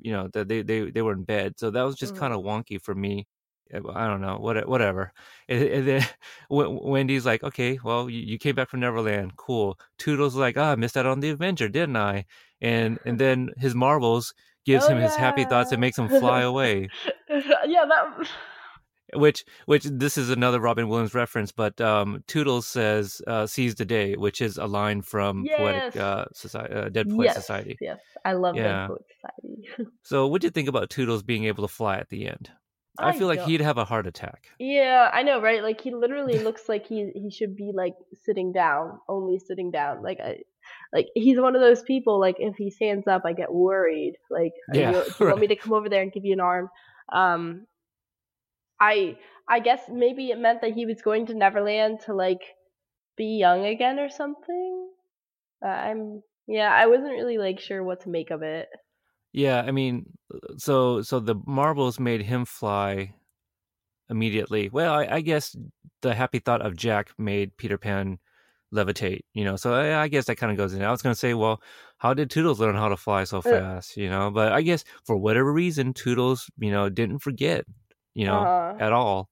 you 0.00 0.12
know, 0.12 0.28
that 0.34 0.48
they 0.48 0.62
they 0.62 0.90
they 0.90 1.02
were 1.02 1.12
in 1.14 1.24
bed. 1.24 1.54
So 1.58 1.70
that 1.70 1.82
was 1.82 1.96
just 1.96 2.14
Mhm. 2.14 2.16
kind 2.16 2.34
of 2.34 2.42
wonky 2.42 2.80
for 2.82 2.94
me. 2.94 3.26
Uh, 3.74 3.80
I 3.92 4.06
don't 4.08 4.20
know, 4.20 4.38
what 4.38 4.68
whatever. 4.68 5.12
And, 5.48 5.62
and 5.64 5.88
then 5.88 6.02
Wendy's 6.50 7.26
like, 7.26 7.42
okay, 7.44 7.78
well, 7.84 8.08
you, 8.10 8.20
you 8.20 8.38
came 8.38 8.54
back 8.54 8.68
from 8.70 8.80
Neverland, 8.80 9.36
cool. 9.36 9.78
Toodles 9.98 10.36
like, 10.36 10.56
ah, 10.56 10.72
I 10.72 10.76
missed 10.76 10.96
out 10.96 11.06
on 11.06 11.20
the 11.20 11.30
Avenger, 11.30 11.68
didn't 11.68 11.96
I? 11.96 12.26
And 12.60 12.98
and 13.04 13.18
then 13.20 13.50
his 13.58 13.74
marbles 13.74 14.34
gives 14.64 14.84
Oh, 14.84 14.88
him 14.88 14.98
his 14.98 15.14
happy 15.14 15.44
thoughts 15.44 15.72
and 15.72 15.80
makes 15.80 15.98
him 15.98 16.08
fly 16.08 16.40
away. 16.52 16.88
yeah, 17.66 17.84
that. 17.88 18.28
which 19.14 19.44
which 19.66 19.84
this 19.84 20.16
is 20.16 20.30
another 20.30 20.60
Robin 20.60 20.88
Williams 20.88 21.14
reference, 21.14 21.52
but 21.52 21.80
um, 21.80 22.22
Toodles 22.26 22.66
says 22.66 23.20
uh, 23.26 23.46
"seize 23.46 23.74
the 23.74 23.84
day," 23.84 24.14
which 24.14 24.40
is 24.40 24.56
a 24.58 24.66
line 24.66 25.02
from 25.02 25.44
Poetic 25.56 25.96
uh, 25.96 26.24
Society, 26.32 26.74
uh, 26.74 26.88
Dead 26.88 27.08
Poet 27.10 27.24
yes, 27.24 27.34
Society. 27.36 27.76
yes, 27.80 27.98
I 28.24 28.32
love 28.32 28.56
Yeah. 28.56 28.62
Dead 28.62 28.88
Poet 28.88 29.02
Society. 29.14 29.88
So, 30.02 30.26
what 30.26 30.40
did 30.40 30.46
you 30.48 30.50
think 30.52 30.68
about 30.68 30.90
Toodles 30.90 31.22
being 31.22 31.44
able 31.44 31.66
to 31.66 31.72
fly 31.72 31.96
at 31.98 32.08
the 32.08 32.26
end? 32.26 32.50
I, 32.98 33.08
I 33.10 33.18
feel 33.18 33.26
like 33.26 33.38
don't- 33.40 33.48
he'd 33.48 33.60
have 33.62 33.78
a 33.78 33.84
heart 33.84 34.06
attack. 34.06 34.48
Yeah, 34.58 35.10
I 35.12 35.22
know, 35.22 35.40
right? 35.40 35.62
Like 35.62 35.80
he 35.80 35.94
literally 35.94 36.38
looks 36.38 36.68
like 36.68 36.86
he 36.86 37.10
he 37.14 37.30
should 37.30 37.56
be 37.56 37.72
like 37.74 37.94
sitting 38.24 38.52
down, 38.52 38.98
only 39.08 39.38
sitting 39.38 39.70
down. 39.70 40.02
Like 40.02 40.18
I, 40.20 40.38
like 40.92 41.08
he's 41.14 41.40
one 41.40 41.54
of 41.56 41.62
those 41.62 41.82
people. 41.82 42.20
Like 42.20 42.36
if 42.38 42.56
he 42.56 42.70
stands 42.70 43.06
up, 43.06 43.22
I 43.24 43.32
get 43.32 43.52
worried. 43.52 44.14
Like, 44.30 44.52
Yeah, 44.72 44.90
you, 44.90 45.04
do 45.04 45.14
you 45.20 45.26
want 45.26 45.40
me 45.40 45.46
to 45.48 45.56
come 45.56 45.72
over 45.72 45.88
there 45.88 46.02
and 46.02 46.12
give 46.12 46.24
you 46.24 46.34
an 46.34 46.40
arm? 46.40 46.68
Um, 47.12 47.66
I 48.80 49.16
I 49.48 49.60
guess 49.60 49.82
maybe 49.88 50.30
it 50.30 50.38
meant 50.38 50.60
that 50.60 50.72
he 50.72 50.86
was 50.86 51.02
going 51.02 51.26
to 51.26 51.34
Neverland 51.34 52.00
to 52.06 52.14
like 52.14 52.42
be 53.16 53.38
young 53.38 53.64
again 53.66 53.98
or 53.98 54.08
something. 54.10 54.90
Uh, 55.64 55.68
I'm 55.68 56.22
yeah, 56.46 56.70
I 56.72 56.86
wasn't 56.86 57.12
really 57.12 57.38
like 57.38 57.60
sure 57.60 57.82
what 57.82 58.02
to 58.02 58.10
make 58.10 58.30
of 58.30 58.42
it. 58.42 58.68
Yeah, 59.32 59.62
I 59.62 59.70
mean, 59.70 60.06
so 60.58 61.02
so 61.02 61.18
the 61.20 61.34
marbles 61.46 61.98
made 61.98 62.22
him 62.22 62.44
fly 62.44 63.14
immediately. 64.08 64.68
Well, 64.70 64.92
I, 64.92 65.06
I 65.06 65.20
guess 65.20 65.56
the 66.02 66.14
happy 66.14 66.38
thought 66.38 66.60
of 66.62 66.76
Jack 66.76 67.12
made 67.18 67.56
Peter 67.56 67.78
Pan 67.78 68.18
levitate. 68.74 69.20
You 69.32 69.44
know, 69.44 69.56
so 69.56 69.72
I, 69.74 70.02
I 70.02 70.08
guess 70.08 70.26
that 70.26 70.36
kind 70.36 70.52
of 70.52 70.58
goes 70.58 70.74
in. 70.74 70.82
I 70.82 70.90
was 70.90 71.02
going 71.02 71.14
to 71.14 71.18
say, 71.18 71.34
well, 71.34 71.62
how 71.98 72.12
did 72.14 72.30
Toodles 72.30 72.60
learn 72.60 72.74
how 72.74 72.88
to 72.88 72.96
fly 72.96 73.24
so 73.24 73.40
fast? 73.40 73.96
You 73.96 74.10
know, 74.10 74.30
but 74.30 74.52
I 74.52 74.62
guess 74.62 74.84
for 75.04 75.16
whatever 75.16 75.52
reason, 75.52 75.94
Toodles, 75.94 76.50
you 76.58 76.70
know, 76.70 76.88
didn't 76.90 77.20
forget. 77.20 77.64
You 78.14 78.26
know, 78.26 78.40
Uh-huh. 78.40 78.84
at 78.84 78.92
all. 78.92 79.30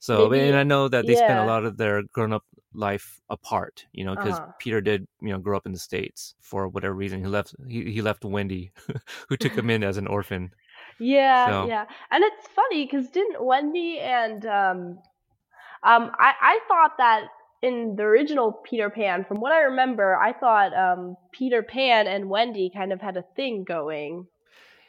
So, 0.00 0.28
Maybe- 0.28 0.48
and 0.48 0.56
I 0.56 0.62
know 0.64 0.88
that 0.88 1.06
they 1.06 1.14
spent 1.14 1.38
a 1.40 1.46
lot 1.46 1.64
of 1.64 1.76
their 1.76 2.02
grown 2.12 2.32
up 2.32 2.42
life 2.74 3.20
apart, 3.30 3.86
you 3.92 4.04
know, 4.04 4.14
because 4.14 4.38
Uh-huh. 4.38 4.52
Peter 4.58 4.80
did, 4.80 5.06
you 5.20 5.30
know, 5.30 5.38
grow 5.38 5.56
up 5.56 5.66
in 5.66 5.72
the 5.72 5.78
States 5.78 6.34
for 6.40 6.68
whatever 6.68 6.94
reason. 6.94 7.20
He 7.20 7.26
left, 7.26 7.54
he, 7.66 7.90
he 7.90 8.02
left 8.02 8.24
Wendy, 8.24 8.72
who 9.28 9.36
took 9.36 9.52
him 9.52 9.70
in 9.74 9.82
as 9.84 9.96
an 9.96 10.06
orphan. 10.06 10.50
Yeah, 11.00 11.46
So- 11.46 11.68
yeah, 11.68 11.86
and 12.10 12.24
it's 12.24 12.46
funny 12.48 12.84
because 12.84 13.08
didn't 13.10 13.42
Wendy 13.44 13.98
and 14.00 14.44
um, 14.46 14.98
um, 15.82 16.10
I 16.18 16.34
I 16.40 16.58
thought 16.68 16.92
that 16.98 17.28
in 17.62 17.96
the 17.96 18.02
original 18.04 18.52
Peter 18.64 18.90
Pan, 18.90 19.24
from 19.24 19.40
what 19.40 19.52
I 19.52 19.60
remember, 19.62 20.16
I 20.16 20.32
thought 20.32 20.72
um 20.76 21.16
Peter 21.32 21.62
Pan 21.62 22.06
and 22.06 22.28
Wendy 22.28 22.70
kind 22.74 22.92
of 22.92 23.00
had 23.00 23.16
a 23.16 23.24
thing 23.36 23.64
going. 23.64 24.26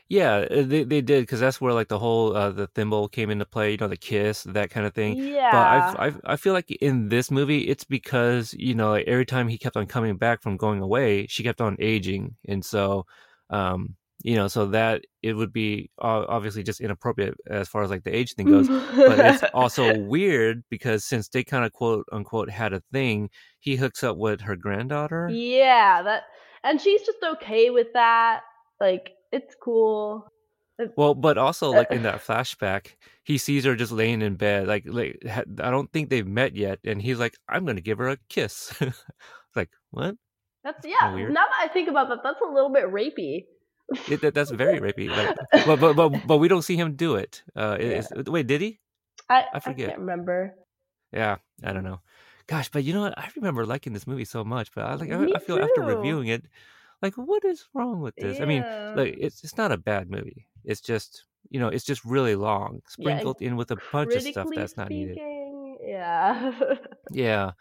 Yeah, 0.09 0.37
uh, 0.37 0.63
they, 0.63 0.83
they 0.83 1.01
did, 1.01 1.21
because 1.21 1.39
that's 1.39 1.61
where 1.61 1.71
like 1.71 1.87
the 1.87 1.99
whole, 1.99 2.35
uh, 2.35 2.49
the 2.49 2.65
thimble 2.65 3.07
came 3.07 3.29
into 3.29 3.45
play, 3.45 3.71
you 3.71 3.77
know, 3.77 3.87
the 3.87 3.95
kiss, 3.95 4.41
that 4.43 4.71
kind 4.71 4.87
of 4.87 4.93
thing. 4.95 5.15
Yeah, 5.17 5.51
But 5.51 5.99
I, 5.99 6.07
I, 6.07 6.33
I 6.33 6.35
feel 6.35 6.53
like 6.53 6.71
in 6.71 7.09
this 7.09 7.29
movie, 7.29 7.67
it's 7.67 7.83
because 7.83 8.55
you 8.55 8.73
know 8.73 8.89
like, 8.89 9.07
every 9.07 9.25
time 9.25 9.47
he 9.47 9.59
kept 9.59 9.77
on 9.77 9.85
coming 9.85 10.17
back 10.17 10.41
from 10.41 10.57
going 10.57 10.81
away, 10.81 11.27
she 11.27 11.43
kept 11.43 11.61
on 11.61 11.77
aging, 11.79 12.35
and 12.47 12.65
so, 12.65 13.05
um, 13.51 13.95
you 14.23 14.35
know, 14.35 14.47
so 14.47 14.65
that 14.65 15.03
it 15.21 15.33
would 15.33 15.53
be 15.53 15.91
obviously 15.99 16.63
just 16.63 16.81
inappropriate 16.81 17.35
as 17.47 17.69
far 17.69 17.83
as 17.83 17.91
like 17.91 18.03
the 18.03 18.15
age 18.15 18.33
thing 18.33 18.47
goes. 18.47 18.67
but 18.67 19.19
it's 19.19 19.43
also 19.53 19.97
weird 19.99 20.63
because 20.69 21.05
since 21.05 21.29
they 21.29 21.43
kind 21.43 21.65
of 21.65 21.71
quote 21.71 22.05
unquote 22.11 22.49
had 22.49 22.73
a 22.73 22.81
thing, 22.91 23.29
he 23.59 23.75
hooks 23.75 24.03
up 24.03 24.17
with 24.17 24.41
her 24.41 24.55
granddaughter. 24.55 25.29
yeah, 25.31 26.01
that, 26.01 26.23
and 26.63 26.81
she's 26.81 27.01
just 27.03 27.19
okay 27.23 27.69
with 27.69 27.93
that. 27.93 28.41
Like 28.81 29.11
it's 29.31 29.55
cool. 29.61 30.27
Well, 30.95 31.13
but 31.13 31.37
also 31.37 31.71
like 31.71 31.91
in 31.91 32.03
that 32.09 32.25
flashback, 32.25 32.95
he 33.23 33.37
sees 33.37 33.65
her 33.65 33.75
just 33.75 33.91
laying 33.91 34.21
in 34.21 34.35
bed. 34.35 34.67
Like, 34.67 34.83
like 34.87 35.21
I 35.27 35.69
don't 35.71 35.91
think 35.91 36.09
they've 36.09 36.27
met 36.27 36.55
yet, 36.55 36.79
and 36.85 37.01
he's 37.01 37.19
like, 37.19 37.35
"I'm 37.47 37.65
gonna 37.65 37.81
give 37.81 37.97
her 37.97 38.09
a 38.09 38.17
kiss." 38.29 38.73
like 39.55 39.69
what? 39.91 40.15
That's 40.63 40.85
yeah. 40.85 41.13
weird. 41.13 41.33
Now 41.33 41.45
that 41.49 41.69
I 41.69 41.73
think 41.73 41.89
about 41.89 42.09
that, 42.09 42.19
that's 42.23 42.39
a 42.41 42.51
little 42.51 42.71
bit 42.71 42.85
rapey. 42.85 43.45
It, 44.07 44.21
that, 44.21 44.33
that's 44.33 44.51
very 44.51 44.79
rapey. 44.79 45.09
Like, 45.09 45.35
but 45.65 45.79
but 45.79 45.95
but 45.95 46.27
but 46.27 46.37
we 46.37 46.47
don't 46.47 46.61
see 46.61 46.75
him 46.75 46.95
do 46.95 47.15
it. 47.15 47.43
Uh, 47.55 47.77
it- 47.79 47.87
it's- 47.87 48.27
wait, 48.27 48.47
did 48.47 48.61
he? 48.61 48.79
I 49.29 49.45
I 49.53 49.59
forget. 49.59 49.89
can't 49.89 49.99
remember. 49.99 50.55
Yeah, 51.11 51.37
I 51.63 51.73
don't 51.73 51.83
know. 51.83 52.01
Gosh, 52.47 52.69
but 52.69 52.83
you 52.83 52.93
know 52.93 53.01
what? 53.01 53.17
I 53.17 53.29
remember 53.35 53.65
liking 53.65 53.93
this 53.93 54.07
movie 54.07 54.25
so 54.25 54.43
much, 54.43 54.71
but 54.73 54.85
I 54.85 54.95
like 54.95 55.11
I, 55.11 55.23
I 55.35 55.39
feel 55.39 55.59
after 55.59 55.81
reviewing 55.81 56.27
it, 56.29 56.45
like 57.01 57.15
what 57.15 57.45
is 57.45 57.65
wrong 57.73 58.01
with 58.01 58.15
this? 58.15 58.39
I 58.41 58.45
mean, 58.45 58.63
like 58.95 59.15
it's 59.19 59.43
it's 59.43 59.57
not 59.57 59.71
a 59.71 59.77
bad 59.77 60.09
movie. 60.09 60.45
It's 60.65 60.81
just 60.81 61.25
you 61.49 61.59
know 61.59 61.67
it's 61.69 61.85
just 61.85 62.03
really 62.05 62.35
long, 62.35 62.81
Yeah, 62.97 63.05
sprinkled 63.19 63.41
in 63.41 63.55
with 63.55 63.71
a 63.71 63.77
bunch 63.91 64.15
of 64.15 64.21
stuff 64.23 64.47
that's 64.55 64.77
not 64.77 64.89
needed. 64.89 65.17
yeah. 65.85 66.51
Yeah. 67.11 67.51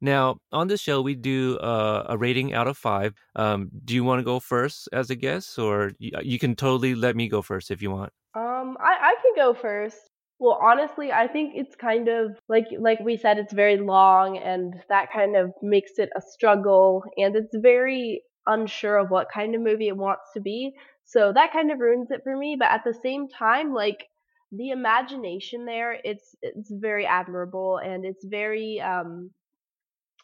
Now 0.00 0.36
on 0.52 0.68
this 0.68 0.80
show 0.80 1.00
we 1.00 1.14
do 1.14 1.56
uh, 1.58 2.04
a 2.08 2.18
rating 2.18 2.52
out 2.52 2.68
of 2.68 2.76
five. 2.76 3.14
Um, 3.36 3.70
do 3.84 3.94
you 3.94 4.04
want 4.04 4.20
to 4.20 4.24
go 4.24 4.38
first 4.40 4.88
as 4.92 5.08
a 5.10 5.14
guest, 5.14 5.58
or 5.58 5.92
you, 5.98 6.10
you 6.22 6.38
can 6.38 6.56
totally 6.56 6.94
let 6.94 7.16
me 7.16 7.28
go 7.28 7.40
first 7.42 7.70
if 7.70 7.80
you 7.80 7.90
want? 7.90 8.12
Um, 8.34 8.76
I, 8.80 9.12
I 9.12 9.14
can 9.22 9.32
go 9.36 9.54
first. 9.54 9.98
Well, 10.40 10.58
honestly, 10.60 11.12
I 11.12 11.28
think 11.28 11.52
it's 11.54 11.76
kind 11.76 12.08
of 12.08 12.32
like 12.48 12.66
like 12.78 12.98
we 13.00 13.16
said, 13.16 13.38
it's 13.38 13.52
very 13.54 13.78
long, 13.78 14.36
and 14.36 14.74
that 14.88 15.12
kind 15.12 15.36
of 15.36 15.52
makes 15.62 15.92
it 15.98 16.10
a 16.16 16.20
struggle, 16.20 17.04
and 17.16 17.34
it's 17.36 17.54
very 17.56 18.22
unsure 18.46 18.96
of 18.98 19.10
what 19.10 19.30
kind 19.32 19.54
of 19.54 19.60
movie 19.60 19.88
it 19.88 19.96
wants 19.96 20.32
to 20.34 20.40
be. 20.40 20.74
So 21.04 21.32
that 21.32 21.52
kind 21.52 21.70
of 21.70 21.80
ruins 21.80 22.10
it 22.10 22.22
for 22.24 22.36
me. 22.36 22.56
But 22.58 22.70
at 22.70 22.84
the 22.84 22.94
same 22.94 23.28
time, 23.28 23.72
like 23.74 24.08
the 24.52 24.70
imagination 24.70 25.64
there, 25.66 25.92
it's 26.04 26.34
it's 26.42 26.70
very 26.70 27.06
admirable, 27.06 27.78
and 27.78 28.04
it's 28.04 28.24
very 28.24 28.80
um, 28.80 29.30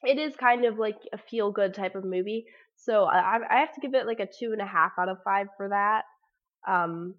it 0.03 0.19
is 0.19 0.35
kind 0.37 0.65
of 0.65 0.79
like 0.79 0.99
a 1.13 1.19
feel 1.19 1.51
good 1.53 1.75
type 1.75 1.95
of 1.95 2.05
movie. 2.05 2.47
So 2.77 3.05
I 3.05 3.39
I- 3.49 3.61
have 3.61 3.75
to 3.75 3.81
give 3.81 3.95
it 3.95 4.07
like 4.07 4.21
a 4.21 4.27
two 4.27 4.53
and 4.53 4.61
a 4.61 4.67
half 4.67 4.93
out 4.99 5.09
of 5.09 5.23
five 5.25 5.49
for 5.57 5.69
that. 5.71 6.05
Um, 6.67 7.17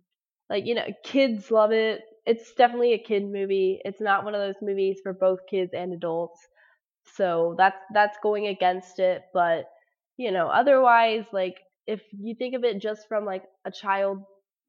like 0.49 0.65
you 0.65 0.76
know 0.76 0.88
kids 1.03 1.52
love 1.52 1.72
it 1.73 2.02
it's 2.26 2.53
definitely 2.56 2.94
a 2.94 2.99
kid 3.03 3.23
movie 3.26 3.82
it's 3.86 4.02
not 4.02 4.26
one 4.26 4.36
of 4.36 4.41
those 4.41 4.61
movies 4.61 4.99
for 5.03 5.14
both 5.14 5.40
kids 5.49 5.73
and 5.73 5.94
adults 5.94 6.40
so 7.15 7.56
that's 7.57 7.78
that's 7.94 8.18
going 8.23 8.48
against 8.48 8.99
it 8.99 9.23
but 9.34 9.65
you 10.22 10.31
know 10.31 10.48
otherwise 10.48 11.26
like 11.34 11.57
if 11.88 12.02
you 12.11 12.35
think 12.35 12.56
of 12.56 12.64
it 12.64 12.80
just 12.81 13.07
from 13.07 13.26
like 13.26 13.43
a 13.65 13.72
child 13.72 14.19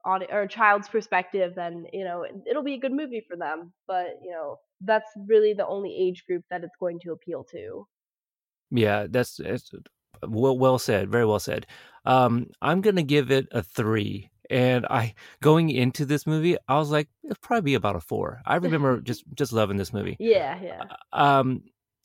audi- 0.07 0.33
or 0.33 0.43
a 0.43 0.49
child's 0.49 0.89
perspective 0.89 1.53
then 1.55 1.85
you 1.93 2.05
know 2.05 2.23
it, 2.23 2.33
it'll 2.49 2.63
be 2.65 2.75
a 2.75 2.81
good 2.81 2.93
movie 2.93 3.25
for 3.29 3.37
them 3.37 3.73
but 3.87 4.07
you 4.25 4.31
know 4.31 4.57
that's 4.81 5.11
really 5.29 5.55
the 5.55 5.67
only 5.67 5.95
age 6.07 6.25
group 6.27 6.43
that 6.51 6.65
it's 6.65 6.77
going 6.81 6.99
to 7.01 7.13
appeal 7.13 7.45
to 7.45 7.87
Yeah, 8.71 9.07
that's, 9.09 9.37
that's 9.37 9.71
well, 10.27 10.57
well 10.59 10.79
said. 10.79 11.11
Very 11.11 11.27
well 11.27 11.39
said. 11.39 11.67
Um, 12.05 12.49
I'm 12.61 12.81
gonna 12.81 13.03
give 13.03 13.31
it 13.31 13.47
a 13.53 13.63
three. 13.63 14.31
And 14.51 14.87
I 14.87 15.15
going 15.41 15.71
into 15.71 16.05
this 16.05 16.27
movie, 16.27 16.57
I 16.69 16.77
was 16.79 16.91
like, 16.91 17.09
it'll 17.25 17.37
probably 17.41 17.71
be 17.73 17.75
about 17.75 17.97
a 17.97 18.01
four. 18.01 18.41
I 18.45 18.57
remember 18.65 19.01
just 19.01 19.25
just 19.35 19.53
loving 19.53 19.77
this 19.77 19.93
movie. 19.93 20.19
yeah 20.19 20.59
yeah 20.63 20.85
Um, 21.13 21.63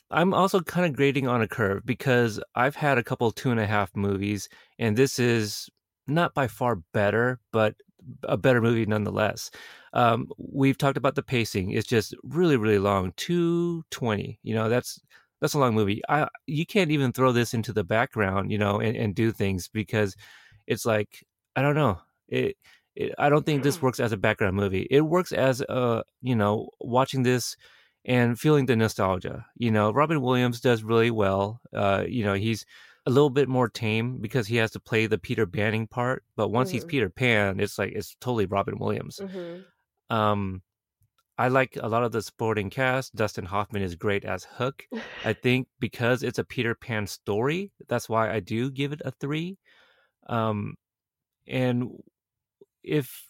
I'm 0.10 0.34
also 0.34 0.62
kind 0.62 0.86
of 0.86 0.96
grading 0.96 1.28
on 1.28 1.42
a 1.42 1.48
curve 1.48 1.86
because 1.86 2.40
I've 2.56 2.76
had 2.76 2.98
a 2.98 3.04
couple 3.04 3.32
two 3.32 3.52
and 3.52 3.60
a 3.60 3.68
half 3.68 3.96
movies, 3.96 4.48
and 4.80 4.96
this 4.96 5.20
is 5.20 5.70
not 6.08 6.34
by 6.34 6.48
far 6.48 6.78
better, 6.94 7.40
but 7.52 7.76
a 8.24 8.38
better 8.38 8.62
movie 8.62 8.86
nonetheless. 8.86 9.52
Um, 9.94 10.30
we've 10.38 10.78
talked 10.78 10.98
about 10.98 11.16
the 11.16 11.24
pacing; 11.24 11.72
it's 11.72 11.88
just 11.88 12.16
really, 12.24 12.58
really 12.58 12.80
long. 12.80 13.14
Two 13.18 13.84
twenty, 13.92 14.40
you 14.44 14.56
know, 14.56 14.70
that's 14.70 15.00
that's 15.42 15.54
a 15.54 15.60
long 15.60 15.76
movie. 15.76 16.02
I 16.10 16.28
you 16.46 16.66
can't 16.66 16.92
even 16.92 17.12
throw 17.12 17.32
this 17.32 17.54
into 17.54 17.74
the 17.74 17.84
background, 17.84 18.52
you 18.52 18.58
know, 18.58 18.80
and, 18.80 18.96
and 18.96 19.16
do 19.16 19.32
things 19.32 19.68
because 19.68 20.16
it's 20.68 20.86
like 20.86 21.24
I 21.56 21.62
don't 21.62 21.76
know. 21.76 22.00
It, 22.30 22.56
it 22.96 23.14
I 23.18 23.30
don't 23.30 23.46
think 23.46 23.64
this 23.64 23.82
works 23.82 24.00
as 24.00 24.12
a 24.14 24.18
background 24.18 24.56
movie. 24.56 24.88
It 24.90 25.02
works 25.02 25.32
as 25.34 25.62
a 25.62 26.04
you 26.22 26.36
know 26.36 26.70
watching 26.80 27.24
this 27.24 27.58
and 28.08 28.40
feeling 28.40 28.66
the 28.66 28.76
nostalgia. 28.76 29.46
You 29.58 29.72
know, 29.72 29.92
Robin 29.92 30.22
Williams 30.22 30.62
does 30.62 30.84
really 30.84 31.12
well. 31.12 31.62
Uh, 31.74 32.06
you 32.08 32.26
know, 32.26 32.34
he's 32.34 32.66
a 33.06 33.12
little 33.12 33.30
bit 33.30 33.50
more 33.50 33.70
tame 33.70 34.18
because 34.20 34.48
he 34.48 34.58
has 34.58 34.72
to 34.72 34.80
play 34.80 35.08
the 35.08 35.20
Peter 35.20 35.46
Banning 35.46 35.88
part. 35.88 36.24
But 36.36 36.50
once 36.50 36.72
he's 36.72 36.86
Mhm. 36.86 36.88
Peter 36.90 37.10
Pan, 37.10 37.60
it's 37.60 37.78
like 37.78 37.94
it's 37.94 38.16
totally 38.22 38.48
Robin 38.48 38.80
Williams. 38.80 39.20
Mhm. 39.20 39.66
Um, 40.10 40.64
I 41.38 41.50
like 41.50 41.78
a 41.80 41.88
lot 41.88 42.04
of 42.04 42.12
the 42.12 42.22
supporting 42.24 42.70
cast. 42.70 43.16
Dustin 43.16 43.46
Hoffman 43.46 43.84
is 43.84 43.96
great 43.96 44.26
as 44.26 44.46
Hook. 44.46 44.88
I 45.26 45.34
think 45.34 45.68
because 45.80 46.24
it's 46.24 46.40
a 46.40 46.44
Peter 46.44 46.76
Pan 46.76 47.08
story, 47.08 47.72
that's 47.88 48.10
why 48.10 48.32
I 48.32 48.40
do 48.40 48.72
give 48.72 48.94
it 48.94 49.02
a 49.06 49.12
three. 49.12 49.58
Um, 50.28 50.76
and 51.48 52.04
if 52.84 53.26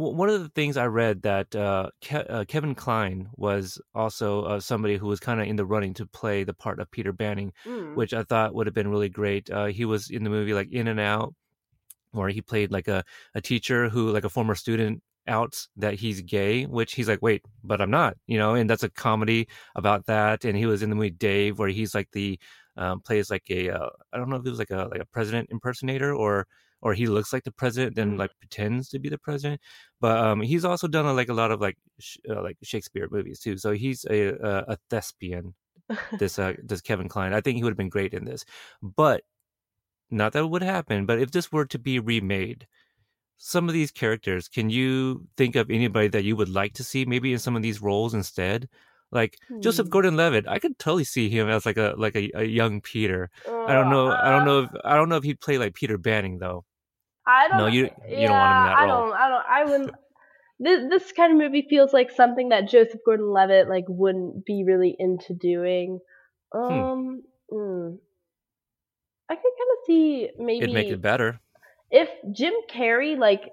one 0.00 0.28
of 0.28 0.42
the 0.42 0.48
things 0.48 0.76
I 0.76 0.86
read 0.86 1.22
that 1.22 1.54
uh, 1.54 1.90
Ke- 2.02 2.26
uh, 2.28 2.44
Kevin 2.46 2.74
Kline 2.74 3.28
was 3.36 3.80
also 3.94 4.42
uh, 4.44 4.60
somebody 4.60 4.96
who 4.96 5.06
was 5.06 5.20
kind 5.20 5.40
of 5.40 5.46
in 5.46 5.56
the 5.56 5.64
running 5.66 5.94
to 5.94 6.06
play 6.06 6.44
the 6.44 6.54
part 6.54 6.80
of 6.80 6.90
Peter 6.90 7.12
Banning, 7.12 7.52
Mm. 7.66 7.94
which 7.94 8.14
I 8.14 8.22
thought 8.22 8.54
would 8.54 8.66
have 8.66 8.74
been 8.74 8.88
really 8.90 9.08
great. 9.08 9.50
Uh, 9.50 9.66
he 9.66 9.84
was 9.84 10.10
in 10.10 10.24
the 10.24 10.30
movie 10.30 10.54
like 10.54 10.70
In 10.72 10.88
and 10.88 11.00
Out, 11.00 11.34
where 12.12 12.28
he 12.30 12.40
played 12.42 12.72
like 12.72 12.88
a, 12.88 13.04
a 13.34 13.40
teacher 13.40 13.88
who 13.88 14.10
like 14.10 14.24
a 14.24 14.30
former 14.30 14.54
student 14.54 15.02
outs 15.28 15.68
that 15.76 15.94
he's 15.94 16.22
gay, 16.22 16.64
which 16.64 16.94
he's 16.94 17.08
like, 17.08 17.22
wait, 17.22 17.42
but 17.62 17.80
I'm 17.80 17.90
not, 17.90 18.16
you 18.26 18.38
know, 18.38 18.54
and 18.54 18.68
that's 18.68 18.82
a 18.82 18.90
comedy 18.90 19.46
about 19.76 20.06
that. 20.06 20.44
And 20.44 20.56
he 20.56 20.66
was 20.66 20.82
in 20.82 20.90
the 20.90 20.96
movie 20.96 21.10
Dave, 21.10 21.58
where 21.58 21.68
he's 21.68 21.94
like 21.94 22.08
the 22.12 22.38
um, 22.76 23.00
plays 23.00 23.30
like 23.30 23.44
a 23.50 23.70
uh, 23.70 23.90
I 24.12 24.16
don't 24.18 24.28
know 24.30 24.36
if 24.36 24.46
it 24.46 24.50
was 24.50 24.58
like 24.58 24.70
a 24.70 24.88
like 24.90 25.00
a 25.00 25.06
president 25.06 25.50
impersonator 25.50 26.12
or 26.14 26.46
or 26.82 26.94
he 26.94 27.06
looks 27.06 27.32
like 27.32 27.44
the 27.44 27.52
president 27.52 27.96
then 27.96 28.14
Mm. 28.16 28.18
like 28.18 28.30
pretends 28.40 28.88
to 28.90 28.98
be 28.98 29.08
the 29.08 29.18
president. 29.18 29.60
But 30.00 30.16
um, 30.18 30.40
he's 30.40 30.64
also 30.64 30.88
done 30.88 31.06
uh, 31.06 31.14
like 31.14 31.28
a 31.28 31.34
lot 31.34 31.50
of 31.50 31.60
like 31.60 31.76
sh- 31.98 32.18
uh, 32.28 32.42
like 32.42 32.56
Shakespeare 32.62 33.08
movies 33.10 33.40
too. 33.40 33.56
So 33.58 33.72
he's 33.72 34.04
a 34.10 34.28
a, 34.30 34.64
a 34.74 34.78
thespian. 34.90 35.54
this 36.18 36.38
uh 36.38 36.54
this 36.62 36.80
Kevin 36.80 37.08
Kline. 37.08 37.32
I 37.34 37.40
think 37.40 37.56
he 37.56 37.64
would 37.64 37.70
have 37.72 37.76
been 37.78 37.88
great 37.88 38.14
in 38.14 38.24
this. 38.24 38.44
But 38.82 39.22
not 40.10 40.32
that 40.32 40.40
it 40.44 40.50
would 40.50 40.62
happen, 40.62 41.06
but 41.06 41.20
if 41.20 41.30
this 41.30 41.52
were 41.52 41.66
to 41.66 41.78
be 41.78 41.98
remade, 41.98 42.66
some 43.38 43.68
of 43.68 43.74
these 43.74 43.90
characters, 43.90 44.48
can 44.48 44.70
you 44.70 45.26
think 45.36 45.56
of 45.56 45.70
anybody 45.70 46.08
that 46.08 46.24
you 46.24 46.36
would 46.36 46.48
like 46.48 46.74
to 46.74 46.84
see 46.84 47.04
maybe 47.04 47.32
in 47.32 47.38
some 47.38 47.56
of 47.56 47.62
these 47.62 47.80
roles 47.82 48.14
instead? 48.14 48.68
Like 49.12 49.38
Joseph 49.60 49.86
Hmm. 49.86 49.90
Gordon-Levitt, 49.90 50.46
I 50.48 50.58
could 50.60 50.78
totally 50.78 51.04
see 51.04 51.28
him 51.28 51.48
as 51.48 51.66
like 51.66 51.76
a 51.76 51.94
like 51.98 52.14
a, 52.16 52.30
a 52.34 52.44
young 52.44 52.80
Peter. 52.80 53.30
I 53.46 53.72
don't 53.74 53.90
know. 53.90 54.10
I 54.12 54.30
don't 54.30 54.42
Uh, 54.42 54.44
know 54.44 54.58
if 54.64 54.70
I 54.84 54.94
don't 54.96 55.08
know 55.08 55.16
if 55.16 55.24
he'd 55.24 55.40
play 55.40 55.58
like 55.58 55.74
Peter 55.74 55.98
Banning 55.98 56.38
though. 56.38 56.64
I 57.30 57.48
don't. 57.48 57.58
No, 57.58 57.66
you- 57.66 57.90
yeah, 58.08 58.18
you 58.20 58.28
don't 58.28 58.38
want 58.38 58.52
him 58.52 58.58
in 58.58 58.64
that 58.64 58.78
I 58.78 58.84
role. 58.84 59.08
don't. 59.08 59.12
I 59.12 59.28
don't. 59.28 59.44
I 59.48 59.64
wouldn't. 59.64 59.90
This, 60.62 60.90
this 60.90 61.12
kind 61.12 61.32
of 61.32 61.38
movie 61.38 61.66
feels 61.70 61.94
like 61.94 62.10
something 62.10 62.50
that 62.50 62.68
Joseph 62.68 63.00
Gordon-Levitt 63.06 63.66
like 63.68 63.86
wouldn't 63.88 64.44
be 64.44 64.62
really 64.66 64.94
into 64.98 65.32
doing. 65.32 66.00
Um, 66.54 67.22
mm. 67.50 67.96
I 69.30 69.34
could 69.36 69.42
kind 69.42 69.70
of 69.72 69.78
see 69.86 70.30
maybe 70.38 70.64
It'd 70.64 70.74
make 70.74 70.88
it 70.88 71.00
better. 71.00 71.40
if 71.90 72.10
Jim 72.32 72.52
Carrey 72.70 73.18
like 73.18 73.50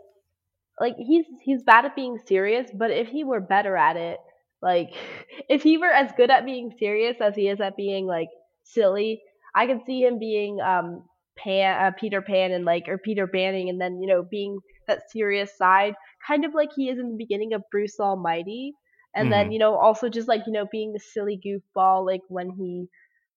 like 0.81 0.95
he's 0.97 1.25
he's 1.43 1.63
bad 1.63 1.85
at 1.85 1.95
being 1.95 2.19
serious, 2.27 2.69
but 2.73 2.91
if 2.91 3.07
he 3.07 3.23
were 3.23 3.39
better 3.39 3.77
at 3.77 3.95
it, 3.97 4.19
like 4.61 4.89
if 5.49 5.63
he 5.63 5.77
were 5.77 5.87
as 5.91 6.11
good 6.17 6.29
at 6.29 6.45
being 6.45 6.73
serious 6.77 7.17
as 7.21 7.35
he 7.35 7.47
is 7.47 7.61
at 7.61 7.77
being 7.77 8.05
like 8.05 8.29
silly, 8.63 9.21
I 9.55 9.65
could 9.65 9.81
see 9.85 10.01
him 10.03 10.19
being 10.19 10.59
um 10.59 11.03
Pan 11.37 11.85
uh, 11.85 11.91
Peter 11.99 12.21
Pan 12.21 12.51
and 12.51 12.65
like 12.65 12.87
or 12.87 12.97
Peter 12.97 13.27
Banning 13.27 13.69
and 13.69 13.79
then 13.81 13.99
you 14.01 14.07
know 14.07 14.23
being 14.23 14.59
that 14.87 15.09
serious 15.11 15.55
side, 15.57 15.95
kind 16.25 16.45
of 16.45 16.53
like 16.53 16.69
he 16.75 16.89
is 16.89 16.99
in 16.99 17.09
the 17.11 17.17
beginning 17.17 17.53
of 17.53 17.63
Bruce 17.71 17.99
Almighty. 17.99 18.73
And 19.15 19.31
then 19.31 19.51
Mhm. 19.51 19.51
you 19.51 19.59
know 19.59 19.75
also 19.75 20.09
just 20.09 20.27
like 20.27 20.43
you 20.47 20.53
know 20.53 20.67
being 20.71 20.93
the 20.93 20.99
silly 20.99 21.39
goofball 21.43 22.05
like 22.05 22.21
when 22.29 22.49
he 22.51 22.87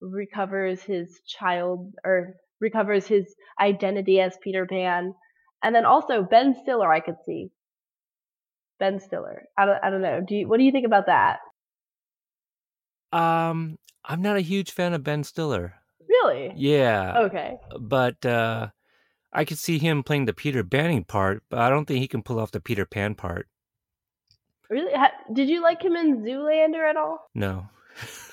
recovers 0.00 0.82
his 0.82 1.20
child 1.26 1.94
or 2.04 2.34
recovers 2.60 3.06
his 3.06 3.34
identity 3.60 4.20
as 4.20 4.36
Peter 4.42 4.66
Pan. 4.66 5.14
And 5.62 5.74
then 5.74 5.84
also 5.86 6.22
Ben 6.22 6.54
Stiller, 6.54 6.92
I 6.92 7.00
could 7.00 7.16
see. 7.26 7.50
Ben 8.80 8.98
Stiller. 8.98 9.46
I 9.56 9.64
don't. 9.64 9.84
I 9.84 9.90
don't 9.90 10.02
know. 10.02 10.20
Do 10.20 10.34
you? 10.34 10.48
What 10.48 10.56
do 10.58 10.64
you 10.64 10.72
think 10.72 10.84
about 10.86 11.06
that? 11.06 11.38
Um, 13.12 13.78
I'm 14.04 14.22
not 14.22 14.36
a 14.36 14.40
huge 14.40 14.70
fan 14.72 14.92
of 14.94 15.02
Ben 15.02 15.24
Stiller. 15.24 15.79
Really? 16.24 16.52
Yeah, 16.56 17.18
Okay. 17.26 17.56
but 17.78 18.24
uh, 18.26 18.68
I 19.32 19.44
could 19.44 19.58
see 19.58 19.78
him 19.78 20.02
playing 20.02 20.26
the 20.26 20.32
Peter 20.32 20.62
Banning 20.62 21.04
part, 21.04 21.42
but 21.48 21.58
I 21.58 21.68
don't 21.70 21.86
think 21.86 22.00
he 22.00 22.08
can 22.08 22.22
pull 22.22 22.38
off 22.40 22.50
the 22.50 22.60
Peter 22.60 22.84
Pan 22.86 23.14
part. 23.14 23.48
Really? 24.68 24.92
Did 25.32 25.48
you 25.48 25.62
like 25.62 25.82
him 25.82 25.96
in 25.96 26.22
Zoolander 26.22 26.88
at 26.88 26.96
all? 26.96 27.28
No. 27.34 27.68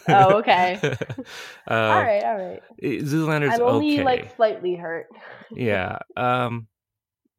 Oh, 0.07 0.37
okay. 0.39 0.79
uh, 0.83 1.73
all 1.73 2.01
right. 2.01 2.23
All 2.23 2.37
right. 2.37 2.61
Zoolander's 2.81 3.55
I'm 3.55 3.61
only 3.63 3.95
okay. 3.95 4.03
like 4.03 4.35
slightly 4.35 4.75
hurt. 4.75 5.07
yeah. 5.51 5.97
Um. 6.15 6.67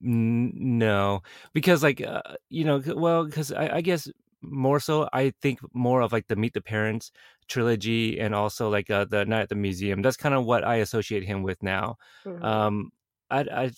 n- 0.05 0.53
no, 0.79 1.23
because 1.53 1.83
like 1.83 2.03
uh, 2.03 2.23
you 2.51 2.65
know, 2.65 2.83
well, 2.95 3.25
because 3.25 3.53
I, 3.53 3.77
I 3.77 3.81
guess 3.81 4.09
more 4.43 4.81
so, 4.81 5.09
I 5.13 5.33
think 5.41 5.61
more 5.73 6.01
of 6.03 6.13
like 6.13 6.27
the 6.29 6.37
Meet 6.37 6.55
the 6.55 6.61
Parents 6.61 7.11
trilogy, 7.49 8.21
and 8.21 8.35
also 8.35 8.69
like 8.69 8.91
uh, 8.91 9.05
the 9.05 9.25
Night 9.25 9.43
at 9.43 9.49
the 9.49 9.55
Museum. 9.55 10.03
That's 10.03 10.17
kind 10.17 10.35
of 10.35 10.45
what 10.45 10.65
I 10.65 10.77
associate 10.77 11.25
him 11.25 11.43
with 11.43 11.63
now. 11.63 11.97
Mhm. 12.25 12.43
Um, 12.45 12.91
I, 13.31 13.41
I, 13.41 13.71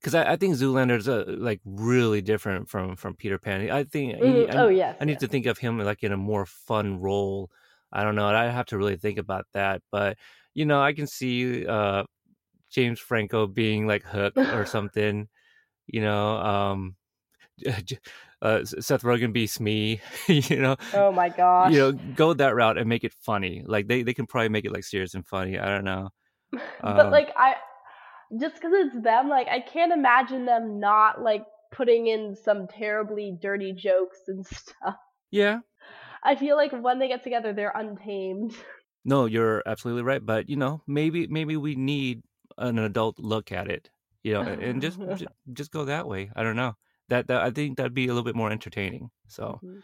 because 0.00 0.14
I, 0.14 0.32
I 0.32 0.36
think 0.36 0.54
Zoolander's 0.54 1.08
uh, 1.08 1.24
like 1.26 1.60
really 1.64 2.20
different 2.22 2.68
from 2.68 2.96
from 2.96 3.14
Peter 3.16 3.38
Pan. 3.38 3.70
I 3.70 3.84
think 3.84 4.14
Mhm. 4.16 4.54
I, 4.54 4.58
oh 4.58 4.68
yes. 4.68 4.96
I 5.00 5.04
need 5.04 5.12
yes. 5.12 5.20
to 5.20 5.28
think 5.28 5.46
of 5.46 5.58
him 5.58 5.78
like 5.78 6.02
in 6.02 6.12
a 6.12 6.16
more 6.16 6.46
fun 6.46 7.00
role. 7.00 7.50
I 7.92 8.02
don't 8.04 8.14
know. 8.16 8.26
I 8.28 8.46
have 8.48 8.66
to 8.66 8.78
really 8.78 8.96
think 8.96 9.18
about 9.18 9.46
that. 9.54 9.82
But 9.90 10.18
you 10.54 10.66
know, 10.66 10.80
I 10.80 10.92
can 10.92 11.06
see 11.06 11.66
uh 11.66 12.04
James 12.70 13.00
Franco 13.00 13.46
being 13.46 13.86
like 13.86 14.04
Hook 14.04 14.36
or 14.36 14.66
something. 14.76 15.28
You 15.86 16.02
know, 16.02 16.36
um, 16.36 16.96
uh, 18.42 18.64
Seth 18.64 19.02
Rogen 19.02 19.32
beats 19.32 19.58
me, 19.60 20.00
you 20.28 20.56
know, 20.56 20.76
Oh 20.94 21.12
my 21.12 21.28
gosh. 21.28 21.72
you 21.72 21.78
know, 21.78 21.92
go 21.92 22.34
that 22.34 22.54
route 22.54 22.78
and 22.78 22.88
make 22.88 23.04
it 23.04 23.12
funny. 23.12 23.62
Like 23.66 23.88
they 23.88 24.02
they 24.02 24.14
can 24.14 24.26
probably 24.26 24.48
make 24.48 24.64
it 24.64 24.72
like 24.72 24.84
serious 24.84 25.14
and 25.14 25.26
funny. 25.26 25.58
I 25.58 25.66
don't 25.66 25.84
know. 25.84 26.10
but 26.80 27.06
um, 27.06 27.10
like 27.10 27.30
I, 27.36 27.54
just 28.40 28.54
because 28.54 28.72
it's 28.74 29.02
them, 29.02 29.28
like 29.28 29.48
I 29.48 29.60
can't 29.60 29.92
imagine 29.92 30.44
them 30.46 30.78
not 30.80 31.22
like 31.22 31.44
putting 31.72 32.06
in 32.06 32.36
some 32.36 32.66
terribly 32.68 33.36
dirty 33.40 33.72
jokes 33.72 34.18
and 34.28 34.46
stuff. 34.46 34.96
Yeah. 35.30 35.60
I 36.22 36.34
feel 36.34 36.56
like 36.56 36.72
when 36.72 36.98
they 36.98 37.08
get 37.08 37.22
together, 37.22 37.52
they're 37.52 37.72
untamed. 37.74 38.54
No, 39.04 39.26
you're 39.26 39.62
absolutely 39.66 40.02
right. 40.02 40.24
But 40.24 40.48
you 40.48 40.56
know, 40.56 40.82
maybe 40.86 41.26
maybe 41.26 41.56
we 41.56 41.74
need 41.74 42.22
an 42.56 42.78
adult 42.78 43.18
look 43.18 43.52
at 43.52 43.68
it. 43.68 43.90
You 44.22 44.34
know, 44.34 44.40
and 44.42 44.82
just 44.82 44.98
just 45.52 45.70
go 45.70 45.84
that 45.86 46.06
way. 46.06 46.30
I 46.34 46.42
don't 46.42 46.56
know. 46.56 46.74
That 47.08 47.28
that 47.28 47.42
I 47.42 47.50
think 47.50 47.76
that'd 47.76 47.94
be 47.94 48.06
a 48.06 48.08
little 48.08 48.24
bit 48.24 48.36
more 48.36 48.50
entertaining. 48.50 49.10
So, 49.28 49.62
Mhm. 49.62 49.82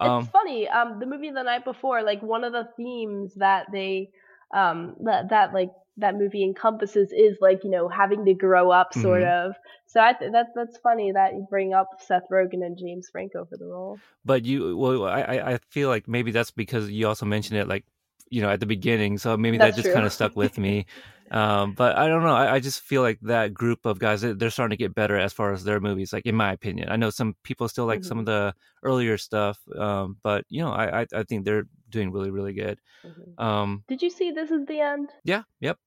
um, 0.00 0.28
it's 0.28 0.28
funny. 0.30 0.68
Um, 0.68 0.98
the 0.98 1.06
movie 1.06 1.30
the 1.30 1.42
night 1.42 1.64
before, 1.64 2.02
like 2.02 2.22
one 2.22 2.44
of 2.44 2.52
the 2.52 2.68
themes 2.76 3.34
that 3.36 3.66
they, 3.72 4.10
um, 4.54 4.96
that 5.04 5.30
that 5.30 5.52
like 5.54 5.70
that 5.98 6.16
movie 6.16 6.42
encompasses 6.44 7.12
is 7.12 7.38
like 7.40 7.62
you 7.64 7.70
know 7.70 7.88
having 7.88 8.24
to 8.24 8.34
grow 8.34 8.70
up, 8.70 8.92
sort 8.94 9.22
Mhm. 9.22 9.24
of. 9.24 9.54
So 9.86 10.00
I 10.00 10.12
th- 10.12 10.32
that's 10.32 10.50
that's 10.54 10.78
funny 10.78 11.12
that 11.12 11.34
you 11.34 11.46
bring 11.48 11.72
up 11.74 11.88
Seth 12.00 12.28
Rogen 12.30 12.64
and 12.64 12.78
James 12.78 13.08
Franco 13.10 13.44
for 13.46 13.56
the 13.56 13.66
role. 13.66 14.02
but 14.24 14.44
you, 14.44 14.76
well, 14.76 15.04
I 15.04 15.20
I 15.22 15.52
I 15.54 15.58
feel 15.70 15.88
like 15.88 16.08
maybe 16.08 16.30
that's 16.30 16.50
because 16.50 16.90
you 16.90 17.06
also 17.06 17.26
mentioned 17.26 17.58
it 17.58 17.68
like 17.68 17.84
you 18.30 18.42
know 18.42 18.50
at 18.50 18.60
the 18.60 18.66
beginning, 18.66 19.18
so 19.18 19.36
maybe 19.36 19.58
That's 19.58 19.74
that 19.74 19.74
just 19.74 19.90
kind 19.90 20.06
of 20.06 20.12
stuck 20.12 20.36
with 20.36 20.58
me. 20.58 20.86
um, 21.30 21.72
but 21.74 21.96
I 21.96 22.06
don't 22.08 22.22
know. 22.22 22.34
I, 22.34 22.54
I 22.54 22.60
just 22.60 22.80
feel 22.82 23.02
like 23.02 23.18
that 23.22 23.52
group 23.54 23.86
of 23.86 23.98
guys 23.98 24.20
they- 24.20 24.32
they're 24.32 24.50
starting 24.50 24.76
to 24.76 24.82
get 24.84 24.94
better 24.94 25.16
as 25.18 25.32
far 25.32 25.52
as 25.52 25.64
their 25.64 25.80
movies. 25.80 26.12
Like 26.12 26.26
in 26.26 26.34
my 26.34 26.52
opinion, 26.52 26.88
I 26.90 26.96
know 26.96 27.10
some 27.10 27.34
people 27.42 27.68
still 27.68 27.86
like 27.86 28.04
some 28.04 28.18
of 28.18 28.26
Mm-hmm. 28.26 28.48
the 28.48 28.54
earlier 28.82 29.16
stuff. 29.18 29.58
Um, 29.76 30.16
but 30.22 30.44
you 30.48 30.62
know, 30.62 30.70
I 30.72 31.00
I, 31.02 31.06
I 31.14 31.22
think 31.24 31.44
they're 31.44 31.64
doing 31.90 32.12
really 32.12 32.30
really 32.30 32.52
good. 32.54 32.78
Mhm. 33.04 33.42
Um, 33.42 33.84
Did 33.88 34.02
you 34.02 34.10
see 34.10 34.30
This 34.32 34.50
Is 34.50 34.66
the 34.66 34.80
End? 34.80 35.10
Yeah, 35.24 35.42
yep. 35.60 35.78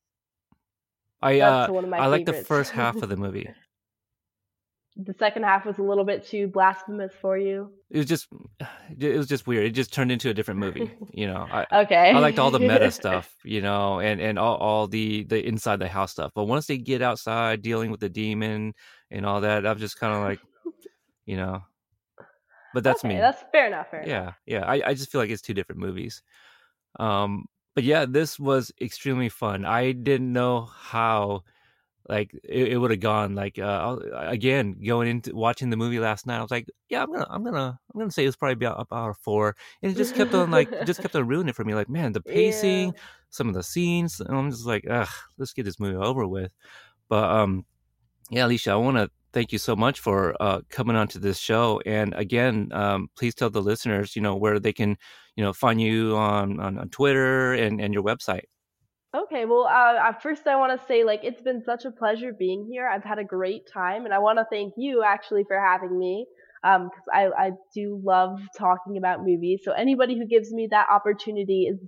I 1.22 1.40
uh 1.42 1.68
one 1.72 1.84
of 1.84 1.90
my 1.90 1.98
I 1.98 2.08
like 2.08 2.26
the 2.26 2.34
first 2.34 2.72
half 2.72 2.96
of 3.02 3.10
the 3.10 3.18
movie. 3.18 3.50
The 4.99 5.14
second 5.19 5.44
half 5.44 5.64
was 5.65 5.78
a 5.78 5.84
little 5.84 6.03
bit 6.03 6.26
too 6.26 6.48
blasphemous 6.48 7.14
for 7.22 7.38
you. 7.38 7.72
It 7.91 7.98
was 7.98 8.07
just 8.07 8.28
it 8.99 9.15
was 9.15 9.28
just 9.28 9.45
weird. 9.45 9.65
It 9.65 9.72
just 9.72 9.94
turned 9.94 10.11
into 10.11 10.30
a 10.30 10.34
different 10.34 10.60
movie, 10.60 10.91
you 11.14 11.28
know. 11.28 11.45
I 11.52 11.65
Okay. 11.84 12.11
I 12.11 12.19
liked 12.19 12.40
all 12.40 12.52
the 12.52 12.60
meta 12.60 12.90
stuff, 13.02 13.34
you 13.44 13.61
know, 13.61 13.99
and 13.99 14.19
and 14.19 14.40
all, 14.40 14.56
all 14.57 14.88
the 14.88 15.24
the 15.24 15.45
inside 15.45 15.78
the 15.80 15.88
house 15.88 16.11
stuff. 16.11 16.32
But 16.34 16.45
once 16.45 16.65
they 16.65 16.78
get 16.78 17.02
outside 17.02 17.61
dealing 17.61 17.91
with 17.91 17.99
the 17.99 18.10
demon 18.10 18.74
and 19.11 19.26
all 19.26 19.41
that, 19.41 19.65
I'm 19.68 19.78
just 19.78 19.99
kind 19.99 20.14
of 20.15 20.22
like, 20.22 20.40
you 21.26 21.38
know. 21.38 21.61
But 22.74 22.84
that's 22.84 23.03
okay, 23.06 23.15
me. 23.15 23.19
That's 23.19 23.44
fair 23.52 23.68
enough. 23.68 23.90
Fair 23.91 24.02
enough. 24.02 24.36
yeah 24.48 24.57
yeah 24.60 24.65
I, 24.65 24.90
I 24.90 24.94
just 24.94 25.11
feel 25.11 25.22
like 25.22 25.30
it's 25.30 25.41
two 25.41 25.53
different 25.53 25.82
movies 25.82 26.22
um 26.99 27.45
but 27.76 27.84
yeah 27.84 28.06
this 28.06 28.40
was 28.40 28.72
extremely 28.82 29.30
fun 29.30 29.65
i 29.65 29.91
didn't 29.91 30.32
know 30.34 30.61
how 30.65 31.44
like 32.10 32.32
it, 32.44 32.70
it 32.70 32.78
would 32.78 32.92
have 32.92 33.00
gone 33.00 33.36
like 33.36 33.60
uh 33.60 33.98
again 34.14 34.76
going 34.86 35.08
into 35.08 35.36
watching 35.36 35.70
the 35.70 35.78
movie 35.78 36.00
last 36.00 36.26
night 36.26 36.38
i 36.40 36.42
was 36.42 36.52
like 36.52 36.68
yeah 36.90 37.02
i'm 37.04 37.12
gonna 37.12 37.28
i'm 37.30 37.44
gonna 37.44 37.80
i'm 37.94 38.00
gonna 38.00 38.12
say 38.12 38.26
it's 38.26 38.36
probably 38.36 38.54
about 38.54 38.80
about 38.80 39.10
a 39.10 39.14
four 39.14 39.56
and 39.82 39.92
it 39.92 39.96
just 39.96 40.14
kept 40.14 40.34
on 40.34 40.50
like 40.52 40.70
just 40.84 41.02
kept 41.02 41.16
on 41.16 41.28
ruining 41.28 41.50
it 41.50 41.56
for 41.56 41.66
me 41.66 41.74
like 41.76 41.90
man 41.90 42.14
the 42.14 42.22
pacing 42.36 42.94
Yeah. 42.96 43.02
some 43.30 43.48
of 43.50 43.54
the 43.56 43.64
scenes 43.64 44.20
and 44.20 44.36
i'm 44.38 44.50
just 44.52 44.66
like 44.66 44.86
ugh 44.90 45.10
let's 45.38 45.54
get 45.54 45.66
this 45.66 45.80
movie 45.80 45.98
over 45.98 46.26
with 46.28 46.52
but 47.10 47.30
um 47.30 47.66
yeah 48.32 48.46
alicia 48.46 48.72
i 48.72 48.76
want 48.76 48.98
to 48.98 49.10
thank 49.34 49.52
you 49.52 49.58
so 49.60 49.76
much 49.76 50.00
for 50.00 50.36
uh 50.42 50.62
coming 50.70 50.96
onto 50.96 51.20
this 51.20 51.38
show 51.38 51.82
and 51.86 52.14
again 52.16 52.70
um 52.74 53.10
please 53.18 53.36
tell 53.36 53.50
the 53.50 53.62
listeners 53.62 54.16
you 54.16 54.22
know 54.22 54.36
where 54.36 54.60
they 54.60 54.74
can 54.74 54.98
you 55.36 55.44
know 55.44 55.54
find 55.54 55.82
you 55.82 56.16
on 56.16 56.60
on, 56.60 56.78
on 56.78 56.90
twitter 56.90 57.54
and 57.54 57.80
and 57.82 57.94
your 57.94 58.04
website 58.04 58.44
Okay, 59.16 59.46
well, 59.46 59.64
uh, 59.64 60.12
first 60.22 60.48
I 60.48 60.58
want 60.58 60.80
to 60.80 60.88
say 60.88 61.04
like 61.04 61.22
it's 61.24 61.42
been 61.42 61.64
such 61.64 61.86
a 61.86 61.92
pleasure 61.92 62.34
being 62.34 62.68
here. 62.70 62.88
I've 62.88 63.04
had 63.04 63.20
a 63.20 63.24
great 63.24 63.64
time, 63.72 64.06
and 64.06 64.14
I 64.14 64.20
want 64.20 64.38
to 64.38 64.46
thank 64.52 64.74
you 64.78 65.04
actually 65.04 65.46
for 65.48 65.58
having 65.58 65.98
me 65.98 66.26
because 66.62 66.92
I 67.14 67.28
I 67.38 67.52
do 67.74 68.02
love 68.04 68.40
talking 68.58 68.98
about 68.98 69.26
movies. 69.26 69.62
So 69.64 69.72
anybody 69.72 70.18
who 70.18 70.26
gives 70.26 70.52
me 70.52 70.68
that 70.72 70.88
opportunity 70.92 71.64
is 71.64 71.80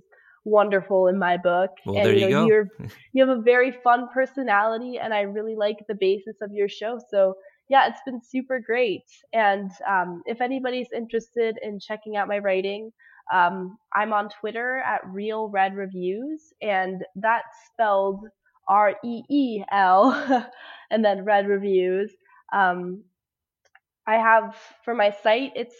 wonderful 0.44 1.08
in 1.08 1.18
my 1.18 1.36
book. 1.36 1.70
Well, 1.84 1.96
and 1.96 2.06
there 2.06 2.14
you 2.14 2.20
you 2.20 2.30
know 2.30 2.42
go. 2.42 2.46
you're 2.46 2.68
you 3.12 3.26
have 3.26 3.38
a 3.38 3.42
very 3.42 3.72
fun 3.84 4.08
personality, 4.14 4.98
and 4.98 5.12
I 5.12 5.20
really 5.22 5.56
like 5.56 5.76
the 5.88 5.96
basis 6.00 6.36
of 6.40 6.52
your 6.52 6.68
show. 6.68 6.98
So 7.10 7.34
yeah, 7.68 7.86
it's 7.86 8.00
been 8.04 8.20
super 8.22 8.60
great. 8.60 9.04
And 9.34 9.70
um, 9.86 10.22
if 10.24 10.40
anybody's 10.40 10.88
interested 10.96 11.56
in 11.62 11.78
checking 11.78 12.16
out 12.16 12.28
my 12.28 12.38
writing. 12.38 12.92
Um, 13.32 13.78
I'm 13.94 14.12
on 14.12 14.28
Twitter 14.28 14.78
at 14.78 15.06
Reel 15.06 15.48
Red 15.48 15.76
Reviews, 15.76 16.52
and 16.60 17.04
that's 17.16 17.56
spelled 17.72 18.26
R 18.68 18.94
E 19.04 19.22
E 19.28 19.64
L, 19.70 20.50
and 20.90 21.04
then 21.04 21.24
Red 21.24 21.46
Reviews. 21.48 22.12
Um, 22.52 23.04
I 24.06 24.16
have 24.16 24.56
for 24.84 24.94
my 24.94 25.10
site, 25.10 25.52
it's 25.54 25.76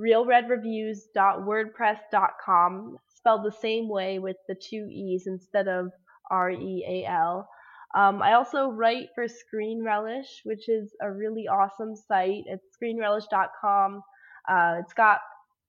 reelredreviews.wordpress.com, 0.00 2.98
spelled 3.08 3.44
the 3.44 3.52
same 3.52 3.88
way 3.88 4.18
with 4.18 4.36
the 4.48 4.54
two 4.54 4.88
E's 4.90 5.26
instead 5.26 5.68
of 5.68 5.90
R 6.30 6.50
E 6.50 6.84
A 6.88 7.04
L. 7.10 7.48
Um, 7.94 8.20
I 8.22 8.34
also 8.34 8.68
write 8.68 9.08
for 9.14 9.26
Screen 9.28 9.82
Relish, 9.82 10.42
which 10.44 10.68
is 10.68 10.94
a 11.00 11.10
really 11.10 11.48
awesome 11.48 11.96
site. 11.96 12.44
It's 12.46 12.66
screenrelish.com. 12.76 14.02
Uh, 14.48 14.76
it's 14.80 14.92
got 14.92 15.20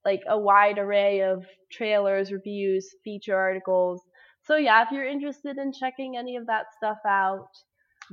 like 0.08 0.24
a 0.30 0.40
wide 0.40 0.80
array 0.80 1.22
of 1.22 1.46
trailers, 1.72 2.32
reviews, 2.32 2.96
feature 3.04 3.38
articles. 3.38 4.02
So 4.44 4.56
yeah, 4.56 4.82
if 4.84 4.90
you're 4.92 5.06
interested 5.06 5.58
in 5.58 5.74
checking 5.74 6.18
any 6.18 6.38
of 6.38 6.48
that 6.48 6.68
stuff 6.78 7.00
out, 7.06 7.50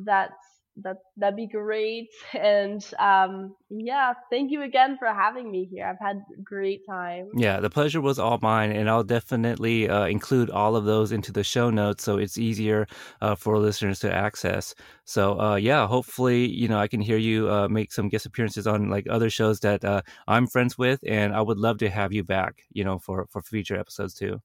that's 0.04 0.53
that 0.82 0.96
that'd 1.16 1.36
be 1.36 1.46
great. 1.46 2.09
And 2.34 2.84
um, 2.98 3.55
yeah, 3.70 4.12
thank 4.30 4.51
you 4.51 4.62
again 4.62 4.96
for 4.98 5.06
having 5.09 5.51
me 5.51 5.68
here. 5.70 5.86
I've 5.86 6.05
had 6.05 6.22
great 6.42 6.80
time. 6.88 7.28
Yeah, 7.36 7.60
the 7.60 7.70
pleasure 7.70 8.01
was 8.01 8.18
all 8.18 8.38
mine, 8.42 8.72
and 8.72 8.90
I'll 8.90 9.05
definitely 9.05 9.88
uh, 9.88 10.06
include 10.06 10.51
all 10.51 10.76
of 10.76 10.84
those 10.84 11.12
into 11.12 11.32
the 11.32 11.44
show 11.44 11.70
notes 11.70 12.05
so 12.05 12.18
it's 12.18 12.38
easier 12.38 12.86
uh, 13.20 13.34
for 13.34 13.59
listeners 13.59 14.01
to 14.01 14.12
access. 14.12 14.74
So, 15.05 15.40
uh, 15.40 15.56
yeah, 15.56 15.86
hopefully, 15.86 16.46
you 16.46 16.68
know, 16.68 16.78
I 16.78 16.88
can 16.88 17.01
hear 17.01 17.18
you 17.18 17.51
uh, 17.51 17.68
make 17.68 17.92
some 17.92 18.09
guest 18.09 18.26
appearances 18.26 18.66
on 18.66 18.90
like 18.90 19.06
other 19.09 19.30
shows 19.30 19.60
that 19.60 19.84
uh, 19.84 20.02
I'm 20.28 20.46
friends 20.46 20.76
with, 20.76 21.01
and 21.06 21.34
I 21.34 21.40
would 21.40 21.59
love 21.59 21.78
to 21.78 21.90
have 21.90 22.12
you 22.12 22.24
back, 22.24 22.62
you 22.72 22.84
know, 22.84 22.98
for 22.98 23.26
for 23.30 23.42
future 23.42 23.78
episodes 23.78 24.14
too. 24.14 24.40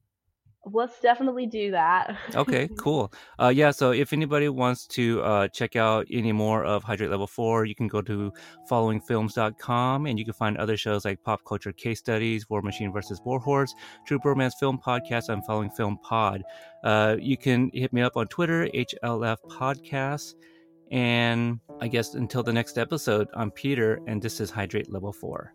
Let's 0.65 0.99
definitely 0.99 1.48
do 1.48 1.72
that. 1.72 2.18
Okay, 2.36 2.68
cool. 2.77 3.14
Uh, 3.40 3.48
yeah, 3.48 3.72
so 3.72 3.91
if 3.91 4.11
anybody 4.11 4.49
wants 4.49 4.86
to 4.88 5.22
uh, 5.22 5.48
check 5.48 5.76
out 5.76 6.06
any 6.11 6.31
more 6.31 6.65
of 6.65 6.84
Hydrate 6.84 7.10
Level 7.10 7.27
4, 7.27 7.65
you 7.65 7.76
can 7.76 7.88
go 7.88 8.02
to 8.02 8.31
followingfilms.com 8.69 10.06
and 10.06 10.19
you 10.19 10.26
can 10.26 10.34
find 10.34 10.57
other 10.57 10.76
shows 10.76 11.06
like 11.06 11.23
Pop 11.23 11.41
Culture 11.48 11.72
Case 11.72 11.99
Studies, 11.99 12.49
War 12.49 12.61
Machine 12.61 12.91
versus 12.91 13.22
Warhorse, 13.23 13.73
True 14.06 14.19
Romance 14.23 14.56
Film 14.60 14.77
Podcast, 14.77 15.30
and 15.30 15.45
Following 15.45 15.72
Film 15.72 15.98
Pod. 16.03 16.44
Uh, 16.84 17.15
you 17.19 17.38
can 17.38 17.72
hit 17.73 17.94
me 17.94 18.02
up 18.02 18.18
on 18.18 18.27
Twitter, 18.27 18.68
HLF 18.73 19.38
Podcasts. 19.49 20.34
And 20.91 21.60
I 21.80 21.88
guess 21.88 22.15
until 22.15 22.44
the 22.44 22.53
next 22.53 22.77
episode, 22.77 23.27
I'm 23.34 23.52
Peter, 23.52 23.99
and 24.07 24.22
this 24.22 24.40
is 24.40 24.49
Hydrate 24.49 24.91
Level 24.91 25.14
4. 25.14 25.53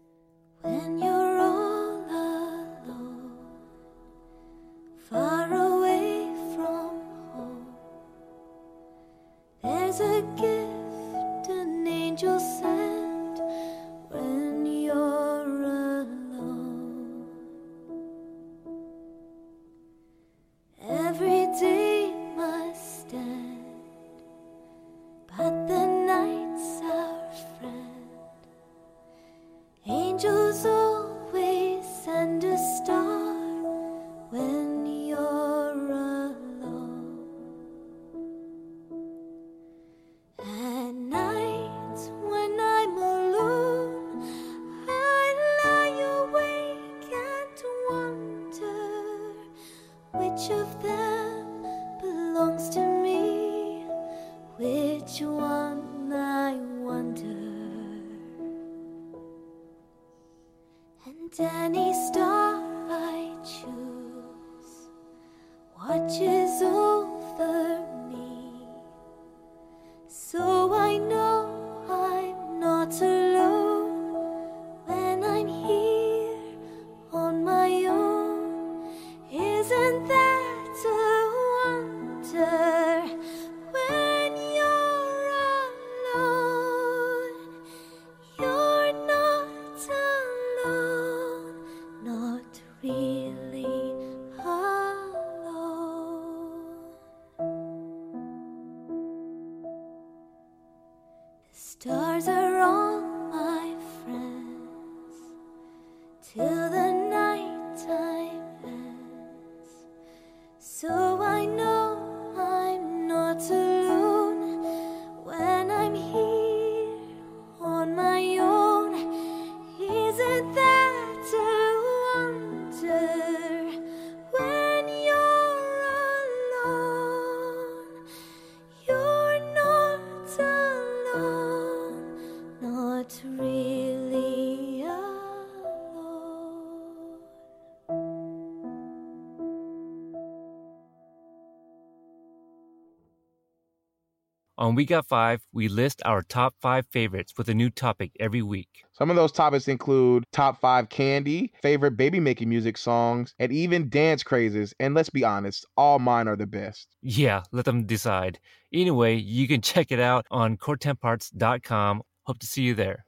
On 144.65 144.75
We 144.75 144.87
Got 144.87 145.07
Five, 145.07 145.43
we 145.53 145.69
list 145.69 146.01
our 146.07 146.23
top 146.23 146.55
five 146.63 146.87
favorites 146.87 147.35
with 147.37 147.51
a 147.51 147.55
new 147.55 147.69
topic 147.69 148.13
every 148.19 148.41
week. 148.41 148.71
Some 148.93 149.11
of 149.11 149.17
those 149.17 149.31
topics 149.31 149.69
include 149.69 150.25
top 150.33 150.59
five 150.59 150.89
candy, 150.89 151.53
favorite 151.61 151.99
baby 151.99 152.19
making 152.19 152.49
music 152.49 152.79
songs, 152.79 153.35
and 153.39 153.53
even 153.53 153.91
dance 153.91 154.23
crazes. 154.23 154.73
And 154.81 154.95
let's 154.95 155.11
be 155.11 155.23
honest, 155.23 155.67
all 155.77 155.99
mine 155.99 156.29
are 156.29 156.37
the 156.37 156.47
best. 156.47 156.89
Yeah, 157.03 157.43
let 157.53 157.67
them 157.67 157.85
decide. 157.85 158.39
Anyway, 158.73 159.17
you 159.17 159.47
can 159.47 159.61
check 159.61 159.93
it 159.93 160.01
out 160.01 160.25
on 160.31 160.57
core10parts.com. 160.57 162.01
Hope 162.23 162.39
to 162.39 162.47
see 162.47 162.63
you 162.63 162.73
there. 162.73 163.05